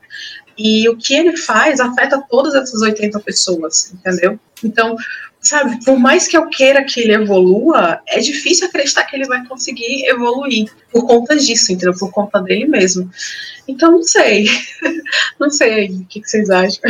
E 0.58 0.90
o 0.90 0.98
que 0.98 1.14
ele 1.14 1.38
faz 1.38 1.80
afeta 1.80 2.24
todas 2.30 2.56
essas 2.56 2.82
80 2.82 3.20
pessoas, 3.20 3.94
entendeu? 3.94 4.40
Então, 4.64 4.96
sabe, 5.40 5.84
por 5.86 5.98
mais 5.98 6.28
que 6.28 6.36
eu 6.36 6.48
queira 6.48 6.84
que 6.84 7.00
ele 7.00 7.14
evolua, 7.14 8.02
é 8.08 8.20
difícil 8.20 8.68
acreditar 8.68 9.06
que 9.06 9.16
ele 9.16 9.28
vai 9.28 9.46
conseguir 9.46 10.06
evoluir 10.08 10.70
por 10.92 11.06
conta 11.06 11.38
disso, 11.38 11.72
entendeu? 11.72 11.98
Por 11.98 12.12
conta 12.12 12.42
dele 12.42 12.66
mesmo. 12.66 13.10
Então, 13.68 13.92
não 13.92 14.04
sei. 14.04 14.48
não 15.40 15.50
sei 15.50 15.90
o 15.90 16.06
que, 16.06 16.22
que 16.22 16.30
vocês 16.30 16.50
acham. 16.50 16.82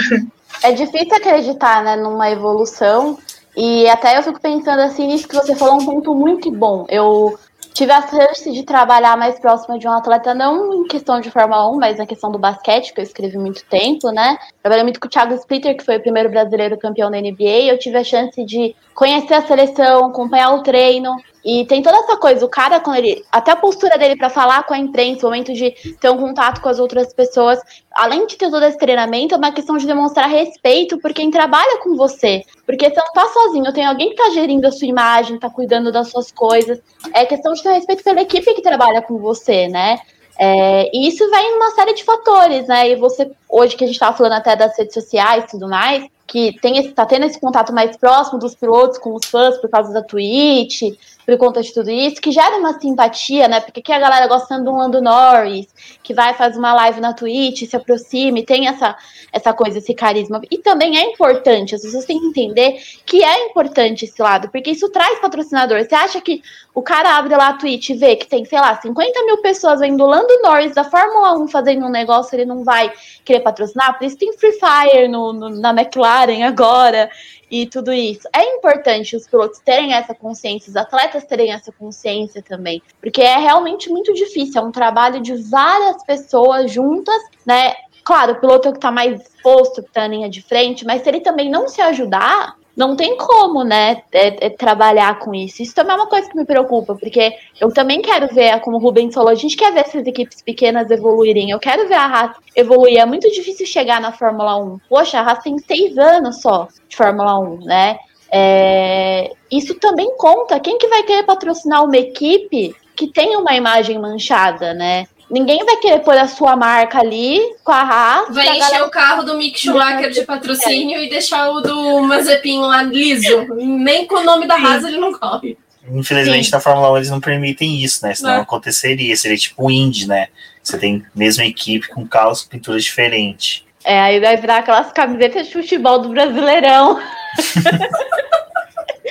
É 0.61 0.71
difícil 0.71 1.15
acreditar, 1.15 1.83
né, 1.83 1.95
numa 1.95 2.29
evolução. 2.29 3.17
E 3.55 3.87
até 3.89 4.17
eu 4.17 4.23
fico 4.23 4.39
pensando 4.39 4.79
assim 4.79 5.07
nisso 5.07 5.27
que 5.27 5.35
você 5.35 5.55
falou 5.55 5.81
um 5.81 5.85
ponto 5.85 6.13
muito 6.13 6.51
bom. 6.51 6.85
Eu 6.89 7.37
tive 7.73 7.91
a 7.91 8.05
chance 8.05 8.51
de 8.51 8.63
trabalhar 8.63 9.17
mais 9.17 9.39
próximo 9.39 9.79
de 9.79 9.87
um 9.87 9.91
atleta, 9.91 10.33
não 10.33 10.73
em 10.73 10.87
questão 10.87 11.19
de 11.19 11.31
Fórmula 11.31 11.69
1, 11.71 11.75
mas 11.77 11.97
na 11.97 12.05
questão 12.05 12.31
do 12.31 12.37
basquete, 12.37 12.93
que 12.93 12.99
eu 12.99 13.03
escrevi 13.03 13.37
muito 13.37 13.63
tempo, 13.65 14.11
né? 14.11 14.37
Trabalhei 14.61 14.83
muito 14.83 14.99
com 14.99 15.07
o 15.07 15.09
Thiago 15.09 15.33
Splitter, 15.33 15.77
que 15.77 15.85
foi 15.85 15.97
o 15.97 16.01
primeiro 16.01 16.29
brasileiro 16.29 16.77
campeão 16.77 17.09
da 17.09 17.19
NBA. 17.19 17.67
Eu 17.67 17.79
tive 17.79 17.97
a 17.97 18.03
chance 18.03 18.43
de 18.43 18.75
conhecer 18.93 19.33
a 19.33 19.47
seleção, 19.47 20.07
acompanhar 20.07 20.53
o 20.53 20.63
treino. 20.63 21.15
E 21.43 21.65
tem 21.65 21.81
toda 21.81 21.97
essa 21.97 22.17
coisa, 22.17 22.45
o 22.45 22.49
cara, 22.49 22.79
quando 22.79 22.97
ele. 22.97 23.23
Até 23.31 23.51
a 23.51 23.55
postura 23.55 23.97
dele 23.97 24.15
para 24.15 24.29
falar 24.29 24.63
com 24.63 24.73
a 24.73 24.77
imprensa, 24.77 25.25
o 25.25 25.29
momento 25.29 25.53
de 25.53 25.71
ter 25.99 26.09
um 26.09 26.17
contato 26.17 26.61
com 26.61 26.69
as 26.69 26.79
outras 26.79 27.13
pessoas, 27.13 27.59
além 27.91 28.27
de 28.27 28.35
ter 28.35 28.49
todo 28.49 28.63
esse 28.63 28.77
treinamento, 28.77 29.33
é 29.33 29.37
uma 29.37 29.51
questão 29.51 29.77
de 29.77 29.87
demonstrar 29.87 30.27
respeito 30.27 30.97
por 30.99 31.13
quem 31.13 31.31
trabalha 31.31 31.77
com 31.77 31.95
você. 31.95 32.43
Porque 32.65 32.89
você 32.89 32.99
não 32.99 33.13
tá 33.13 33.27
sozinho, 33.27 33.73
tem 33.73 33.85
alguém 33.85 34.09
que 34.09 34.15
tá 34.15 34.29
gerindo 34.31 34.67
a 34.67 34.71
sua 34.71 34.87
imagem, 34.87 35.39
tá 35.39 35.49
cuidando 35.49 35.91
das 35.91 36.09
suas 36.09 36.31
coisas. 36.31 36.79
É 37.13 37.25
questão 37.25 37.53
de 37.53 37.63
ter 37.63 37.71
respeito 37.71 38.03
pela 38.03 38.21
equipe 38.21 38.53
que 38.53 38.61
trabalha 38.61 39.01
com 39.01 39.17
você, 39.17 39.67
né? 39.67 39.97
É, 40.41 40.89
e 40.93 41.05
isso 41.09 41.29
vai 41.29 41.43
em 41.43 41.55
uma 41.55 41.71
série 41.71 41.93
de 41.93 42.03
fatores, 42.05 42.65
né? 42.65 42.89
E 42.89 42.95
você, 42.95 43.29
hoje 43.49 43.75
que 43.75 43.83
a 43.83 43.87
gente 43.87 43.95
estava 43.95 44.15
falando 44.15 44.33
até 44.33 44.55
das 44.55 44.77
redes 44.77 44.93
sociais 44.93 45.43
e 45.43 45.47
tudo 45.47 45.67
mais, 45.67 46.05
que 46.25 46.57
tem 46.61 46.77
esse, 46.77 46.91
tá 46.91 47.05
tendo 47.05 47.25
esse 47.25 47.37
contato 47.41 47.73
mais 47.73 47.97
próximo 47.97 48.39
dos 48.39 48.55
pilotos 48.55 48.97
com 48.99 49.13
os 49.15 49.25
fãs 49.25 49.57
por 49.57 49.69
causa 49.69 49.91
da 49.91 50.01
Twitch, 50.01 50.83
por 51.29 51.37
conta 51.37 51.61
de 51.61 51.71
tudo 51.71 51.91
isso, 51.91 52.19
que 52.19 52.31
gera 52.31 52.57
uma 52.57 52.79
simpatia, 52.79 53.47
né? 53.47 53.59
Porque 53.59 53.81
aqui 53.81 53.93
a 53.93 53.99
galera 53.99 54.25
gostando 54.25 54.65
do 54.65 54.75
Lando 54.75 54.99
Norris, 54.99 55.67
que 56.01 56.11
vai 56.11 56.33
faz 56.33 56.57
uma 56.57 56.73
live 56.73 56.99
na 56.99 57.13
Twitch, 57.13 57.69
se 57.69 57.75
aproxima 57.75 58.39
e 58.39 58.43
tem 58.43 58.67
essa, 58.67 58.97
essa 59.31 59.53
coisa, 59.53 59.77
esse 59.77 59.93
carisma. 59.93 60.41
E 60.49 60.57
também 60.57 60.97
é 60.97 61.03
importante, 61.03 61.75
as 61.75 61.83
pessoas 61.83 62.05
têm 62.05 62.19
que 62.19 62.25
entender 62.25 62.81
que 63.05 63.23
é 63.23 63.45
importante 63.45 64.05
esse 64.05 64.19
lado, 64.19 64.49
porque 64.49 64.71
isso 64.71 64.89
traz 64.89 65.19
patrocinador. 65.19 65.83
Você 65.83 65.93
acha 65.93 66.19
que 66.19 66.41
o 66.73 66.81
cara 66.81 67.15
abre 67.17 67.35
lá 67.35 67.49
a 67.49 67.53
Twitch 67.53 67.89
e 67.89 67.93
vê 67.93 68.15
que 68.15 68.27
tem, 68.27 68.43
sei 68.45 68.59
lá, 68.59 68.79
50 68.81 69.25
mil 69.25 69.37
pessoas 69.37 69.81
vendo 69.81 70.05
Lando 70.05 70.41
Norris 70.41 70.73
da 70.73 70.83
Fórmula 70.83 71.37
1 71.37 71.47
fazendo 71.47 71.85
um 71.85 71.91
negócio, 71.91 72.35
ele 72.35 72.45
não 72.45 72.63
vai 72.63 72.91
querer 73.23 73.41
patrocinar? 73.41 73.97
Por 73.97 74.05
isso 74.05 74.17
tem 74.17 74.33
Free 74.33 74.53
Fire 74.53 75.07
no, 75.07 75.31
no 75.31 75.49
na 75.49 75.69
McLaren 75.69 76.43
agora 76.43 77.09
e 77.49 77.65
tudo 77.65 77.91
isso. 77.91 78.27
É 78.35 78.43
importante 78.55 79.15
os 79.15 79.27
pilotos 79.27 79.59
terem 79.59 79.93
essa 79.93 80.13
consciência, 80.13 80.69
os 80.69 80.75
atletas 80.75 81.25
terem 81.25 81.51
essa 81.51 81.71
consciência 81.71 82.41
também, 82.41 82.81
porque 83.01 83.21
é 83.21 83.37
realmente 83.37 83.89
muito 83.89 84.13
difícil, 84.13 84.61
é 84.61 84.63
um 84.63 84.71
trabalho 84.71 85.21
de 85.21 85.35
várias 85.35 86.03
pessoas 86.03 86.71
juntas, 86.71 87.21
né? 87.45 87.73
Claro, 88.03 88.33
o 88.33 88.39
piloto 88.39 88.69
é 88.69 88.71
que 88.71 88.77
está 88.77 88.91
mais 88.91 89.21
exposto, 89.21 89.83
que 89.83 89.91
tá 89.91 90.01
na 90.01 90.07
linha 90.07 90.29
de 90.29 90.41
frente, 90.41 90.85
mas 90.85 91.03
se 91.03 91.09
ele 91.09 91.21
também 91.21 91.49
não 91.49 91.67
se 91.67 91.81
ajudar, 91.81 92.55
não 92.79 92.95
tem 92.95 93.17
como, 93.17 93.61
né, 93.65 94.03
é, 94.13 94.45
é 94.45 94.49
trabalhar 94.49 95.19
com 95.19 95.35
isso. 95.35 95.61
Isso 95.61 95.75
também 95.75 95.91
é 95.91 95.95
uma 95.97 96.07
coisa 96.07 96.29
que 96.29 96.37
me 96.37 96.45
preocupa, 96.45 96.95
porque 96.95 97.33
eu 97.59 97.73
também 97.73 98.01
quero 98.01 98.33
ver, 98.33 98.57
como 98.61 98.77
o 98.77 98.79
Rubens 98.79 99.13
falou, 99.13 99.29
a 99.29 99.35
gente 99.35 99.57
quer 99.57 99.73
ver 99.73 99.81
essas 99.81 100.07
equipes 100.07 100.41
pequenas 100.41 100.89
evoluírem. 100.89 101.49
Eu 101.49 101.59
quero 101.59 101.89
ver 101.89 101.95
a 101.95 102.05
Haas 102.05 102.37
evoluir. 102.55 102.97
É 102.97 103.05
muito 103.05 103.29
difícil 103.31 103.65
chegar 103.65 103.99
na 103.99 104.13
Fórmula 104.13 104.55
1. 104.55 104.79
Poxa, 104.87 105.19
a 105.19 105.23
Haas 105.23 105.43
tem 105.43 105.57
seis 105.57 105.97
anos 105.97 106.41
só 106.41 106.69
de 106.87 106.95
Fórmula 106.95 107.37
1, 107.37 107.65
né? 107.65 107.99
É, 108.31 109.29
isso 109.51 109.75
também 109.75 110.15
conta. 110.15 110.57
Quem 110.61 110.77
que 110.77 110.87
vai 110.87 111.03
querer 111.03 111.23
patrocinar 111.23 111.83
uma 111.83 111.97
equipe 111.97 112.73
que 112.95 113.11
tem 113.11 113.35
uma 113.35 113.55
imagem 113.55 113.99
manchada, 113.99 114.73
né? 114.73 115.05
Ninguém 115.29 115.63
vai 115.63 115.77
querer 115.77 115.99
pôr 115.99 116.17
a 116.17 116.27
sua 116.27 116.55
marca 116.55 116.99
ali 116.99 117.39
com 117.63 117.71
a 117.71 117.81
Haas. 117.81 118.33
Vai 118.33 118.47
encher 118.47 118.59
galera... 118.59 118.87
o 118.87 118.89
carro 118.89 119.23
do 119.23 119.37
Mick 119.37 119.59
Schumacher 119.59 120.09
de 120.09 120.23
patrocínio 120.23 120.97
é. 120.97 121.05
e 121.05 121.09
deixar 121.09 121.51
o 121.51 121.61
do 121.61 122.01
Mazepin 122.01 122.61
lá 122.61 122.81
liso. 122.81 123.45
Nem 123.55 124.07
com 124.07 124.15
o 124.15 124.23
nome 124.23 124.47
da 124.47 124.55
Haas 124.55 124.83
ele 124.83 124.97
não 124.97 125.13
corre. 125.13 125.57
Infelizmente, 125.91 126.45
Sim. 126.45 126.51
na 126.51 126.59
Fórmula 126.59 126.91
1 126.93 126.97
eles 126.97 127.09
não 127.09 127.19
permitem 127.19 127.81
isso, 127.83 128.05
né? 128.05 128.13
Senão 128.13 128.35
não. 128.35 128.41
aconteceria. 128.41 129.15
Seria 129.15 129.37
tipo 129.37 129.65
o 129.65 129.71
Indy, 129.71 130.07
né? 130.07 130.27
Você 130.63 130.77
tem 130.77 131.03
mesma 131.15 131.45
equipe 131.45 131.87
com 131.89 132.07
carros 132.07 132.43
com 132.43 132.49
pintura 132.49 132.79
diferente. 132.79 133.65
É, 133.83 133.99
aí 133.99 134.19
vai 134.19 134.35
virar 134.35 134.57
aquelas 134.57 134.91
camisetas 134.91 135.47
de 135.47 135.53
futebol 135.53 135.99
do 135.99 136.09
Brasileirão. 136.09 136.99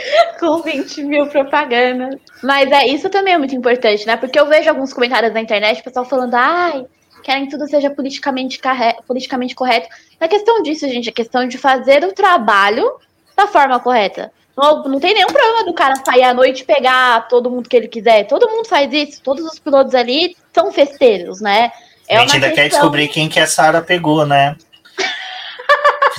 com 0.39 0.63
20 0.63 1.03
mil 1.05 1.27
propagandas. 1.27 2.21
Mas 2.43 2.71
é, 2.71 2.87
isso 2.87 3.09
também 3.09 3.35
é 3.35 3.39
muito 3.39 3.55
importante, 3.55 4.07
né? 4.07 4.17
Porque 4.17 4.39
eu 4.39 4.47
vejo 4.47 4.69
alguns 4.69 4.93
comentários 4.93 5.33
na 5.33 5.41
internet, 5.41 5.81
o 5.81 5.85
pessoal 5.85 6.05
falando, 6.05 6.35
ai, 6.35 6.85
querem 7.23 7.45
que 7.45 7.51
tudo 7.51 7.69
seja 7.69 7.91
politicamente, 7.91 8.61
politicamente 9.07 9.55
correto. 9.55 9.89
Não 10.21 10.27
é 10.27 10.29
questão 10.29 10.63
disso, 10.63 10.89
gente, 10.89 11.09
é 11.09 11.13
questão 11.13 11.47
de 11.47 11.59
fazer 11.59 12.05
o 12.05 12.13
trabalho 12.13 12.91
da 13.37 13.47
forma 13.47 13.79
correta. 13.81 14.33
Não, 14.57 14.83
não 14.83 14.99
tem 14.99 15.15
nenhum 15.15 15.29
problema 15.29 15.65
do 15.65 15.73
cara 15.73 15.95
sair 16.05 16.25
à 16.25 16.35
noite 16.35 16.63
e 16.63 16.65
pegar 16.65 17.29
todo 17.29 17.51
mundo 17.51 17.69
que 17.69 17.77
ele 17.77 17.87
quiser. 17.87 18.27
Todo 18.27 18.51
mundo 18.51 18.67
faz 18.67 18.93
isso, 18.93 19.23
todos 19.23 19.45
os 19.45 19.59
pilotos 19.59 19.95
ali 19.95 20.37
são 20.53 20.73
festeiros, 20.73 21.41
né? 21.41 21.71
É 22.09 22.17
a 22.17 22.21
gente 22.23 22.35
ainda 22.35 22.51
quer 22.51 22.69
descobrir 22.69 23.07
quem 23.09 23.29
que 23.29 23.39
a 23.39 23.47
Sara 23.47 23.83
pegou, 23.83 24.27
né? 24.27 24.57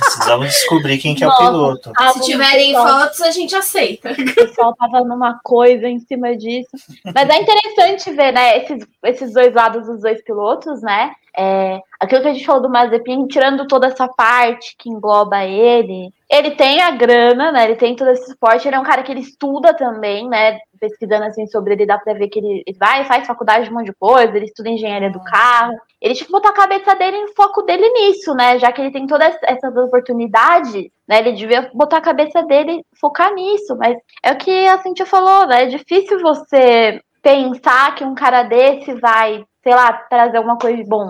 Precisamos 0.00 0.46
descobrir 0.48 0.98
quem 0.98 1.14
que 1.14 1.22
é 1.22 1.28
o 1.28 1.36
piloto. 1.36 1.92
Ah, 1.96 2.12
Se 2.12 2.22
tiverem 2.22 2.74
fotos, 2.74 3.20
a 3.20 3.30
gente 3.30 3.54
aceita. 3.54 4.10
O 4.20 4.34
pessoal 4.34 4.74
tava 4.74 5.04
numa 5.04 5.38
coisa 5.42 5.88
em 5.88 5.98
cima 6.00 6.36
disso. 6.36 6.70
Mas 7.14 7.28
é 7.28 7.40
interessante 7.40 8.10
ver, 8.12 8.32
né, 8.32 8.58
esses, 8.58 8.86
esses 9.04 9.32
dois 9.32 9.54
lados 9.54 9.86
dos 9.86 10.00
dois 10.00 10.22
pilotos, 10.22 10.80
né? 10.82 11.12
É, 11.36 11.80
aquilo 11.98 12.22
que 12.22 12.28
a 12.28 12.32
gente 12.32 12.44
falou 12.44 12.62
do 12.62 12.68
Mazepin, 12.68 13.26
tirando 13.26 13.66
toda 13.66 13.86
essa 13.86 14.08
parte 14.08 14.74
que 14.76 14.88
engloba 14.88 15.44
ele, 15.44 16.12
ele 16.28 16.52
tem 16.52 16.80
a 16.80 16.90
grana, 16.90 17.52
né? 17.52 17.64
Ele 17.64 17.76
tem 17.76 17.94
todo 17.94 18.10
esse 18.10 18.30
esporte, 18.30 18.66
ele 18.66 18.76
é 18.76 18.80
um 18.80 18.84
cara 18.84 19.02
que 19.02 19.12
ele 19.12 19.20
estuda 19.20 19.72
também, 19.74 20.28
né? 20.28 20.58
Pesquisando 20.80 21.24
assim 21.24 21.46
sobre 21.46 21.74
ele, 21.74 21.86
dá 21.86 21.98
pra 21.98 22.14
ver 22.14 22.28
que 22.28 22.38
ele, 22.38 22.62
ele 22.66 22.78
vai, 22.78 23.04
faz 23.04 23.26
faculdade 23.26 23.66
de 23.66 23.70
um 23.70 23.74
monte 23.74 23.86
de 23.86 23.92
coisa, 23.92 24.34
ele 24.34 24.46
estuda 24.46 24.70
engenharia 24.70 25.10
do 25.10 25.22
carro. 25.22 25.74
Ele 26.00 26.14
tinha 26.14 26.26
que 26.26 26.32
botar 26.32 26.48
a 26.48 26.54
cabeça 26.54 26.94
dele 26.96 27.18
em 27.18 27.34
foco 27.34 27.62
dele 27.62 27.88
nisso, 27.90 28.34
né? 28.34 28.58
Já 28.58 28.72
que 28.72 28.80
ele 28.80 28.90
tem 28.90 29.06
todas 29.06 29.36
essas 29.42 29.76
oportunidades, 29.76 30.90
né? 31.06 31.18
Ele 31.18 31.32
devia 31.32 31.70
botar 31.74 31.98
a 31.98 32.02
cabeça 32.02 32.42
dele 32.44 32.82
focar 32.98 33.34
nisso. 33.34 33.76
Mas 33.76 33.96
é 34.22 34.32
o 34.32 34.38
que 34.38 34.66
a 34.66 34.82
Cintia 34.82 35.04
falou, 35.04 35.46
né? 35.46 35.64
É 35.64 35.66
difícil 35.66 36.18
você 36.20 37.00
pensar 37.22 37.94
que 37.94 38.02
um 38.02 38.14
cara 38.14 38.42
desse 38.44 38.94
vai 38.94 39.44
sei 39.62 39.74
lá, 39.74 39.92
trazer 39.92 40.38
alguma 40.38 40.58
coisa 40.58 40.76
de 40.76 40.88
bom. 40.88 41.06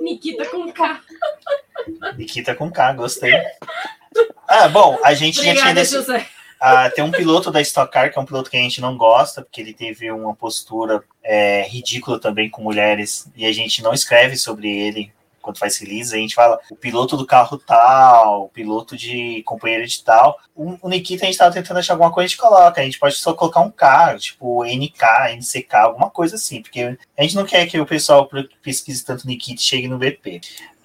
Nikita 0.00 0.44
com 0.46 0.70
K. 0.72 1.00
Nikita 2.16 2.54
com 2.54 2.70
K, 2.70 2.92
gostei. 2.94 3.32
Ah, 4.48 4.68
bom, 4.68 4.98
a 5.02 5.14
gente 5.14 5.38
Obrigada, 5.38 5.58
já 5.58 5.62
tinha. 5.62 5.74
Desse... 5.74 5.94
José. 5.94 6.26
Ah, 6.64 6.88
tem 6.88 7.02
um 7.02 7.10
piloto 7.10 7.50
da 7.50 7.60
Stock 7.60 7.92
Car, 7.92 8.12
que 8.12 8.16
é 8.16 8.22
um 8.22 8.24
piloto 8.24 8.48
que 8.48 8.56
a 8.56 8.60
gente 8.60 8.80
não 8.80 8.96
gosta, 8.96 9.42
porque 9.42 9.60
ele 9.60 9.74
teve 9.74 10.12
uma 10.12 10.32
postura 10.32 11.02
é, 11.20 11.66
ridícula 11.66 12.20
também 12.20 12.48
com 12.48 12.62
mulheres, 12.62 13.28
e 13.34 13.44
a 13.44 13.52
gente 13.52 13.82
não 13.82 13.92
escreve 13.92 14.36
sobre 14.36 14.70
ele 14.70 15.12
quando 15.42 15.58
faz 15.58 15.76
release, 15.78 16.14
a 16.14 16.18
gente 16.18 16.36
fala 16.36 16.60
o 16.70 16.76
piloto 16.76 17.16
do 17.16 17.26
carro 17.26 17.58
tal, 17.58 18.44
o 18.44 18.48
piloto 18.48 18.96
de 18.96 19.42
companheiro 19.42 19.84
de 19.84 20.04
tal. 20.04 20.38
O, 20.54 20.78
o 20.80 20.88
Nikita 20.88 21.24
a 21.24 21.26
gente 21.26 21.36
tava 21.36 21.52
tentando 21.52 21.78
achar 21.78 21.94
alguma 21.94 22.12
coisa, 22.12 22.26
a 22.26 22.28
gente 22.28 22.38
coloca. 22.38 22.80
A 22.80 22.84
gente 22.84 22.98
pode 22.98 23.16
só 23.16 23.34
colocar 23.34 23.60
um 23.60 23.70
K, 23.70 24.16
tipo 24.18 24.64
NK, 24.64 25.34
NCK, 25.36 25.74
alguma 25.74 26.10
coisa 26.10 26.36
assim, 26.36 26.62
porque 26.62 26.96
a 27.18 27.22
gente 27.22 27.34
não 27.34 27.44
quer 27.44 27.66
que 27.66 27.80
o 27.80 27.84
pessoal 27.84 28.30
pesquise 28.62 29.04
tanto 29.04 29.26
Nikita 29.26 29.60
e 29.60 29.64
chegue 29.64 29.88
no 29.88 29.98
VP. 29.98 30.40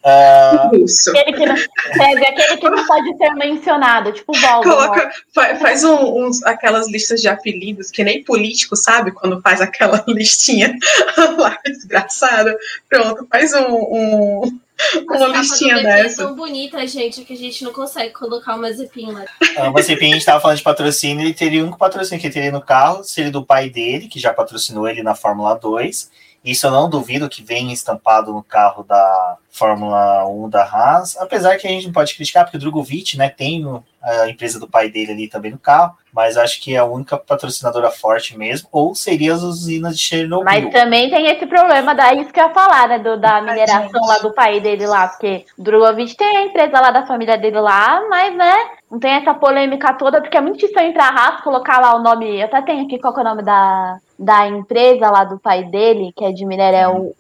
Uh... 0.06 0.86
Aquele 1.10 1.34
que, 1.34 1.46
não, 1.46 1.56
aquele 1.56 2.58
que 2.58 2.70
não 2.70 2.86
pode 2.86 3.18
ser 3.18 3.34
mencionado, 3.36 4.12
tipo 4.12 4.32
o 4.32 4.64
Coloca, 4.64 5.12
faz, 5.34 5.60
faz 5.60 5.84
um, 5.84 6.26
uns, 6.26 6.44
aquelas 6.44 6.88
listas 6.88 7.22
de 7.22 7.28
apelidos, 7.28 7.92
que 7.92 8.04
nem 8.04 8.24
político, 8.24 8.76
sabe? 8.76 9.12
Quando 9.12 9.42
faz 9.42 9.60
aquela 9.60 10.04
listinha 10.08 10.76
lá, 11.38 11.58
desgraçada. 11.66 12.56
Pronto, 12.90 13.28
faz 13.30 13.54
um, 13.54 13.74
um 13.74 14.60
uma 15.10 15.28
listinha 15.40 15.82
dessa. 15.82 16.22
É 16.22 16.26
tão 16.26 16.36
bonita, 16.36 16.86
gente, 16.86 17.26
que 17.26 17.34
a 17.34 17.38
gente 17.38 17.64
não 17.64 17.74
consegue 17.74 18.14
colocar 18.14 18.56
uma 18.56 18.72
zipinha 18.72 19.12
lá. 19.12 19.26
Ah, 19.58 19.70
uma 19.70 19.82
zipinha, 19.82 20.12
a 20.12 20.14
gente 20.14 20.26
tava 20.26 20.40
falando 20.40 20.58
de 20.58 20.64
patrocínio, 20.64 21.26
ele 21.26 21.34
teria 21.34 21.66
um 21.66 21.72
patrocínio 21.72 22.22
que 22.22 22.28
ele 22.28 22.34
teria 22.34 22.52
no 22.52 22.62
carro, 22.62 23.04
seria 23.04 23.32
do 23.32 23.44
pai 23.44 23.70
dele, 23.70 24.08
que 24.08 24.20
já 24.20 24.32
patrocinou 24.32 24.88
ele 24.88 25.02
na 25.02 25.16
Fórmula 25.16 25.56
2 25.56 26.27
isso 26.44 26.66
eu 26.66 26.72
não 26.72 26.90
duvido 26.90 27.30
que 27.30 27.44
venha 27.44 27.74
estampado 27.74 28.32
no 28.32 28.44
carro 28.44 28.84
da 28.84 29.38
Fórmula 29.50 30.26
1 30.28 30.50
da 30.50 30.64
Haas, 30.64 31.18
apesar 31.18 31.58
que 31.58 31.68
a 31.68 31.70
gente 31.70 31.88
não 31.88 31.94
pode 31.94 32.16
criticar, 32.16 32.44
porque 32.46 32.58
o 32.58 32.60
Drogovic, 32.60 33.18
né, 33.18 33.28
tem 33.28 33.66
a 34.02 34.30
empresa 34.30 34.60
do 34.60 34.68
pai 34.68 34.90
dele 34.90 35.12
ali 35.12 35.28
também 35.28 35.52
no 35.52 35.58
carro, 35.58 35.98
mas 36.14 36.38
acho 36.38 36.62
que 36.62 36.76
é 36.76 36.78
a 36.78 36.86
única 36.86 37.18
patrocinadora 37.18 37.92
forte 37.92 38.38
mesmo, 38.38 38.70
ou 38.72 38.96
seria 38.96 39.34
as 39.34 39.42
usinas 39.42 39.98
de 39.98 40.04
Chernobyl. 40.04 40.46
Mas 40.46 40.72
também 40.72 41.10
tem 41.10 41.28
esse 41.28 41.46
problema 41.46 41.94
da 41.94 42.14
isso 42.14 42.32
que 42.32 42.40
eu 42.40 42.48
ia 42.48 42.54
falar, 42.54 42.88
né, 42.88 43.00
do, 43.00 43.20
da 43.20 43.42
mineração 43.42 44.02
lá 44.08 44.20
do 44.20 44.34
pai 44.34 44.60
dele 44.60 44.86
lá, 44.86 45.08
porque 45.08 45.46
o 45.58 45.64
Drogovic 45.64 46.16
tem 46.16 46.38
a 46.38 46.44
empresa 46.44 46.80
lá 46.80 46.92
da 46.92 47.06
família 47.06 47.38
dele 47.38 47.60
lá, 47.60 48.08
mas, 48.10 48.36
né, 48.36 48.56
não 48.90 49.00
tem 49.00 49.12
essa 49.12 49.34
polêmica 49.34 49.94
toda, 49.94 50.22
porque 50.22 50.38
é 50.38 50.42
muito 50.42 50.66
estranho 50.66 50.90
entrar 50.90 51.10
Haas, 51.10 51.42
colocar 51.42 51.80
lá 51.80 51.96
o 51.96 52.02
nome, 52.02 52.40
eu 52.40 52.46
até 52.46 52.62
tenho 52.62 52.86
aqui 52.86 52.98
qual 52.98 53.16
é 53.18 53.22
o 53.22 53.24
nome 53.24 53.44
da, 53.44 53.98
da 54.18 54.48
empresa 54.48 55.10
lá 55.10 55.24
do 55.24 55.38
pai 55.38 55.66
dele, 55.66 56.14
que 56.16 56.24
é 56.24 56.32
de 56.32 56.46
minério, 56.46 56.78
é 56.78 56.88
o 56.88 57.14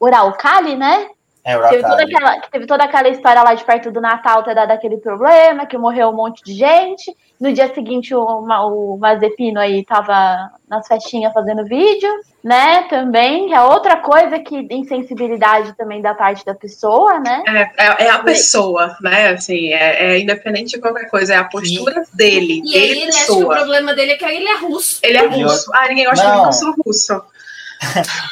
Uralcali, 0.00 0.76
né? 0.76 1.08
É, 1.42 1.56
teve 1.68 1.82
toda, 1.82 2.02
aquela, 2.02 2.40
teve 2.40 2.66
toda 2.66 2.84
aquela 2.84 3.08
história 3.08 3.42
lá 3.42 3.54
de 3.54 3.64
perto 3.64 3.90
do 3.90 4.00
Natal 4.00 4.42
ter 4.42 4.54
dado 4.54 4.70
aquele 4.72 4.98
problema, 4.98 5.64
que 5.64 5.78
morreu 5.78 6.10
um 6.10 6.16
monte 6.16 6.44
de 6.44 6.52
gente. 6.52 7.16
No 7.40 7.50
dia 7.50 7.72
seguinte, 7.72 8.14
o, 8.14 8.22
o 8.22 8.98
Mazepino 8.98 9.58
aí 9.58 9.82
tava 9.82 10.50
nas 10.68 10.86
festinhas 10.86 11.32
fazendo 11.32 11.64
vídeo, 11.64 12.10
né? 12.44 12.82
Também, 12.90 13.48
que 13.48 13.54
é 13.54 13.62
outra 13.62 13.96
coisa 13.96 14.38
que 14.38 14.68
insensibilidade 14.70 15.72
também 15.78 16.02
da 16.02 16.14
parte 16.14 16.44
da 16.44 16.54
pessoa, 16.54 17.18
né? 17.18 17.42
É, 17.48 17.84
é, 17.86 18.04
é 18.04 18.10
a 18.10 18.18
pessoa, 18.18 18.94
né? 19.00 19.28
Assim, 19.30 19.72
é, 19.72 20.12
é, 20.12 20.18
independente 20.18 20.72
de 20.72 20.78
qualquer 20.78 21.08
coisa, 21.08 21.32
é 21.32 21.36
a 21.38 21.44
postura 21.44 22.04
Sim. 22.04 22.10
dele. 22.12 22.62
E 22.66 22.76
aí, 22.76 22.90
ele 22.90 23.08
acha 23.08 23.24
que 23.24 23.32
o 23.32 23.48
problema 23.48 23.94
dele 23.94 24.12
é 24.12 24.16
que 24.16 24.24
ele 24.26 24.46
é 24.48 24.58
russo. 24.58 25.00
Ele 25.02 25.16
é 25.16 25.26
russo. 25.26 25.70
Ah, 25.74 25.88
ninguém 25.88 26.04
gosta 26.04 26.26
de 26.26 26.32
mim 26.36 26.74
russo. 26.84 27.22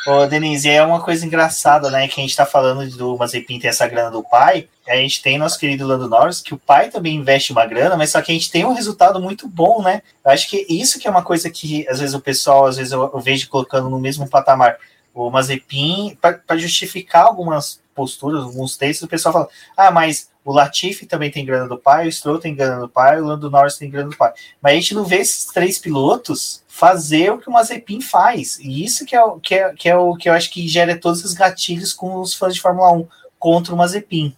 Ô, 0.07 0.27
Denise, 0.27 0.69
é 0.69 0.83
uma 0.83 1.01
coisa 1.01 1.25
engraçada, 1.25 1.91
né? 1.91 2.07
Que 2.07 2.21
a 2.21 2.23
gente 2.23 2.37
tá 2.37 2.45
falando 2.45 2.89
do 2.97 3.17
Mazepin 3.17 3.59
ter 3.59 3.69
essa 3.69 3.87
grana 3.87 4.11
do 4.11 4.23
pai. 4.23 4.69
A 4.87 4.97
gente 4.97 5.23
tem 5.23 5.39
nosso 5.39 5.59
querido 5.59 5.87
Lando 5.87 6.09
Norris, 6.09 6.41
que 6.41 6.55
o 6.55 6.59
pai 6.59 6.91
também 6.91 7.17
investe 7.17 7.53
uma 7.53 7.67
grana, 7.67 7.97
mas 7.97 8.11
só 8.11 8.21
que 8.21 8.31
a 8.31 8.35
gente 8.35 8.51
tem 8.51 8.65
um 8.65 8.75
resultado 8.75 9.21
muito 9.21 9.49
bom, 9.49 9.83
né? 9.83 10.03
Eu 10.25 10.31
acho 10.31 10.49
que 10.49 10.67
isso 10.69 10.99
que 10.99 11.07
é 11.07 11.11
uma 11.11 11.23
coisa 11.23 11.51
que 11.51 11.87
às 11.89 12.01
vezes 12.01 12.15
o 12.15 12.21
pessoal, 12.21 12.67
às 12.67 12.77
vezes 12.77 12.93
eu, 12.93 13.03
eu 13.03 13.21
vejo 13.21 13.49
colocando 13.49 13.89
no 13.89 13.99
mesmo 13.99 14.29
patamar. 14.29 14.77
O 15.15 15.31
Mazepin, 15.31 16.17
para 16.21 16.57
justificar 16.57 17.25
algumas 17.25 17.81
posturas, 17.95 18.45
alguns 18.45 18.77
textos, 18.77 19.05
o 19.05 19.11
pessoal 19.11 19.33
fala, 19.33 19.49
ah, 19.77 19.91
mas 19.91 20.31
o 20.45 20.53
Latifi 20.53 21.05
também 21.05 21.31
tem 21.31 21.45
grana 21.45 21.67
do 21.67 21.77
pai, 21.77 22.07
o 22.07 22.13
Stroll 22.13 22.39
tem 22.39 22.55
grana 22.55 22.81
do 22.81 22.89
pai, 22.89 23.21
o 23.21 23.27
Lando 23.27 23.51
Norris 23.51 23.77
tem 23.77 23.91
grana 23.91 24.09
do 24.09 24.17
pai. 24.17 24.33
Mas 24.63 24.73
a 24.73 24.75
gente 24.77 24.95
não 24.95 25.05
vê 25.05 25.17
esses 25.17 25.47
três 25.47 25.79
pilotos 25.79 26.63
fazer 26.79 27.33
o 27.33 27.39
que 27.39 27.49
o 27.49 27.53
Mazepin 27.53 28.01
faz. 28.01 28.57
E 28.61 28.85
isso 28.85 29.05
que 29.05 29.17
é, 29.17 29.21
o, 29.23 29.41
que, 29.41 29.53
é, 29.53 29.73
que 29.75 29.89
é 29.89 29.97
o 29.97 30.15
que 30.15 30.29
eu 30.29 30.33
acho 30.33 30.49
que 30.49 30.69
gera 30.69 30.97
todos 30.97 31.25
os 31.25 31.35
gatilhos 31.35 31.93
com 31.93 32.21
os 32.21 32.35
fãs 32.35 32.55
de 32.55 32.61
Fórmula 32.61 32.93
1 32.93 33.07
contra 33.37 33.75
o 33.75 33.77
Mazepin. 33.77 34.33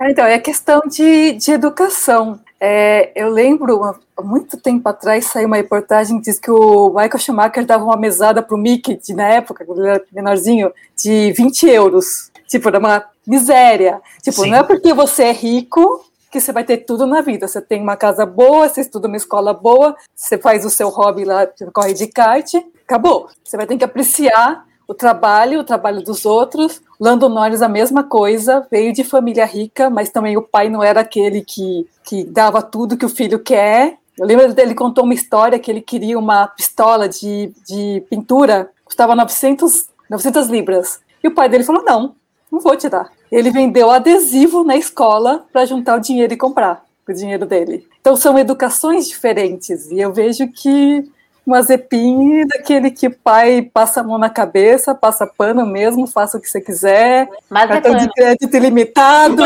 É, 0.00 0.10
então, 0.10 0.26
é 0.26 0.36
questão 0.40 0.80
de, 0.80 1.34
de 1.34 1.52
educação. 1.52 2.40
É, 2.58 3.12
eu 3.14 3.30
lembro, 3.30 3.84
há 4.16 4.22
muito 4.22 4.56
tempo 4.56 4.88
atrás, 4.88 5.26
saiu 5.26 5.46
uma 5.46 5.54
reportagem 5.54 6.18
que 6.18 6.24
diz 6.24 6.40
que 6.40 6.50
o 6.50 6.88
Michael 6.88 7.18
Schumacher 7.18 7.64
dava 7.64 7.84
uma 7.84 7.96
mesada 7.96 8.42
para 8.42 8.56
o 8.56 8.58
Mickey, 8.58 8.96
de, 8.96 9.14
na 9.14 9.28
época, 9.28 9.64
quando 9.64 9.78
ele 9.78 9.90
era 9.90 10.04
menorzinho, 10.12 10.72
de 10.96 11.32
20 11.34 11.68
euros. 11.68 12.32
Tipo, 12.48 12.68
era 12.68 12.80
uma 12.80 13.04
miséria. 13.24 14.00
Tipo, 14.20 14.42
Sim. 14.42 14.50
não 14.50 14.58
é 14.58 14.62
porque 14.64 14.92
você 14.92 15.24
é 15.24 15.32
rico 15.32 16.03
que 16.34 16.40
você 16.40 16.52
vai 16.52 16.64
ter 16.64 16.78
tudo 16.78 17.06
na 17.06 17.20
vida. 17.20 17.46
Você 17.46 17.62
tem 17.62 17.80
uma 17.80 17.96
casa 17.96 18.26
boa, 18.26 18.68
você 18.68 18.80
estuda 18.80 19.06
uma 19.06 19.16
escola 19.16 19.54
boa, 19.54 19.94
você 20.12 20.36
faz 20.36 20.64
o 20.64 20.70
seu 20.70 20.88
hobby 20.88 21.24
lá, 21.24 21.46
corre 21.72 21.94
de 21.94 22.08
kart, 22.08 22.52
acabou. 22.84 23.28
Você 23.44 23.56
vai 23.56 23.68
ter 23.68 23.76
que 23.76 23.84
apreciar 23.84 24.66
o 24.88 24.92
trabalho, 24.92 25.60
o 25.60 25.64
trabalho 25.64 26.02
dos 26.02 26.26
outros. 26.26 26.82
Lando 26.98 27.28
Norris, 27.28 27.62
a 27.62 27.68
mesma 27.68 28.02
coisa, 28.02 28.66
veio 28.68 28.92
de 28.92 29.04
família 29.04 29.44
rica, 29.44 29.88
mas 29.88 30.10
também 30.10 30.36
o 30.36 30.42
pai 30.42 30.68
não 30.68 30.82
era 30.82 31.02
aquele 31.02 31.40
que, 31.40 31.86
que 32.02 32.24
dava 32.24 32.60
tudo 32.60 32.96
que 32.96 33.06
o 33.06 33.08
filho 33.08 33.38
quer. 33.38 33.96
Eu 34.18 34.26
lembro 34.26 34.52
dele 34.52 34.74
contou 34.74 35.04
uma 35.04 35.14
história 35.14 35.58
que 35.60 35.70
ele 35.70 35.80
queria 35.80 36.18
uma 36.18 36.48
pistola 36.48 37.08
de, 37.08 37.52
de 37.64 38.04
pintura, 38.10 38.70
custava 38.84 39.14
900, 39.14 39.86
900 40.10 40.48
libras. 40.48 40.98
E 41.22 41.28
o 41.28 41.34
pai 41.34 41.48
dele 41.48 41.62
falou: 41.62 41.84
não, 41.84 42.16
não 42.50 42.58
vou 42.58 42.76
te 42.76 42.88
dar. 42.88 43.08
Ele 43.34 43.50
vendeu 43.50 43.90
adesivo 43.90 44.62
na 44.62 44.76
escola 44.76 45.44
para 45.52 45.66
juntar 45.66 45.96
o 45.96 46.00
dinheiro 46.00 46.32
e 46.32 46.36
comprar 46.36 46.84
o 47.08 47.12
dinheiro 47.12 47.44
dele. 47.44 47.84
Então 48.00 48.14
são 48.14 48.38
educações 48.38 49.08
diferentes 49.08 49.90
e 49.90 49.98
eu 49.98 50.12
vejo 50.12 50.46
que 50.52 51.04
Mazepin 51.44 52.46
daquele 52.46 52.92
que 52.92 53.08
o 53.08 53.10
pai 53.10 53.68
passa 53.74 54.00
a 54.00 54.04
mão 54.04 54.18
na 54.18 54.30
cabeça, 54.30 54.94
passa 54.94 55.26
pano 55.26 55.66
mesmo, 55.66 56.06
faça 56.06 56.38
o 56.38 56.40
que 56.40 56.48
você 56.48 56.60
quiser. 56.60 57.28
Mas 57.50 57.68
cartão 57.68 57.96
de 57.96 58.08
crédito 58.12 58.56
ilimitado. 58.56 59.42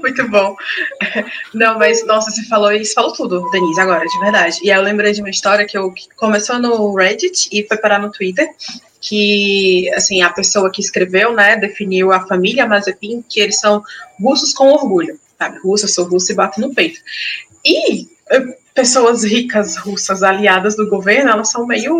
Muito 0.00 0.30
bom. 0.30 0.56
Não, 1.52 1.78
mas 1.78 2.06
nossa, 2.06 2.30
você 2.30 2.42
falou 2.44 2.72
isso, 2.72 2.94
falou 2.94 3.12
tudo, 3.12 3.50
Denise, 3.50 3.80
agora, 3.80 4.06
de 4.06 4.18
verdade. 4.18 4.58
E 4.62 4.72
aí 4.72 4.78
eu 4.78 4.82
lembrei 4.82 5.12
de 5.12 5.20
uma 5.20 5.30
história 5.30 5.66
que, 5.66 5.76
eu, 5.76 5.92
que 5.92 6.08
começou 6.16 6.58
no 6.58 6.94
Reddit 6.94 7.50
e 7.52 7.66
foi 7.68 7.76
parar 7.76 7.98
no 7.98 8.10
Twitter, 8.10 8.48
que 9.04 9.92
assim 9.94 10.22
a 10.22 10.30
pessoa 10.30 10.72
que 10.72 10.80
escreveu, 10.80 11.34
né, 11.34 11.56
definiu 11.56 12.10
a 12.10 12.26
família 12.26 12.66
Mazepin 12.66 13.22
que 13.28 13.38
eles 13.38 13.60
são 13.60 13.82
russos 14.18 14.54
com 14.54 14.72
orgulho, 14.72 15.20
sabe? 15.38 15.58
Russa, 15.58 15.86
sou 15.86 16.08
russo 16.08 16.32
e 16.32 16.34
bato 16.34 16.58
no 16.58 16.74
peito. 16.74 17.00
E 17.62 18.08
pessoas 18.74 19.22
ricas 19.22 19.76
russas 19.76 20.24
aliadas 20.24 20.74
do 20.74 20.88
governo, 20.88 21.30
elas 21.30 21.50
são 21.50 21.64
meio, 21.64 21.96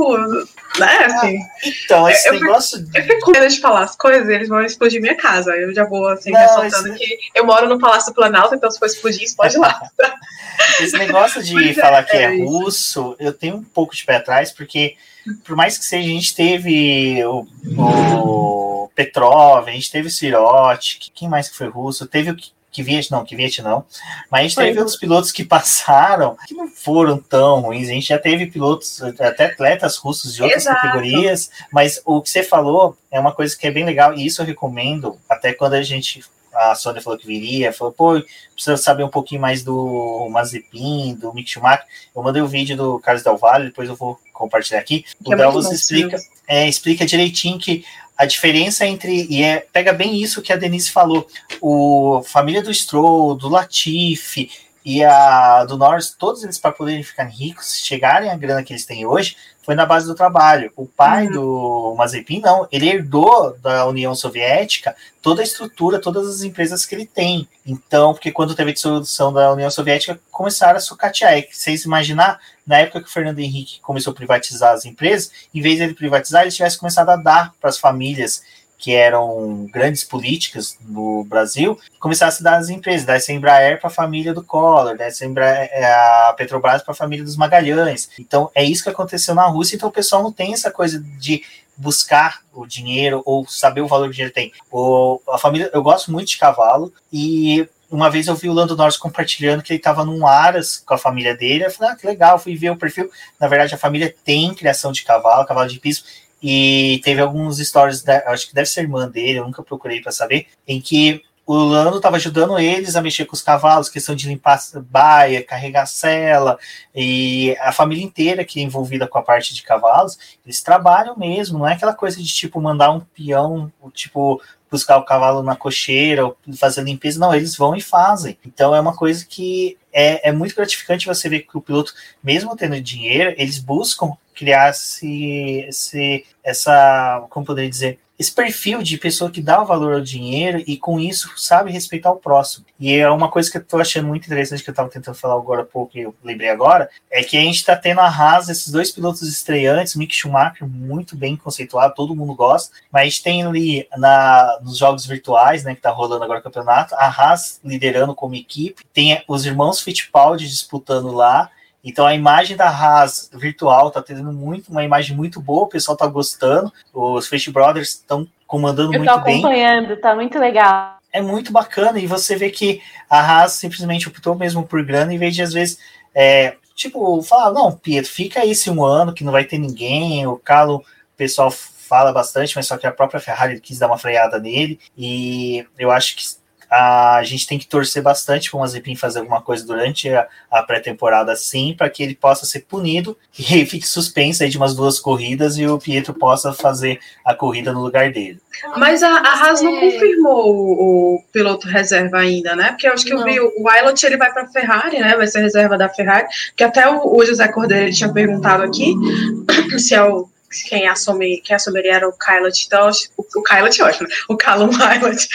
né, 0.77 0.99
assim... 1.05 1.39
Ah, 1.39 1.69
então, 1.85 2.09
esse 2.09 2.29
eu 2.29 2.35
negócio... 2.35 2.79
Fico, 2.81 2.99
eu 2.99 3.03
fico 3.05 3.21
com 3.21 3.31
medo 3.31 3.49
de 3.49 3.61
falar 3.61 3.83
as 3.85 3.95
coisas, 3.95 4.29
eles 4.29 4.49
vão 4.49 4.61
explodir 4.61 5.01
minha 5.01 5.17
casa, 5.17 5.53
eu 5.53 5.73
já 5.73 5.85
vou, 5.85 6.09
assim, 6.09 6.33
Não, 6.33 6.41
ressaltando 6.41 6.89
esse... 6.89 6.99
que 6.99 7.19
eu 7.37 7.47
moro 7.47 7.69
no 7.69 7.79
Palácio 7.79 8.13
do 8.13 8.15
Planalto, 8.17 8.57
então 8.57 8.69
se 8.69 8.79
for 8.81 8.87
explodir, 8.87 9.23
explode 9.23 9.57
lá. 9.57 9.81
esse 10.83 10.99
negócio 10.99 11.41
de 11.45 11.55
Mas 11.55 11.77
falar 11.77 12.01
é, 12.01 12.03
que 12.03 12.17
é, 12.17 12.23
é 12.25 12.45
russo, 12.45 13.15
eu 13.21 13.33
tenho 13.33 13.55
um 13.55 13.63
pouco 13.63 13.95
de 13.95 14.05
pé 14.05 14.17
atrás, 14.17 14.51
porque 14.51 14.97
por 15.45 15.57
mais 15.57 15.79
que 15.79 15.85
seja, 15.85 16.09
a 16.09 16.13
gente 16.13 16.35
teve 16.35 17.25
o, 17.25 17.47
o 17.79 18.91
Petrov, 18.95 19.69
a 19.69 19.73
gente 19.73 19.91
teve 19.91 20.09
o 20.09 20.11
Sirotti, 20.11 21.13
quem 21.15 21.29
mais 21.29 21.49
que 21.49 21.57
foi 21.57 21.69
russo? 21.69 22.07
Teve 22.07 22.31
o 22.31 22.37
Kvyat 22.75 23.11
não, 23.11 23.25
Kvyat 23.25 23.63
não. 23.63 23.85
Mas 24.31 24.41
a 24.41 24.43
gente 24.43 24.57
teve 24.57 24.79
outros 24.79 24.97
pilotos 24.97 25.31
que 25.31 25.45
passaram 25.45 26.37
que 26.47 26.55
não 26.55 26.69
foram 26.69 27.19
tão 27.19 27.61
ruins. 27.61 27.89
A 27.89 27.93
gente 27.93 28.09
já 28.09 28.19
teve 28.19 28.47
pilotos, 28.47 29.03
até 29.03 29.47
atletas 29.47 29.97
russos 29.97 30.35
de 30.35 30.43
outras 30.43 30.63
Exato. 30.63 30.81
categorias. 30.81 31.51
Mas 31.73 32.03
o 32.05 32.21
que 32.21 32.31
você 32.31 32.43
falou 32.43 32.97
é 33.11 33.21
uma 33.21 33.33
coisa 33.33 33.57
que 33.57 33.67
é 33.67 33.71
bem 33.71 33.85
legal, 33.85 34.15
e 34.15 34.27
isso 34.27 34.43
eu 34.43 34.47
recomendo, 34.47 35.19
até 35.29 35.53
quando 35.53 35.75
a 35.75 35.83
gente 35.83 36.23
a 36.55 36.75
Sônia 36.75 37.03
falou 37.03 37.19
que 37.19 37.27
viria, 37.27 37.73
falou, 37.73 37.93
pô, 37.93 38.23
precisa 38.55 38.77
saber 38.77 39.03
um 39.03 39.09
pouquinho 39.09 39.41
mais 39.41 39.63
do 39.63 40.29
Mazepin, 40.31 41.15
do 41.15 41.33
Mick 41.35 41.51
Schumacher. 41.51 41.85
Eu 42.15 42.23
mandei 42.23 42.41
o 42.41 42.45
um 42.45 42.49
vídeo 42.49 42.77
do 42.77 42.99
Carlos 43.01 43.25
Del 43.25 43.37
Valle, 43.37 43.67
depois 43.67 43.89
eu 43.89 43.97
vou 43.97 44.19
compartilhar 44.33 44.79
aqui. 44.79 45.05
Que 45.25 45.35
o 45.35 45.41
é 45.41 45.75
explica, 45.75 46.17
é, 46.47 46.69
explica 46.69 47.05
direitinho 47.05 47.59
que 47.59 47.85
a 48.17 48.27
diferença 48.27 48.87
entre. 48.87 49.27
E 49.29 49.43
é, 49.43 49.67
pega 49.73 49.93
bem 49.93 50.21
isso 50.21 50.43
que 50.43 50.53
a 50.53 50.57
Denise 50.57 50.91
falou. 50.91 51.27
O 51.61 52.23
família 52.25 52.63
do 52.63 52.73
Stroll, 52.73 53.35
do 53.35 53.49
Latifi 53.49 54.51
e 54.85 55.03
a 55.03 55.65
do 55.65 55.79
Norris, 55.79 56.11
todos 56.11 56.45
eles 56.45 56.59
para 56.59 56.71
poderem 56.71 57.03
ficar 57.03 57.25
ricos, 57.25 57.79
chegarem 57.79 58.31
à 58.31 58.37
grana 58.37 58.63
que 58.63 58.73
eles 58.73 58.85
têm 58.85 59.07
hoje, 59.07 59.37
foi 59.63 59.75
na 59.75 59.87
base 59.87 60.07
do 60.07 60.15
trabalho. 60.15 60.71
O 60.77 60.85
pai 60.85 61.27
uhum. 61.27 61.33
do 61.33 61.95
Mazepin, 61.97 62.41
não, 62.41 62.69
ele 62.71 62.91
herdou 62.91 63.57
da 63.63 63.87
União 63.87 64.15
Soviética 64.15 64.95
toda 65.23 65.41
a 65.41 65.45
estrutura, 65.45 65.99
todas 65.99 66.29
as 66.29 66.43
empresas 66.43 66.85
que 66.85 66.95
ele 66.95 67.07
tem. 67.07 67.49
Então, 67.67 68.13
porque 68.13 68.31
quando 68.31 68.55
teve 68.55 68.73
a 68.73 68.75
dissolução 68.75 69.33
da 69.33 69.51
União 69.55 69.71
Soviética, 69.71 70.21
começaram 70.31 70.77
a 70.77 70.81
sucatear. 70.81 71.33
É 71.33 71.49
vocês 71.51 71.87
imaginar, 71.87 72.39
na 72.67 72.77
época 72.77 73.01
que 73.01 73.09
o 73.09 73.13
Fernando 73.13 73.39
Henrique 73.39 73.81
começou 73.81 74.13
a 74.13 74.15
privatizar 74.15 74.75
as 74.75 74.85
empresas, 74.85 75.33
em 75.55 75.63
vez 75.63 75.77
de 75.77 75.85
ele 75.85 75.95
privatizar, 75.95 76.43
ele 76.43 76.51
tivesse 76.51 76.77
começado 76.77 77.09
a 77.09 77.17
dar 77.17 77.55
para 77.59 77.71
as 77.71 77.79
famílias 77.79 78.43
que 78.79 78.95
eram 78.95 79.69
grandes 79.73 80.05
políticas 80.05 80.79
no 80.87 81.25
Brasil, 81.25 81.79
começasse 81.99 82.41
a 82.41 82.51
dar 82.51 82.59
as 82.59 82.69
empresas, 82.69 83.07
desse 83.07 83.33
a 83.33 83.35
Embraer 83.35 83.81
para 83.81 83.89
a 83.89 83.93
família 83.93 84.35
do 84.35 84.43
Collor, 84.43 84.97
desse 84.97 85.25
a, 85.25 85.27
Embraer, 85.27 85.71
é, 85.73 85.85
a 85.85 86.35
Petrobras 86.37 86.83
para 86.83 86.93
a 86.93 86.97
família 86.97 87.25
dos 87.25 87.37
Magalhães. 87.37 88.11
Então, 88.19 88.51
é 88.55 88.63
isso 88.63 88.83
que 88.83 88.91
aconteceu 88.91 89.35
na 89.35 89.47
Rússia, 89.47 89.77
então 89.77 89.89
o 89.89 89.93
pessoal 89.93 90.23
não 90.23 90.33
tem 90.33 90.53
essa 90.53 90.71
coisa 90.71 91.01
de 91.19 91.43
buscar 91.77 92.41
o 92.53 92.67
dinheiro 92.67 93.23
ou 93.25 93.47
saber 93.47 93.81
o 93.81 93.89
valor 93.89 94.05
que 94.05 94.11
o 94.11 94.15
dinheiro 94.15 94.35
tem. 94.35 94.53
O, 94.71 95.21
a 95.29 95.39
família, 95.39 95.71
eu 95.73 95.83
gosto 95.83 96.13
muito 96.13 96.29
de 96.29 96.39
cavalo 96.39 96.93
e 97.13 97.69
uma 97.91 98.11
vez 98.11 98.27
eu 98.27 98.35
vi 98.35 98.49
o 98.49 98.53
Lando 98.53 98.77
Norris 98.77 98.97
compartilhando 98.97 99.63
que 99.63 99.73
ele 99.73 99.79
estava 99.79 100.05
num 100.05 100.27
Aras 100.27 100.83
com 100.85 100.95
a 100.95 100.99
família 100.99 101.37
dele. 101.37 101.65
Eu 101.65 101.71
falei, 101.71 101.93
ah, 101.93 101.97
que 101.97 102.07
legal, 102.07 102.39
fui 102.39 102.57
ver 102.57 102.71
o 102.71 102.77
perfil. 102.77 103.11
Na 103.39 103.47
verdade, 103.47 103.75
a 103.75 103.79
família 103.79 104.15
tem 104.25 104.55
criação 104.55 104.91
de 104.91 105.05
cavalo, 105.05 105.47
cavalo 105.47 105.69
de 105.69 105.79
piso, 105.79 106.03
e 106.47 107.01
teve 107.03 107.23
alguns 107.23 107.57
stories, 107.57 108.07
acho 108.07 108.49
que 108.49 108.55
deve 108.55 108.69
ser 108.69 108.83
irmã 108.83 109.09
dele, 109.09 109.39
eu 109.39 109.47
nunca 109.47 109.63
procurei 109.63 110.03
para 110.03 110.13
saber, 110.13 110.49
em 110.69 110.79
que 110.79 111.23
o 111.47 111.55
Lando 111.55 111.97
estava 111.97 112.17
ajudando 112.17 112.59
eles 112.59 112.97
a 112.97 113.01
mexer 113.01 113.25
com 113.25 113.35
os 113.35 113.41
cavalos, 113.41 113.89
questão 113.89 114.15
de 114.15 114.29
limpar 114.29 114.61
baia, 114.91 115.43
carregar 115.43 115.87
cela, 115.87 116.59
e 116.95 117.57
a 117.61 117.73
família 117.73 118.05
inteira 118.05 118.45
que 118.45 118.61
é 118.61 118.63
envolvida 118.63 119.09
com 119.09 119.17
a 119.17 119.23
parte 119.23 119.55
de 119.55 119.63
cavalos, 119.63 120.19
eles 120.45 120.63
trabalham 120.63 121.17
mesmo, 121.17 121.61
não 121.61 121.67
é 121.67 121.73
aquela 121.73 121.95
coisa 121.95 122.19
de 122.19 122.29
tipo 122.29 122.61
mandar 122.61 122.91
um 122.91 123.01
peão, 123.01 123.73
tipo 123.95 124.39
buscar 124.75 124.99
o 124.99 125.05
cavalo 125.05 125.41
na 125.41 125.55
cocheira, 125.55 126.27
ou 126.27 126.37
fazer 126.59 126.83
limpeza, 126.83 127.21
não, 127.21 127.33
eles 127.33 127.57
vão 127.57 127.77
e 127.77 127.81
fazem. 127.81 128.37
Então 128.45 128.75
é 128.75 128.81
uma 128.81 128.95
coisa 128.95 129.25
que 129.25 129.79
é, 129.93 130.29
é 130.29 130.33
muito 130.33 130.55
gratificante 130.55 131.07
você 131.07 131.29
ver 131.29 131.41
que 131.41 131.57
o 131.57 131.61
piloto, 131.61 131.95
mesmo 132.23 132.57
tendo 132.57 132.81
dinheiro, 132.81 133.33
eles 133.39 133.61
buscam 133.61 134.13
criar 134.35 134.71
esse, 134.71 135.65
esse, 135.69 136.27
essa, 136.43 137.25
como 137.31 137.47
poderia 137.47 137.71
dizer, 137.71 138.01
esse 138.19 138.33
perfil 138.33 138.83
de 138.83 138.97
pessoa 138.97 139.31
que 139.31 139.43
dá 139.43 139.63
valor 139.63 139.95
ao 139.95 140.01
dinheiro 140.01 140.63
e 140.67 140.77
com 140.77 141.01
isso 141.01 141.33
sabe 141.37 141.73
respeitar 141.73 142.13
o 142.13 142.17
próximo. 142.17 142.65
E 142.79 142.95
é 142.95 143.11
uma 143.11 143.29
coisa 143.29 143.51
que 143.51 143.59
eu 143.59 143.65
tô 143.65 143.79
achando 143.79 144.07
muito 144.07 144.27
interessante 144.27 144.63
que 144.63 144.71
eu 144.71 144.73
estava 144.73 144.89
tentando 144.89 145.17
falar 145.17 145.35
agora 145.35 145.63
há 145.63 145.65
pouco 145.65 145.97
e 145.99 146.03
eu 146.03 146.15
lembrei 146.23 146.49
agora, 146.49 146.89
é 147.11 147.23
que 147.25 147.37
a 147.37 147.41
gente 147.41 147.57
está 147.57 147.75
tendo 147.75 148.01
a 148.01 148.07
Haas, 148.07 148.49
esses 148.49 148.71
dois 148.71 148.91
pilotos 148.93 149.23
estreantes, 149.23 149.97
Mick 149.97 150.15
Schumacher, 150.15 150.67
muito 150.67 151.17
bem 151.17 151.37
conceituado, 151.37 151.95
todo 151.95 152.15
mundo 152.15 152.35
gosta, 152.35 152.75
mas 152.91 153.03
a 153.03 153.05
gente 153.05 153.23
tem 153.23 153.43
ali 153.43 153.89
na, 153.97 154.59
nos 154.63 154.79
jogos 154.79 155.07
virtuais, 155.07 155.65
né, 155.65 155.75
que 155.75 155.81
tá 155.81 155.91
rolando 155.91 156.23
agora 156.23 156.39
o 156.39 156.43
campeonato, 156.43 156.95
a 156.95 157.07
Haas 157.07 157.61
liderando 157.65 158.15
como 158.15 158.35
equipe, 158.35 158.85
tem 158.93 159.23
os 159.27 159.45
irmãos 159.45 159.81
Fittipaldi 159.81 160.47
disputando 160.47 161.11
lá, 161.13 161.51
então 161.85 162.07
a 162.07 162.15
imagem 162.15 162.57
da 162.57 162.69
Haas 162.69 163.31
virtual 163.33 163.91
tá 163.91 164.03
tendo 164.03 164.33
muito, 164.33 164.71
uma 164.71 164.83
imagem 164.83 165.15
muito 165.17 165.41
boa, 165.41 165.65
o 165.65 165.69
pessoal 165.69 165.97
tá 165.97 166.07
gostando, 166.07 166.73
os 166.93 167.29
Fish 167.29 167.49
Brothers 167.49 167.91
estão 167.91 168.27
comandando 168.47 168.95
Eu 168.95 169.01
muito 169.01 169.21
bem. 169.23 169.37
Eu 169.37 169.43
tô 169.43 169.47
acompanhando, 169.49 169.97
tá 169.99 170.15
muito 170.15 170.39
legal. 170.39 170.99
É 171.13 171.21
muito 171.21 171.53
bacana, 171.53 171.99
e 172.01 172.07
você 172.07 172.35
vê 172.37 172.51
que 172.51 172.81
a 173.09 173.21
Haas 173.21 173.53
simplesmente 173.53 174.09
optou 174.09 174.35
mesmo 174.35 174.67
por 174.67 174.85
grana, 174.85 175.15
em 175.15 175.19
vez 175.19 175.35
de 175.35 175.43
às 175.43 175.53
vezes, 175.53 175.79
é, 176.15 176.57
tipo, 176.75 177.23
falar, 177.23 177.53
não, 177.53 177.71
Pietro, 177.71 178.11
fica 178.11 178.41
aí 178.41 178.51
esse 178.51 178.71
um 178.71 178.83
ano 178.83 179.13
que 179.13 179.23
não 179.23 179.31
vai 179.31 179.45
ter 179.45 179.59
ninguém, 179.59 180.27
o 180.27 180.37
Carlo, 180.37 180.77
o 180.79 181.17
pessoal 181.17 181.51
fala 181.51 182.13
bastante, 182.13 182.57
mas 182.57 182.67
só 182.67 182.77
que 182.77 182.87
a 182.87 182.93
própria 182.93 183.21
Ferrari 183.21 183.61
quis 183.61 183.79
dar 183.79 183.87
uma 183.87 183.99
freada 183.99 184.39
nele, 184.39 184.81
e 184.97 185.65
eu 185.79 185.91
acho 185.91 186.17
que 186.17 186.25
a 186.71 187.21
gente 187.25 187.47
tem 187.47 187.59
que 187.59 187.67
torcer 187.67 188.03
bastante 188.03 188.51
para 188.51 188.57
o 188.57 188.61
Mazepin 188.61 188.97
fazer 188.97 189.21
alguma 189.21 189.41
coisa 189.41 189.67
durante 189.67 190.09
a, 190.09 190.27
a 190.51 190.63
pré-temporada, 190.63 191.35
sim, 191.37 191.75
para 191.77 191.89
que 191.89 192.03
ele 192.03 192.15
possa 192.15 192.47
ser 192.47 192.61
punido 192.61 193.17
e 193.39 193.43
fique 193.67 193.87
suspenso 193.87 194.43
aí 194.43 194.49
de 194.49 194.57
umas 194.57 194.75
duas 194.75 194.99
corridas 194.99 195.57
e 195.59 195.67
o 195.67 195.79
Pietro 195.79 196.15
possa 196.15 196.53
fazer 196.53 196.99
a 197.25 197.35
corrida 197.35 197.73
no 197.73 197.83
lugar 197.83 198.13
dele. 198.13 198.41
Mas 198.77 199.03
a, 199.03 199.09
a 199.09 199.45
Haas 199.45 199.63
não 199.63 199.79
confirmou 199.81 200.55
o, 200.55 201.17
o, 201.17 201.25
piloto 201.33 201.67
reserva 201.67 202.19
ainda, 202.19 202.55
né? 202.55 202.69
Porque 202.69 202.87
eu 202.87 202.93
acho 202.93 203.05
que 203.05 203.13
não. 203.13 203.21
eu 203.21 203.25
vi 203.25 203.41
o 203.41 203.53
Wilot 203.67 204.07
ele 204.07 204.17
vai 204.17 204.33
para 204.33 204.43
a 204.43 204.49
Ferrari, 204.49 204.99
né? 204.99 205.17
Vai 205.17 205.27
ser 205.27 205.41
reserva 205.41 205.77
da 205.77 205.89
Ferrari. 205.89 206.27
Que 206.57 206.63
até 206.63 206.89
o, 206.89 207.17
o 207.17 207.25
José 207.25 207.49
Cordeiro 207.49 207.87
ele 207.87 207.93
tinha 207.93 208.13
perguntado 208.13 208.63
aqui 208.63 208.95
se 209.79 209.95
é 209.95 210.03
o 210.03 210.29
quem, 210.63 210.87
assume, 210.89 211.41
quem 211.41 211.57
assumiria 211.57 211.95
era 211.95 212.09
o 212.09 212.13
Kylot, 212.13 212.67
então 212.67 212.91
o, 213.17 213.23
o 213.39 213.43
Kylot 213.43 213.81
é 213.81 213.85
ótimo, 213.85 214.09
né? 214.09 214.15
o 214.29 214.37
Callum 214.37 214.71
Kylot. 214.71 215.29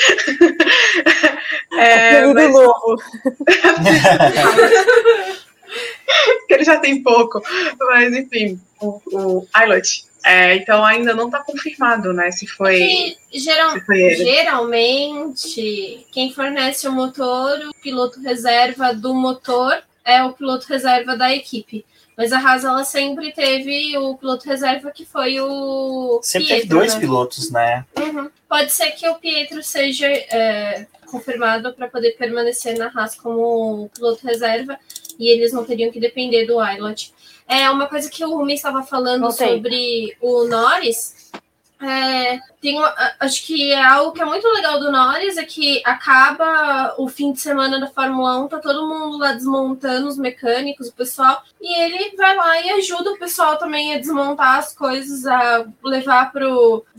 é, 1.78 2.26
mas... 2.26 2.52
novo. 2.52 2.98
que 6.48 6.54
ele 6.54 6.64
já 6.64 6.80
tem 6.80 7.04
pouco, 7.04 7.42
mas 7.80 8.14
enfim, 8.14 8.60
o, 8.80 9.02
o 9.12 9.48
Ilot. 9.64 10.10
É, 10.24 10.56
então 10.56 10.84
ainda 10.84 11.14
não 11.14 11.28
está 11.28 11.40
confirmado, 11.40 12.12
né? 12.12 12.30
Se 12.32 12.46
foi. 12.46 13.16
geral, 13.32 13.72
se 13.72 13.82
foi 13.82 14.16
geralmente, 14.16 16.06
quem 16.12 16.34
fornece 16.34 16.88
o 16.88 16.92
motor, 16.92 17.58
o 17.70 17.82
piloto 17.82 18.20
reserva 18.22 18.94
do 18.94 19.14
motor 19.14 19.82
é 20.04 20.22
o 20.24 20.34
piloto 20.34 20.68
reserva 20.68 21.16
da 21.16 21.34
equipe. 21.34 21.86
Mas 22.20 22.34
a 22.34 22.38
Haas 22.38 22.66
ela 22.66 22.84
sempre 22.84 23.32
teve 23.32 23.98
o 23.98 24.18
piloto 24.18 24.46
reserva 24.46 24.92
que 24.92 25.06
foi 25.06 25.40
o. 25.40 26.20
Sempre 26.22 26.50
Pietro, 26.50 26.68
teve 26.68 26.76
dois 26.76 26.94
né? 26.94 27.00
pilotos, 27.00 27.50
né? 27.50 27.86
Uhum. 27.98 28.30
Pode 28.46 28.74
ser 28.74 28.92
que 28.92 29.08
o 29.08 29.16
Pietro 29.16 29.64
seja 29.64 30.06
é, 30.06 30.86
confirmado 31.10 31.72
para 31.72 31.88
poder 31.88 32.18
permanecer 32.18 32.78
na 32.78 32.92
Haas 32.94 33.16
como 33.16 33.90
piloto 33.96 34.28
reserva 34.28 34.78
e 35.18 35.30
eles 35.30 35.54
não 35.54 35.64
teriam 35.64 35.94
que 35.94 36.00
depender 36.02 36.46
do 36.46 36.62
Ilot. 36.62 37.14
É 37.48 37.70
uma 37.70 37.88
coisa 37.88 38.10
que 38.10 38.26
o 38.26 38.36
Rumi 38.36 38.56
estava 38.56 38.84
falando 38.84 39.32
sobre 39.32 40.14
o 40.20 40.44
Norris 40.44 41.32
é, 41.82 42.40
tem, 42.60 42.78
acho 43.22 43.46
que 43.46 43.72
é 43.72 43.82
algo 43.82 44.12
que 44.12 44.22
é 44.22 44.26
muito 44.26 44.46
legal 44.50 44.82
do 44.82 44.92
Norris 44.92 45.38
é 45.38 45.46
que 45.46 45.82
acaba 45.86 46.94
o 46.98 47.08
fim 47.08 47.32
de 47.32 47.40
semana 47.40 47.80
da 47.80 47.88
Fórmula 47.88 48.38
1, 48.44 48.48
tá 48.50 48.60
todo 48.60 48.88
mundo 48.88 49.18
lá 49.18 49.32
desmontando 49.32 50.10
os 50.10 50.18
mecânicos, 50.18 50.90
o 50.90 50.94
pessoal, 50.94 51.42
e 51.62 51.82
ele 51.82 52.18
vai 52.18 52.36
lá 52.36 52.62
e 52.62 52.72
ajuda 52.72 53.12
o 53.12 53.18
pessoal 53.18 53.58
também 53.58 53.94
a 53.94 53.98
desmontar 53.98 54.60
as 54.60 54.76
coisas, 54.76 55.26
a 55.26 55.66
levar 55.82 56.34
para 56.34 56.46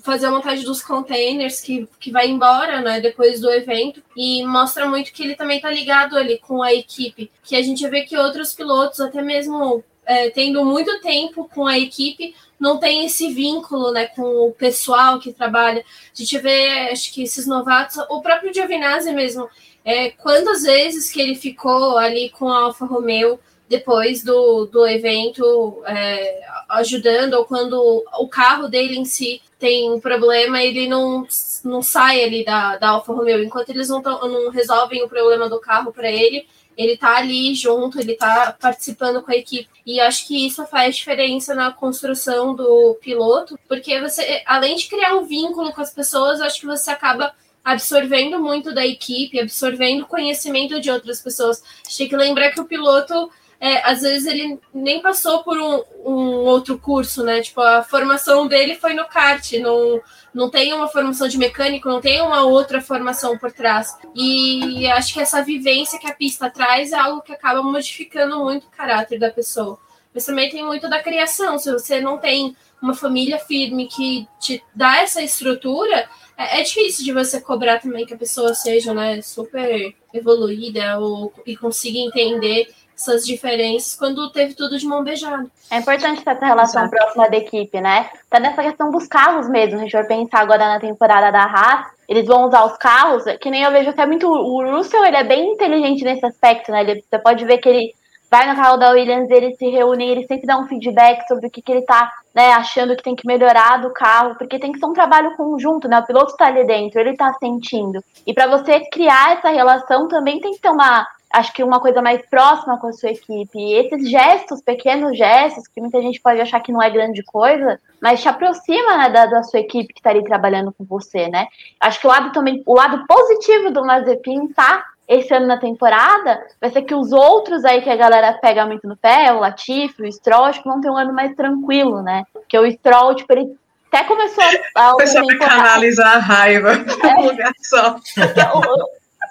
fazer 0.03 0.27
a 0.27 0.31
montagem 0.31 0.65
dos 0.65 0.83
containers 0.83 1.61
que, 1.61 1.87
que 1.99 2.11
vai 2.11 2.29
embora, 2.29 2.81
né, 2.81 3.03
depois 3.03 3.39
do 3.39 3.51
evento, 3.51 4.03
e 4.17 4.43
mostra 4.47 4.89
muito 4.89 5.13
que 5.13 5.23
ele 5.23 5.35
também 5.35 5.61
tá 5.61 5.71
ligado 5.71 6.17
ali 6.17 6.39
com 6.39 6.63
a 6.63 6.73
equipe, 6.73 7.31
que 7.43 7.55
a 7.55 7.63
gente 7.63 7.87
vê 7.87 8.03
que 8.03 8.17
outros 8.17 8.55
pilotos, 8.55 8.99
até 9.01 9.21
mesmo 9.21 9.85
é, 10.07 10.31
tendo 10.31 10.65
muito 10.65 11.01
tempo 11.01 11.49
com 11.55 11.67
a 11.67 11.79
equipe, 11.79 12.35
não 12.61 12.79
tem 12.79 13.07
esse 13.07 13.33
vínculo 13.33 13.91
né, 13.91 14.07
com 14.07 14.49
o 14.49 14.53
pessoal 14.53 15.19
que 15.19 15.33
trabalha. 15.33 15.81
A 15.81 16.15
gente 16.15 16.39
vê, 16.39 16.91
acho 16.93 17.13
que 17.13 17.23
esses 17.23 17.47
novatos, 17.47 17.97
o 18.11 18.21
próprio 18.21 18.53
Giovinazzi 18.53 19.13
mesmo, 19.13 19.49
é, 19.83 20.11
quantas 20.11 20.63
vezes 20.63 21.11
que 21.11 21.21
ele 21.21 21.35
ficou 21.35 21.97
ali 21.97 22.29
com 22.29 22.51
a 22.51 22.65
Alfa 22.65 22.85
Romeo 22.85 23.41
depois 23.67 24.23
do, 24.23 24.67
do 24.67 24.87
evento 24.87 25.83
é, 25.87 26.41
ajudando, 26.69 27.35
ou 27.35 27.45
quando 27.47 28.05
o 28.19 28.29
carro 28.29 28.69
dele 28.69 28.99
em 28.99 29.05
si 29.05 29.41
tem 29.59 29.91
um 29.91 30.01
problema, 30.01 30.63
ele 30.63 30.89
não, 30.89 31.27
não 31.65 31.83
sai 31.83 32.23
ali 32.23 32.45
da, 32.45 32.77
da 32.77 32.91
Alfa 32.91 33.13
Romeo. 33.13 33.43
Enquanto 33.43 33.71
eles 33.71 33.89
não, 33.89 34.03
tão, 34.03 34.29
não 34.29 34.51
resolvem 34.51 35.03
o 35.03 35.09
problema 35.09 35.49
do 35.49 35.61
carro 35.61 35.93
para 35.93 36.11
ele, 36.11 36.47
ele 36.81 36.97
tá 36.97 37.19
ali 37.19 37.55
junto, 37.55 38.01
ele 38.01 38.15
tá 38.15 38.57
participando 38.59 39.21
com 39.21 39.31
a 39.31 39.37
equipe. 39.37 39.69
E 39.85 40.01
acho 40.01 40.27
que 40.27 40.47
isso 40.47 40.65
faz 40.67 40.97
diferença 40.97 41.55
na 41.55 41.71
construção 41.71 42.55
do 42.55 42.97
piloto, 43.03 43.59
porque 43.69 44.01
você, 44.01 44.43
além 44.47 44.77
de 44.77 44.89
criar 44.89 45.15
um 45.15 45.27
vínculo 45.27 45.73
com 45.75 45.81
as 45.83 45.93
pessoas, 45.93 46.41
acho 46.41 46.61
que 46.61 46.67
você 46.67 46.91
acaba 46.91 47.35
absorvendo 47.63 48.41
muito 48.41 48.75
da 48.75 48.87
equipe, 48.87 49.39
absorvendo 49.39 50.07
conhecimento 50.07 50.81
de 50.81 50.91
outras 50.91 51.21
pessoas. 51.21 51.63
Tem 51.99 52.09
que 52.09 52.17
lembrar 52.17 52.51
que 52.51 52.61
o 52.61 52.65
piloto 52.65 53.31
é, 53.61 53.87
às 53.87 54.01
vezes 54.01 54.27
ele 54.27 54.59
nem 54.73 55.03
passou 55.03 55.45
por 55.45 55.59
um, 55.59 55.83
um, 56.03 56.47
outro 56.47 56.79
curso, 56.79 57.23
né? 57.23 57.43
Tipo, 57.43 57.61
a 57.61 57.83
formação 57.83 58.49
dele 58.49 58.75
foi 58.75 58.95
no 58.95 59.05
kart, 59.07 59.53
não, 59.61 60.01
não 60.33 60.49
tem 60.49 60.73
uma 60.73 60.89
formação 60.89 61.29
de 61.29 61.37
mecânico, 61.37 61.87
não 61.87 62.01
tem 62.01 62.23
uma 62.23 62.43
outra 62.43 62.81
formação 62.81 63.37
por 63.37 63.53
trás. 63.53 63.95
E 64.17 64.87
acho 64.87 65.13
que 65.13 65.21
essa 65.21 65.43
vivência 65.43 65.99
que 65.99 66.11
a 66.11 66.15
pista 66.15 66.49
traz 66.49 66.91
é 66.93 66.97
algo 66.97 67.21
que 67.21 67.33
acaba 67.33 67.63
modificando 67.63 68.39
muito 68.39 68.67
o 68.67 68.71
caráter 68.71 69.19
da 69.19 69.31
pessoa. 69.31 69.79
Mas 70.15 70.25
também 70.25 70.49
tem 70.49 70.65
muito 70.65 70.89
da 70.89 71.03
criação. 71.03 71.59
Se 71.59 71.71
você 71.71 72.01
não 72.01 72.17
tem 72.17 72.57
uma 72.81 72.95
família 72.95 73.39
firme 73.39 73.87
que 73.89 74.27
te 74.41 74.65
dá 74.75 75.03
essa 75.03 75.23
estrutura, 75.23 76.09
é, 76.35 76.61
é 76.61 76.63
difícil 76.63 77.05
de 77.05 77.13
você 77.13 77.39
cobrar 77.39 77.79
também 77.79 78.07
que 78.07 78.15
a 78.15 78.19
pessoa 78.19 78.55
seja 78.55 78.95
né, 78.95 79.21
super 79.21 79.95
evoluída 80.15 80.99
ou, 80.99 81.31
e 81.47 81.55
consiga 81.55 81.99
entender 81.99 82.73
essas 83.01 83.27
diferenças 83.27 83.95
quando 83.95 84.31
teve 84.31 84.55
tudo 84.55 84.79
de 84.79 84.87
mão 84.87 85.03
beijada. 85.03 85.47
É 85.71 85.79
importante 85.79 86.23
ter 86.23 86.31
essa 86.31 86.45
relação 86.45 86.83
Exato. 86.83 86.97
próxima 86.97 87.31
da 87.31 87.37
equipe, 87.37 87.81
né? 87.81 88.11
Tá 88.29 88.39
nessa 88.39 88.63
questão 88.63 88.91
dos 88.91 89.07
carros 89.07 89.49
mesmo. 89.49 89.79
A 89.79 89.83
gente 89.83 89.93
vai 89.93 90.05
pensar 90.05 90.41
agora 90.41 90.69
na 90.69 90.79
temporada 90.79 91.33
da 91.33 91.45
Haas. 91.45 91.87
Eles 92.07 92.27
vão 92.27 92.47
usar 92.47 92.65
os 92.65 92.77
carros, 92.77 93.25
que 93.41 93.51
nem 93.51 93.63
eu 93.63 93.71
vejo 93.71 93.91
até 93.91 94.05
muito. 94.05 94.29
O 94.29 94.77
Russell, 94.77 95.05
ele 95.05 95.17
é 95.17 95.25
bem 95.25 95.53
inteligente 95.53 96.05
nesse 96.05 96.27
aspecto, 96.27 96.71
né? 96.71 96.83
Ele, 96.83 97.05
você 97.09 97.19
pode 97.19 97.45
ver 97.45 97.59
que 97.59 97.69
ele 97.69 97.95
vai 98.31 98.49
no 98.49 98.55
carro 98.55 98.77
da 98.77 98.91
Williams, 98.91 99.29
eles 99.31 99.57
se 99.57 99.69
reúnem, 99.69 100.09
ele 100.11 100.27
sempre 100.27 100.47
dá 100.47 100.57
um 100.57 100.67
feedback 100.67 101.27
sobre 101.27 101.49
o 101.49 101.51
que, 101.51 101.61
que 101.61 101.73
ele 101.73 101.83
tá 101.83 102.13
né, 102.33 102.53
achando 102.53 102.95
que 102.95 103.03
tem 103.03 103.17
que 103.17 103.27
melhorar 103.27 103.79
do 103.79 103.91
carro, 103.91 104.37
porque 104.37 104.59
tem 104.59 104.71
que 104.71 104.79
ser 104.79 104.87
um 104.87 104.93
trabalho 104.93 105.37
conjunto, 105.37 105.89
né? 105.89 105.99
O 105.99 106.07
piloto 106.07 106.37
tá 106.37 106.47
ali 106.47 106.65
dentro, 106.65 107.01
ele 107.01 107.17
tá 107.17 107.33
sentindo. 107.35 108.03
E 108.25 108.33
para 108.33 108.47
você 108.47 108.81
criar 108.89 109.39
essa 109.39 109.49
relação 109.49 110.07
também 110.07 110.41
tem 110.41 110.53
que 110.53 110.61
ter 110.61 110.71
uma 110.71 111.07
acho 111.33 111.53
que 111.53 111.63
uma 111.63 111.81
coisa 111.81 112.03
mais 112.03 112.21
próxima 112.29 112.79
com 112.79 112.89
a 112.89 112.93
sua 112.93 113.11
equipe. 113.11 113.59
E 113.59 113.75
esses 113.75 114.09
gestos, 114.11 114.61
pequenos 114.61 115.17
gestos, 115.17 115.69
que 115.69 115.81
muita 115.81 116.01
gente 116.03 116.21
pode 116.21 116.41
achar 116.41 116.61
que 116.61 116.73
não 116.73 116.83
é 116.83 116.91
grande 116.91 117.23
coisa, 117.23 117.79
mas 118.01 118.21
te 118.21 118.29
aproxima 118.29 118.97
né, 118.97 119.11
da, 119.11 119.27
da, 119.27 119.43
sua 119.43 119.61
equipe 119.61 119.93
que 119.93 120.01
está 120.01 120.11
ali 120.11 120.25
trabalhando 120.25 120.73
com 120.73 120.85
você, 120.85 121.29
né? 121.29 121.47
Acho 121.79 122.01
que 122.01 122.07
o 122.07 122.11
lado 122.11 122.33
também, 122.33 122.63
o 122.67 122.75
lado 122.75 123.07
positivo 123.07 123.71
do 123.71 123.85
Mazepin 123.85 124.49
tá 124.49 124.85
esse 125.07 125.35
ano 125.35 125.47
na 125.47 125.59
temporada, 125.59 126.41
vai 126.61 126.71
ser 126.71 126.83
que 126.83 126.95
os 126.95 127.11
outros 127.11 127.65
aí 127.65 127.83
que 127.83 127.91
a 127.91 127.97
galera 127.97 128.33
pega 128.35 128.65
muito 128.65 128.87
no 128.87 128.97
pé, 128.97 129.33
o 129.33 129.41
Latifi, 129.41 130.03
o 130.03 130.13
Stroll, 130.13 130.45
acho 130.45 130.63
que 130.63 130.69
vão 130.69 130.81
ter 130.81 130.89
um 130.89 130.97
ano 130.97 131.13
mais 131.13 131.35
tranquilo, 131.35 132.01
né? 132.01 132.23
Porque 132.33 132.57
o 132.57 132.71
Stroll, 132.71 133.17
tipo, 133.17 133.33
ele 133.33 133.57
até 133.93 134.05
começou 134.05 134.45
a. 134.77 134.91
A 134.91 134.95
canalizar 135.39 136.17
a 136.17 136.19
raiva 136.19 136.73
é. 137.03 137.21
um 137.21 137.27
lugar 137.27 137.53
só. 137.61 137.97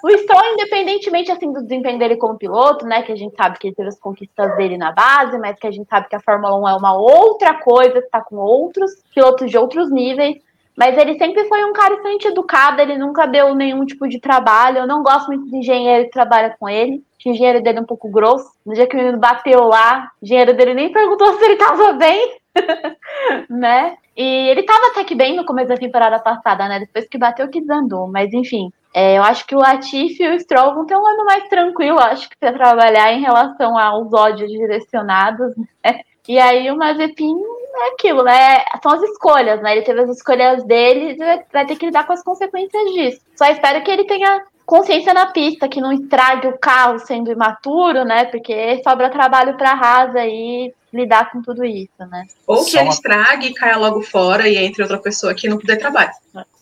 O 0.02 0.10
Stroll, 0.18 0.54
independentemente 0.54 1.30
assim 1.30 1.52
do 1.52 1.62
desempenho 1.62 1.98
dele 1.98 2.16
como 2.16 2.38
piloto, 2.38 2.86
né, 2.86 3.02
que 3.02 3.12
a 3.12 3.16
gente 3.16 3.36
sabe 3.36 3.58
que 3.58 3.68
ele 3.68 3.74
teve 3.74 3.88
as 3.88 3.98
conquistas 3.98 4.56
dele 4.56 4.78
na 4.78 4.92
base, 4.92 5.38
mas 5.38 5.58
que 5.58 5.66
a 5.66 5.70
gente 5.70 5.88
sabe 5.88 6.08
que 6.08 6.16
a 6.16 6.20
Fórmula 6.20 6.58
1 6.58 6.68
é 6.68 6.74
uma 6.76 6.96
outra 6.96 7.54
coisa, 7.54 7.98
está 7.98 8.20
com 8.20 8.36
outros 8.36 8.90
pilotos 9.14 9.50
de 9.50 9.58
outros 9.58 9.90
níveis. 9.90 10.38
Mas 10.80 10.96
ele 10.96 11.18
sempre 11.18 11.44
foi 11.44 11.62
um 11.62 11.74
cara 11.74 11.92
extremamente 11.92 12.28
educado, 12.28 12.80
ele 12.80 12.96
nunca 12.96 13.26
deu 13.26 13.54
nenhum 13.54 13.84
tipo 13.84 14.08
de 14.08 14.18
trabalho. 14.18 14.78
Eu 14.78 14.86
não 14.86 15.02
gosto 15.02 15.26
muito 15.26 15.50
de 15.50 15.56
engenheiro 15.56 16.04
que 16.04 16.10
trabalha 16.10 16.56
com 16.58 16.66
ele. 16.66 17.02
O 17.26 17.28
engenheiro 17.28 17.62
dele 17.62 17.80
é 17.80 17.82
um 17.82 17.86
pouco 17.86 18.08
grosso. 18.08 18.50
No 18.64 18.72
dia 18.72 18.86
que 18.86 18.94
o 18.94 18.98
menino 18.98 19.18
bateu 19.18 19.64
lá, 19.64 20.10
o 20.22 20.24
engenheiro 20.24 20.54
dele 20.54 20.72
nem 20.72 20.90
perguntou 20.90 21.34
se 21.36 21.44
ele 21.44 21.52
estava 21.52 21.92
bem, 21.92 22.34
né? 23.50 23.98
E 24.16 24.48
ele 24.48 24.60
estava 24.60 24.86
até 24.86 25.04
que 25.04 25.14
bem 25.14 25.36
no 25.36 25.44
começo 25.44 25.68
da 25.68 25.76
temporada 25.76 26.18
passada, 26.18 26.66
né? 26.66 26.80
Depois 26.80 27.06
que 27.06 27.18
bateu 27.18 27.48
que 27.48 27.60
desandou. 27.60 28.06
Mas 28.06 28.32
enfim, 28.32 28.72
é, 28.92 29.18
eu 29.18 29.22
acho 29.22 29.46
que 29.46 29.54
o 29.54 29.58
Latifi 29.58 30.22
e 30.22 30.34
o 30.34 30.40
Stroll 30.40 30.74
vão 30.74 30.86
ter 30.86 30.96
um 30.96 31.06
ano 31.06 31.24
mais 31.24 31.48
tranquilo, 31.48 31.98
acho 32.00 32.28
que 32.28 32.36
para 32.38 32.52
trabalhar 32.52 33.12
em 33.12 33.20
relação 33.20 33.78
aos 33.78 34.12
ódios 34.12 34.50
direcionados, 34.50 35.56
né? 35.56 36.00
E 36.28 36.38
aí 36.38 36.70
o 36.70 36.76
Mazepin 36.76 37.34
é 37.74 37.88
aquilo, 37.88 38.22
né? 38.22 38.64
São 38.82 38.92
as 38.92 39.02
escolhas, 39.02 39.60
né? 39.62 39.72
Ele 39.72 39.82
teve 39.82 40.00
as 40.00 40.10
escolhas 40.10 40.64
dele 40.64 41.12
e 41.12 41.44
vai 41.52 41.66
ter 41.66 41.76
que 41.76 41.86
lidar 41.86 42.06
com 42.06 42.12
as 42.12 42.22
consequências 42.22 42.92
disso. 42.92 43.20
Só 43.36 43.46
espero 43.46 43.82
que 43.82 43.90
ele 43.90 44.04
tenha 44.04 44.44
consciência 44.66 45.12
na 45.12 45.26
pista, 45.26 45.68
que 45.68 45.80
não 45.80 45.92
estrague 45.92 46.46
o 46.46 46.58
carro 46.58 46.98
sendo 47.00 47.32
imaturo, 47.32 48.04
né? 48.04 48.26
Porque 48.26 48.80
sobra 48.84 49.10
trabalho 49.10 49.56
para 49.56 49.72
a 49.72 49.74
Haas 49.74 50.14
aí 50.14 50.72
lidar 50.92 51.30
com 51.30 51.40
tudo 51.42 51.64
isso, 51.64 51.90
né? 52.10 52.26
Ou 52.46 52.64
que 52.64 52.70
Só 52.72 52.78
ele 52.78 52.88
uma- 52.88 52.94
estrague 52.94 53.46
e 53.48 53.54
caia 53.54 53.76
logo 53.76 54.02
fora 54.02 54.48
e 54.48 54.56
entre 54.56 54.82
outra 54.82 54.98
pessoa 54.98 55.34
que 55.34 55.48
não 55.48 55.58
puder 55.58 55.76
trabalhar. 55.78 56.12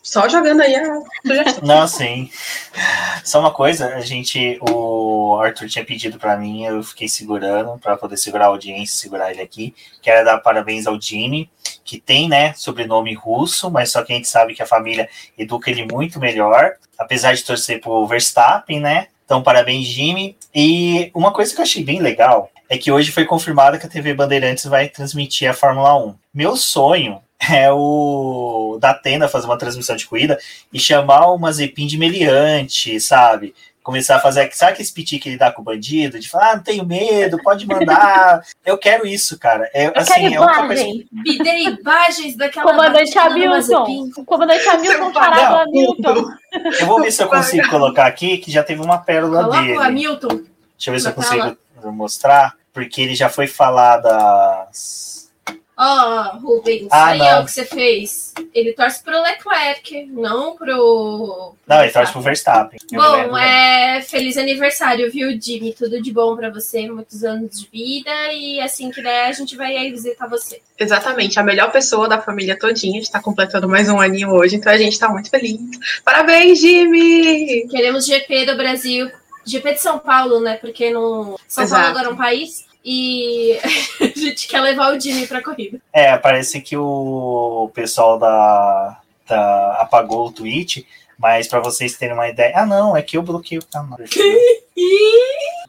Só 0.02 0.28
jogando 0.28 0.62
aí 0.62 0.74
a 0.74 1.00
sugestão. 1.26 1.64
Não, 1.66 1.86
sim. 1.86 2.30
Só 3.24 3.40
uma 3.40 3.50
coisa, 3.52 3.94
a 3.94 4.00
gente, 4.00 4.58
o 4.62 5.36
Arthur 5.42 5.68
tinha 5.68 5.84
pedido 5.84 6.18
pra 6.18 6.36
mim, 6.36 6.64
eu 6.64 6.82
fiquei 6.82 7.08
segurando 7.08 7.78
pra 7.78 7.96
poder 7.96 8.16
segurar 8.16 8.46
a 8.46 8.48
audiência, 8.48 8.96
segurar 8.96 9.30
ele 9.30 9.42
aqui. 9.42 9.74
Quero 10.00 10.24
dar 10.24 10.38
parabéns 10.38 10.86
ao 10.86 10.98
Jimmy, 11.00 11.50
que 11.84 11.98
tem, 12.00 12.28
né, 12.28 12.54
sobrenome 12.54 13.12
russo, 13.14 13.70
mas 13.70 13.90
só 13.92 14.02
que 14.02 14.12
a 14.12 14.16
gente 14.16 14.28
sabe 14.28 14.54
que 14.54 14.62
a 14.62 14.66
família 14.66 15.08
educa 15.36 15.70
ele 15.70 15.86
muito 15.90 16.18
melhor, 16.18 16.72
apesar 16.98 17.34
de 17.34 17.44
torcer 17.44 17.80
pro 17.80 18.06
Verstappen, 18.06 18.80
né? 18.80 19.08
Então, 19.24 19.42
parabéns, 19.42 19.86
Jimmy. 19.86 20.36
E 20.54 21.10
uma 21.14 21.32
coisa 21.32 21.54
que 21.54 21.60
eu 21.60 21.64
achei 21.64 21.84
bem 21.84 22.00
legal 22.00 22.50
é 22.68 22.76
que 22.76 22.92
hoje 22.92 23.10
foi 23.10 23.24
confirmado 23.24 23.78
que 23.78 23.86
a 23.86 23.88
TV 23.88 24.12
Bandeirantes 24.14 24.64
vai 24.64 24.88
transmitir 24.88 25.48
a 25.50 25.54
Fórmula 25.54 25.96
1. 25.96 26.14
Meu 26.34 26.56
sonho 26.56 27.20
é 27.50 27.70
o 27.72 28.78
da 28.80 28.90
Atena 28.90 29.28
fazer 29.28 29.46
uma 29.46 29.58
transmissão 29.58 29.96
de 29.96 30.06
corrida 30.06 30.38
e 30.72 30.78
chamar 30.78 31.32
uma 31.32 31.52
Zepin 31.52 31.86
de 31.86 31.96
meliante, 31.96 33.00
sabe? 33.00 33.54
Começar 33.82 34.16
a 34.16 34.20
fazer, 34.20 34.50
sabe 34.52 34.72
aquele 34.72 34.88
piti 34.90 35.18
que 35.18 35.30
ele 35.30 35.38
dá 35.38 35.50
com 35.50 35.62
o 35.62 35.64
bandido? 35.64 36.20
De 36.20 36.28
falar, 36.28 36.50
ah, 36.50 36.56
não 36.56 36.62
tenho 36.62 36.84
medo, 36.84 37.42
pode 37.42 37.66
mandar. 37.66 38.42
eu 38.66 38.76
quero 38.76 39.06
isso, 39.06 39.38
cara. 39.38 39.70
É, 39.72 39.86
Eu 39.86 39.92
assim, 39.96 40.12
quero 40.12 40.34
é 40.34 40.40
outra 40.40 40.66
coisa. 40.66 40.82
imagem. 40.82 41.08
Me 41.10 41.38
dê 41.38 41.58
imagens 41.60 42.36
daquela 42.36 42.70
Comandante 42.70 43.18
Hamilton. 43.18 43.48
Mazepin. 43.48 44.24
Comandante 44.26 44.68
Hamilton 44.68 45.12
parado 45.12 45.40
Não. 45.40 45.60
Hamilton. 45.62 46.30
Eu 46.78 46.86
vou 46.86 47.00
ver 47.00 47.10
se 47.10 47.22
eu 47.22 47.28
consigo 47.28 47.66
colocar 47.70 48.04
aqui, 48.06 48.36
que 48.36 48.50
já 48.50 48.62
teve 48.62 48.82
uma 48.82 48.98
pérola 48.98 49.44
Coloca 49.44 49.62
dele. 49.62 49.78
o 49.78 49.80
Hamilton. 49.80 50.28
Deixa 50.28 50.90
eu 50.90 50.92
ver 50.92 51.00
se 51.00 51.08
eu 51.08 51.16
na 51.16 51.28
tela. 51.28 51.58
Consigo 51.78 51.92
mostrar, 51.92 52.54
porque 52.72 53.00
ele 53.00 53.14
já 53.14 53.28
foi 53.28 53.46
falar 53.46 53.98
das. 53.98 55.18
Ó, 55.80 56.36
Rubens, 56.38 56.88
Ah, 56.90 57.10
aí 57.10 57.18
não. 57.20 57.26
é 57.26 57.38
o 57.40 57.44
que 57.44 57.52
você 57.52 57.64
fez. 57.64 58.34
Ele 58.52 58.72
torce 58.72 59.00
pro 59.00 59.22
Leclerc, 59.22 60.06
não 60.06 60.56
pro. 60.56 61.54
Não, 61.68 61.82
ele 61.84 61.92
torce 61.92 62.10
pro 62.10 62.20
Verstappen. 62.20 62.80
Bom, 62.92 63.38
é 63.38 64.02
feliz 64.02 64.36
aniversário, 64.36 65.08
viu, 65.08 65.28
Jimmy? 65.40 65.72
Tudo 65.72 66.02
de 66.02 66.12
bom 66.12 66.34
pra 66.34 66.50
você, 66.50 66.90
muitos 66.90 67.22
anos 67.22 67.60
de 67.60 67.68
vida 67.70 68.10
e 68.32 68.60
assim 68.60 68.90
que 68.90 69.00
der 69.00 69.26
a 69.26 69.32
gente 69.32 69.54
vai 69.56 69.76
aí 69.76 69.92
visitar 69.92 70.26
você. 70.26 70.60
Exatamente, 70.76 71.38
a 71.38 71.44
melhor 71.44 71.70
pessoa 71.70 72.08
da 72.08 72.20
família 72.20 72.58
todinha 72.58 72.98
está 73.00 73.22
completando 73.22 73.68
mais 73.68 73.88
um 73.88 74.00
aninho 74.00 74.30
hoje, 74.32 74.56
então 74.56 74.72
a 74.72 74.76
gente 74.78 74.94
está 74.94 75.08
muito 75.08 75.30
feliz. 75.30 75.60
Parabéns, 76.04 76.58
Jimmy! 76.60 77.68
Queremos 77.68 78.04
GP 78.04 78.46
do 78.46 78.56
Brasil, 78.56 79.08
GP 79.50 79.74
de 79.74 79.80
São 79.80 79.98
Paulo, 79.98 80.40
né? 80.40 80.56
Porque 80.56 80.90
no 80.90 81.38
São 81.48 81.64
Exato. 81.64 81.82
Paulo 81.82 81.96
agora 81.98 82.10
é 82.10 82.14
um 82.14 82.16
país 82.16 82.66
e 82.84 83.58
a 84.00 84.18
gente 84.18 84.48
quer 84.48 84.60
levar 84.60 84.94
o 84.94 85.00
Jimmy 85.00 85.26
pra 85.26 85.42
corrida. 85.42 85.80
É, 85.92 86.16
parece 86.16 86.60
que 86.60 86.76
o 86.76 87.70
pessoal 87.74 88.18
da, 88.18 89.00
da 89.28 89.72
apagou 89.80 90.26
o 90.28 90.32
tweet, 90.32 90.86
mas 91.18 91.46
para 91.48 91.60
vocês 91.60 91.96
terem 91.96 92.14
uma 92.14 92.28
ideia. 92.28 92.52
Ah, 92.56 92.66
não, 92.66 92.96
é 92.96 93.02
que 93.02 93.16
eu 93.16 93.22
bloqueei 93.22 93.58
o 93.58 93.66
canal. 93.66 93.98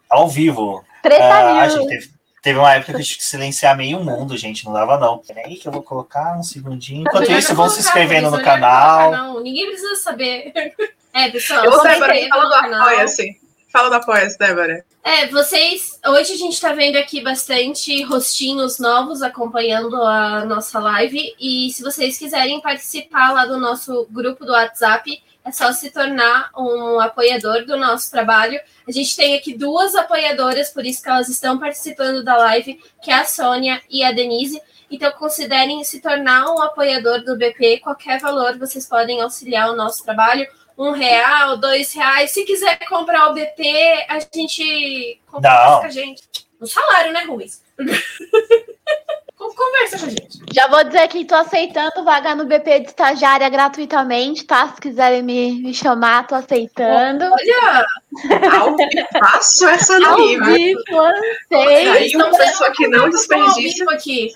Ao 0.09 0.27
vivo. 0.27 0.83
Treta 1.03 1.23
Ah, 1.23 1.61
news. 1.67 1.73
gente, 1.73 1.87
teve, 1.87 2.09
teve 2.41 2.59
uma 2.59 2.73
época 2.73 2.93
que 2.93 2.99
eu 2.99 3.05
tive 3.05 3.17
que 3.19 3.25
silenciar 3.25 3.75
meio 3.77 3.99
mundo, 4.03 4.35
gente. 4.37 4.65
Não 4.65 4.73
dava, 4.73 4.97
não. 4.97 5.19
Peraí, 5.19 5.55
que 5.55 5.67
eu 5.67 5.71
vou 5.71 5.83
colocar 5.83 6.37
um 6.37 6.43
segundinho. 6.43 7.01
Enquanto 7.01 7.31
isso, 7.31 7.55
vão 7.55 7.69
se 7.69 7.79
inscrevendo 7.79 8.29
no 8.31 8.37
não 8.37 8.43
canal. 8.43 9.11
não. 9.11 9.39
Ninguém 9.41 9.67
precisa 9.67 9.95
saber. 9.95 10.51
É, 11.11 11.27
pessoal, 11.31 11.65
Eu, 11.65 11.71
no 11.71 11.77
do 11.79 11.83
canal. 11.83 12.83
Apoia-se. 12.83 13.41
Fala 13.69 13.89
do 13.89 13.95
Apoia-se, 13.95 14.37
Débora. 14.37 14.83
É, 15.03 15.27
vocês. 15.27 15.99
Hoje 16.07 16.33
a 16.33 16.37
gente 16.37 16.59
tá 16.59 16.73
vendo 16.73 16.95
aqui 16.95 17.21
bastante 17.21 18.01
rostinhos 18.03 18.79
novos 18.79 19.21
acompanhando 19.21 19.95
a 19.95 20.43
nossa 20.43 20.79
live. 20.79 21.35
E 21.39 21.71
se 21.71 21.83
vocês 21.83 22.17
quiserem 22.17 22.59
participar 22.61 23.31
lá 23.31 23.45
do 23.45 23.59
nosso 23.59 24.07
grupo 24.09 24.43
do 24.43 24.53
WhatsApp, 24.53 25.21
é 25.45 25.51
só 25.51 25.71
se 25.71 25.91
tornar 25.91 26.49
um 26.57 26.99
apoiador 26.99 27.63
do 27.63 27.77
nosso 27.77 28.09
trabalho. 28.09 28.59
A 28.87 28.91
gente 28.91 29.15
tem 29.15 29.37
aqui 29.37 29.55
duas 29.55 29.93
apoiadoras, 29.93 30.71
por 30.71 30.83
isso 30.83 31.03
que 31.03 31.09
elas 31.09 31.29
estão 31.29 31.59
participando 31.59 32.23
da 32.23 32.37
live, 32.37 32.79
que 33.03 33.11
é 33.11 33.19
a 33.19 33.25
Sônia 33.25 33.81
e 33.87 34.03
a 34.03 34.11
Denise. 34.11 34.59
Então, 34.89 35.11
considerem 35.11 35.83
se 35.83 36.01
tornar 36.01 36.51
um 36.51 36.59
apoiador 36.59 37.23
do 37.23 37.37
BP. 37.37 37.81
Qualquer 37.81 38.19
valor 38.19 38.57
vocês 38.57 38.87
podem 38.87 39.21
auxiliar 39.21 39.69
o 39.69 39.75
nosso 39.75 40.03
trabalho. 40.03 40.47
Um 40.79 40.91
real, 40.91 41.57
dois 41.57 41.91
reais. 41.93 42.31
Se 42.31 42.43
quiser 42.45 42.79
comprar 42.87 43.29
o 43.29 43.33
BP, 43.33 44.05
a 44.07 44.17
gente 44.33 45.19
compra 45.27 45.51
Não. 45.51 45.79
com 45.81 45.85
a 45.85 45.89
gente. 45.89 46.23
No 46.59 46.65
salário, 46.65 47.11
né, 47.11 47.23
Ruiz? 47.25 47.61
Con- 49.37 49.53
Conversa 49.53 49.99
com 49.99 50.05
a 50.05 50.09
gente. 50.09 50.39
Já 50.53 50.67
vou 50.67 50.83
dizer 50.83 51.07
que 51.07 51.23
tô 51.25 51.35
aceitando 51.35 52.03
vaga 52.03 52.35
no 52.35 52.45
BP 52.45 52.79
de 52.81 52.87
estagiária 52.87 53.47
gratuitamente, 53.49 54.43
tá? 54.45 54.67
Se 54.73 54.81
quiserem 54.81 55.21
me, 55.23 55.51
me 55.61 55.73
chamar, 55.73 56.27
tô 56.27 56.35
aceitando. 56.35 57.25
Olha, 57.25 57.85
Ao 58.59 58.75
faço 59.19 59.67
essa 59.67 59.95
Ao 59.95 60.17
daí, 60.17 60.35
viu? 60.37 60.45
vivo, 60.45 60.81
lancei. 60.91 61.89
Aí 61.89 62.15
uma 62.15 62.31
pessoa 62.37 62.71
que 62.71 62.87
não 62.87 63.09
desperdiça, 63.09 63.83
aqui. 63.91 64.33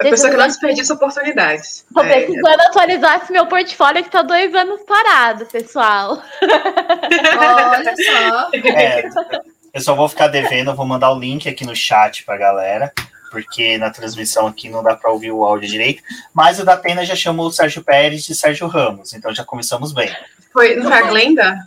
A 0.00 0.04
pessoa 0.04 0.30
que 0.30 0.36
não 0.36 0.46
desperdiça 0.46 0.94
oportunidades. 0.94 1.84
Tô 1.92 2.02
É, 2.02 2.22
precisando 2.22 2.60
atualizar 2.60 3.20
esse 3.22 3.32
meu 3.32 3.46
portfólio 3.46 4.04
que 4.04 4.10
tá 4.10 4.22
dois 4.22 4.54
anos 4.54 4.80
parado, 4.82 5.44
pessoal. 5.46 6.22
Olha 6.40 7.94
só. 7.96 8.50
É, 8.54 9.08
eu 9.74 9.80
só 9.80 9.94
vou 9.94 10.08
ficar 10.08 10.28
devendo, 10.28 10.70
eu 10.70 10.76
vou 10.76 10.86
mandar 10.86 11.10
o 11.12 11.18
link 11.18 11.48
aqui 11.48 11.64
no 11.66 11.74
chat 11.74 12.24
pra 12.24 12.36
galera, 12.36 12.92
porque 13.30 13.76
na 13.76 13.90
transmissão 13.90 14.46
aqui 14.46 14.68
não 14.68 14.82
dá 14.84 14.94
pra 14.94 15.10
ouvir 15.10 15.32
o 15.32 15.44
áudio 15.44 15.68
direito. 15.68 16.02
Mas 16.32 16.60
o 16.60 16.64
da 16.64 16.76
Pena 16.76 17.04
já 17.04 17.16
chamou 17.16 17.46
o 17.48 17.52
Sérgio 17.52 17.82
Pérez 17.82 18.24
de 18.24 18.34
Sérgio 18.36 18.68
Ramos, 18.68 19.12
então 19.14 19.34
já 19.34 19.44
começamos 19.44 19.92
bem. 19.92 20.14
Foi, 20.52 20.76
não 20.76 20.84
foi 20.84 20.92
a 20.92 21.02
Glenda? 21.02 21.58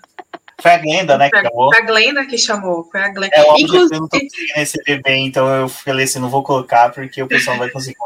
Foi 0.61 0.71
a 0.71 0.77
Glenda, 0.77 1.17
né, 1.17 1.29
que 1.29 1.37
Foi 1.37 1.49
chamou. 1.49 1.73
a 1.75 1.81
Glenda 1.81 2.25
que 2.25 2.37
chamou. 2.37 2.87
Foi 2.91 3.01
a 3.01 3.09
Glenda. 3.09 3.35
É 3.35 3.41
óbvio 3.41 3.67
que 3.67 3.75
eu 3.75 3.79
não 3.81 3.89
tô 4.07 4.17
Inclusive, 4.17 4.29
conseguindo 4.29 4.53
receber 4.55 5.01
bem, 5.01 5.25
então 5.27 5.47
eu 5.53 5.67
falei 5.67 6.05
assim, 6.05 6.19
não 6.19 6.29
vou 6.29 6.43
colocar 6.43 6.91
porque 6.91 7.21
o 7.21 7.27
pessoal 7.27 7.57
não 7.57 7.63
vai 7.63 7.71
conseguir. 7.71 7.97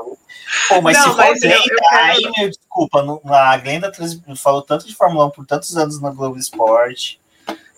Pô, 0.69 0.81
mas 0.81 0.97
Não, 0.97 1.03
se 1.03 1.09
for 1.09 1.17
mas 1.17 1.41
eu- 1.43 1.49
Glenda, 1.49 1.65
eu 1.73 1.77
quero- 1.89 2.03
aí, 2.03 2.31
meu, 2.37 2.49
desculpa, 2.49 3.03
não- 3.03 3.21
a 3.25 3.57
Glenda 3.57 3.91
falou 4.35 4.61
tanto 4.61 4.87
de 4.87 4.95
Fórmula 4.95 5.25
1 5.25 5.29
por 5.31 5.45
tantos 5.45 5.75
anos 5.77 6.01
na 6.01 6.11
Globo 6.11 6.37
Esporte. 6.37 7.19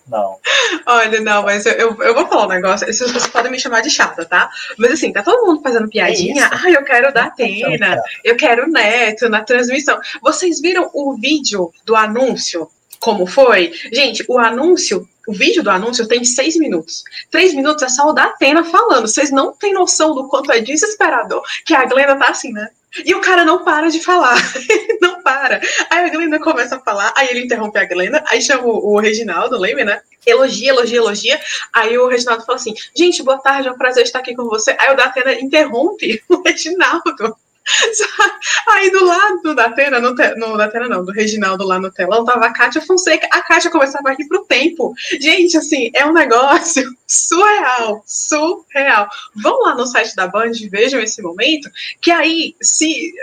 Não. 0.07 0.37
olha, 0.85 1.19
não, 1.19 1.43
mas 1.43 1.65
eu, 1.65 1.73
eu, 1.73 2.01
eu 2.01 2.13
vou 2.15 2.25
falar 2.27 2.45
um 2.45 2.49
negócio. 2.49 2.87
Vocês 2.87 3.27
podem 3.27 3.51
me 3.51 3.59
chamar 3.59 3.81
de 3.81 3.89
chata, 3.89 4.23
tá? 4.23 4.49
Mas 4.77 4.93
assim, 4.93 5.11
tá 5.11 5.21
todo 5.21 5.45
mundo 5.45 5.61
fazendo 5.61 5.89
piadinha. 5.89 6.45
É 6.45 6.49
ah, 6.49 6.71
eu 6.71 6.83
quero 6.85 7.13
da 7.13 7.25
Atena, 7.25 8.01
eu 8.23 8.37
quero 8.37 8.65
o 8.65 8.71
Neto 8.71 9.27
na 9.27 9.43
transmissão. 9.43 9.99
Vocês 10.21 10.61
viram 10.61 10.89
o 10.93 11.17
vídeo 11.17 11.73
do 11.83 11.93
anúncio? 11.95 12.69
Como 13.07 13.25
foi? 13.25 13.71
Gente, 13.93 14.25
o 14.27 14.37
anúncio, 14.37 15.07
o 15.25 15.31
vídeo 15.31 15.63
do 15.63 15.69
anúncio 15.69 16.05
tem 16.09 16.25
seis 16.25 16.57
minutos. 16.57 17.05
Três 17.31 17.53
minutos 17.53 17.81
é 17.81 17.87
só 17.87 18.09
o 18.09 18.11
da 18.11 18.25
Atena 18.25 18.65
falando. 18.65 19.07
Vocês 19.07 19.31
não 19.31 19.53
têm 19.53 19.71
noção 19.71 20.13
do 20.13 20.27
quanto 20.27 20.51
é 20.51 20.59
desesperador 20.59 21.41
que 21.65 21.73
a 21.73 21.85
Glenda 21.85 22.17
tá 22.17 22.27
assim, 22.27 22.51
né? 22.51 22.69
E 23.05 23.15
o 23.15 23.21
cara 23.21 23.45
não 23.45 23.63
para 23.63 23.87
de 23.87 24.03
falar. 24.03 24.35
Ele 24.69 24.97
não 25.01 25.23
para. 25.23 25.61
Aí 25.89 26.03
a 26.03 26.09
Glenda 26.09 26.37
começa 26.37 26.75
a 26.75 26.79
falar, 26.81 27.13
aí 27.15 27.29
ele 27.31 27.45
interrompe 27.45 27.79
a 27.79 27.85
Glenda, 27.85 28.21
aí 28.27 28.41
chama 28.41 28.65
o, 28.65 28.99
Reginaldo, 28.99 29.57
lembra, 29.57 29.85
né? 29.85 30.01
Elogia, 30.25 30.71
elogia, 30.71 30.97
elogia. 30.97 31.39
Aí 31.71 31.97
o 31.97 32.09
Reginaldo 32.09 32.43
fala 32.43 32.57
assim: 32.57 32.73
gente, 32.93 33.23
boa 33.23 33.37
tarde, 33.37 33.69
é 33.69 33.71
um 33.71 33.77
prazer 33.77 34.03
estar 34.03 34.19
aqui 34.19 34.35
com 34.35 34.43
você. 34.43 34.75
Aí 34.77 34.91
o 34.91 34.97
Datena 34.97 35.31
interrompe 35.39 36.21
o 36.27 36.41
Reginaldo. 36.41 37.37
Aí 38.69 38.89
do 38.91 39.05
lado 39.05 39.41
do 39.41 39.55
Datena, 39.55 39.99
no, 39.99 40.15
no 40.37 40.57
Datena 40.57 40.87
não, 40.87 41.03
do 41.03 41.11
Reginaldo 41.11 41.65
lá 41.65 41.79
no 41.79 41.91
telão, 41.91 42.23
tava 42.23 42.45
a 42.45 42.53
Kátia 42.53 42.81
Fonseca. 42.81 43.27
A 43.31 43.41
Kátia 43.41 43.71
começava 43.71 44.09
a 44.09 44.13
rir 44.13 44.27
pro 44.27 44.45
tempo. 44.45 44.93
Gente, 45.19 45.57
assim, 45.57 45.91
é 45.93 46.05
um 46.05 46.13
negócio 46.13 46.83
surreal, 47.05 48.03
surreal. 48.05 49.07
Vão 49.35 49.61
lá 49.61 49.75
no 49.75 49.85
site 49.85 50.15
da 50.15 50.27
Band, 50.27 50.53
vejam 50.69 50.99
esse 50.99 51.21
momento, 51.21 51.69
que 52.01 52.11
aí, 52.11 52.55
se. 52.61 53.13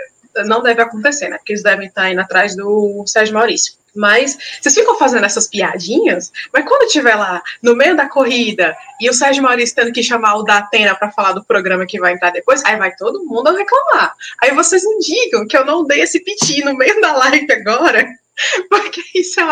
Não 0.45 0.61
deve 0.61 0.81
acontecer, 0.81 1.29
né? 1.29 1.37
Porque 1.37 1.53
eles 1.53 1.63
devem 1.63 1.87
estar 1.87 2.11
indo 2.11 2.19
atrás 2.19 2.57
do 2.57 3.05
Sérgio 3.07 3.33
Maurício. 3.33 3.73
Mas 3.95 4.37
vocês 4.59 4.75
ficam 4.75 4.97
fazendo 4.97 5.25
essas 5.25 5.47
piadinhas, 5.47 6.31
mas 6.53 6.65
quando 6.65 6.89
tiver 6.89 7.15
lá 7.15 7.41
no 7.61 7.75
meio 7.75 7.95
da 7.95 8.09
corrida 8.09 8.75
e 8.99 9.09
o 9.09 9.13
Sérgio 9.13 9.43
Maurício 9.43 9.75
tendo 9.75 9.93
que 9.93 10.03
chamar 10.03 10.35
o 10.35 10.43
da 10.43 10.57
Atena 10.57 10.95
para 10.95 11.11
falar 11.11 11.33
do 11.33 11.43
programa 11.43 11.85
que 11.85 11.99
vai 11.99 12.13
entrar 12.13 12.31
depois, 12.31 12.63
aí 12.65 12.77
vai 12.77 12.95
todo 12.95 13.23
mundo 13.25 13.55
reclamar. 13.55 14.13
Aí 14.41 14.51
vocês 14.51 14.83
não 14.83 14.99
digam 14.99 15.47
que 15.47 15.57
eu 15.57 15.65
não 15.65 15.85
dei 15.85 16.01
esse 16.01 16.19
piti 16.19 16.63
no 16.63 16.75
meio 16.75 16.99
da 17.01 17.13
live 17.13 17.51
agora, 17.51 18.05
porque 18.69 19.01
isso 19.15 19.39
é. 19.39 19.45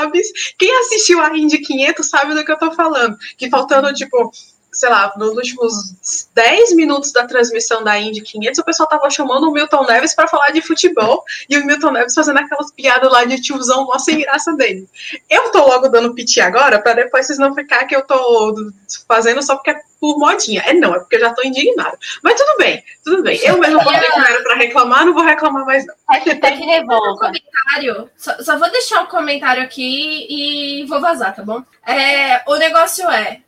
Quem 0.57 0.76
assistiu 0.80 1.22
a 1.22 1.36
Indy 1.38 1.60
500 1.60 2.10
sabe 2.10 2.34
do 2.34 2.44
que 2.44 2.52
eu 2.52 2.57
tô 2.57 2.72
falando. 2.74 3.18
Que 3.38 3.49
faltando, 3.49 3.94
tipo, 3.94 4.32
sei 4.73 4.89
lá, 4.89 5.13
nos 5.15 5.35
últimos 5.35 6.27
10 6.33 6.75
minutos 6.75 7.11
da 7.11 7.25
transmissão 7.25 7.83
da 7.83 7.97
Indy 7.99 8.21
500, 8.21 8.59
o 8.59 8.65
pessoal 8.65 8.89
tava 8.89 9.09
chamando 9.09 9.47
o 9.47 9.51
Milton 9.51 9.85
Neves 9.85 10.15
para 10.15 10.27
falar 10.27 10.49
de 10.49 10.61
futebol 10.61 11.23
e 11.49 11.57
o 11.57 11.65
Milton 11.65 11.91
Neves 11.91 12.13
fazendo 12.13 12.39
aquelas 12.39 12.71
piadas 12.71 13.11
lá 13.11 13.23
de 13.23 13.41
tiozão, 13.41 13.85
mó 13.85 13.97
sem 13.99 14.19
graça 14.19 14.53
dele. 14.53 14.87
Eu 15.29 15.51
tô 15.51 15.59
logo 15.59 15.87
dando 15.87 16.13
piti 16.13 16.41
agora, 16.41 16.81
para 16.81 16.93
depois 16.93 17.27
vocês 17.27 17.39
não 17.39 17.53
ficar 17.53 17.85
que 17.85 17.95
eu 17.95 18.05
tô 18.05 18.71
fazendo 19.07 19.41
só 19.41 19.55
porque 19.55 19.71
é 19.71 19.81
por 20.03 20.19
modinha. 20.19 20.61
É 20.65 20.73
não, 20.73 20.93
é 20.93 20.99
porque 20.99 21.15
eu 21.15 21.21
já 21.21 21.33
tô 21.33 21.41
indignado. 21.43 21.97
Mas 22.21 22.35
tudo 22.35 22.57
bem, 22.57 22.83
tudo 23.05 23.23
bem. 23.23 23.39
Eu 23.41 23.57
mesmo 23.57 23.81
botei 23.81 24.01
primeiro 24.01 24.43
para 24.43 24.55
reclamar, 24.55 25.05
não 25.05 25.13
vou 25.13 25.23
reclamar 25.23 25.65
mais 25.65 25.85
não. 25.85 25.95
Hashtag 26.09 26.57
revolta. 26.61 27.27
comentário, 27.27 28.09
só, 28.17 28.35
só 28.43 28.57
vou 28.59 28.69
deixar 28.69 29.03
o 29.03 29.07
comentário 29.07 29.63
aqui 29.63 30.27
e 30.29 30.85
vou 30.87 30.99
vazar, 30.99 31.33
tá 31.33 31.41
bom? 31.41 31.63
É, 31.87 32.41
o 32.45 32.55
negócio 32.55 33.09
é, 33.09 33.39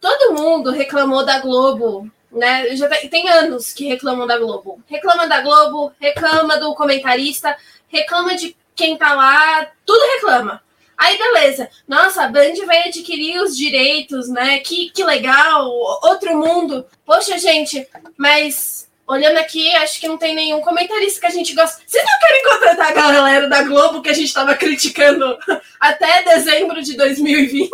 todo 0.00 0.34
mundo 0.34 0.70
reclamou 0.70 1.24
da 1.24 1.38
Globo, 1.38 2.10
né? 2.30 2.74
Já 2.76 2.88
tem, 2.88 3.28
anos 3.28 3.72
que 3.72 3.86
reclamam 3.86 4.26
da 4.26 4.38
Globo. 4.38 4.82
Reclama 4.86 5.26
da 5.26 5.40
Globo, 5.40 5.92
reclama 6.00 6.58
do 6.58 6.74
comentarista, 6.74 7.56
reclama 7.88 8.34
de 8.34 8.56
quem 8.74 8.96
tá 8.96 9.14
lá, 9.14 9.70
tudo 9.84 10.04
reclama. 10.14 10.62
Aí, 10.96 11.18
beleza. 11.18 11.68
Nossa, 11.86 12.22
a 12.24 12.28
Band 12.28 12.54
vai 12.64 12.88
adquirir 12.88 13.38
os 13.40 13.56
direitos, 13.56 14.28
né? 14.28 14.60
Que, 14.60 14.90
que 14.90 15.04
legal, 15.04 15.68
outro 16.02 16.36
mundo. 16.36 16.86
Poxa, 17.04 17.38
gente, 17.38 17.86
mas 18.16 18.86
olhando 19.06 19.38
aqui, 19.38 19.74
acho 19.76 20.00
que 20.00 20.08
não 20.08 20.18
tem 20.18 20.34
nenhum 20.34 20.60
comentarista 20.60 21.20
que 21.20 21.26
a 21.26 21.30
gente 21.30 21.54
gosta. 21.54 21.80
Vocês 21.86 22.04
não 22.04 22.18
querem 22.18 22.44
contratar 22.44 22.88
a 22.88 22.92
galera 22.92 23.48
da 23.48 23.62
Globo 23.62 24.02
que 24.02 24.08
a 24.08 24.12
gente 24.12 24.26
estava 24.26 24.54
criticando 24.54 25.38
até 25.78 26.22
dezembro 26.24 26.82
de 26.82 26.96
2020? 26.96 27.70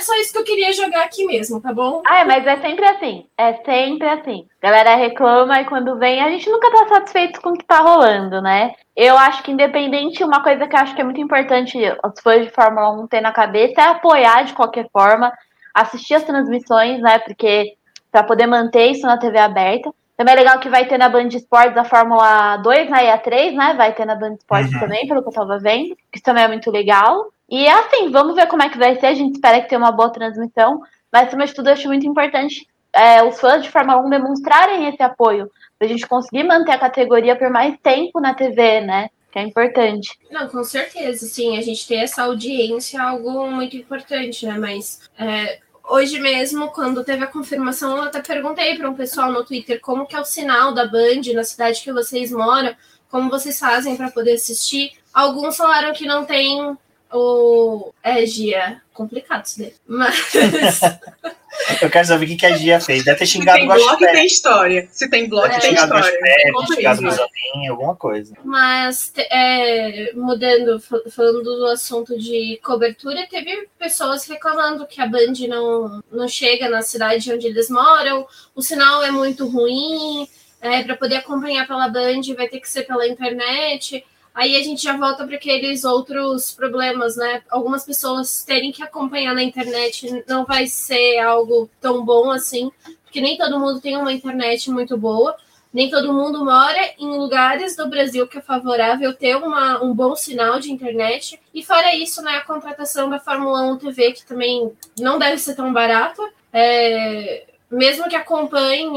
Era 0.00 0.06
só 0.06 0.14
isso 0.14 0.32
que 0.32 0.38
eu 0.38 0.44
queria 0.44 0.72
jogar 0.72 1.04
aqui 1.04 1.26
mesmo, 1.26 1.60
tá 1.60 1.74
bom? 1.74 2.00
Ah, 2.06 2.24
mas 2.24 2.46
é 2.46 2.56
sempre 2.56 2.86
assim. 2.86 3.26
É 3.36 3.52
sempre 3.52 4.08
assim. 4.08 4.46
Galera 4.62 4.94
reclama 4.94 5.60
e 5.60 5.66
quando 5.66 5.98
vem, 5.98 6.22
a 6.22 6.30
gente 6.30 6.48
nunca 6.48 6.70
tá 6.70 6.88
satisfeito 6.88 7.38
com 7.42 7.50
o 7.50 7.52
que 7.52 7.66
tá 7.66 7.80
rolando, 7.80 8.40
né? 8.40 8.72
Eu 8.96 9.18
acho 9.18 9.42
que 9.42 9.52
independente, 9.52 10.24
uma 10.24 10.42
coisa 10.42 10.66
que 10.66 10.74
eu 10.74 10.80
acho 10.80 10.94
que 10.94 11.02
é 11.02 11.04
muito 11.04 11.20
importante 11.20 11.76
os 12.02 12.20
fãs 12.22 12.46
de 12.46 12.50
Fórmula 12.50 12.90
1 12.92 13.08
ter 13.08 13.20
na 13.20 13.30
cabeça 13.30 13.78
é 13.78 13.84
apoiar 13.88 14.44
de 14.44 14.54
qualquer 14.54 14.88
forma, 14.90 15.30
assistir 15.74 16.14
as 16.14 16.24
transmissões, 16.24 16.98
né? 17.02 17.18
Porque 17.18 17.74
para 18.10 18.22
poder 18.22 18.46
manter 18.46 18.86
isso 18.86 19.06
na 19.06 19.18
TV 19.18 19.38
aberta. 19.38 19.92
Também 20.20 20.34
é 20.34 20.36
legal 20.36 20.60
que 20.60 20.68
vai 20.68 20.86
ter 20.86 20.98
na 20.98 21.08
Band 21.08 21.28
Esportes 21.28 21.78
a 21.78 21.82
Fórmula 21.82 22.58
2, 22.58 22.90
né? 22.90 23.06
E 23.06 23.08
a 23.08 23.16
3, 23.16 23.54
né? 23.54 23.72
Vai 23.72 23.94
ter 23.94 24.04
na 24.04 24.14
Band 24.14 24.34
Esportes 24.34 24.70
uhum. 24.74 24.80
também, 24.80 25.08
pelo 25.08 25.22
que 25.22 25.28
eu 25.30 25.32
tava 25.32 25.58
vendo. 25.58 25.96
Isso 26.14 26.22
também 26.22 26.44
é 26.44 26.48
muito 26.48 26.70
legal. 26.70 27.32
E 27.48 27.66
assim, 27.66 28.10
vamos 28.10 28.34
ver 28.34 28.46
como 28.46 28.62
é 28.62 28.68
que 28.68 28.76
vai 28.76 29.00
ser. 29.00 29.06
A 29.06 29.14
gente 29.14 29.36
espera 29.36 29.62
que 29.62 29.68
tenha 29.70 29.78
uma 29.78 29.90
boa 29.90 30.12
transmissão. 30.12 30.82
Mas, 31.10 31.28
acima 31.28 31.46
de 31.46 31.54
tudo, 31.54 31.70
eu 31.70 31.72
acho 31.72 31.88
muito 31.88 32.06
importante 32.06 32.68
é, 32.92 33.24
os 33.24 33.40
fãs 33.40 33.62
de 33.62 33.70
Fórmula 33.70 33.98
1 34.02 34.10
demonstrarem 34.10 34.88
esse 34.88 35.02
apoio. 35.02 35.50
Pra 35.78 35.88
gente 35.88 36.06
conseguir 36.06 36.42
manter 36.42 36.72
a 36.72 36.78
categoria 36.78 37.34
por 37.34 37.48
mais 37.48 37.74
tempo 37.82 38.20
na 38.20 38.34
TV, 38.34 38.82
né? 38.82 39.08
Que 39.32 39.38
é 39.38 39.42
importante. 39.42 40.18
Não, 40.30 40.46
com 40.48 40.62
certeza, 40.62 41.24
sim. 41.24 41.56
A 41.56 41.62
gente 41.62 41.88
ter 41.88 41.96
essa 41.96 42.24
audiência 42.24 42.98
é 42.98 43.00
algo 43.00 43.50
muito 43.50 43.74
importante, 43.74 44.44
né? 44.44 44.58
Mas 44.58 45.00
é, 45.18 45.60
hoje 45.90 46.18
mesmo, 46.20 46.68
quando 46.68 47.04
teve 47.04 47.24
a 47.24 47.26
confirmação, 47.26 47.96
eu 47.96 48.04
até 48.04 48.22
perguntei 48.22 48.76
para 48.76 48.88
um 48.88 48.94
pessoal 48.94 49.32
no 49.32 49.44
Twitter 49.44 49.80
como 49.80 50.06
que 50.06 50.16
é 50.16 50.20
o 50.20 50.24
sinal 50.24 50.72
da 50.72 50.86
Band 50.86 51.22
na 51.34 51.44
cidade 51.44 51.82
que 51.82 51.92
vocês 51.92 52.30
moram, 52.30 52.74
como 53.10 53.28
vocês 53.28 53.58
fazem 53.58 53.96
para 53.96 54.10
poder 54.10 54.34
assistir. 54.34 54.92
Alguns 55.12 55.56
falaram 55.56 55.92
que 55.92 56.06
não 56.06 56.24
tem 56.24 56.76
o. 57.12 57.92
É, 58.02 58.24
Gia, 58.26 58.80
complicado 58.92 59.44
isso 59.44 59.58
daí. 59.58 59.74
Mas. 59.86 60.30
Eu 61.82 61.90
quero 61.90 62.06
saber 62.06 62.26
o 62.26 62.36
que 62.36 62.46
a 62.46 62.56
Gia 62.56 62.80
fez. 62.80 63.04
Deve 63.04 63.18
ter 63.18 63.26
xingado 63.26 63.58
o 63.58 63.60
Se 63.60 63.76
tem 63.76 63.84
blog, 63.84 63.98
tem 63.98 64.26
história. 64.26 64.88
Se 64.90 65.10
tem 65.10 65.28
blog, 65.28 65.52
é, 65.52 65.58
tem 65.58 65.74
história. 65.74 66.10
Tem 66.12 66.76
xingado 66.76 67.02
o 67.02 67.70
alguma 67.70 67.96
coisa. 67.96 68.34
Mas, 68.44 69.12
é, 69.30 70.12
mudando, 70.14 70.80
falando 71.10 71.42
do 71.42 71.66
assunto 71.66 72.16
de 72.18 72.58
cobertura, 72.62 73.26
teve 73.28 73.68
pessoas 73.78 74.26
reclamando 74.26 74.86
que 74.86 75.00
a 75.00 75.06
Band 75.06 75.32
não, 75.48 76.02
não 76.10 76.28
chega 76.28 76.68
na 76.68 76.82
cidade 76.82 77.32
onde 77.32 77.48
eles 77.48 77.68
moram, 77.68 78.26
o 78.54 78.62
sinal 78.62 79.02
é 79.02 79.10
muito 79.10 79.46
ruim, 79.46 80.28
é, 80.60 80.82
para 80.82 80.96
poder 80.96 81.16
acompanhar 81.16 81.66
pela 81.66 81.88
Band 81.88 82.20
vai 82.36 82.48
ter 82.48 82.60
que 82.60 82.68
ser 82.68 82.82
pela 82.82 83.08
internet. 83.08 84.04
Aí 84.40 84.56
a 84.56 84.62
gente 84.62 84.82
já 84.82 84.96
volta 84.96 85.26
para 85.26 85.36
aqueles 85.36 85.84
outros 85.84 86.50
problemas, 86.50 87.14
né? 87.14 87.42
Algumas 87.50 87.84
pessoas 87.84 88.42
terem 88.42 88.72
que 88.72 88.82
acompanhar 88.82 89.34
na 89.34 89.42
internet 89.42 90.24
não 90.26 90.46
vai 90.46 90.66
ser 90.66 91.18
algo 91.18 91.68
tão 91.78 92.02
bom 92.02 92.30
assim, 92.30 92.72
porque 93.04 93.20
nem 93.20 93.36
todo 93.36 93.60
mundo 93.60 93.82
tem 93.82 93.98
uma 93.98 94.10
internet 94.10 94.70
muito 94.70 94.96
boa, 94.96 95.36
nem 95.70 95.90
todo 95.90 96.14
mundo 96.14 96.42
mora 96.42 96.94
em 96.98 97.18
lugares 97.18 97.76
do 97.76 97.86
Brasil 97.86 98.26
que 98.26 98.38
é 98.38 98.40
favorável 98.40 99.12
ter 99.12 99.36
uma, 99.36 99.84
um 99.84 99.92
bom 99.92 100.16
sinal 100.16 100.58
de 100.58 100.72
internet. 100.72 101.38
E 101.52 101.62
fora 101.62 101.94
isso, 101.94 102.22
né, 102.22 102.36
a 102.36 102.46
contratação 102.46 103.10
da 103.10 103.20
Fórmula 103.20 103.60
1 103.64 103.76
TV, 103.76 104.12
que 104.12 104.24
também 104.24 104.72
não 104.98 105.18
deve 105.18 105.36
ser 105.36 105.54
tão 105.54 105.70
barata. 105.70 106.22
É, 106.50 107.44
mesmo 107.70 108.08
que 108.08 108.16
acompanhe, 108.16 108.88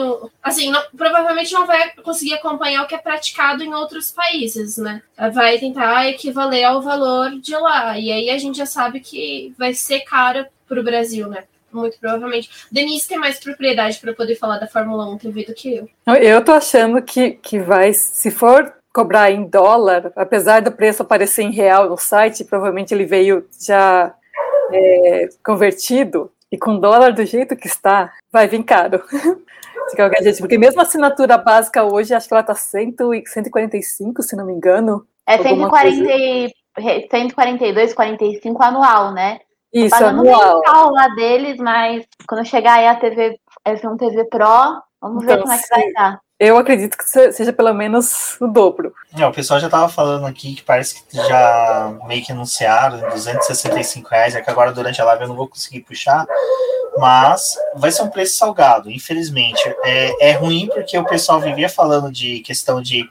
assim, 0.42 0.72
não, 0.72 0.82
provavelmente 0.98 1.54
não 1.54 1.68
vai 1.68 1.92
conseguir 2.04 2.34
acompanhar 2.34 2.84
o 2.84 2.88
que 2.88 2.96
é 2.96 2.98
praticado 2.98 3.64
em 3.64 3.74
outros 3.74 4.12
países, 4.12 4.78
né? 4.78 5.02
Vai 5.34 5.60
tentar 5.60 6.10
equivaler 6.10 6.66
ao 6.66 6.82
valor 6.82 7.32
de 7.40 7.56
lá. 7.56 7.98
E 8.00 8.12
aí 8.12 8.30
a 8.30 8.38
gente 8.38 8.58
já 8.58 8.66
sabe 8.66 9.00
que 9.00 9.54
vai 9.58 9.74
ser 9.74 10.02
caro 10.02 10.46
para 10.68 10.80
o 10.80 10.84
Brasil, 10.84 11.28
né? 11.28 11.44
Muito 11.72 12.00
provavelmente. 12.00 12.50
Denise 12.72 13.08
tem 13.08 13.18
mais 13.18 13.40
propriedade 13.40 14.00
para 14.00 14.14
poder 14.14 14.36
falar 14.36 14.60
da 14.60 14.68
Fórmula 14.68 15.10
1 15.10 15.18
TV 15.18 15.46
do 15.46 15.54
que 15.54 15.76
eu. 15.76 15.90
Eu 16.16 16.44
tô 16.44 16.52
achando 16.52 17.02
que, 17.02 17.32
que 17.32 17.60
vai, 17.60 17.94
se 17.94 18.30
for 18.30 18.74
cobrar 18.94 19.32
em 19.32 19.46
dólar, 19.46 20.12
apesar 20.16 20.62
do 20.62 20.72
preço 20.72 21.02
aparecer 21.02 21.42
em 21.42 21.52
real 21.52 21.90
no 21.90 21.98
site, 21.98 22.44
provavelmente 22.44 22.94
ele 22.94 23.06
veio 23.06 23.48
já 23.60 24.14
é, 24.72 25.30
convertido. 25.44 26.32
E 26.54 26.58
com 26.58 26.80
dólar 26.80 27.14
do 27.14 27.26
jeito 27.26 27.56
que 27.56 27.66
está, 27.66 28.14
vai 28.32 28.48
vir 28.48 28.64
caro. 28.64 29.02
Porque 30.40 30.56
mesmo 30.56 30.80
a 30.80 30.84
assinatura 30.84 31.36
básica 31.36 31.84
hoje, 31.84 32.14
acho 32.14 32.28
que 32.28 32.34
ela 32.36 32.42
está 32.42 32.54
145, 32.54 34.22
se 34.22 34.36
não 34.36 34.46
me 34.46 34.54
engano. 34.54 35.04
É 35.26 35.36
140, 35.40 36.54
142, 37.10 37.96
45 37.96 38.64
anual, 38.64 39.12
né? 39.12 39.40
Isso, 39.74 39.96
anual. 39.96 40.62
Não 40.64 40.92
lá 40.92 41.08
deles, 41.16 41.58
mas 41.58 42.06
quando 42.28 42.46
chegar 42.46 42.76
aí 42.76 42.86
a 42.86 42.98
TV, 42.98 43.36
F1 43.68 43.98
TV 43.98 44.26
Pro, 44.26 44.46
vamos 45.02 45.24
então, 45.24 45.36
ver 45.36 45.42
como 45.42 45.54
é 45.54 45.58
que 45.58 45.70
vai 45.70 45.88
estar. 45.88 46.20
Eu 46.44 46.58
acredito 46.58 46.98
que 46.98 47.06
seja 47.06 47.54
pelo 47.54 47.74
menos 47.74 48.36
o 48.42 48.48
dobro. 48.48 48.94
É, 49.18 49.26
o 49.26 49.32
pessoal 49.32 49.62
já 49.62 49.68
estava 49.68 49.88
falando 49.88 50.26
aqui 50.26 50.56
que 50.56 50.62
parece 50.62 51.02
que 51.02 51.16
já 51.16 51.98
meio 52.06 52.22
que 52.22 52.34
anunciaram 52.34 53.00
265 53.12 54.10
reais, 54.10 54.36
é 54.36 54.42
que 54.42 54.50
agora 54.50 54.74
durante 54.74 55.02
a 55.02 55.06
live 55.06 55.22
eu 55.22 55.30
não 55.30 55.38
vou 55.38 55.48
conseguir 55.48 55.80
puxar, 55.80 56.28
mas 56.98 57.56
vai 57.78 57.90
ser 57.94 58.02
um 58.02 58.10
preço 58.10 58.36
salgado, 58.36 58.92
infelizmente. 58.92 59.64
É, 59.86 60.32
é 60.32 60.32
ruim 60.34 60.68
porque 60.68 60.98
o 60.98 61.06
pessoal 61.06 61.40
vivia 61.40 61.70
falando 61.70 62.12
de 62.12 62.42
questão 62.42 62.82
de 62.82 63.10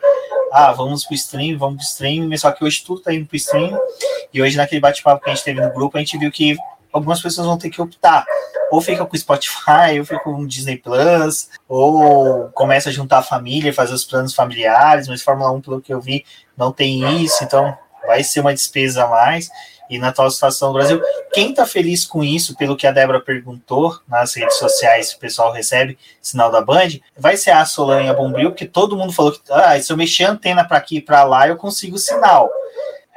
ah, 0.53 0.71
vamos 0.73 1.07
pro 1.07 1.15
stream, 1.15 1.57
vamos 1.57 1.77
pro 1.77 1.87
stream, 1.87 2.37
só 2.37 2.53
que 2.53 2.63
hoje 2.63 2.85
tudo 2.85 3.01
tá 3.01 3.15
indo 3.15 3.25
pro 3.25 3.37
stream, 3.37 3.81
e 4.31 4.43
hoje 4.43 4.59
naquele 4.59 4.83
bate-papo 4.83 5.25
que 5.25 5.31
a 5.31 5.35
gente 5.35 5.45
teve 5.45 5.59
no 5.59 5.73
grupo, 5.73 5.97
a 5.97 6.01
gente 6.01 6.19
viu 6.19 6.31
que 6.31 6.55
algumas 6.93 7.21
pessoas 7.21 7.47
vão 7.47 7.59
ter 7.59 7.71
que 7.71 7.81
optar 7.81 8.25
ou 8.73 8.81
fica 8.81 9.05
com 9.05 9.15
o 9.15 9.19
Spotify, 9.19 9.99
ou 9.99 10.05
fica 10.07 10.21
com 10.21 10.35
o 10.35 10.47
Disney 10.47 10.79
Plus, 10.79 11.51
ou 11.69 12.49
começa 12.55 12.89
a 12.89 12.93
juntar 12.93 13.19
a 13.19 13.23
família, 13.23 13.71
fazer 13.71 13.93
os 13.93 14.03
planos 14.03 14.35
familiares, 14.35 15.09
mas 15.09 15.21
Fórmula 15.21 15.51
1, 15.51 15.61
pelo 15.61 15.81
que 15.83 15.93
eu 15.93 16.01
vi, 16.01 16.25
não 16.57 16.73
tem 16.73 17.23
isso, 17.23 17.45
então 17.45 17.77
vai 18.07 18.25
ser 18.25 18.41
uma 18.41 18.55
despesa 18.55 19.05
a 19.05 19.09
mais. 19.09 19.51
E 19.91 19.99
na 19.99 20.09
atual 20.09 20.31
situação 20.31 20.73
do 20.73 20.79
Brasil, 20.79 21.03
quem 21.35 21.51
está 21.51 21.67
feliz 21.67 22.07
com 22.07 22.25
isso, 22.25 22.57
pelo 22.57 22.75
que 22.75 22.87
a 22.87 22.93
Débora 22.93 23.21
perguntou 23.21 24.01
nas 24.09 24.35
redes 24.35 24.57
sociais, 24.57 25.13
o 25.13 25.19
pessoal 25.19 25.53
recebe 25.53 25.99
sinal 26.23 26.51
da 26.51 26.63
Band, 26.63 26.99
vai 27.15 27.37
ser 27.37 27.51
a 27.51 27.67
Solange 27.67 28.07
e 28.07 28.09
a 28.09 28.15
Bombril, 28.15 28.53
porque 28.53 28.65
todo 28.65 28.97
mundo 28.97 29.13
falou 29.13 29.33
que 29.33 29.41
ah, 29.51 29.79
se 29.79 29.93
eu 29.93 29.99
mexer 29.99 30.25
a 30.25 30.31
antena 30.31 30.65
para 30.65 30.79
aqui 30.79 30.97
e 30.97 31.03
para 31.03 31.25
lá, 31.25 31.47
eu 31.47 31.59
consigo 31.59 31.99
sinal 31.99 32.51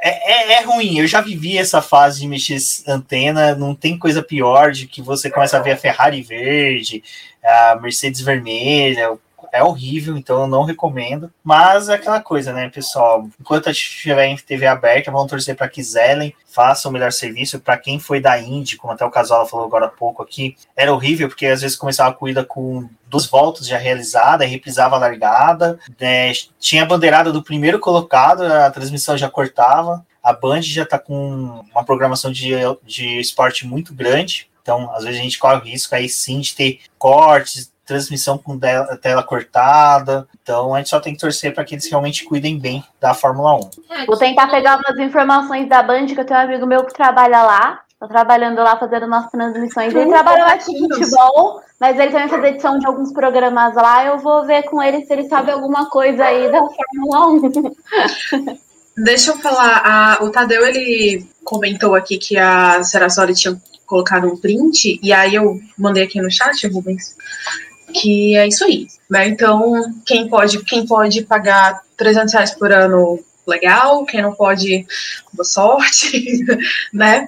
é, 0.08 0.32
é, 0.32 0.54
é, 0.54 0.62
ruim. 0.62 1.00
Eu 1.00 1.08
já 1.08 1.20
vivi 1.20 1.58
essa 1.58 1.82
fase 1.82 2.20
de 2.20 2.28
mexer 2.28 2.58
antena. 2.88 3.56
Não 3.56 3.74
tem 3.74 3.98
coisa 3.98 4.22
pior 4.22 4.72
de 4.72 4.86
que 4.86 5.02
você 5.02 5.32
começa 5.32 5.58
a 5.58 5.62
ver 5.62 5.72
a 5.72 5.78
Ferrari 5.78 6.22
verde, 6.22 7.04
a 7.44 7.80
Mercedes 7.82 8.22
vermelha, 8.22 9.18
é 9.56 9.64
horrível, 9.64 10.18
então 10.18 10.42
eu 10.42 10.48
não 10.48 10.64
recomendo. 10.64 11.32
Mas 11.44 11.90
é 11.90 11.96
aquela 11.96 12.20
coisa, 12.20 12.52
né, 12.52 12.70
pessoal? 12.70 13.28
Enquanto 13.40 13.70
a 13.70 13.72
gente 13.72 13.88
estiver 13.88 14.26
em 14.28 14.36
TV 14.36 14.68
aberta, 14.68 15.12
vamos 15.12 15.30
torcer 15.30 15.56
para 15.56 15.70
que 15.70 15.82
Zelen 15.82 16.34
faça 16.46 16.90
o 16.90 16.92
melhor 16.92 17.12
serviço. 17.12 17.60
Para 17.60 17.78
quem 17.78 18.00
foi 18.00 18.20
da 18.20 18.40
Indy, 18.40 18.78
como 18.78 18.94
até 18.94 19.06
o 19.06 19.12
Casola 19.12 19.46
falou 19.46 19.66
agora 19.66 19.86
há 19.86 19.90
pouco 19.90 20.22
aqui, 20.22 20.56
era 20.76 20.94
horrível, 20.94 21.28
porque 21.28 21.46
às 21.48 21.62
vezes 21.62 21.78
começava 21.78 22.10
a 22.10 22.14
corrida 22.14 22.44
com 22.44 22.90
duas 23.08 23.26
voltas 23.26 23.68
já 23.68 23.78
realizadas, 23.78 24.50
reprisava 24.50 24.96
a 24.96 25.00
largada, 25.00 25.80
né, 26.00 26.32
tinha 26.60 26.84
a 26.84 26.86
bandeirada 26.86 27.32
do 27.32 27.44
primeiro 27.44 27.80
colocado, 27.80 28.44
a 28.44 28.70
transmissão 28.72 29.18
já 29.18 29.30
cortava. 29.30 30.06
a 30.22 30.34
Band 30.34 30.62
já 30.64 30.84
está 30.84 30.98
com 30.98 31.64
uma 31.72 31.84
programação 31.86 32.32
de, 32.32 32.52
de 32.84 33.20
esporte 33.20 33.66
muito 33.66 33.94
grande, 33.94 34.50
então 34.62 34.92
às 34.94 35.04
vezes 35.04 35.20
a 35.20 35.24
gente 35.24 35.38
corre 35.38 35.58
o 35.58 35.64
risco 35.64 35.94
aí 35.94 36.10
sim 36.10 36.40
de 36.40 36.56
ter 36.56 36.80
cortes, 36.98 37.72
transmissão 37.86 38.38
com 38.38 38.60
tela 39.02 39.24
cortada. 39.24 40.28
Então 40.42 40.74
a 40.74 40.80
gente 40.80 40.90
só 40.90 41.00
tem 41.00 41.14
que 41.14 41.20
torcer 41.20 41.54
para 41.54 41.64
que 41.64 41.76
eles 41.76 41.90
realmente 41.90 42.26
cuidem 42.26 42.60
bem 42.60 42.84
da 43.00 43.14
Fórmula 43.14 43.56
1. 43.56 43.70
É, 43.92 44.06
Vou 44.06 44.18
tentar 44.18 44.48
pegar 44.48 44.80
umas 44.80 45.00
informações 45.00 45.70
da 45.70 45.84
Band, 45.84 46.08
que 46.08 46.20
eu 46.20 46.26
tenho 46.26 46.40
um 46.40 46.44
amigo 46.44 46.66
meu 46.66 46.84
que 46.84 46.94
trabalha 46.94 47.44
lá. 47.44 47.82
Tô 48.00 48.08
trabalhando 48.08 48.58
lá 48.58 48.78
fazendo 48.78 49.08
nossas 49.08 49.32
transmissões. 49.32 49.96
Ele 49.96 50.10
trabalha 50.10 50.46
mais 50.46 50.66
com 50.66 50.78
futebol, 50.78 51.62
mas 51.80 51.98
ele 51.98 52.12
também 52.12 52.28
faz 52.28 52.44
edição 52.44 52.78
de 52.78 52.86
alguns 52.86 53.14
programas 53.14 53.74
lá. 53.74 54.06
Eu 54.06 54.18
vou 54.20 54.46
ver 54.46 54.64
com 54.64 54.84
ele 54.84 55.06
se 55.06 55.14
ele 55.14 55.30
sabe 55.30 55.52
alguma 55.52 55.90
coisa 55.90 56.26
aí 56.26 56.52
da 56.52 56.60
Fórmula 56.60 57.28
1. 57.30 57.76
Deixa 58.98 59.32
eu 59.32 59.38
falar, 59.38 59.82
a, 59.84 60.24
o 60.24 60.32
Tadeu 60.32 60.66
ele 60.66 61.28
comentou 61.44 61.96
aqui 61.96 62.18
que 62.18 62.38
a 62.38 62.82
Serasoli 62.82 63.34
tinha 63.34 63.60
colocado 63.86 64.28
um 64.28 64.38
print, 64.38 65.00
e 65.04 65.14
aí 65.14 65.36
eu 65.36 65.60
mandei 65.78 66.04
aqui 66.04 66.22
no 66.22 66.32
chat, 66.32 66.66
Rubens, 66.68 67.16
que 68.00 68.36
é 68.36 68.48
isso 68.48 68.64
aí. 68.64 68.88
Né? 69.10 69.28
Então, 69.28 69.74
quem 70.06 70.28
pode, 70.28 70.64
quem 70.64 70.86
pode 70.86 71.24
pagar 71.24 71.82
300 71.98 72.34
reais 72.34 72.52
por 72.52 72.72
ano, 72.72 73.24
legal. 73.48 74.06
Quem 74.06 74.22
não 74.22 74.34
pode, 74.34 74.86
boa 75.34 75.46
sorte, 75.46 76.44
né? 76.94 77.28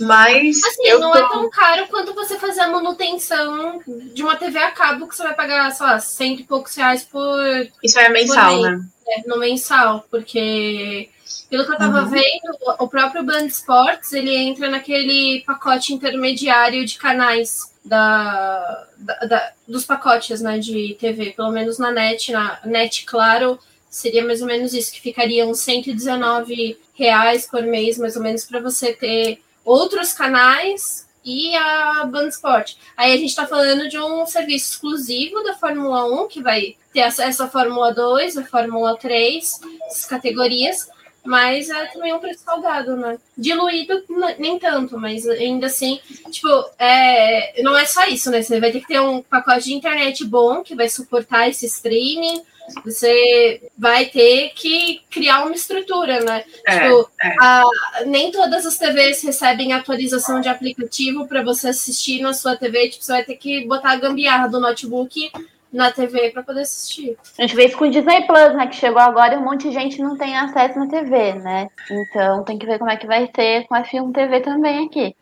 Mas. 0.00 0.64
Assim, 0.64 0.98
não 0.98 1.14
é 1.14 1.20
tô... 1.20 1.26
é 1.26 1.28
tão 1.28 1.50
caro 1.50 1.86
quanto 1.88 2.14
você 2.14 2.38
fazer 2.38 2.60
a 2.60 2.70
manutenção 2.70 3.82
de 4.14 4.22
uma 4.22 4.36
TV 4.36 4.58
a 4.58 4.70
cabo 4.70 5.06
que 5.06 5.14
você 5.14 5.22
vai 5.22 5.34
pagar, 5.34 5.70
sei 5.72 5.86
lá, 5.86 5.98
cento 5.98 6.40
e 6.40 6.44
poucos 6.44 6.74
reais 6.74 7.02
por. 7.02 7.38
Isso 7.82 7.98
é 7.98 8.08
mensal, 8.08 8.62
né? 8.62 8.80
É, 9.06 9.28
no 9.28 9.38
mensal, 9.38 10.06
porque 10.10 11.10
pelo 11.52 11.66
que 11.66 11.72
eu 11.72 11.76
tava 11.76 12.04
uhum. 12.04 12.08
vendo, 12.08 12.56
o 12.78 12.88
próprio 12.88 13.22
Band 13.22 13.44
Sports 13.44 14.14
ele 14.14 14.34
entra 14.34 14.70
naquele 14.70 15.42
pacote 15.46 15.92
intermediário 15.92 16.82
de 16.86 16.96
canais 16.96 17.70
da, 17.84 18.86
da, 18.96 19.14
da, 19.26 19.52
dos 19.68 19.84
pacotes 19.84 20.40
né, 20.40 20.58
de 20.58 20.96
TV, 20.98 21.32
pelo 21.32 21.50
menos 21.50 21.78
na 21.78 21.92
net, 21.92 22.32
na 22.32 22.58
net, 22.64 23.04
claro, 23.04 23.58
seria 23.90 24.24
mais 24.24 24.40
ou 24.40 24.46
menos 24.46 24.72
isso, 24.72 24.94
que 24.94 25.02
ficariam 25.02 25.52
119 25.52 26.78
reais 26.94 27.46
por 27.46 27.62
mês, 27.64 27.98
mais 27.98 28.16
ou 28.16 28.22
menos, 28.22 28.46
para 28.46 28.58
você 28.58 28.94
ter 28.94 29.42
outros 29.62 30.14
canais 30.14 31.06
e 31.22 31.54
a 31.54 32.06
Band 32.06 32.28
Sport. 32.28 32.76
Aí 32.96 33.12
a 33.12 33.16
gente 33.18 33.28
está 33.28 33.46
falando 33.46 33.90
de 33.90 33.98
um 33.98 34.24
serviço 34.24 34.72
exclusivo 34.72 35.42
da 35.42 35.52
Fórmula 35.52 36.06
1, 36.22 36.28
que 36.28 36.42
vai 36.42 36.76
ter 36.94 37.02
acesso 37.02 37.42
à 37.42 37.46
Fórmula 37.46 37.92
2, 37.92 38.38
à 38.38 38.44
Fórmula 38.46 38.96
3, 38.96 39.60
essas 39.86 40.06
categorias, 40.06 40.88
mas 41.24 41.70
é 41.70 41.86
também 41.86 42.12
um 42.12 42.18
preço 42.18 42.42
salgado, 42.44 42.96
né? 42.96 43.18
Diluído 43.38 44.02
nem 44.38 44.58
tanto, 44.58 44.98
mas 44.98 45.28
ainda 45.28 45.66
assim, 45.66 46.00
tipo, 46.30 46.48
é, 46.78 47.62
não 47.62 47.76
é 47.76 47.84
só 47.84 48.04
isso, 48.06 48.30
né? 48.30 48.42
Você 48.42 48.58
vai 48.58 48.72
ter 48.72 48.80
que 48.80 48.88
ter 48.88 49.00
um 49.00 49.22
pacote 49.22 49.64
de 49.64 49.74
internet 49.74 50.24
bom 50.24 50.62
que 50.62 50.74
vai 50.74 50.88
suportar 50.88 51.48
esse 51.48 51.66
streaming. 51.66 52.42
Você 52.84 53.62
vai 53.76 54.06
ter 54.06 54.50
que 54.54 55.00
criar 55.10 55.44
uma 55.44 55.54
estrutura, 55.54 56.20
né? 56.20 56.44
É, 56.66 56.78
tipo, 56.78 57.10
é. 57.22 57.34
A, 57.40 57.64
nem 58.06 58.30
todas 58.30 58.64
as 58.64 58.76
TVs 58.76 59.22
recebem 59.22 59.72
atualização 59.72 60.40
de 60.40 60.48
aplicativo 60.48 61.26
para 61.26 61.42
você 61.42 61.68
assistir 61.68 62.20
na 62.20 62.32
sua 62.32 62.56
TV. 62.56 62.88
Tipo, 62.88 63.04
você 63.04 63.12
vai 63.12 63.24
ter 63.24 63.36
que 63.36 63.64
botar 63.66 63.92
a 63.92 63.96
gambiarra 63.96 64.48
do 64.48 64.60
notebook 64.60 65.30
na 65.72 65.90
TV 65.90 66.30
para 66.30 66.42
poder 66.42 66.60
assistir. 66.60 67.16
A 67.38 67.42
gente 67.42 67.56
vê 67.56 67.66
isso 67.66 67.76
com 67.76 67.86
o 67.86 67.90
Disney 67.90 68.26
Plus, 68.26 68.54
né? 68.54 68.66
Que 68.66 68.76
chegou 68.76 69.00
agora 69.00 69.34
e 69.34 69.38
um 69.38 69.44
monte 69.44 69.68
de 69.68 69.72
gente 69.72 70.00
não 70.02 70.16
tem 70.16 70.36
acesso 70.36 70.78
na 70.78 70.86
TV, 70.86 71.34
né? 71.34 71.68
Então 71.90 72.44
tem 72.44 72.58
que 72.58 72.66
ver 72.66 72.78
como 72.78 72.90
é 72.90 72.96
que 72.96 73.06
vai 73.06 73.28
ser 73.34 73.66
com 73.66 73.74
a 73.74 73.84
Film 73.84 74.12
TV 74.12 74.40
também 74.40 74.86
aqui. 74.86 75.16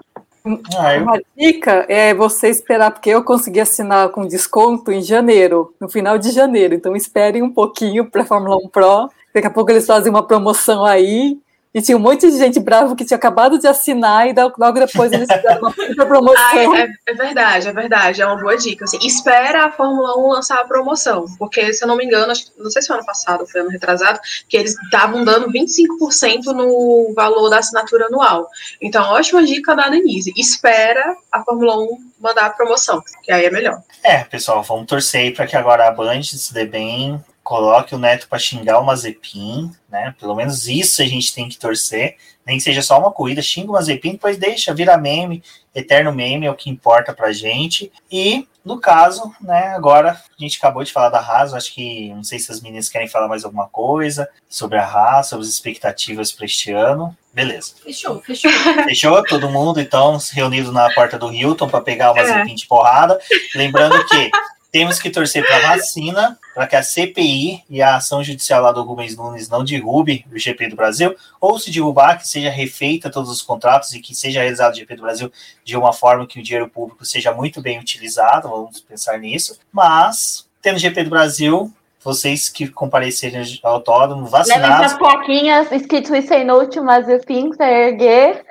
Ah, 0.44 0.97
Uma 1.02 1.20
dica 1.36 1.85
é 1.89 2.14
você 2.14 2.48
esperar, 2.48 2.90
porque 2.90 3.10
eu 3.10 3.22
consegui 3.22 3.60
assinar 3.60 4.09
com 4.09 4.27
desconto 4.27 4.90
em 4.90 5.02
janeiro, 5.02 5.74
no 5.78 5.89
final 5.89 6.18
de 6.18 6.31
janeiro. 6.31 6.74
Então 6.74 6.97
espere 6.97 7.43
um 7.43 7.51
pouquinho 7.52 8.10
para 8.10 8.22
a 8.22 8.27
Fórmula 8.27 8.56
1 8.56 8.68
Pro. 8.68 9.10
Daqui 9.35 9.47
a 9.47 9.51
pouco 9.51 9.70
eles 9.70 9.86
fazem 9.86 10.10
uma 10.10 10.27
promoção 10.27 10.85
aí 10.85 11.39
e 11.73 11.81
tinha 11.81 11.97
um 11.97 12.01
monte 12.01 12.29
de 12.29 12.37
gente 12.37 12.59
brava 12.59 12.97
que 12.97 13.05
tinha 13.05 13.17
acabado 13.17 13.59
de 13.59 13.67
assinar 13.67 14.29
e 14.29 14.35
logo 14.35 14.73
depois 14.73 15.13
eles 15.13 15.29
fizeram 15.31 15.61
uma 15.61 15.71
puta 15.73 16.07
promoção. 16.07 16.75
Ai, 16.75 16.83
é, 16.83 16.89
é, 17.07 17.15
verdade, 17.15 17.69
é 17.69 17.73
verdade, 17.73 18.23
é 18.23 18.27
uma 18.27 18.41
boa 18.41 18.57
dica. 18.57 18.85
Assim, 18.85 18.99
espera 19.03 19.67
a 19.67 19.73
Fórmula 19.73 20.19
1 20.19 20.29
lançar 20.29 20.59
a 20.59 20.65
promoção, 20.65 21.27
porque 21.39 21.73
se 21.73 21.85
eu 21.85 21.89
não 21.89 21.97
me 21.97 22.05
engano, 22.05 22.33
não 22.59 22.71
sei 22.71 22.83
se 22.83 22.89
foi 22.89 22.97
ano 22.97 23.07
passado 23.07 23.43
ou 23.43 23.47
foi 23.47 23.61
ano 23.61 23.71
retrasado, 23.71 24.19
que 24.49 24.57
eles 24.57 24.75
estavam 24.85 25.25
dando 25.25 25.51
25% 25.53 26.47
no 26.47 27.13
valor 27.15 27.49
da 27.49 27.59
assinatura 27.59 28.07
anual. 28.07 28.49
Então, 28.83 29.05
ótima 29.13 29.45
dica 29.45 29.77
da 29.77 29.89
Denise. 29.89 30.33
Espera 30.37 31.17
a 31.31 31.43
Fórmula 31.45 31.79
1 31.79 32.11
mandar 32.21 32.47
a 32.47 32.51
promoção, 32.51 33.03
que 33.23 33.33
aí 33.33 33.47
é 33.47 33.51
melhor. 33.51 33.83
É, 34.03 34.25
pessoal, 34.25 34.63
vamos 34.63 34.87
torcer 34.87 35.35
para 35.35 35.47
que 35.47 35.57
agora 35.57 35.89
a 35.89 35.91
Band 35.91 36.23
se 36.23 36.53
dê 36.53 36.67
bem, 36.67 37.23
coloque 37.51 37.97
o 37.97 37.98
Neto 37.98 38.28
para 38.28 38.39
xingar 38.39 38.78
o 38.78 38.86
Mazepin, 38.86 39.72
né? 39.89 40.14
Pelo 40.20 40.36
menos 40.36 40.68
isso 40.68 41.02
a 41.02 41.05
gente 41.05 41.35
tem 41.35 41.48
que 41.48 41.59
torcer. 41.59 42.16
Nem 42.47 42.59
que 42.59 42.62
seja 42.62 42.81
só 42.81 42.97
uma 42.97 43.10
corrida, 43.10 43.43
xinga 43.43 43.70
o 43.70 43.72
Mazepin, 43.72 44.12
depois 44.12 44.39
deixa, 44.39 44.72
vira 44.72 44.97
meme, 44.97 45.43
eterno 45.74 46.12
meme 46.12 46.47
é 46.47 46.51
o 46.51 46.55
que 46.55 46.70
importa 46.70 47.12
pra 47.12 47.32
gente. 47.32 47.90
E, 48.10 48.47
no 48.64 48.78
caso, 48.78 49.35
né, 49.40 49.74
agora 49.74 50.12
a 50.12 50.43
gente 50.43 50.59
acabou 50.59 50.85
de 50.85 50.93
falar 50.93 51.09
da 51.09 51.18
Haas, 51.18 51.52
acho 51.52 51.74
que 51.74 52.10
não 52.10 52.22
sei 52.22 52.39
se 52.39 52.52
as 52.52 52.60
meninas 52.60 52.89
querem 52.89 53.09
falar 53.09 53.27
mais 53.27 53.44
alguma 53.44 53.66
coisa 53.66 54.28
sobre 54.48 54.78
a 54.78 54.85
Haas, 54.85 55.31
sobre 55.31 55.44
as 55.44 55.52
expectativas 55.52 56.31
para 56.31 56.47
este 56.47 56.70
ano. 56.70 57.16
Beleza. 57.35 57.74
Fechou, 57.82 58.20
fechou. 58.20 58.51
Fechou? 58.86 59.24
Todo 59.24 59.51
mundo, 59.51 59.81
então, 59.81 60.18
reunido 60.32 60.70
na 60.70 60.89
porta 60.94 61.18
do 61.18 61.32
Hilton 61.32 61.68
para 61.68 61.81
pegar 61.81 62.12
o 62.12 62.14
Mazepin 62.14 62.52
é. 62.52 62.55
de 62.55 62.66
porrada. 62.68 63.18
Lembrando 63.56 64.06
que 64.06 64.31
temos 64.71 64.99
que 64.99 65.11
torcer 65.11 65.45
para 65.45 65.57
a 65.57 65.77
vacina, 65.77 66.39
para 66.55 66.67
que 66.67 66.77
a 66.77 66.83
CPI 66.83 67.65
e 67.69 67.83
a 67.83 67.97
ação 67.97 68.23
judicial 68.23 68.63
lá 68.63 68.73
do 68.73 68.83
Rubens 68.83 69.17
Nunes 69.17 69.49
não 69.49 69.65
derrube 69.65 70.25
o 70.33 70.39
GP 70.39 70.69
do 70.69 70.77
Brasil, 70.77 71.15
ou 71.41 71.59
se 71.59 71.71
derrubar, 71.71 72.19
que 72.19 72.29
seja 72.29 72.51
refeita 72.51 73.11
todos 73.11 73.31
os 73.31 73.43
contratos 73.43 73.93
e 73.93 74.01
que 74.01 74.15
seja 74.15 74.41
realizado 74.41 74.73
o 74.73 74.77
GP 74.77 74.97
do 74.97 75.03
Brasil 75.03 75.33
de 75.65 75.77
uma 75.77 75.93
forma 75.93 76.27
que 76.27 76.39
o 76.39 76.43
dinheiro 76.43 76.69
público 76.69 77.05
seja 77.05 77.33
muito 77.33 77.61
bem 77.61 77.79
utilizado, 77.79 78.49
vamos 78.49 78.81
pensar 78.81 79.19
nisso. 79.19 79.59
Mas, 79.73 80.47
tendo 80.63 80.79
GP 80.79 81.05
do 81.05 81.11
Brasil, 81.11 81.73
vocês 82.03 82.49
que 82.49 82.67
comparecerem 82.67 83.43
ao 83.63 83.75
autódromo, 83.75 84.27
vacinados. 84.27 84.69
Levem 84.69 84.87
as 84.87 84.97
plaquinhas 84.97 85.73
escrito 85.73 86.13
We 86.13 86.23
Say 86.23 86.45
No 86.45 86.67
to 86.67 86.83
Mazepin 86.83 87.51
para 87.51 87.71
erguer. 87.71 88.45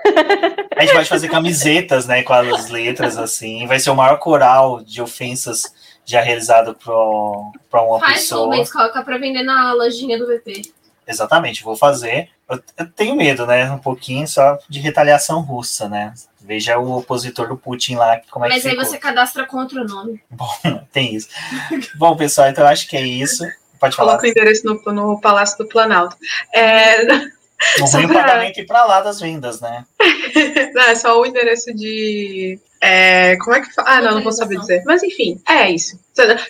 A 0.75 0.81
gente 0.81 0.93
vai 0.93 1.05
fazer 1.05 1.29
camisetas, 1.29 2.05
né, 2.05 2.21
com 2.21 2.33
as 2.33 2.69
letras 2.69 3.17
assim. 3.17 3.65
Vai 3.65 3.79
ser 3.79 3.89
o 3.89 3.95
maior 3.95 4.17
coral 4.17 4.81
de 4.81 5.01
ofensas 5.01 5.73
já 6.09 6.21
realizado 6.21 6.75
para 6.75 7.83
uma 7.83 7.99
Faz 7.99 8.21
pessoa. 8.21 8.55
Faz 8.55 8.71
coloca 8.71 9.03
para 9.03 9.17
vender 9.17 9.43
na 9.43 9.73
lojinha 9.73 10.17
do 10.17 10.25
VP. 10.25 10.73
Exatamente, 11.07 11.63
vou 11.63 11.75
fazer. 11.75 12.29
Eu, 12.49 12.61
eu, 12.77 12.89
tenho 12.91 13.15
medo, 13.15 13.45
né? 13.45 13.69
Um 13.71 13.77
pouquinho 13.77 14.27
só 14.27 14.57
de 14.67 14.79
retaliação 14.79 15.41
russa, 15.41 15.87
né? 15.87 16.13
Veja 16.41 16.79
o 16.79 16.97
opositor 16.97 17.47
do 17.47 17.57
Putin 17.57 17.95
lá, 17.95 18.19
como 18.31 18.45
é 18.45 18.49
Mas 18.49 18.63
que 18.63 18.69
aí 18.69 18.75
você 18.75 18.97
cadastra 18.97 19.45
contra 19.45 19.81
o 19.81 19.85
nome. 19.85 20.21
Bom, 20.29 20.49
tem 20.91 21.15
isso. 21.15 21.27
Bom, 21.95 22.15
pessoal, 22.15 22.49
então 22.49 22.65
acho 22.65 22.87
que 22.87 22.97
é 22.97 23.01
isso. 23.01 23.43
Pode 23.79 23.95
falar. 23.95 24.17
Coloca 24.17 24.27
o 24.27 24.29
endereço 24.29 24.65
no, 24.65 24.93
no 24.93 25.21
Palácio 25.21 25.57
do 25.59 25.67
Planalto. 25.67 26.15
É... 26.53 27.05
Não 27.79 27.87
vem 27.87 28.07
pra... 28.07 28.21
pagamento 28.21 28.59
ir 28.59 28.65
para 28.65 28.85
lá 28.85 29.01
das 29.01 29.19
vendas, 29.19 29.59
né? 29.59 29.85
não, 30.73 30.83
é 30.83 30.95
só 30.95 31.19
o 31.19 31.25
endereço 31.25 31.73
de 31.73 32.59
é, 32.81 33.35
como 33.37 33.55
é 33.55 33.61
que 33.61 33.73
fala? 33.73 33.89
Ah, 33.89 34.01
não, 34.01 34.15
não 34.15 34.23
vou 34.23 34.31
saber 34.31 34.57
dizer. 34.57 34.83
Mas 34.85 35.03
enfim, 35.03 35.41
é 35.47 35.69
isso. 35.69 35.99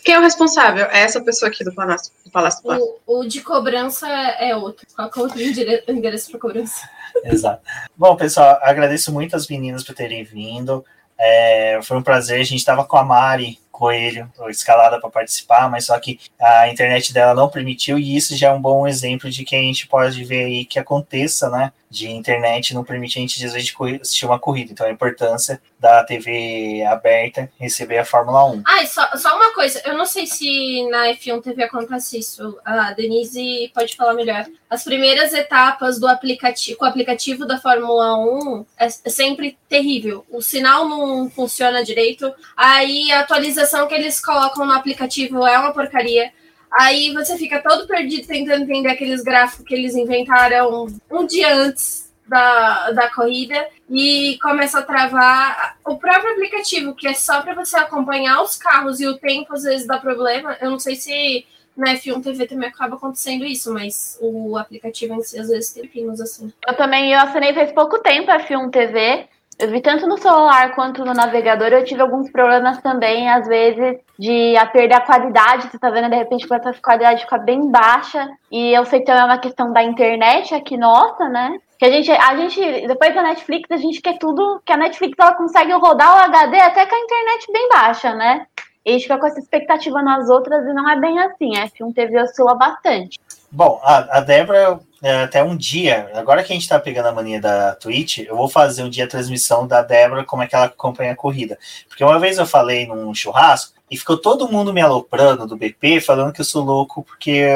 Quem 0.04 0.16
é 0.16 0.20
o 0.20 0.22
responsável? 0.22 0.86
É 0.86 1.00
essa 1.02 1.22
pessoa 1.22 1.50
aqui 1.50 1.64
do 1.64 1.74
Palácio 1.74 2.12
do 2.24 2.32
Palácio. 2.32 2.62
Do 2.62 2.68
Palácio. 2.68 2.94
O, 3.08 3.20
o, 3.20 3.28
de 3.28 3.42
cobrança 3.42 4.08
é 4.08 4.56
outro. 4.56 4.86
Qual 4.96 5.10
é 5.26 5.92
o 5.92 5.92
endereço 5.92 6.30
para 6.32 6.40
cobrança? 6.40 6.88
Exato. 7.26 7.62
Bom, 7.98 8.16
pessoal, 8.16 8.60
agradeço 8.62 9.12
muito 9.12 9.36
as 9.36 9.48
meninas 9.48 9.84
por 9.84 9.96
terem 9.96 10.24
vindo. 10.24 10.86
É, 11.18 11.80
foi 11.84 11.98
um 11.98 12.04
prazer. 12.04 12.40
A 12.40 12.44
gente 12.44 12.60
estava 12.60 12.86
com 12.86 12.98
a 12.98 13.04
Mari 13.04 13.60
Coelho 13.80 14.30
escalada 14.50 15.00
para 15.00 15.10
participar, 15.10 15.70
mas 15.70 15.86
só 15.86 15.98
que 15.98 16.20
a 16.38 16.68
internet 16.68 17.14
dela 17.14 17.34
não 17.34 17.48
permitiu, 17.48 17.98
e 17.98 18.18
isso 18.18 18.36
já 18.36 18.50
é 18.50 18.52
um 18.52 18.62
bom 18.62 18.86
exemplo 18.86 19.30
de 19.30 19.46
que 19.46 19.56
a 19.56 19.62
gente 19.62 19.88
pode 19.88 20.22
ver 20.26 20.44
aí 20.44 20.66
que 20.66 20.78
aconteça, 20.78 21.50
né? 21.50 21.72
De 21.90 22.10
internet 22.10 22.74
não 22.74 22.84
permite 22.84 23.18
a 23.18 23.22
gente, 23.22 23.44
às 23.44 23.54
vezes, 23.54 23.74
assistir 24.02 24.26
uma 24.26 24.40
corrida. 24.40 24.72
Então, 24.72 24.86
a 24.86 24.92
importância 24.92 25.60
da 25.80 26.04
TV 26.04 26.84
aberta 26.86 27.50
receber 27.60 27.98
a 27.98 28.06
Fórmula 28.06 28.46
1. 28.46 28.64
Ah, 28.66 28.86
só, 28.86 29.18
só 29.18 29.36
uma 29.36 29.54
coisa, 29.54 29.82
eu 29.86 29.98
não 29.98 30.06
sei 30.06 30.28
se 30.28 30.88
na 30.90 31.08
F1 31.08 31.42
TV 31.42 31.64
acontece 31.64 32.20
isso, 32.20 32.60
a 32.66 32.92
Denise 32.92 33.72
pode 33.74 33.96
falar 33.96 34.14
melhor. 34.14 34.46
As 34.70 34.84
primeiras 34.84 35.34
etapas 35.34 36.00
do 36.00 36.08
aplicativo, 36.08 36.78
com 36.78 36.86
o 36.86 36.88
aplicativo 36.88 37.46
da 37.46 37.60
Fórmula 37.60 38.18
1 38.18 38.66
é, 38.78 38.86
é 38.86 39.10
sempre 39.10 39.58
terrível. 39.68 40.26
O 40.30 40.42
sinal 40.42 40.88
não 40.88 41.30
funciona 41.30 41.84
direito, 41.84 42.32
aí 42.56 43.12
a 43.12 43.22
atualização 43.22 43.88
que 43.88 43.96
eles 43.96 44.24
colocam 44.24 44.66
no 44.66 44.74
aplicativo 44.74 45.48
é 45.48 45.58
uma 45.58 45.74
porcaria. 45.74 46.32
Aí 46.72 47.14
você 47.14 47.38
fica 47.38 47.62
todo 47.62 47.88
perdido 47.88 48.28
tentando 48.28 48.64
entender 48.64 48.90
aqueles 48.90 49.24
gráficos 49.24 49.66
que 49.66 49.74
eles 49.74 49.96
inventaram 49.96 50.88
um 51.10 51.26
dia 51.26 51.54
antes 51.54 52.10
da, 52.28 52.92
da 52.92 53.10
corrida 53.10 53.68
e 53.90 54.38
começa 54.42 54.80
a 54.80 54.84
travar 54.84 55.78
o 55.84 55.98
próprio 55.98 56.34
aplicativo, 56.34 56.94
que 56.94 57.08
é 57.08 57.14
só 57.14 57.42
para 57.42 57.56
você 57.56 57.76
acompanhar 57.78 58.42
os 58.42 58.56
carros 58.56 59.00
e 59.00 59.08
o 59.08 59.18
tempo 59.18 59.54
às 59.54 59.64
vezes 59.64 59.88
dá 59.88 59.98
problema. 59.98 60.56
Eu 60.62 60.70
não 60.70 60.80
sei 60.80 60.96
se 60.96 61.46
na 61.76 61.96
F1 61.96 62.22
TV 62.22 62.46
também 62.46 62.70
acaba 62.70 62.98
acontecendo 62.98 63.46
isso, 63.46 63.74
mas 63.74 64.18
o 64.22 64.58
aplicativo 64.58 65.16
em 65.16 65.24
si 65.24 65.40
às 65.40 65.50
vezes 65.50 65.74
tem 65.74 65.88
pinos 65.88 66.22
assim. 66.22 66.54
Eu 66.68 66.76
também 66.76 67.12
eu 67.12 67.20
assinei 67.20 67.54
faz 67.54 67.72
pouco 67.72 67.98
tempo 68.00 68.30
a 68.30 68.40
F1 68.40 68.70
TV 68.70 69.28
eu 69.60 69.70
vi 69.70 69.82
tanto 69.82 70.08
no 70.08 70.18
celular 70.18 70.74
quanto 70.74 71.04
no 71.04 71.14
navegador, 71.14 71.68
eu 71.68 71.84
tive 71.84 72.02
alguns 72.02 72.32
problemas 72.32 72.82
também, 72.82 73.30
às 73.30 73.46
vezes, 73.46 73.98
de 74.18 74.56
a 74.56 74.66
perder 74.66 74.96
a 74.96 75.06
qualidade. 75.06 75.68
Você 75.70 75.78
tá 75.78 75.90
vendo, 75.90 76.10
de 76.10 76.16
repente, 76.16 76.48
que 76.48 76.54
a 76.54 76.74
qualidade 76.82 77.24
fica 77.24 77.38
bem 77.38 77.70
baixa. 77.70 78.30
E 78.50 78.74
eu 78.74 78.86
sei 78.86 79.00
que 79.00 79.06
também 79.06 79.22
é 79.22 79.26
uma 79.26 79.38
questão 79.38 79.74
da 79.74 79.84
internet 79.84 80.56
aqui 80.56 80.78
nossa, 80.78 81.28
né? 81.28 81.58
Que 81.78 81.86
a 81.86 81.92
gente, 81.92 82.10
a 82.10 82.38
gente, 82.38 82.88
depois 82.88 83.14
da 83.14 83.22
Netflix, 83.22 83.70
a 83.70 83.78
gente 83.78 84.02
quer 84.02 84.18
tudo, 84.18 84.62
que 84.66 84.72
a 84.72 84.78
Netflix 84.78 85.18
ela 85.20 85.36
consegue 85.36 85.74
rodar 85.74 86.16
o 86.16 86.26
HD 86.26 86.58
até 86.58 86.86
com 86.86 86.96
a 86.96 87.00
internet 87.00 87.52
bem 87.52 87.68
baixa, 87.70 88.16
né? 88.16 88.46
E 88.86 88.92
a 88.92 88.94
gente 88.94 89.04
fica 89.04 89.18
com 89.18 89.28
essa 89.28 89.40
expectativa 89.40 90.02
nas 90.02 90.30
outras 90.30 90.66
e 90.66 90.74
não 90.74 90.90
é 90.90 90.98
bem 90.98 91.20
assim. 91.20 91.58
A 91.58 91.68
F1 91.68 91.94
TV 91.94 92.22
oscila 92.22 92.56
bastante. 92.56 93.20
Bom, 93.52 93.80
a, 93.84 94.20
a 94.20 94.22
Débora 94.22 94.58
é, 94.58 94.80
até 95.02 95.42
um 95.44 95.56
dia, 95.56 96.12
agora 96.14 96.44
que 96.44 96.52
a 96.52 96.56
gente 96.56 96.68
tá 96.68 96.78
pegando 96.80 97.08
a 97.08 97.14
mania 97.14 97.40
da 97.40 97.74
Twitch, 97.76 98.20
eu 98.20 98.36
vou 98.36 98.50
fazer 98.50 98.84
um 98.84 98.90
dia 98.90 99.06
a 99.06 99.08
transmissão 99.08 99.66
da 99.66 99.82
Débora, 99.82 100.26
como 100.26 100.44
é 100.44 100.48
que 100.48 100.56
ela 100.56 100.66
acompanha 100.66 101.14
a 101.14 101.16
corrida. 101.16 101.58
Porque 101.88 102.04
uma 102.04 102.20
vez 102.20 102.38
eu 102.38 102.46
falei 102.46 102.86
num 102.86 103.14
churrasco 103.14 103.80
e 103.90 103.98
ficou 103.98 104.18
todo 104.18 104.52
mundo 104.52 104.74
me 104.74 104.82
aloprando 104.82 105.48
do 105.48 105.58
BP, 105.58 106.02
falando 106.02 106.32
que 106.32 106.42
eu 106.42 106.46
sou 106.46 106.64
louco, 106.64 107.02
porque 107.02 107.48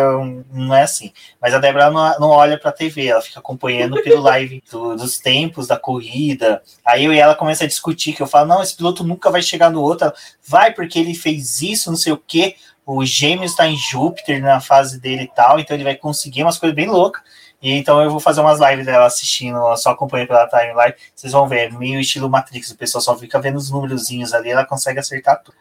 não 0.51 0.73
é 0.73 0.83
assim. 0.83 1.11
Mas 1.39 1.53
a 1.53 1.59
Débora 1.59 1.91
não, 1.91 2.19
não 2.19 2.29
olha 2.29 2.57
pra 2.57 2.71
TV, 2.71 3.07
ela 3.07 3.21
fica 3.21 3.39
acompanhando 3.39 4.01
pelo 4.01 4.21
live 4.23 4.63
do, 4.71 4.95
dos 4.95 5.19
tempos 5.19 5.67
da 5.67 5.77
corrida. 5.77 6.61
Aí 6.83 7.05
eu 7.05 7.13
e 7.13 7.19
ela 7.19 7.35
começa 7.35 7.65
a 7.65 7.67
discutir, 7.67 8.13
que 8.13 8.21
eu 8.21 8.27
falo, 8.27 8.47
não, 8.47 8.63
esse 8.63 8.75
piloto 8.75 9.03
nunca 9.03 9.29
vai 9.29 9.41
chegar 9.41 9.69
no 9.69 9.81
outro. 9.81 10.11
vai 10.43 10.73
porque 10.73 10.97
ele 10.97 11.13
fez 11.13 11.61
isso, 11.61 11.91
não 11.91 11.97
sei 11.97 12.13
o 12.13 12.23
quê 12.25 12.55
o 12.85 13.05
Gêmeos 13.05 13.51
está 13.51 13.67
em 13.67 13.75
Júpiter 13.75 14.41
na 14.41 14.59
fase 14.59 14.99
dele 14.99 15.23
e 15.23 15.27
tal, 15.27 15.59
então 15.59 15.75
ele 15.75 15.83
vai 15.83 15.95
conseguir 15.95 16.43
umas 16.43 16.57
coisas 16.57 16.75
bem 16.75 16.87
loucas. 16.87 17.21
E 17.61 17.71
então 17.71 18.01
eu 18.01 18.09
vou 18.09 18.19
fazer 18.19 18.41
umas 18.41 18.59
lives 18.59 18.85
dela 18.85 19.05
assistindo, 19.05 19.57
só 19.77 19.91
acompanha 19.91 20.27
pela 20.27 20.47
timeline. 20.47 20.93
Vocês 21.15 21.31
vão 21.31 21.47
ver, 21.47 21.71
meio 21.71 21.99
estilo 21.99 22.29
Matrix, 22.29 22.71
o 22.71 22.77
pessoal 22.77 23.01
só 23.01 23.17
fica 23.17 23.39
vendo 23.39 23.55
os 23.55 23.71
númerozinhos 23.71 24.33
ali, 24.33 24.49
ela 24.49 24.65
consegue 24.65 24.99
acertar 24.99 25.41
tudo. 25.41 25.55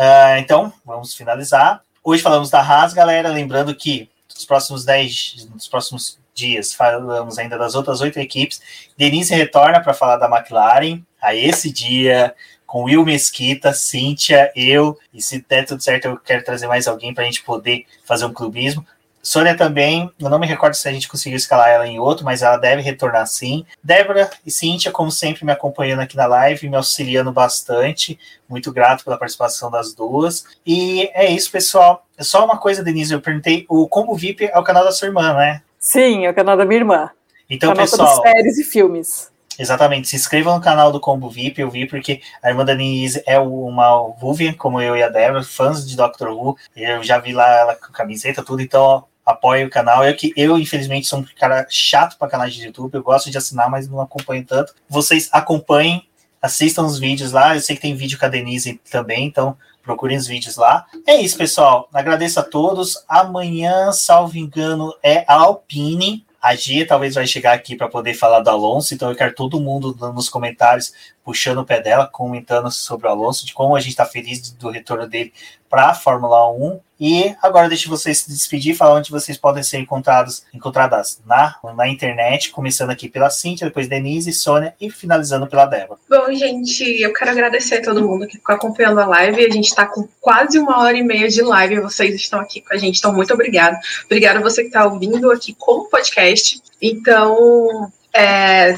Uh, 0.00 0.38
então, 0.38 0.72
vamos 0.84 1.14
finalizar. 1.14 1.82
Hoje 2.02 2.22
falamos 2.22 2.50
da 2.50 2.60
Haas, 2.60 2.94
galera. 2.94 3.28
Lembrando 3.28 3.74
que 3.74 4.08
nos 4.32 4.44
próximos 4.44 4.84
10, 4.84 5.48
nos 5.52 5.68
próximos 5.68 6.18
dias, 6.32 6.72
falamos 6.72 7.38
ainda 7.38 7.58
das 7.58 7.74
outras 7.74 8.00
oito 8.00 8.18
equipes. 8.18 8.62
Denise 8.96 9.34
retorna 9.34 9.80
para 9.80 9.92
falar 9.92 10.16
da 10.16 10.26
McLaren. 10.26 11.02
A 11.20 11.34
esse 11.34 11.70
dia, 11.70 12.34
com 12.70 12.84
Will 12.84 13.04
Mesquita, 13.04 13.72
Cíntia, 13.72 14.52
eu, 14.54 14.96
e 15.12 15.20
se 15.20 15.44
der 15.48 15.66
tudo 15.66 15.82
certo, 15.82 16.04
eu 16.04 16.16
quero 16.16 16.44
trazer 16.44 16.68
mais 16.68 16.86
alguém 16.86 17.12
para 17.12 17.24
a 17.24 17.26
gente 17.26 17.42
poder 17.42 17.84
fazer 18.04 18.24
um 18.26 18.32
clubismo. 18.32 18.86
Sônia 19.20 19.56
também, 19.56 20.08
eu 20.20 20.30
não 20.30 20.38
me 20.38 20.46
recordo 20.46 20.74
se 20.74 20.88
a 20.88 20.92
gente 20.92 21.08
conseguiu 21.08 21.36
escalar 21.36 21.68
ela 21.68 21.84
em 21.84 21.98
outro, 21.98 22.24
mas 22.24 22.42
ela 22.42 22.56
deve 22.56 22.80
retornar 22.80 23.26
sim. 23.26 23.66
Débora 23.82 24.30
e 24.46 24.52
Cíntia, 24.52 24.92
como 24.92 25.10
sempre, 25.10 25.44
me 25.44 25.50
acompanhando 25.50 25.98
aqui 25.98 26.16
na 26.16 26.26
live, 26.26 26.68
me 26.68 26.76
auxiliando 26.76 27.32
bastante. 27.32 28.16
Muito 28.48 28.72
grato 28.72 29.02
pela 29.02 29.18
participação 29.18 29.68
das 29.68 29.92
duas. 29.92 30.44
E 30.64 31.10
é 31.12 31.28
isso, 31.28 31.50
pessoal. 31.50 32.06
É 32.16 32.22
só 32.22 32.44
uma 32.44 32.56
coisa, 32.56 32.84
Denise, 32.84 33.12
eu 33.12 33.20
perguntei: 33.20 33.66
o 33.68 33.88
Combo 33.88 34.14
VIP 34.14 34.44
é 34.44 34.56
o 34.56 34.62
canal 34.62 34.84
da 34.84 34.92
sua 34.92 35.08
irmã, 35.08 35.34
né? 35.34 35.60
Sim, 35.76 36.24
é 36.24 36.30
o 36.30 36.34
canal 36.34 36.56
da 36.56 36.64
minha 36.64 36.78
irmã. 36.78 37.10
Então, 37.50 37.70
canal 37.70 37.84
pessoal. 37.84 38.22
séries 38.22 38.58
e 38.58 38.62
filmes. 38.62 39.28
Exatamente. 39.60 40.08
Se 40.08 40.16
inscrevam 40.16 40.54
no 40.54 40.60
canal 40.62 40.90
do 40.90 40.98
Combo 40.98 41.28
VIP, 41.28 41.60
eu 41.60 41.70
vi, 41.70 41.86
porque 41.86 42.22
a 42.42 42.48
irmã 42.48 42.64
da 42.64 42.72
Denise 42.72 43.22
é 43.26 43.38
uma 43.38 44.08
Vuvian, 44.18 44.54
como 44.54 44.80
eu 44.80 44.96
e 44.96 45.02
a 45.02 45.08
Débora, 45.10 45.44
fãs 45.44 45.86
de 45.86 45.94
Doctor 45.94 46.30
Who. 46.30 46.56
Eu 46.74 47.02
já 47.04 47.18
vi 47.18 47.34
lá 47.34 47.46
ela 47.46 47.76
com 47.76 47.92
camiseta, 47.92 48.42
tudo, 48.42 48.62
então 48.62 49.04
apoie 49.24 49.62
o 49.62 49.68
canal. 49.68 50.02
Eu 50.02 50.16
que 50.16 50.32
eu, 50.34 50.58
infelizmente, 50.58 51.06
sou 51.06 51.18
um 51.18 51.26
cara 51.38 51.66
chato 51.68 52.16
para 52.16 52.30
canais 52.30 52.54
de 52.54 52.64
YouTube. 52.64 52.94
Eu 52.94 53.02
gosto 53.02 53.30
de 53.30 53.36
assinar, 53.36 53.68
mas 53.68 53.86
não 53.86 54.00
acompanho 54.00 54.46
tanto. 54.46 54.74
Vocês 54.88 55.28
acompanhem, 55.30 56.08
assistam 56.40 56.84
os 56.84 56.98
vídeos 56.98 57.30
lá. 57.30 57.54
Eu 57.54 57.60
sei 57.60 57.76
que 57.76 57.82
tem 57.82 57.94
vídeo 57.94 58.18
com 58.18 58.24
a 58.24 58.30
Denise 58.30 58.80
também, 58.90 59.26
então 59.26 59.58
procurem 59.82 60.16
os 60.16 60.26
vídeos 60.26 60.56
lá. 60.56 60.86
É 61.06 61.16
isso, 61.16 61.36
pessoal. 61.36 61.86
Agradeço 61.92 62.40
a 62.40 62.42
todos. 62.42 63.04
Amanhã, 63.06 63.92
salvo 63.92 64.38
engano, 64.38 64.94
é 65.02 65.22
a 65.28 65.34
Alpine. 65.34 66.24
A 66.40 66.54
Gia 66.54 66.86
talvez 66.86 67.14
vai 67.14 67.26
chegar 67.26 67.52
aqui 67.52 67.76
para 67.76 67.88
poder 67.88 68.14
falar 68.14 68.40
do 68.40 68.48
Alonso, 68.48 68.94
então 68.94 69.10
eu 69.10 69.16
quero 69.16 69.34
todo 69.34 69.60
mundo 69.60 69.94
nos 70.14 70.28
comentários 70.28 70.92
puxando 71.24 71.58
o 71.58 71.64
pé 71.64 71.80
dela, 71.80 72.06
comentando 72.06 72.70
sobre 72.70 73.06
o 73.06 73.10
Alonso, 73.10 73.46
de 73.46 73.52
como 73.52 73.76
a 73.76 73.80
gente 73.80 73.90
está 73.90 74.04
feliz 74.04 74.50
do 74.52 74.70
retorno 74.70 75.06
dele 75.06 75.32
para 75.68 75.90
a 75.90 75.94
Fórmula 75.94 76.50
1. 76.50 76.80
E 76.98 77.34
agora 77.40 77.68
deixo 77.68 77.88
vocês 77.88 78.18
se 78.18 78.28
despedir, 78.28 78.76
falar 78.76 78.96
onde 78.96 79.10
vocês 79.10 79.38
podem 79.38 79.62
ser 79.62 79.78
encontrados, 79.78 80.44
encontradas 80.52 81.18
na, 81.24 81.56
na 81.74 81.88
internet, 81.88 82.50
começando 82.50 82.90
aqui 82.90 83.08
pela 83.08 83.30
Cintia, 83.30 83.66
depois 83.66 83.88
Denise, 83.88 84.32
Sônia 84.34 84.74
e 84.78 84.90
finalizando 84.90 85.46
pela 85.46 85.64
Débora. 85.64 85.98
Bom, 86.10 86.30
gente, 86.34 86.84
eu 87.00 87.12
quero 87.14 87.30
agradecer 87.30 87.76
a 87.76 87.82
todo 87.82 88.06
mundo 88.06 88.26
que 88.26 88.36
ficou 88.36 88.54
acompanhando 88.54 89.00
a 89.00 89.06
live. 89.06 89.46
A 89.46 89.50
gente 89.50 89.68
está 89.68 89.86
com 89.86 90.06
quase 90.20 90.58
uma 90.58 90.80
hora 90.80 90.96
e 90.96 91.02
meia 91.02 91.28
de 91.28 91.40
live. 91.40 91.80
Vocês 91.80 92.14
estão 92.16 92.40
aqui 92.40 92.60
com 92.60 92.74
a 92.74 92.76
gente, 92.76 92.98
então 92.98 93.14
muito 93.14 93.32
obrigado. 93.32 93.78
Obrigada 94.04 94.40
a 94.40 94.42
você 94.42 94.62
que 94.62 94.68
está 94.68 94.84
ouvindo 94.84 95.30
aqui 95.30 95.54
como 95.54 95.88
podcast. 95.88 96.60
Então, 96.82 97.90
é, 98.12 98.76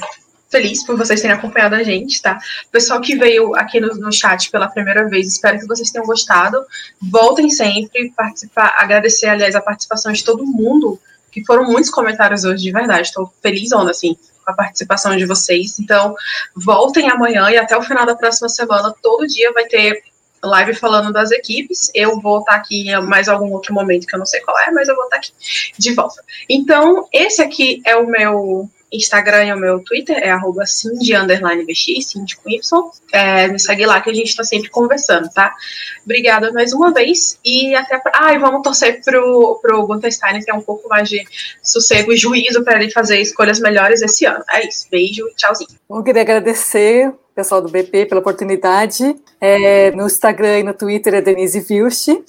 feliz 0.52 0.84
por 0.84 0.96
vocês 0.98 1.22
terem 1.22 1.34
acompanhado 1.34 1.74
a 1.74 1.82
gente, 1.82 2.20
tá? 2.20 2.38
pessoal 2.70 3.00
que 3.00 3.16
veio 3.16 3.56
aqui 3.56 3.80
no, 3.80 3.94
no 3.94 4.12
chat 4.12 4.50
pela 4.50 4.68
primeira 4.68 5.08
vez, 5.08 5.26
espero 5.26 5.58
que 5.58 5.66
vocês 5.66 5.90
tenham 5.90 6.06
gostado. 6.06 6.62
Voltem 7.00 7.48
sempre, 7.48 8.12
participar, 8.14 8.74
agradecer, 8.76 9.28
aliás, 9.28 9.56
a 9.56 9.62
participação 9.62 10.12
de 10.12 10.22
todo 10.22 10.44
mundo, 10.44 11.00
que 11.32 11.42
foram 11.46 11.64
muitos 11.64 11.90
comentários 11.90 12.44
hoje, 12.44 12.62
de 12.62 12.70
verdade. 12.70 13.08
Estou 13.08 13.32
feliz, 13.42 13.72
onda, 13.72 13.90
assim, 13.90 14.14
com 14.44 14.52
a 14.52 14.54
participação 14.54 15.16
de 15.16 15.24
vocês. 15.24 15.78
Então, 15.80 16.14
voltem 16.54 17.08
amanhã 17.08 17.50
e 17.50 17.56
até 17.56 17.74
o 17.74 17.82
final 17.82 18.04
da 18.04 18.14
próxima 18.14 18.50
semana, 18.50 18.94
todo 19.02 19.26
dia 19.26 19.50
vai 19.52 19.64
ter 19.64 20.02
live 20.44 20.74
falando 20.74 21.12
das 21.12 21.30
equipes. 21.30 21.90
Eu 21.94 22.20
vou 22.20 22.40
estar 22.40 22.56
aqui 22.56 22.90
em 22.90 23.00
mais 23.06 23.26
algum 23.28 23.50
outro 23.52 23.72
momento 23.72 24.06
que 24.06 24.14
eu 24.14 24.18
não 24.18 24.26
sei 24.26 24.40
qual 24.40 24.58
é, 24.58 24.70
mas 24.70 24.88
eu 24.88 24.94
vou 24.94 25.04
estar 25.04 25.16
aqui 25.16 25.32
de 25.78 25.94
volta. 25.94 26.22
Então, 26.48 27.08
esse 27.10 27.40
aqui 27.40 27.80
é 27.86 27.96
o 27.96 28.06
meu 28.06 28.68
Instagram 28.92 29.44
e 29.46 29.52
o 29.52 29.56
meu 29.56 29.80
Twitter 29.80 30.16
é 30.18 30.30
arroba 30.30 30.66
Cindy, 30.66 31.12
Cindy 32.02 32.36
com 32.36 32.50
Y. 32.50 32.90
É, 33.12 33.48
me 33.48 33.58
segue 33.58 33.86
lá 33.86 34.00
que 34.00 34.10
a 34.10 34.14
gente 34.14 34.28
está 34.28 34.44
sempre 34.44 34.68
conversando, 34.70 35.28
tá? 35.30 35.54
Obrigada 36.04 36.52
mais 36.52 36.72
uma 36.72 36.92
vez 36.92 37.38
e 37.44 37.74
até. 37.74 37.98
Pra... 37.98 38.12
Ah, 38.14 38.34
e 38.34 38.38
vamos 38.38 38.62
torcer 38.62 39.02
pro, 39.02 39.58
pro 39.62 39.86
Gunter 39.86 40.12
Steiner 40.12 40.44
ter 40.44 40.52
um 40.52 40.60
pouco 40.60 40.88
mais 40.88 41.08
de 41.08 41.24
sossego 41.62 42.12
e 42.12 42.16
juízo 42.16 42.62
para 42.64 42.80
ele 42.80 42.90
fazer 42.90 43.20
escolhas 43.20 43.60
melhores 43.60 44.02
esse 44.02 44.26
ano. 44.26 44.44
É 44.50 44.66
isso. 44.66 44.86
Beijo 44.90 45.26
tchauzinho. 45.36 45.70
Eu 45.88 46.02
queria 46.02 46.22
agradecer 46.22 47.12
pessoal 47.34 47.62
do 47.62 47.68
BP 47.68 48.06
pela 48.06 48.20
oportunidade. 48.20 49.16
É, 49.40 49.90
no 49.92 50.06
Instagram 50.06 50.60
e 50.60 50.62
no 50.62 50.74
Twitter 50.74 51.14
é 51.14 51.20
Denise 51.20 51.60
Vilch. 51.60 52.22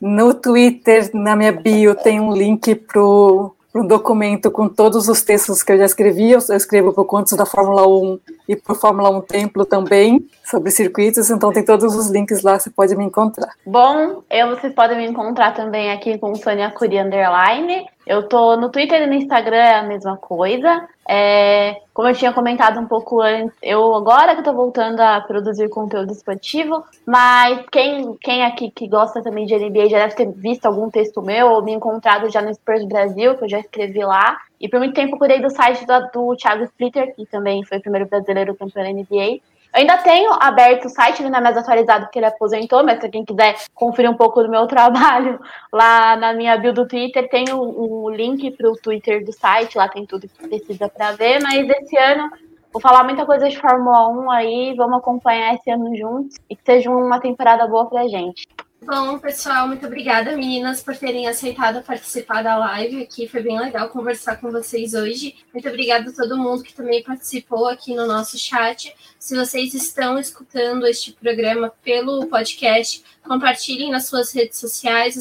No 0.00 0.34
Twitter, 0.34 1.10
na 1.14 1.34
minha 1.34 1.52
bio, 1.52 1.94
tem 1.94 2.20
um 2.20 2.32
link 2.32 2.74
pro 2.74 3.55
um 3.78 3.86
documento 3.86 4.50
com 4.50 4.68
todos 4.68 5.08
os 5.08 5.22
textos 5.22 5.62
que 5.62 5.72
eu 5.72 5.78
já 5.78 5.84
escrevi. 5.84 6.30
Eu, 6.30 6.38
escrevo 6.38 6.92
por 6.92 7.04
contas 7.04 7.36
da 7.36 7.46
Fórmula 7.46 7.86
1 7.86 8.20
e 8.48 8.56
por 8.56 8.76
Fórmula 8.76 9.10
1 9.10 9.20
Templo 9.22 9.64
também, 9.64 10.26
sobre 10.44 10.70
circuitos, 10.70 11.30
então 11.30 11.52
tem 11.52 11.64
todos 11.64 11.94
os 11.94 12.08
links 12.08 12.42
lá, 12.42 12.58
você 12.58 12.70
pode 12.70 12.94
me 12.96 13.04
encontrar. 13.04 13.52
Bom, 13.66 14.22
eu, 14.30 14.48
vocês 14.48 14.72
podem 14.72 14.96
me 14.98 15.06
encontrar 15.06 15.52
também 15.52 15.90
aqui 15.90 16.18
com 16.18 16.34
Sonia 16.34 16.70
Curie 16.70 17.00
Underline. 17.00 17.86
Eu 18.06 18.28
tô 18.28 18.56
no 18.56 18.70
Twitter 18.70 19.02
e 19.02 19.06
no 19.06 19.14
Instagram, 19.14 19.56
é 19.56 19.74
a 19.74 19.82
mesma 19.82 20.16
coisa. 20.16 20.88
É, 21.08 21.80
como 21.94 22.08
eu 22.08 22.14
tinha 22.14 22.32
comentado 22.32 22.80
um 22.80 22.86
pouco 22.86 23.20
antes, 23.20 23.56
eu 23.62 23.94
agora 23.94 24.34
que 24.34 24.40
estou 24.40 24.54
voltando 24.54 25.00
a 25.00 25.20
produzir 25.20 25.68
conteúdo 25.68 26.10
esportivo, 26.12 26.84
mas 27.06 27.64
quem, 27.70 28.16
quem 28.20 28.44
aqui 28.44 28.70
que 28.70 28.88
gosta 28.88 29.22
também 29.22 29.46
de 29.46 29.56
NBA 29.56 29.88
já 29.88 29.98
deve 29.98 30.16
ter 30.16 30.32
visto 30.32 30.66
algum 30.66 30.90
texto 30.90 31.22
meu 31.22 31.48
ou 31.48 31.62
me 31.62 31.72
encontrado 31.72 32.28
já 32.28 32.42
no 32.42 32.52
Spurs 32.52 32.84
Brasil, 32.84 33.36
que 33.36 33.44
eu 33.44 33.48
já 33.48 33.60
escrevi 33.60 34.00
lá. 34.00 34.36
E 34.60 34.68
por 34.68 34.80
muito 34.80 34.94
tempo 34.94 35.14
eu 35.14 35.18
cuidei 35.18 35.40
do 35.40 35.50
site 35.50 35.86
do, 35.86 36.00
do 36.12 36.36
Thiago 36.36 36.64
Splitter, 36.64 37.14
que 37.14 37.24
também 37.26 37.64
foi 37.64 37.78
o 37.78 37.82
primeiro 37.82 38.08
brasileiro 38.08 38.56
campeão 38.56 38.84
da 38.84 38.90
NBA. 38.90 39.40
Ainda 39.76 39.98
tenho 39.98 40.32
aberto 40.40 40.86
o 40.86 40.88
site, 40.88 41.20
ele 41.20 41.28
não 41.28 41.38
é 41.38 41.42
mais 41.42 41.56
atualizado 41.56 42.06
porque 42.06 42.18
ele 42.18 42.24
aposentou, 42.24 42.82
mas 42.82 42.98
se 42.98 43.10
quem 43.10 43.26
quiser 43.26 43.56
conferir 43.74 44.10
um 44.10 44.16
pouco 44.16 44.42
do 44.42 44.48
meu 44.48 44.64
trabalho, 44.66 45.38
lá 45.70 46.16
na 46.16 46.32
minha 46.32 46.56
bio 46.56 46.72
do 46.72 46.88
Twitter 46.88 47.28
tem 47.28 47.44
o, 47.52 48.04
o 48.04 48.08
link 48.08 48.50
para 48.52 48.70
o 48.70 48.76
Twitter 48.76 49.22
do 49.22 49.32
site, 49.32 49.76
lá 49.76 49.86
tem 49.86 50.06
tudo 50.06 50.26
que 50.28 50.48
precisa 50.48 50.88
para 50.88 51.12
ver, 51.12 51.42
mas 51.42 51.68
esse 51.68 51.94
ano 51.98 52.30
vou 52.72 52.80
falar 52.80 53.04
muita 53.04 53.26
coisa 53.26 53.50
de 53.50 53.60
Fórmula 53.60 54.08
1 54.08 54.30
aí, 54.30 54.74
vamos 54.74 54.96
acompanhar 54.96 55.54
esse 55.54 55.70
ano 55.70 55.94
juntos 55.94 56.38
e 56.48 56.56
que 56.56 56.62
seja 56.64 56.90
uma 56.90 57.20
temporada 57.20 57.66
boa 57.66 57.84
pra 57.84 58.08
gente. 58.08 58.48
Bom, 58.84 59.18
pessoal, 59.18 59.66
muito 59.66 59.86
obrigada, 59.86 60.36
meninas, 60.36 60.82
por 60.82 60.96
terem 60.96 61.26
aceitado 61.26 61.82
participar 61.82 62.42
da 62.42 62.56
live 62.56 63.02
aqui. 63.02 63.26
Foi 63.26 63.42
bem 63.42 63.58
legal 63.58 63.88
conversar 63.88 64.36
com 64.36 64.50
vocês 64.50 64.94
hoje. 64.94 65.34
Muito 65.52 65.68
obrigada 65.68 66.10
a 66.10 66.12
todo 66.12 66.36
mundo 66.36 66.62
que 66.62 66.74
também 66.74 67.02
participou 67.02 67.66
aqui 67.66 67.94
no 67.94 68.06
nosso 68.06 68.38
chat. 68.38 68.94
Se 69.18 69.34
vocês 69.34 69.74
estão 69.74 70.18
escutando 70.18 70.86
este 70.86 71.12
programa 71.12 71.72
pelo 71.82 72.26
podcast, 72.26 73.02
compartilhem 73.24 73.90
nas 73.90 74.06
suas 74.06 74.32
redes 74.32 74.58
sociais, 74.58 75.16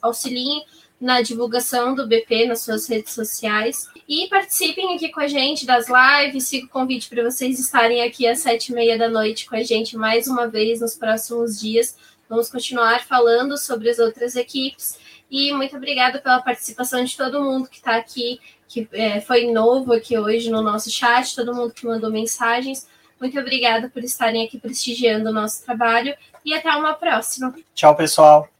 auxiliem 0.00 0.64
na 1.00 1.20
divulgação 1.20 1.94
do 1.94 2.06
BP 2.06 2.46
nas 2.46 2.62
suas 2.62 2.86
redes 2.86 3.12
sociais. 3.12 3.88
E 4.08 4.28
participem 4.28 4.94
aqui 4.94 5.10
com 5.10 5.20
a 5.20 5.28
gente 5.28 5.66
das 5.66 5.86
lives. 5.88 6.48
Fica 6.48 6.66
o 6.66 6.70
convite 6.70 7.10
para 7.10 7.24
vocês 7.24 7.58
estarem 7.58 8.02
aqui 8.02 8.26
às 8.26 8.38
sete 8.38 8.72
e 8.72 8.74
meia 8.74 8.96
da 8.96 9.08
noite 9.08 9.46
com 9.46 9.56
a 9.56 9.62
gente 9.62 9.96
mais 9.96 10.26
uma 10.26 10.46
vez 10.46 10.80
nos 10.80 10.94
próximos 10.94 11.60
dias. 11.60 11.96
Vamos 12.34 12.48
continuar 12.48 13.04
falando 13.04 13.56
sobre 13.56 13.88
as 13.88 14.00
outras 14.00 14.34
equipes. 14.34 14.98
E 15.30 15.52
muito 15.52 15.76
obrigada 15.76 16.18
pela 16.18 16.42
participação 16.42 17.04
de 17.04 17.16
todo 17.16 17.40
mundo 17.40 17.68
que 17.68 17.76
está 17.76 17.94
aqui, 17.94 18.40
que 18.66 18.88
é, 18.92 19.20
foi 19.20 19.52
novo 19.52 19.92
aqui 19.92 20.18
hoje 20.18 20.50
no 20.50 20.60
nosso 20.60 20.90
chat, 20.90 21.36
todo 21.36 21.54
mundo 21.54 21.72
que 21.72 21.86
mandou 21.86 22.10
mensagens. 22.10 22.88
Muito 23.20 23.38
obrigada 23.38 23.88
por 23.88 24.02
estarem 24.02 24.44
aqui 24.44 24.58
prestigiando 24.58 25.30
o 25.30 25.32
nosso 25.32 25.64
trabalho 25.64 26.12
e 26.44 26.52
até 26.52 26.70
uma 26.70 26.94
próxima. 26.94 27.54
Tchau, 27.72 27.94
pessoal. 27.94 28.53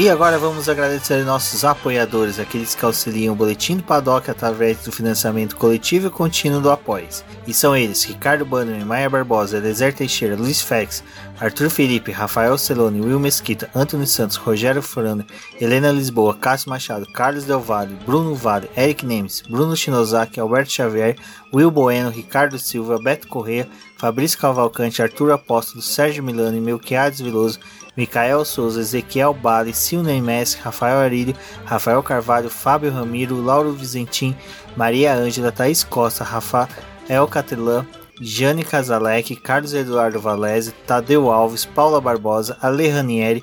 E 0.00 0.08
agora 0.08 0.38
vamos 0.38 0.68
agradecer 0.68 1.24
nossos 1.24 1.64
apoiadores, 1.64 2.38
aqueles 2.38 2.72
que 2.72 2.84
auxiliam 2.84 3.32
o 3.32 3.34
Boletim 3.34 3.78
do 3.78 3.82
Paddock 3.82 4.30
através 4.30 4.78
do 4.84 4.92
financiamento 4.92 5.56
coletivo 5.56 6.06
e 6.06 6.10
contínuo 6.10 6.60
do 6.60 6.70
Apoies. 6.70 7.24
E 7.48 7.52
são 7.52 7.74
eles, 7.74 8.04
Ricardo 8.04 8.46
Bannerman, 8.46 8.84
Maia 8.84 9.10
Barbosa, 9.10 9.56
Elezer 9.56 9.92
Teixeira, 9.92 10.36
Luiz 10.36 10.62
Fex, 10.62 11.02
Arthur 11.40 11.68
Felipe, 11.68 12.12
Rafael 12.12 12.56
Celone, 12.56 13.00
Will 13.00 13.18
Mesquita, 13.18 13.68
Antônio 13.74 14.06
Santos, 14.06 14.36
Rogério 14.36 14.80
Furano, 14.80 15.26
Helena 15.60 15.90
Lisboa, 15.90 16.32
Cássio 16.36 16.70
Machado, 16.70 17.04
Carlos 17.12 17.42
Del 17.42 17.58
Valle, 17.58 17.98
Bruno 18.06 18.36
Vale, 18.36 18.70
Eric 18.76 19.04
Nemes, 19.04 19.42
Bruno 19.50 19.74
Shinozaki, 19.74 20.38
Alberto 20.38 20.70
Xavier, 20.70 21.16
Will 21.52 21.72
Bueno, 21.72 22.10
Ricardo 22.10 22.56
Silva, 22.56 23.00
Beto 23.02 23.26
Corrêa, 23.26 23.66
Fabrício 23.96 24.38
Cavalcante, 24.38 25.02
Arthur 25.02 25.32
Apóstolo, 25.32 25.82
Sérgio 25.82 26.22
Milano 26.22 26.56
e 26.56 26.60
Melquiades 26.60 27.20
Veloso, 27.20 27.58
Micael 27.98 28.44
Souza, 28.44 28.80
Ezequiel 28.80 29.34
Bale, 29.34 29.72
Silney 29.72 30.20
Messi, 30.20 30.56
Rafael 30.62 30.98
Arilho, 30.98 31.34
Rafael 31.64 32.00
Carvalho, 32.00 32.48
Fábio 32.48 32.92
Ramiro, 32.92 33.34
Lauro 33.42 33.72
Vizentim, 33.72 34.36
Maria 34.76 35.14
Ângela, 35.16 35.50
Thaís 35.50 35.82
Costa, 35.82 36.22
Rafael 36.22 37.26
Catelã, 37.28 37.84
Jane 38.20 38.62
Casalec, 38.62 39.34
Carlos 39.42 39.74
Eduardo 39.74 40.20
Valese, 40.20 40.72
Tadeu 40.86 41.28
Alves, 41.28 41.64
Paula 41.64 42.00
Barbosa, 42.00 42.56
Ale 42.62 42.88
Ranieri, 42.88 43.42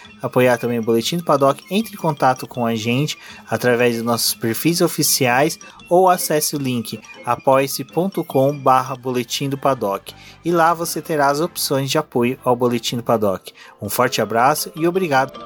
apoiar 0.21 0.57
também 0.57 0.79
o 0.79 0.83
Boletim 0.83 1.17
do 1.17 1.23
Paddock, 1.23 1.63
entre 1.69 1.95
em 1.95 1.97
contato 1.97 2.47
com 2.47 2.65
a 2.65 2.75
gente 2.75 3.17
através 3.49 3.95
dos 3.95 4.03
nossos 4.03 4.33
perfis 4.33 4.81
oficiais 4.81 5.59
ou 5.89 6.09
acesse 6.09 6.55
o 6.55 6.59
link 6.59 6.99
apoia-se.com 7.25 8.61
Boletim 9.01 9.49
do 9.49 9.57
Paddock 9.57 10.13
e 10.43 10.51
lá 10.51 10.73
você 10.73 11.01
terá 11.01 11.29
as 11.29 11.39
opções 11.39 11.89
de 11.89 11.97
apoio 11.97 12.37
ao 12.43 12.55
Boletim 12.55 12.97
do 12.97 13.03
Paddock. 13.03 13.53
Um 13.81 13.89
forte 13.89 14.21
abraço 14.21 14.71
e 14.75 14.87
obrigado! 14.87 15.39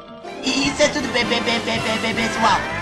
Isso 0.44 0.82
é 0.82 0.90
tudo, 0.90 1.08
pessoal! 1.10 2.75